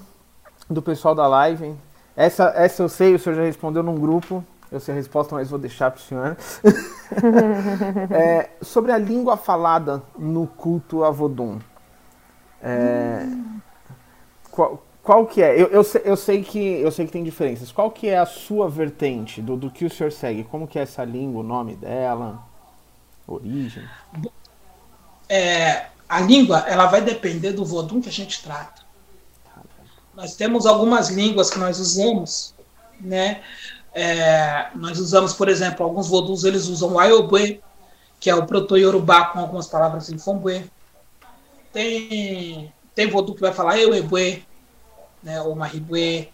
do 0.70 0.82
pessoal 0.82 1.16
da 1.16 1.28
live. 1.28 1.74
Essa, 2.16 2.52
essa 2.56 2.84
eu 2.84 2.90
sei, 2.90 3.16
o 3.16 3.20
senhor 3.20 3.36
já 3.36 3.44
respondeu 3.44 3.84
num 3.84 3.96
grupo. 3.96 4.44
Eu 4.72 4.80
sei 4.80 4.94
a 4.94 4.98
resposta, 4.98 5.36
mas 5.36 5.50
vou 5.50 5.60
deixar 5.60 5.92
para 5.92 6.00
o 6.00 6.02
senhor. 6.02 6.38
é, 8.10 8.50
sobre 8.62 8.92
a 8.92 8.98
língua 8.98 9.38
falada 9.38 10.02
no 10.18 10.48
culto 10.48 11.04
a 11.04 11.12
Vodun. 11.12 11.60
É, 12.62 13.24
hum. 13.24 13.60
qual, 14.52 14.84
qual 15.04 15.28
que 15.28 15.42
é? 15.42 15.62
Eu, 15.62 15.68
eu, 15.68 15.86
eu, 16.06 16.16
sei 16.16 16.42
que, 16.42 16.60
eu 16.60 16.90
sei 16.90 17.06
que 17.06 17.12
tem 17.12 17.26
diferenças. 17.26 17.74
Qual 17.74 17.92
que 17.92 18.08
é 18.08 18.18
a 18.18 18.26
sua 18.26 18.70
vertente 18.70 19.42
do, 19.42 19.58
do 19.58 19.70
que 19.70 19.84
o 19.84 19.90
senhor 19.90 20.14
segue? 20.14 20.46
Como 20.46 20.66
que 20.66 20.80
é 20.80 20.84
essa 20.84 21.04
língua, 21.04 21.42
o 21.42 21.46
nome 21.46 21.76
dela, 21.76 22.42
origem? 23.28 23.84
É, 25.28 25.88
a 26.08 26.22
língua 26.22 26.60
ela 26.68 26.86
vai 26.86 27.02
depender 27.02 27.52
do 27.52 27.66
vodum 27.66 28.00
que 28.00 28.08
a 28.08 28.12
gente 28.14 28.42
trata. 28.42 28.82
Nós 30.16 30.36
temos 30.36 30.66
algumas 30.66 31.10
línguas 31.10 31.50
que 31.50 31.60
nós 31.60 31.80
usamos, 31.80 32.54
né? 33.02 33.42
É, 33.94 34.70
nós 34.74 35.00
usamos, 35.00 35.34
por 35.34 35.50
exemplo, 35.50 35.86
alguns 35.86 36.08
voduns 36.08 36.46
eles 36.46 36.68
usam 36.68 36.94
o 36.94 37.00
Ayobue, 37.00 37.62
que 38.22 38.30
é 38.30 38.36
o 38.36 38.46
proto-yorubá 38.46 39.26
com 39.26 39.40
algumas 39.40 39.68
palavras 39.68 40.10
em 40.10 40.18
Fombue. 40.18 40.66
Tem, 41.74 42.72
tem 42.96 43.10
vodu 43.10 43.36
que 43.36 43.42
vai 43.42 43.52
falar 43.52 43.78
Euebue, 43.78 44.46
né, 45.24 45.42
ou 45.42 45.56
Maribue. 45.56 46.32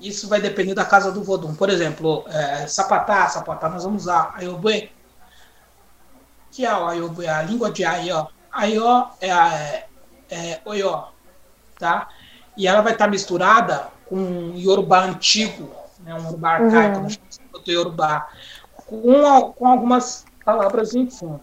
Isso 0.00 0.28
vai 0.28 0.40
depender 0.40 0.74
da 0.74 0.84
casa 0.84 1.10
do 1.10 1.22
Vodum. 1.22 1.54
Por 1.54 1.70
exemplo, 1.70 2.24
é, 2.28 2.66
sapatá, 2.66 3.28
sapatá, 3.28 3.68
nós 3.68 3.84
vamos 3.84 4.02
usar 4.02 4.34
Ayobue, 4.36 4.90
que 6.50 6.66
é 6.66 6.76
o 6.76 6.86
Ayobue, 6.86 7.26
a 7.26 7.42
língua 7.42 7.70
de 7.70 7.84
Aió. 7.84 8.26
Aió 8.50 9.06
é, 9.20 9.30
é, 9.30 9.86
é 10.30 10.60
Oió, 10.64 11.08
tá? 11.78 12.08
E 12.56 12.66
ela 12.66 12.82
vai 12.82 12.92
estar 12.92 13.08
misturada 13.08 13.88
com 14.06 14.52
Yorubá 14.56 15.04
antigo, 15.04 15.74
né, 16.00 16.14
um 16.14 16.24
Yorubá 16.24 16.50
arcaico, 16.50 16.96
uhum. 16.96 17.02
nós 17.04 17.18
chamamos 17.34 17.64
de 17.64 17.72
Yorubá, 17.72 18.28
com, 18.86 19.52
com 19.52 19.66
algumas 19.66 20.26
palavras 20.44 20.94
em 20.94 21.08
fundo. 21.08 21.40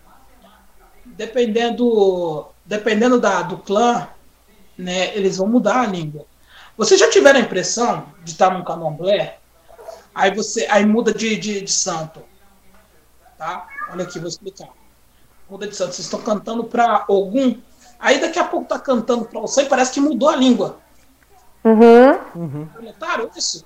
Dependendo, 1.06 2.48
dependendo 2.64 3.20
da, 3.20 3.42
do 3.42 3.58
clã, 3.58 4.08
né, 4.78 5.16
eles 5.18 5.38
vão 5.38 5.48
mudar 5.48 5.82
a 5.82 5.88
língua. 5.88 6.26
Você 6.80 6.96
já 6.96 7.10
tiveram 7.10 7.40
a 7.40 7.42
impressão 7.42 8.06
de 8.24 8.32
estar 8.32 8.52
num 8.52 8.64
candomblé? 8.64 9.38
Aí 10.16 10.34
você 10.34 10.66
aí 10.72 10.86
muda 10.86 11.14
de, 11.14 11.36
de, 11.36 11.60
de 11.60 11.72
santo. 11.72 12.24
Tá? 13.38 13.68
Olha 13.92 14.06
aqui, 14.06 14.18
vou 14.18 14.30
explicar. 14.30 14.70
Muda 15.50 15.68
de 15.68 15.76
santo. 15.76 15.94
Vocês 15.94 16.06
estão 16.06 16.22
cantando 16.22 16.64
para 16.64 17.04
algum. 17.10 17.54
Aí 18.00 18.22
daqui 18.22 18.40
a 18.40 18.46
pouco 18.46 18.66
tá 18.66 18.80
cantando 18.80 19.26
para 19.26 19.42
você 19.42 19.64
e 19.64 19.66
parece 19.66 19.92
que 19.92 20.00
mudou 20.00 20.30
a 20.30 20.38
língua. 20.38 20.78
Uhum. 21.66 22.12
uhum. 22.34 22.70
Notaram 22.80 23.30
isso? 23.36 23.66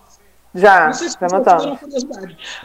Já, 0.55 0.87
não 0.87 0.93
sei 0.93 1.09
se 1.09 1.17
já 1.21 1.27
notaram. 1.27 1.77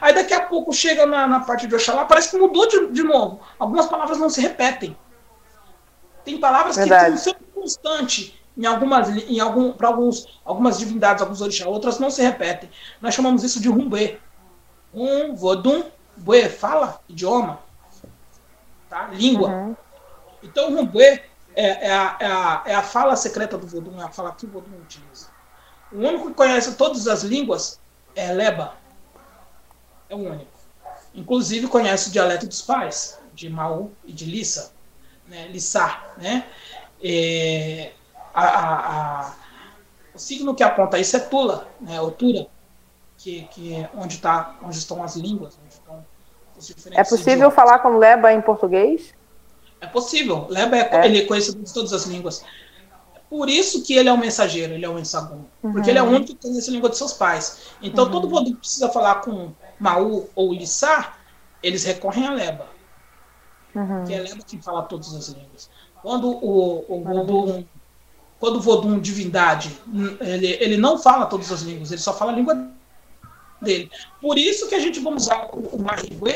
Aí 0.00 0.14
daqui 0.14 0.32
a 0.32 0.46
pouco 0.46 0.72
chega 0.72 1.04
na, 1.04 1.26
na 1.26 1.40
parte 1.40 1.66
de 1.66 1.74
Oxalá, 1.74 2.06
parece 2.06 2.30
que 2.30 2.38
mudou 2.38 2.66
de, 2.66 2.90
de 2.90 3.02
novo. 3.02 3.38
Algumas 3.58 3.84
palavras 3.84 4.16
não 4.16 4.30
se 4.30 4.40
repetem. 4.40 4.96
Tem 6.24 6.40
palavras 6.40 6.74
Verdade. 6.74 7.12
que 7.12 7.18
são 7.18 7.32
sempre 7.34 7.46
constante 7.54 8.38
em 8.59 8.66
algumas, 8.66 9.09
em 9.09 9.39
algum, 9.39 9.72
para 9.72 9.86
alguns, 9.86 10.40
algumas 10.44 10.78
divindades, 10.78 11.22
alguns 11.22 11.40
orixás, 11.40 11.70
outras 11.70 12.01
não 12.01 12.10
se 12.10 12.20
repetem. 12.20 12.68
Nós 13.01 13.14
chamamos 13.14 13.44
isso 13.44 13.62
de 13.62 13.68
rumbê. 13.68 14.18
Um, 14.93 15.35
vodum, 15.36 15.85
buê, 16.16 16.48
fala, 16.48 17.01
idioma, 17.09 17.60
tá? 18.89 19.09
língua. 19.12 19.48
Uhum. 19.48 19.76
Então, 20.43 20.72
o 20.72 20.76
rumbê 20.76 21.22
é, 21.55 21.86
é, 21.86 21.93
a, 21.93 22.16
é, 22.18 22.26
a, 22.26 22.62
é 22.66 22.74
a 22.74 22.82
fala 22.82 23.14
secreta 23.14 23.56
do 23.56 23.66
vodum, 23.66 24.01
é 24.01 24.05
a 24.05 24.09
fala 24.09 24.32
que 24.32 24.44
o 24.44 24.48
vodum 24.48 24.76
utiliza. 24.82 25.28
O 25.93 25.98
único 25.98 26.28
que 26.28 26.35
conhece 26.35 26.74
todas 26.74 27.06
as 27.06 27.22
línguas 27.22 27.80
é 28.16 28.32
Leba. 28.32 28.74
É 30.09 30.16
o 30.16 30.18
único. 30.18 30.59
Inclusive 31.14 31.68
conhece 31.68 32.09
o 32.09 32.12
dialeto 32.12 32.47
dos 32.47 32.62
pais, 32.62 33.20
de 33.32 33.48
Maú 33.48 33.93
e 34.05 34.12
de 34.12 34.24
Lissa, 34.24 34.72
né? 35.28 35.47
Lissá, 35.48 36.12
né? 36.16 36.44
É, 37.02 37.93
a, 38.39 38.60
a, 38.60 39.20
a, 39.20 39.32
o 40.15 40.19
signo 40.19 40.55
que 40.55 40.62
aponta 40.62 40.98
isso 40.98 41.16
é 41.16 41.20
Tula, 41.20 41.69
né, 41.81 41.97
altura, 41.97 42.47
que, 43.16 43.43
que 43.51 43.74
é 43.74 43.90
onde, 43.97 44.19
tá, 44.19 44.56
onde 44.62 44.78
estão 44.78 45.02
as 45.02 45.16
línguas. 45.16 45.59
Onde 45.62 45.74
estão 45.74 46.05
é 46.93 47.05
possível 47.05 47.35
idiomas. 47.35 47.55
falar 47.55 47.78
com 47.81 47.97
Leba 47.97 48.32
em 48.32 48.40
português? 48.40 49.15
É 49.81 49.86
possível. 49.86 50.47
Leba 50.48 50.77
é, 50.77 50.89
é. 50.93 51.06
Ele 51.06 51.19
é 51.19 51.24
conhecido 51.24 51.62
de 51.62 51.73
todas 51.73 51.93
as 51.93 52.05
línguas. 52.06 52.44
Por 53.31 53.48
isso 53.48 53.82
que 53.82 53.94
ele 53.94 54.09
é 54.09 54.12
um 54.12 54.16
mensageiro, 54.16 54.73
ele 54.73 54.85
é 54.85 54.89
um 54.89 54.98
ensagum. 54.98 55.44
Uhum. 55.62 55.73
Porque 55.73 55.90
ele 55.90 55.98
é 55.98 56.02
o 56.02 56.06
único 56.06 56.27
que 56.27 56.35
conhece 56.35 56.70
a 56.70 56.73
língua 56.73 56.89
de 56.89 56.97
seus 56.97 57.12
pais. 57.12 57.74
Então, 57.82 58.06
uhum. 58.06 58.10
todo 58.10 58.28
mundo 58.28 58.51
que 58.52 58.56
precisa 58.56 58.89
falar 58.89 59.16
com 59.16 59.52
Maú 59.78 60.28
ou 60.35 60.52
Lissá, 60.52 61.15
eles 61.62 61.85
recorrem 61.85 62.27
a 62.27 62.32
Leba. 62.32 62.66
Uhum. 63.74 64.05
Que 64.05 64.15
é 64.15 64.20
Leba 64.20 64.43
quem 64.47 64.60
fala 64.60 64.82
todas 64.82 65.15
as 65.15 65.28
línguas. 65.28 65.69
Quando 66.01 66.28
o, 66.28 66.85
o, 66.89 67.02
o, 67.02 67.65
quando 68.40 68.56
o 68.56 68.60
Vodun 68.60 68.98
divindade, 69.01 69.77
ele, 70.20 70.47
ele 70.60 70.77
não 70.77 70.98
fala 70.98 71.27
todas 71.27 71.51
as 71.51 71.62
línguas, 71.62 71.90
ele 71.90 72.01
só 72.01 72.12
fala 72.12 72.32
a 72.32 72.35
língua 72.35 72.69
dele. 73.60 73.90
Por 74.20 74.39
isso 74.39 74.69
que 74.69 74.74
a 74.74 74.78
gente 74.81 75.01
vai 75.01 75.12
usar 75.15 75.47
o, 75.52 75.77
o 75.77 75.82
Maribue, 75.82 76.35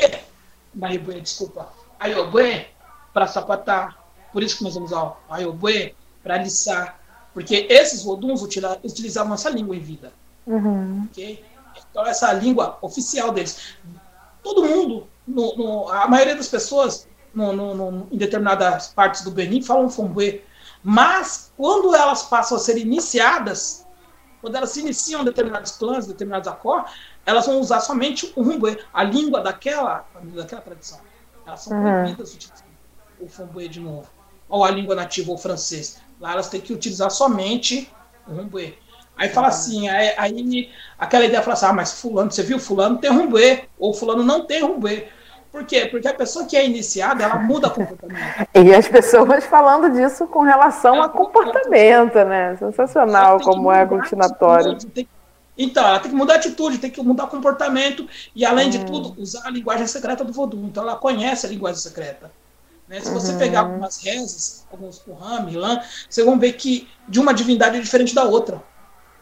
Maribue, 0.74 1.20
desculpa, 1.20 1.68
Ayobue, 2.00 2.66
para 3.12 3.26
sapatar. 3.26 3.98
Por 4.32 4.42
isso 4.42 4.58
que 4.58 4.64
nós 4.64 4.74
vamos 4.74 4.92
ao 4.92 5.22
Ayobue, 5.30 5.94
para 6.22 6.38
liçar. 6.38 7.00
Porque 7.34 7.66
esses 7.70 8.02
voduns 8.02 8.42
utilizavam 8.42 9.34
essa 9.34 9.48
língua 9.50 9.76
em 9.76 9.80
vida. 9.80 10.12
Uhum. 10.46 11.06
ok? 11.10 11.44
Então, 11.90 12.04
essa 12.06 12.30
é 12.30 12.34
língua 12.34 12.78
oficial 12.82 13.30
deles. 13.32 13.74
Todo 14.42 14.64
mundo, 14.64 15.06
no- 15.26 15.54
no- 15.56 15.88
a 15.88 16.08
maioria 16.08 16.34
das 16.34 16.48
pessoas, 16.48 17.06
no- 17.32 18.08
em 18.10 18.16
determinadas 18.18 18.88
partes 18.88 19.22
do 19.22 19.30
Benin, 19.30 19.62
falam 19.62 19.88
Fombuê. 19.88 20.42
Mas, 20.82 21.52
quando 21.56 21.94
elas 21.94 22.24
passam 22.24 22.56
a 22.56 22.60
ser 22.60 22.76
iniciadas, 22.78 23.86
quando 24.40 24.56
elas 24.56 24.70
se 24.70 24.80
iniciam 24.80 25.24
determinados 25.24 25.72
clãs, 25.72 26.06
determinados 26.06 26.48
acor, 26.48 26.84
elas 27.24 27.46
vão 27.46 27.60
usar 27.60 27.80
somente 27.80 28.32
o 28.36 28.42
Rumbuê, 28.42 28.78
a 28.92 29.04
língua 29.04 29.40
daquela, 29.40 30.08
daquela 30.34 30.60
tradição. 30.62 31.00
Elas 31.44 31.62
são 31.62 31.72
Uhum. 31.72 31.76
proibidas 31.76 32.30
de 32.30 32.36
utilizar 32.38 32.66
o 33.18 33.28
Fombuê 33.28 33.68
de 33.68 33.80
novo. 33.80 34.10
Ou 34.48 34.64
a 34.64 34.70
língua 34.70 34.94
nativa, 34.94 35.30
ou 35.30 35.38
francês. 35.38 36.00
Lá 36.18 36.32
elas 36.32 36.48
têm 36.48 36.60
que 36.60 36.72
utilizar 36.72 37.10
somente 37.10 37.96
o 38.26 38.34
Rumbuê. 38.34 38.78
Aí 39.16 39.28
fala 39.28 39.48
assim, 39.48 39.88
aí, 39.88 40.14
aí 40.16 40.72
aquela 40.98 41.24
ideia 41.24 41.42
fala 41.42 41.54
assim, 41.54 41.66
ah, 41.66 41.72
mas 41.72 42.00
fulano, 42.00 42.30
você 42.30 42.42
viu, 42.42 42.58
fulano 42.58 42.98
tem 42.98 43.10
rumbuê, 43.10 43.68
ou 43.76 43.92
fulano 43.92 44.24
não 44.24 44.46
tem 44.46 44.62
rumbuê. 44.62 45.08
Por 45.52 45.64
quê? 45.66 45.86
Porque 45.86 46.08
a 46.08 46.14
pessoa 46.14 46.46
que 46.46 46.56
é 46.56 46.64
iniciada, 46.64 47.22
ela 47.24 47.36
muda 47.38 47.68
comportamento. 47.68 48.48
E 48.54 48.74
as 48.74 48.88
pessoas 48.88 49.44
falando 49.44 49.90
disso 49.92 50.26
com 50.26 50.40
relação 50.40 50.94
Ela 50.96 51.04
a 51.04 51.08
comportamento, 51.10 52.24
né? 52.24 52.56
Sensacional 52.56 53.38
como 53.40 53.70
é 53.70 53.80
aglutinatório. 53.80 54.78
tem- 54.78 55.06
Então, 55.58 55.86
ela 55.86 56.00
tem 56.00 56.10
que 56.10 56.16
mudar 56.16 56.34
a 56.34 56.36
atitude, 56.36 56.78
tem 56.78 56.90
que 56.90 57.02
mudar 57.02 57.26
comportamento 57.26 58.08
e, 58.34 58.46
além 58.46 58.70
de 58.70 58.82
tudo, 58.86 59.14
usar 59.20 59.46
a 59.46 59.50
linguagem 59.50 59.86
secreta 59.86 60.24
do 60.24 60.32
Vodou. 60.32 60.60
Então, 60.64 60.82
ela 60.82 60.96
conhece 60.96 61.44
a 61.46 61.48
linguagem 61.50 61.78
secreta. 61.80 62.30
né? 62.88 63.00
Se 63.00 63.10
você 63.12 63.34
pegar 63.34 63.60
algumas 63.60 64.02
rezas, 64.02 64.66
alguns 64.72 64.98
Kuhan, 64.98 65.42
Milan, 65.42 65.80
vocês 66.08 66.26
vão 66.26 66.38
ver 66.38 66.54
que 66.54 66.88
de 67.06 67.20
uma 67.20 67.32
divindade 67.34 67.76
é 67.76 67.80
diferente 67.80 68.14
da 68.14 68.24
outra. 68.24 68.62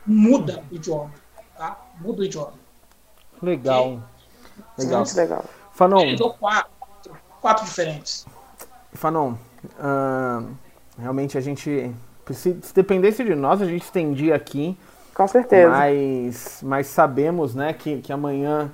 Muda 0.06 0.62
o 0.70 0.74
idioma. 0.76 1.12
Tá? 1.58 1.76
Muda 2.00 2.22
o 2.22 2.24
idioma. 2.24 2.52
Legal. 3.42 4.00
Legal. 4.78 4.98
Muito 5.00 5.16
legal. 5.16 5.44
Fanon, 5.80 6.00
Três 6.00 6.20
ou 6.20 6.34
quatro. 6.34 6.70
Quatro 7.40 7.64
diferentes. 7.64 8.26
Fanon, 8.92 9.32
ah, 9.78 10.42
realmente 10.98 11.38
a 11.38 11.40
gente. 11.40 11.90
Se 12.30 12.58
se 12.60 12.74
dependesse 12.74 13.24
de 13.24 13.34
nós, 13.34 13.62
a 13.62 13.64
gente 13.64 13.82
estendia 13.82 14.34
aqui. 14.34 14.76
Com 15.14 15.26
certeza. 15.26 15.70
Mas, 15.70 16.60
mas 16.62 16.86
sabemos 16.86 17.54
né, 17.54 17.72
que, 17.72 18.02
que 18.02 18.12
amanhã, 18.12 18.70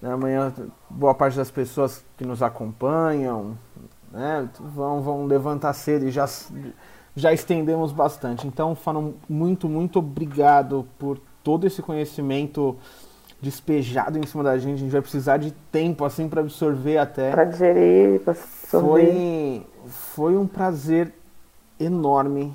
né, 0.00 0.12
amanhã 0.12 0.52
boa 0.90 1.14
parte 1.14 1.36
das 1.36 1.50
pessoas 1.50 2.04
que 2.18 2.24
nos 2.24 2.42
acompanham 2.42 3.56
né, 4.10 4.48
vão, 4.58 5.00
vão 5.00 5.26
levantar 5.26 5.72
cedo 5.72 6.06
e 6.06 6.10
já, 6.10 6.28
já 7.14 7.32
estendemos 7.32 7.92
bastante. 7.92 8.48
Então, 8.48 8.74
Fanon, 8.74 9.12
muito, 9.28 9.68
muito 9.68 10.00
obrigado 10.00 10.88
por 10.98 11.20
todo 11.42 11.68
esse 11.68 11.80
conhecimento 11.80 12.76
despejado 13.42 14.16
em 14.18 14.24
cima 14.24 14.44
da 14.44 14.56
gente. 14.56 14.76
A 14.76 14.78
gente 14.78 14.92
vai 14.92 15.02
precisar 15.02 15.36
de 15.36 15.50
tempo 15.50 16.04
assim 16.04 16.28
para 16.28 16.40
absorver 16.40 16.96
até. 16.96 17.32
Para 17.32 17.44
digerir, 17.44 18.20
para 18.20 18.32
absorver. 18.32 18.46
Foi, 18.70 19.66
foi 19.88 20.36
um 20.36 20.46
prazer 20.46 21.12
enorme 21.78 22.54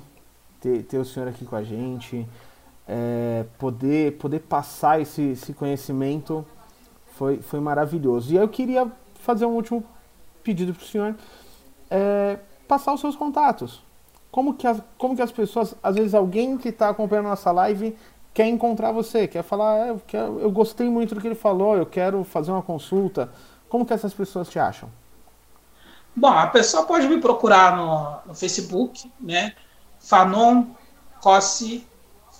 ter, 0.58 0.82
ter 0.84 0.96
o 0.96 1.04
senhor 1.04 1.28
aqui 1.28 1.44
com 1.44 1.54
a 1.54 1.62
gente. 1.62 2.26
É, 2.88 3.44
poder, 3.58 4.16
poder 4.16 4.40
passar 4.40 4.98
esse, 4.98 5.22
esse 5.32 5.52
conhecimento 5.52 6.44
foi, 7.12 7.42
foi 7.42 7.60
maravilhoso. 7.60 8.32
E 8.32 8.36
eu 8.36 8.48
queria 8.48 8.90
fazer 9.20 9.44
um 9.44 9.54
último 9.54 9.84
pedido 10.42 10.72
para 10.72 10.82
o 10.82 10.86
senhor. 10.86 11.14
É, 11.90 12.38
passar 12.66 12.94
os 12.94 13.00
seus 13.00 13.14
contatos. 13.14 13.84
Como 14.30 14.54
que, 14.54 14.66
as, 14.66 14.82
como 14.96 15.14
que 15.14 15.20
as 15.20 15.32
pessoas, 15.32 15.74
às 15.82 15.96
vezes 15.96 16.14
alguém 16.14 16.56
que 16.56 16.70
está 16.70 16.88
acompanhando 16.88 17.26
nossa 17.26 17.52
live 17.52 17.94
quer 18.34 18.46
encontrar 18.48 18.92
você, 18.92 19.26
quer 19.28 19.42
falar, 19.42 19.86
"É, 19.86 19.90
eu, 19.90 20.00
quero- 20.06 20.40
eu 20.40 20.50
gostei 20.50 20.88
muito 20.90 21.14
do 21.14 21.20
que 21.20 21.26
ele 21.28 21.34
falou, 21.34 21.76
eu 21.76 21.86
quero 21.86 22.22
fazer 22.24 22.50
uma 22.52 22.62
consulta. 22.62 23.30
Como 23.68 23.84
que 23.86 23.92
essas 23.92 24.14
pessoas 24.14 24.48
te 24.48 24.58
acham? 24.58 24.90
Bom, 26.14 26.28
a 26.28 26.46
pessoa 26.48 26.84
pode 26.86 27.06
me 27.08 27.20
procurar 27.20 27.76
no, 27.76 28.20
no 28.26 28.34
Facebook, 28.34 29.10
né? 29.20 29.54
Fanon 30.00 30.74
Cossi 31.20 31.86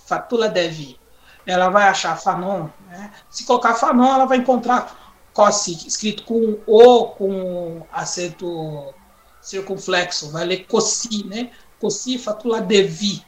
Fatula 0.07 0.49
Devi. 0.49 0.99
Ela 1.45 1.69
vai 1.69 1.87
achar 1.87 2.15
Fanon, 2.17 2.69
né? 2.87 3.11
Se 3.29 3.45
colocar 3.45 3.75
Fanon, 3.75 4.13
ela 4.13 4.25
vai 4.25 4.37
encontrar 4.37 4.97
Cossi 5.33 5.87
escrito 5.87 6.23
com 6.23 6.61
O, 6.65 7.07
com 7.11 7.87
acento 7.91 8.93
circunflexo, 9.39 10.31
vai 10.31 10.45
ler 10.45 10.65
Cossi, 10.67 11.25
né? 11.25 11.51
Cossi 11.79 12.17
Fatula 12.17 12.61
Devi. 12.61 13.25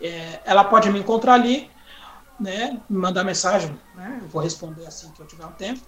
É, 0.00 0.40
ela 0.44 0.64
pode 0.64 0.90
me 0.90 1.00
encontrar 1.00 1.34
ali, 1.34 1.68
né? 2.38 2.80
Me 2.88 2.98
mandar 2.98 3.24
mensagem, 3.24 3.78
né? 3.94 4.20
Eu 4.22 4.28
vou 4.28 4.42
responder 4.42 4.86
assim 4.86 5.10
que 5.12 5.20
eu 5.20 5.26
tiver 5.26 5.44
um 5.44 5.52
tempo. 5.52 5.80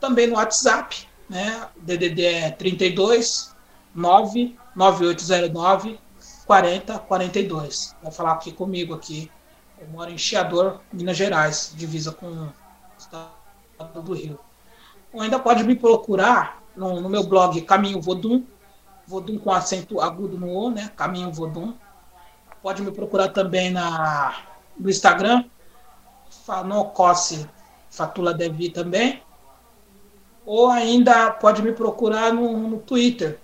Também 0.00 0.26
no 0.26 0.36
WhatsApp, 0.36 1.06
né? 1.28 1.68
DDD 1.76 2.24
é 2.24 2.50
32 2.50 3.54
99809 3.94 6.00
4042. 6.46 7.96
Vai 8.02 8.12
falar 8.12 8.32
aqui 8.32 8.52
comigo 8.52 8.94
aqui. 8.94 9.30
Eu 9.78 9.88
moro 9.88 10.10
em 10.10 10.18
Chiador, 10.18 10.80
Minas 10.92 11.16
Gerais, 11.16 11.72
divisa 11.76 12.12
com 12.12 12.26
o 12.26 12.52
estado 12.96 14.02
do 14.02 14.14
Rio. 14.14 14.38
Ou 15.12 15.20
ainda 15.20 15.38
pode 15.38 15.64
me 15.64 15.74
procurar 15.74 16.62
no, 16.76 17.00
no 17.00 17.08
meu 17.08 17.24
blog 17.24 17.60
Caminho 17.62 18.00
Vodum, 18.00 18.44
Vodum 19.06 19.38
com 19.38 19.50
acento 19.50 20.00
agudo 20.00 20.38
no 20.38 20.48
O, 20.48 20.70
né? 20.70 20.90
Caminho 20.96 21.32
Vodum. 21.32 21.74
Pode 22.62 22.82
me 22.82 22.92
procurar 22.92 23.28
também 23.28 23.70
na, 23.70 24.36
no 24.78 24.90
Instagram, 24.90 25.44
Fanocosse 26.44 27.48
Fatula 27.90 28.32
Devi 28.34 28.70
também 28.70 29.22
ou 30.44 30.70
ainda 30.70 31.30
pode 31.30 31.62
me 31.62 31.72
procurar 31.72 32.32
no, 32.32 32.56
no 32.58 32.78
Twitter. 32.78 33.38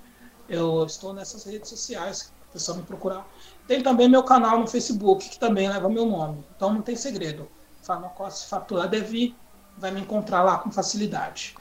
Eu 0.49 0.85
estou 0.85 1.13
nessas 1.13 1.45
redes 1.45 1.69
sociais, 1.69 2.33
a 2.49 2.53
pessoa 2.53 2.77
me 2.79 2.83
procurar. 2.83 3.27
Tem 3.67 3.83
também 3.83 4.09
meu 4.09 4.23
canal 4.23 4.59
no 4.59 4.67
Facebook, 4.67 5.29
que 5.29 5.39
também 5.39 5.69
leva 5.69 5.89
meu 5.89 6.07
nome. 6.07 6.45
Então 6.57 6.73
não 6.73 6.81
tem 6.83 6.97
segredo. 6.97 7.47
Farmacose 7.83 8.47
Fatula 8.47 8.89
Devi 8.89 9.37
vai 9.77 9.91
me 9.91 10.01
encontrar 10.01 10.43
lá 10.43 10.59
com 10.59 10.71
facilidade. 10.71 11.55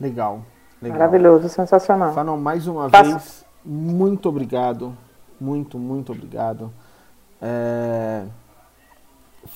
Legal. 0.00 0.42
legal. 0.80 0.98
Maravilhoso, 0.98 1.48
sensacional. 1.48 2.12
Fanon, 2.12 2.36
mais 2.36 2.66
uma 2.66 2.88
Faça- 2.88 3.10
vez, 3.10 3.44
muito 3.64 4.28
obrigado. 4.28 4.96
Muito, 5.40 5.78
muito 5.78 6.12
obrigado. 6.12 6.72
É, 7.40 8.24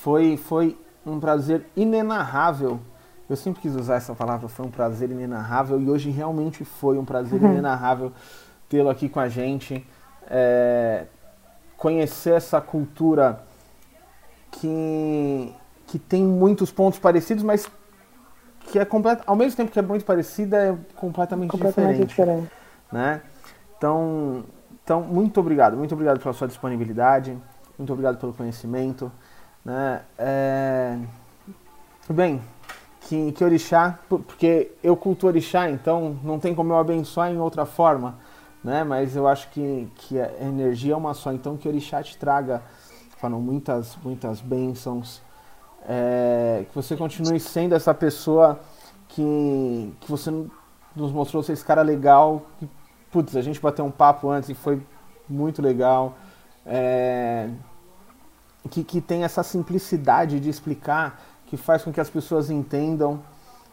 Foi, 0.03 0.37
foi 0.37 0.79
um 1.05 1.21
prazer 1.21 1.67
inenarrável. 1.77 2.81
Eu 3.29 3.37
sempre 3.37 3.61
quis 3.61 3.75
usar 3.77 3.97
essa 3.97 4.15
palavra, 4.15 4.49
foi 4.49 4.67
um 4.67 4.71
prazer 4.71 5.11
inenarrável. 5.11 5.81
E 5.81 5.91
hoje 5.91 6.11
realmente 6.11 6.65
foi 6.65 6.99
um 6.99 7.05
prazer 7.05 7.41
inenarrável 7.43 8.13
tê-lo 8.69 8.89
aqui 8.89 9.09
com 9.09 9.21
a 9.21 9.29
gente. 9.29 9.87
É, 10.27 11.05
Conhecer 11.77 12.35
essa 12.35 12.61
cultura 12.61 13.43
que, 14.51 15.55
que 15.87 15.99
tem 15.99 16.23
muitos 16.23 16.71
pontos 16.71 16.99
parecidos, 16.99 17.43
mas 17.43 17.71
que 18.61 18.79
é 18.79 18.85
complet... 18.85 19.23
ao 19.27 19.35
mesmo 19.35 19.57
tempo 19.57 19.71
que 19.71 19.79
é 19.79 19.83
muito 19.83 20.05
parecida, 20.05 20.57
é 20.57 20.77
completamente, 20.95 21.51
Completamente 21.51 22.07
diferente 22.07 22.09
diferente. 22.09 22.53
né? 22.93 23.23
Então, 23.77 24.45
então, 24.85 25.01
muito 25.03 25.41
obrigado, 25.41 25.77
muito 25.77 25.93
obrigado 25.93 26.21
pela 26.21 26.35
sua 26.35 26.47
disponibilidade, 26.47 27.37
muito 27.79 27.93
obrigado 27.93 28.19
pelo 28.19 28.35
conhecimento, 28.35 29.11
né? 29.65 30.03
É... 30.19 30.99
Bem, 32.09 32.41
que, 33.03 33.33
que 33.33 33.45
orixá, 33.45 33.99
por- 34.09 34.21
porque 34.21 34.73
eu 34.83 34.97
culto 34.97 35.27
orixá, 35.27 35.71
então 35.71 36.19
não 36.23 36.39
tem 36.39 36.55
como 36.55 36.73
eu 36.73 36.79
abençoar 36.79 37.31
em 37.31 37.39
outra 37.39 37.65
forma, 37.65 38.19
né? 38.65 38.85
Mas 38.85 39.17
eu 39.17 39.29
acho 39.29 39.49
que, 39.51 39.89
que 39.97 40.21
a 40.21 40.33
energia 40.41 40.95
é 40.95 40.97
uma 40.97 41.15
só, 41.15 41.33
então 41.33 41.57
que 41.57 41.69
orixá 41.69 42.03
te 42.03 42.17
traga, 42.17 42.63
falam 43.19 43.41
muitas, 43.41 43.97
muitas 44.03 44.41
bênçãos, 44.41 45.23
é, 45.89 46.65
que 46.69 46.75
você 46.75 46.97
continue 46.97 47.41
sendo 47.41 47.75
essa 47.75 47.95
pessoa 47.95 48.61
que, 49.09 49.93
que 50.01 50.11
você 50.11 50.31
nos 50.95 51.13
mostrou 51.13 51.43
ser 51.43 51.53
esse 51.53 51.65
cara 51.65 51.83
legal. 51.83 52.43
Que, 52.59 52.69
putz, 53.11 53.37
a 53.37 53.43
gente 53.43 53.61
bateu 53.61 53.85
um 53.85 53.91
papo 53.91 54.29
antes 54.31 54.51
e 54.51 54.55
foi 54.55 54.81
muito 55.29 55.63
legal. 55.63 56.15
É, 56.67 57.49
que, 58.69 58.85
que 58.85 59.01
tem 59.01 59.25
essa 59.25 59.43
simplicidade 59.43 60.41
de 60.41 60.51
explicar, 60.51 61.21
que 61.47 61.57
faz 61.57 61.83
com 61.83 61.93
que 61.93 62.01
as 62.01 62.11
pessoas 62.11 62.51
entendam. 62.51 63.21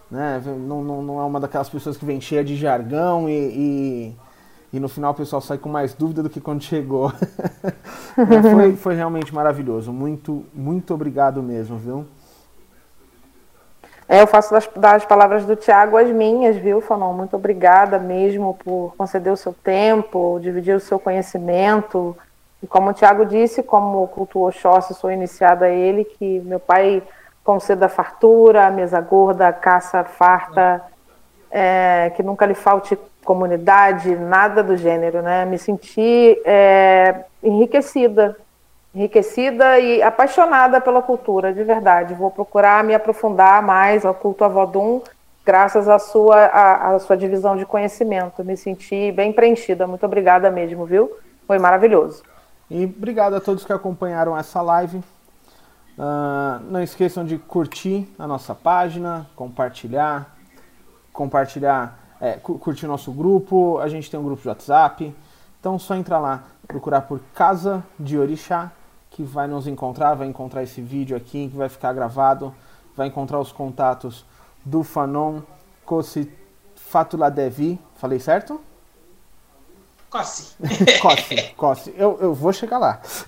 Né? 0.10 0.42
Não, 0.46 0.84
não, 0.84 1.02
não 1.02 1.20
é 1.20 1.26
uma 1.26 1.40
daquelas 1.40 1.70
pessoas 1.70 1.98
que 1.98 2.06
vem 2.06 2.22
cheia 2.22 2.44
de 2.44 2.56
jargão 2.56 3.28
e, 3.30 3.34
e, 3.34 4.16
e 4.74 4.80
no 4.80 4.88
final 4.88 5.12
o 5.12 5.16
pessoal 5.16 5.42
sai 5.42 5.58
com 5.58 5.70
mais 5.70 5.94
dúvida 5.94 6.24
do 6.24 6.30
que 6.30 6.40
quando 6.40 6.64
chegou. 6.64 7.12
Foi, 8.16 8.76
foi 8.76 8.96
realmente 8.96 9.32
maravilhoso. 9.32 9.94
Muito, 9.94 10.44
muito 10.52 10.92
obrigado 10.92 11.44
mesmo, 11.44 11.78
viu? 11.78 12.04
É, 14.10 14.22
eu 14.22 14.28
faço 14.28 14.52
das, 14.52 14.68
das 14.76 15.06
palavras 15.06 15.46
do 15.46 15.56
Tiago 15.56 15.98
as 15.98 16.10
minhas, 16.10 16.56
viu, 16.56 16.80
Fanon? 16.80 17.14
Muito 17.14 17.36
obrigada 17.36 18.00
mesmo 18.00 18.58
por 18.64 18.96
conceder 18.98 19.32
o 19.32 19.38
seu 19.38 19.54
tempo, 19.54 20.40
dividir 20.42 20.76
o 20.76 20.80
seu 20.80 20.98
conhecimento. 20.98 22.18
E 22.62 22.68
como 22.68 22.90
o 22.90 22.94
Tiago 22.94 23.26
disse, 23.26 23.62
como 23.62 24.08
culto 24.08 24.48
Oxóssi, 24.48 24.94
sou 24.94 25.12
iniciada 25.12 25.66
a 25.66 25.70
ele, 25.70 26.04
que 26.04 26.40
meu 26.42 26.60
pai 26.60 27.04
conceda 27.44 27.88
fartura, 27.88 28.70
mesa 28.72 29.00
gorda, 29.00 29.54
caça 29.54 30.04
farta, 30.04 30.82
é, 31.52 32.12
que 32.16 32.24
nunca 32.24 32.46
lhe 32.46 32.56
falte 32.56 32.98
comunidade, 33.24 34.16
nada 34.16 34.64
do 34.64 34.76
gênero, 34.76 35.22
né? 35.22 35.46
Me 35.46 35.58
senti 35.58 36.42
é, 36.46 37.24
enriquecida, 37.44 38.36
enriquecida 38.96 39.80
e 39.80 40.02
apaixonada 40.02 40.82
pela 40.82 41.02
cultura, 41.02 41.54
de 41.54 41.64
verdade. 41.64 42.14
Vou 42.14 42.32
procurar 42.32 42.84
me 42.84 42.96
aprofundar 42.96 43.62
mais 43.62 44.06
ao 44.06 44.14
culto 44.14 44.44
a 44.44 44.48
Vodun, 44.48 45.02
graças 45.46 45.88
à 45.88 46.00
sua, 46.00 46.38
à, 46.46 46.96
à 46.96 47.00
sua 47.00 47.16
divisão 47.16 47.56
de 47.56 47.66
conhecimento. 47.66 48.44
Me 48.44 48.58
senti 48.58 49.12
bem 49.12 49.32
preenchida. 49.32 49.86
Muito 49.86 50.06
obrigada 50.06 50.50
mesmo, 50.50 50.86
viu? 50.86 51.12
Foi 51.46 51.60
maravilhoso. 51.60 52.24
E 52.70 52.84
obrigado 52.84 53.36
a 53.36 53.40
todos 53.40 53.64
que 53.64 53.72
acompanharam 53.72 54.38
essa 54.38 54.62
live. 54.62 54.98
Uh, 54.98 56.64
não 56.70 56.84
esqueçam 56.84 57.26
de 57.26 57.38
curtir 57.38 58.08
a 58.20 58.28
nossa 58.28 58.54
página, 58.54 59.26
compartilhar, 59.36 60.38
compartilhar 61.14 61.98
é, 62.20 62.34
curtir 62.34 62.88
nosso 62.88 63.12
grupo, 63.12 63.78
a 63.80 63.88
gente 63.88 64.10
tem 64.10 64.20
um 64.20 64.24
grupo 64.24 64.42
de 64.42 64.48
WhatsApp. 64.48 65.16
Então 65.60 65.78
só 65.80 65.96
entrar 65.96 66.20
lá, 66.20 66.44
procurar 66.68 67.02
por 67.02 67.20
Casa 67.34 67.84
de 68.00 68.18
Orixá, 68.18 68.72
que 69.10 69.24
vai 69.24 69.48
nos 69.48 69.68
encontrar, 69.68 70.16
vai 70.16 70.28
encontrar 70.28 70.64
esse 70.64 70.82
vídeo 70.82 71.16
aqui, 71.16 71.50
que 71.50 71.58
vai 71.58 71.70
ficar 71.70 71.94
gravado, 71.94 72.54
vai 72.96 73.08
encontrar 73.08 73.40
os 73.40 73.52
contatos 73.52 74.26
do 74.66 74.84
Fanon 74.84 75.42
Kossi 75.86 76.32
Fatuladevi. 76.76 77.80
Falei 77.96 78.20
certo? 78.20 78.62
Cossi. 80.10 80.56
Cossi, 81.02 81.54
Cossi. 81.56 81.94
Eu, 81.98 82.18
eu 82.22 82.34
vou 82.34 82.54
chegar 82.54 82.78
lá. 82.78 83.02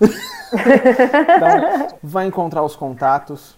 então, 0.52 1.98
vai 2.02 2.26
encontrar 2.26 2.62
os 2.62 2.74
contatos. 2.74 3.54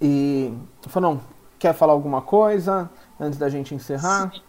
E, 0.00 0.52
Fanon, 0.88 1.18
quer 1.58 1.74
falar 1.74 1.92
alguma 1.92 2.22
coisa? 2.22 2.90
antes 3.20 3.38
da 3.38 3.48
gente 3.48 3.74
encerrar? 3.74 4.32
Sim. 4.32 4.40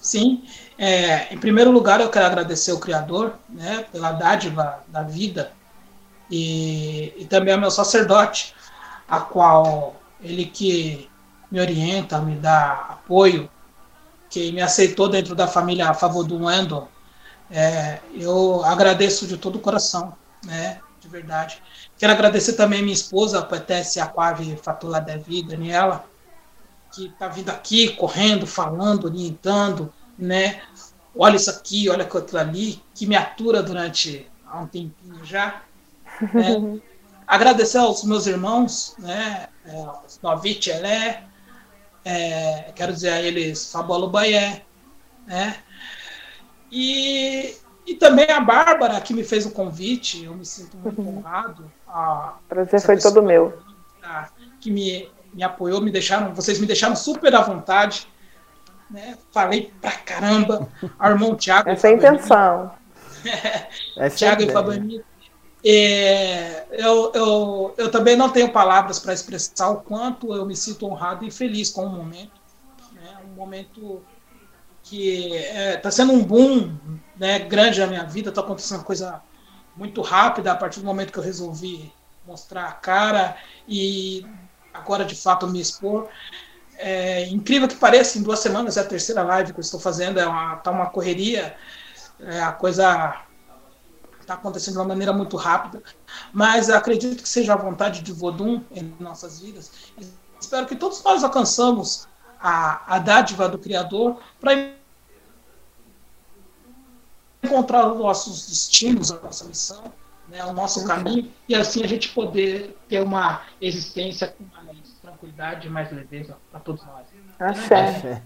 Sim. 0.00 0.44
É, 0.78 1.34
em 1.34 1.36
primeiro 1.36 1.70
lugar, 1.70 2.00
eu 2.00 2.08
quero 2.08 2.24
agradecer 2.24 2.72
o 2.72 2.78
Criador 2.78 3.34
né, 3.48 3.84
pela 3.92 4.12
dádiva 4.12 4.82
da 4.88 5.02
vida 5.02 5.52
e, 6.30 7.12
e 7.18 7.24
também 7.26 7.52
ao 7.52 7.60
meu 7.60 7.70
sacerdote, 7.70 8.54
a 9.06 9.20
qual 9.20 9.96
ele 10.22 10.46
que 10.46 11.10
me 11.50 11.60
orienta, 11.60 12.18
me 12.20 12.36
dá 12.36 12.86
apoio, 12.90 13.50
que 14.30 14.52
me 14.52 14.62
aceitou 14.62 15.08
dentro 15.08 15.34
da 15.34 15.48
família 15.48 15.90
a 15.90 15.94
favor 15.94 16.24
do 16.24 16.44
Wendel. 16.44 16.88
É, 17.50 17.98
eu 18.14 18.64
agradeço 18.64 19.26
de 19.26 19.36
todo 19.36 19.56
o 19.56 19.60
coração, 19.60 20.16
né, 20.44 20.80
de 21.00 21.08
verdade. 21.08 21.60
Quero 21.98 22.12
agradecer 22.12 22.52
também 22.52 22.80
minha 22.82 22.94
esposa, 22.94 23.40
a 23.40 23.42
poetessa 23.42 24.02
Aquave 24.04 24.56
Fatula 24.56 25.00
Devi, 25.00 25.42
Daniela, 25.42 26.04
que 26.92 27.06
está 27.06 27.28
vindo 27.28 27.50
aqui, 27.50 27.90
correndo, 27.96 28.46
falando, 28.46 29.04
orientando, 29.06 29.92
né? 30.18 30.62
Olha 31.16 31.36
isso 31.36 31.50
aqui, 31.50 31.88
olha 31.88 32.04
aquilo 32.04 32.38
ali, 32.38 32.82
que 32.94 33.06
me 33.06 33.16
atura 33.16 33.62
durante 33.62 34.30
há 34.46 34.60
um 34.60 34.66
tempinho 34.66 35.24
já. 35.24 35.62
Né? 36.32 36.80
Agradecer 37.26 37.78
aos 37.78 38.02
meus 38.04 38.26
irmãos, 38.26 38.94
né? 38.98 39.48
É, 39.64 39.86
Novit 40.22 40.68
Elé, 40.68 41.24
é, 42.04 42.72
quero 42.74 42.92
dizer 42.92 43.12
a 43.12 43.22
eles 43.22 43.70
Fabolo 43.70 44.08
Baé, 44.08 44.64
né? 45.26 45.56
E, 46.70 47.56
e 47.86 47.94
também 47.94 48.30
a 48.30 48.40
Bárbara, 48.40 49.00
que 49.00 49.12
me 49.12 49.24
fez 49.24 49.46
o 49.46 49.50
convite, 49.50 50.24
eu 50.24 50.34
me 50.34 50.44
sinto 50.44 50.76
muito 50.76 51.00
uhum. 51.00 51.18
honrado. 51.18 51.70
A, 51.88 52.34
Prazer 52.48 52.80
foi 52.80 52.98
todo 52.98 53.22
meu. 53.22 53.58
Que 54.60 54.70
me 54.70 55.08
me 55.32 55.42
apoiou, 55.42 55.80
me 55.80 55.90
deixaram, 55.90 56.34
vocês 56.34 56.58
me 56.58 56.66
deixaram 56.66 56.96
super 56.96 57.34
à 57.34 57.40
vontade. 57.40 58.06
Né? 58.90 59.16
Falei 59.30 59.72
pra 59.80 59.92
caramba. 59.92 60.68
Ao 60.98 61.10
irmão 61.10 61.36
Thiago. 61.36 61.70
Essa 61.70 61.88
é 61.88 61.90
a 61.90 61.94
intenção. 61.94 62.70
é 63.96 64.10
Thiago 64.10 64.42
e 64.42 64.50
Fabani. 64.50 65.04
É, 65.64 66.64
eu, 66.70 67.12
eu, 67.14 67.74
eu 67.76 67.90
também 67.90 68.16
não 68.16 68.30
tenho 68.30 68.50
palavras 68.50 68.98
para 68.98 69.12
expressar 69.12 69.70
o 69.70 69.82
quanto 69.82 70.34
eu 70.34 70.46
me 70.46 70.56
sinto 70.56 70.86
honrado 70.86 71.24
e 71.24 71.30
feliz 71.30 71.70
com 71.70 71.84
o 71.84 71.90
momento. 71.90 72.40
Né? 72.92 73.18
Um 73.30 73.34
momento 73.34 74.02
que 74.90 75.36
está 75.36 75.58
é, 75.58 75.76
tá 75.76 75.90
sendo 75.90 76.12
um 76.12 76.24
boom 76.24 76.76
né, 77.16 77.38
grande 77.38 77.78
na 77.78 77.86
minha 77.86 78.04
vida, 78.04 78.30
está 78.30 78.40
acontecendo 78.40 78.78
uma 78.78 78.84
coisa 78.84 79.22
muito 79.76 80.02
rápida 80.02 80.50
a 80.50 80.56
partir 80.56 80.80
do 80.80 80.86
momento 80.86 81.12
que 81.12 81.18
eu 81.18 81.22
resolvi 81.22 81.92
mostrar 82.26 82.66
a 82.66 82.72
cara 82.72 83.36
e 83.68 84.26
agora 84.74 85.04
de 85.04 85.14
fato 85.14 85.46
me 85.46 85.60
expor. 85.60 86.08
É, 86.76 87.28
incrível 87.28 87.68
que 87.68 87.76
pareça, 87.76 88.18
em 88.18 88.22
duas 88.22 88.40
semanas 88.40 88.76
é 88.76 88.80
a 88.80 88.84
terceira 88.84 89.22
live 89.22 89.52
que 89.52 89.60
eu 89.60 89.62
estou 89.62 89.78
fazendo, 89.78 90.18
é 90.18 90.26
uma, 90.26 90.56
tá 90.56 90.72
uma 90.72 90.86
correria, 90.86 91.54
é, 92.18 92.40
a 92.40 92.50
coisa 92.50 93.22
está 94.20 94.34
acontecendo 94.34 94.74
de 94.74 94.78
uma 94.80 94.88
maneira 94.88 95.12
muito 95.12 95.36
rápida, 95.36 95.82
mas 96.32 96.68
acredito 96.68 97.22
que 97.22 97.28
seja 97.28 97.52
a 97.52 97.56
vontade 97.56 98.02
de 98.02 98.12
Vodum 98.12 98.60
em 98.72 98.92
nossas 98.98 99.40
vidas. 99.40 99.70
Espero 100.40 100.66
que 100.66 100.74
todos 100.74 101.00
nós 101.04 101.22
alcançamos 101.22 102.08
a, 102.40 102.96
a 102.96 102.98
dádiva 102.98 103.48
do 103.48 103.58
Criador 103.58 104.20
para 104.40 104.79
encontrar 107.42 107.92
os 107.92 107.98
nossos 107.98 108.48
destinos, 108.48 109.10
a 109.10 109.20
nossa 109.20 109.44
missão, 109.44 109.84
né, 110.28 110.44
o 110.44 110.52
nosso 110.52 110.86
caminho, 110.86 111.30
e 111.48 111.54
assim 111.54 111.82
a 111.82 111.86
gente 111.86 112.10
poder 112.10 112.76
ter 112.88 113.02
uma 113.02 113.42
existência 113.60 114.28
com 114.28 114.44
mais 114.64 114.78
tranquilidade 115.02 115.66
e 115.66 115.70
mais 115.70 115.90
leveza 115.90 116.36
para 116.50 116.60
todos 116.60 116.84
nós. 116.84 117.06
Axé. 117.38 117.88
Axé. 117.88 118.22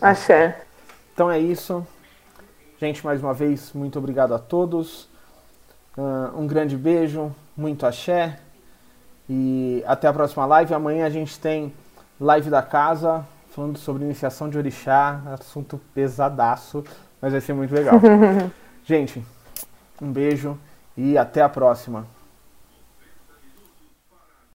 Axé. 0.00 0.64
Então 1.12 1.30
é 1.30 1.38
isso. 1.38 1.86
Gente, 2.78 3.04
mais 3.04 3.22
uma 3.22 3.32
vez, 3.32 3.72
muito 3.72 3.98
obrigado 3.98 4.34
a 4.34 4.38
todos. 4.38 5.08
Uh, 5.96 6.36
um 6.38 6.46
grande 6.46 6.76
beijo, 6.76 7.34
muito 7.56 7.86
axé. 7.86 8.38
E 9.28 9.82
até 9.86 10.08
a 10.08 10.12
próxima 10.12 10.44
live. 10.46 10.74
Amanhã 10.74 11.06
a 11.06 11.10
gente 11.10 11.38
tem 11.38 11.72
live 12.20 12.50
da 12.50 12.62
casa, 12.62 13.26
falando 13.50 13.78
sobre 13.78 14.04
iniciação 14.04 14.48
de 14.48 14.58
orixá, 14.58 15.20
assunto 15.26 15.80
pesadaço, 15.94 16.84
mas 17.22 17.30
vai 17.32 17.40
ser 17.40 17.54
muito 17.54 17.72
legal. 17.72 18.00
gente, 18.84 19.24
um 20.00 20.10
beijo 20.10 20.58
e 20.96 21.16
até 21.16 21.40
a 21.40 21.48
próxima. 21.48 22.04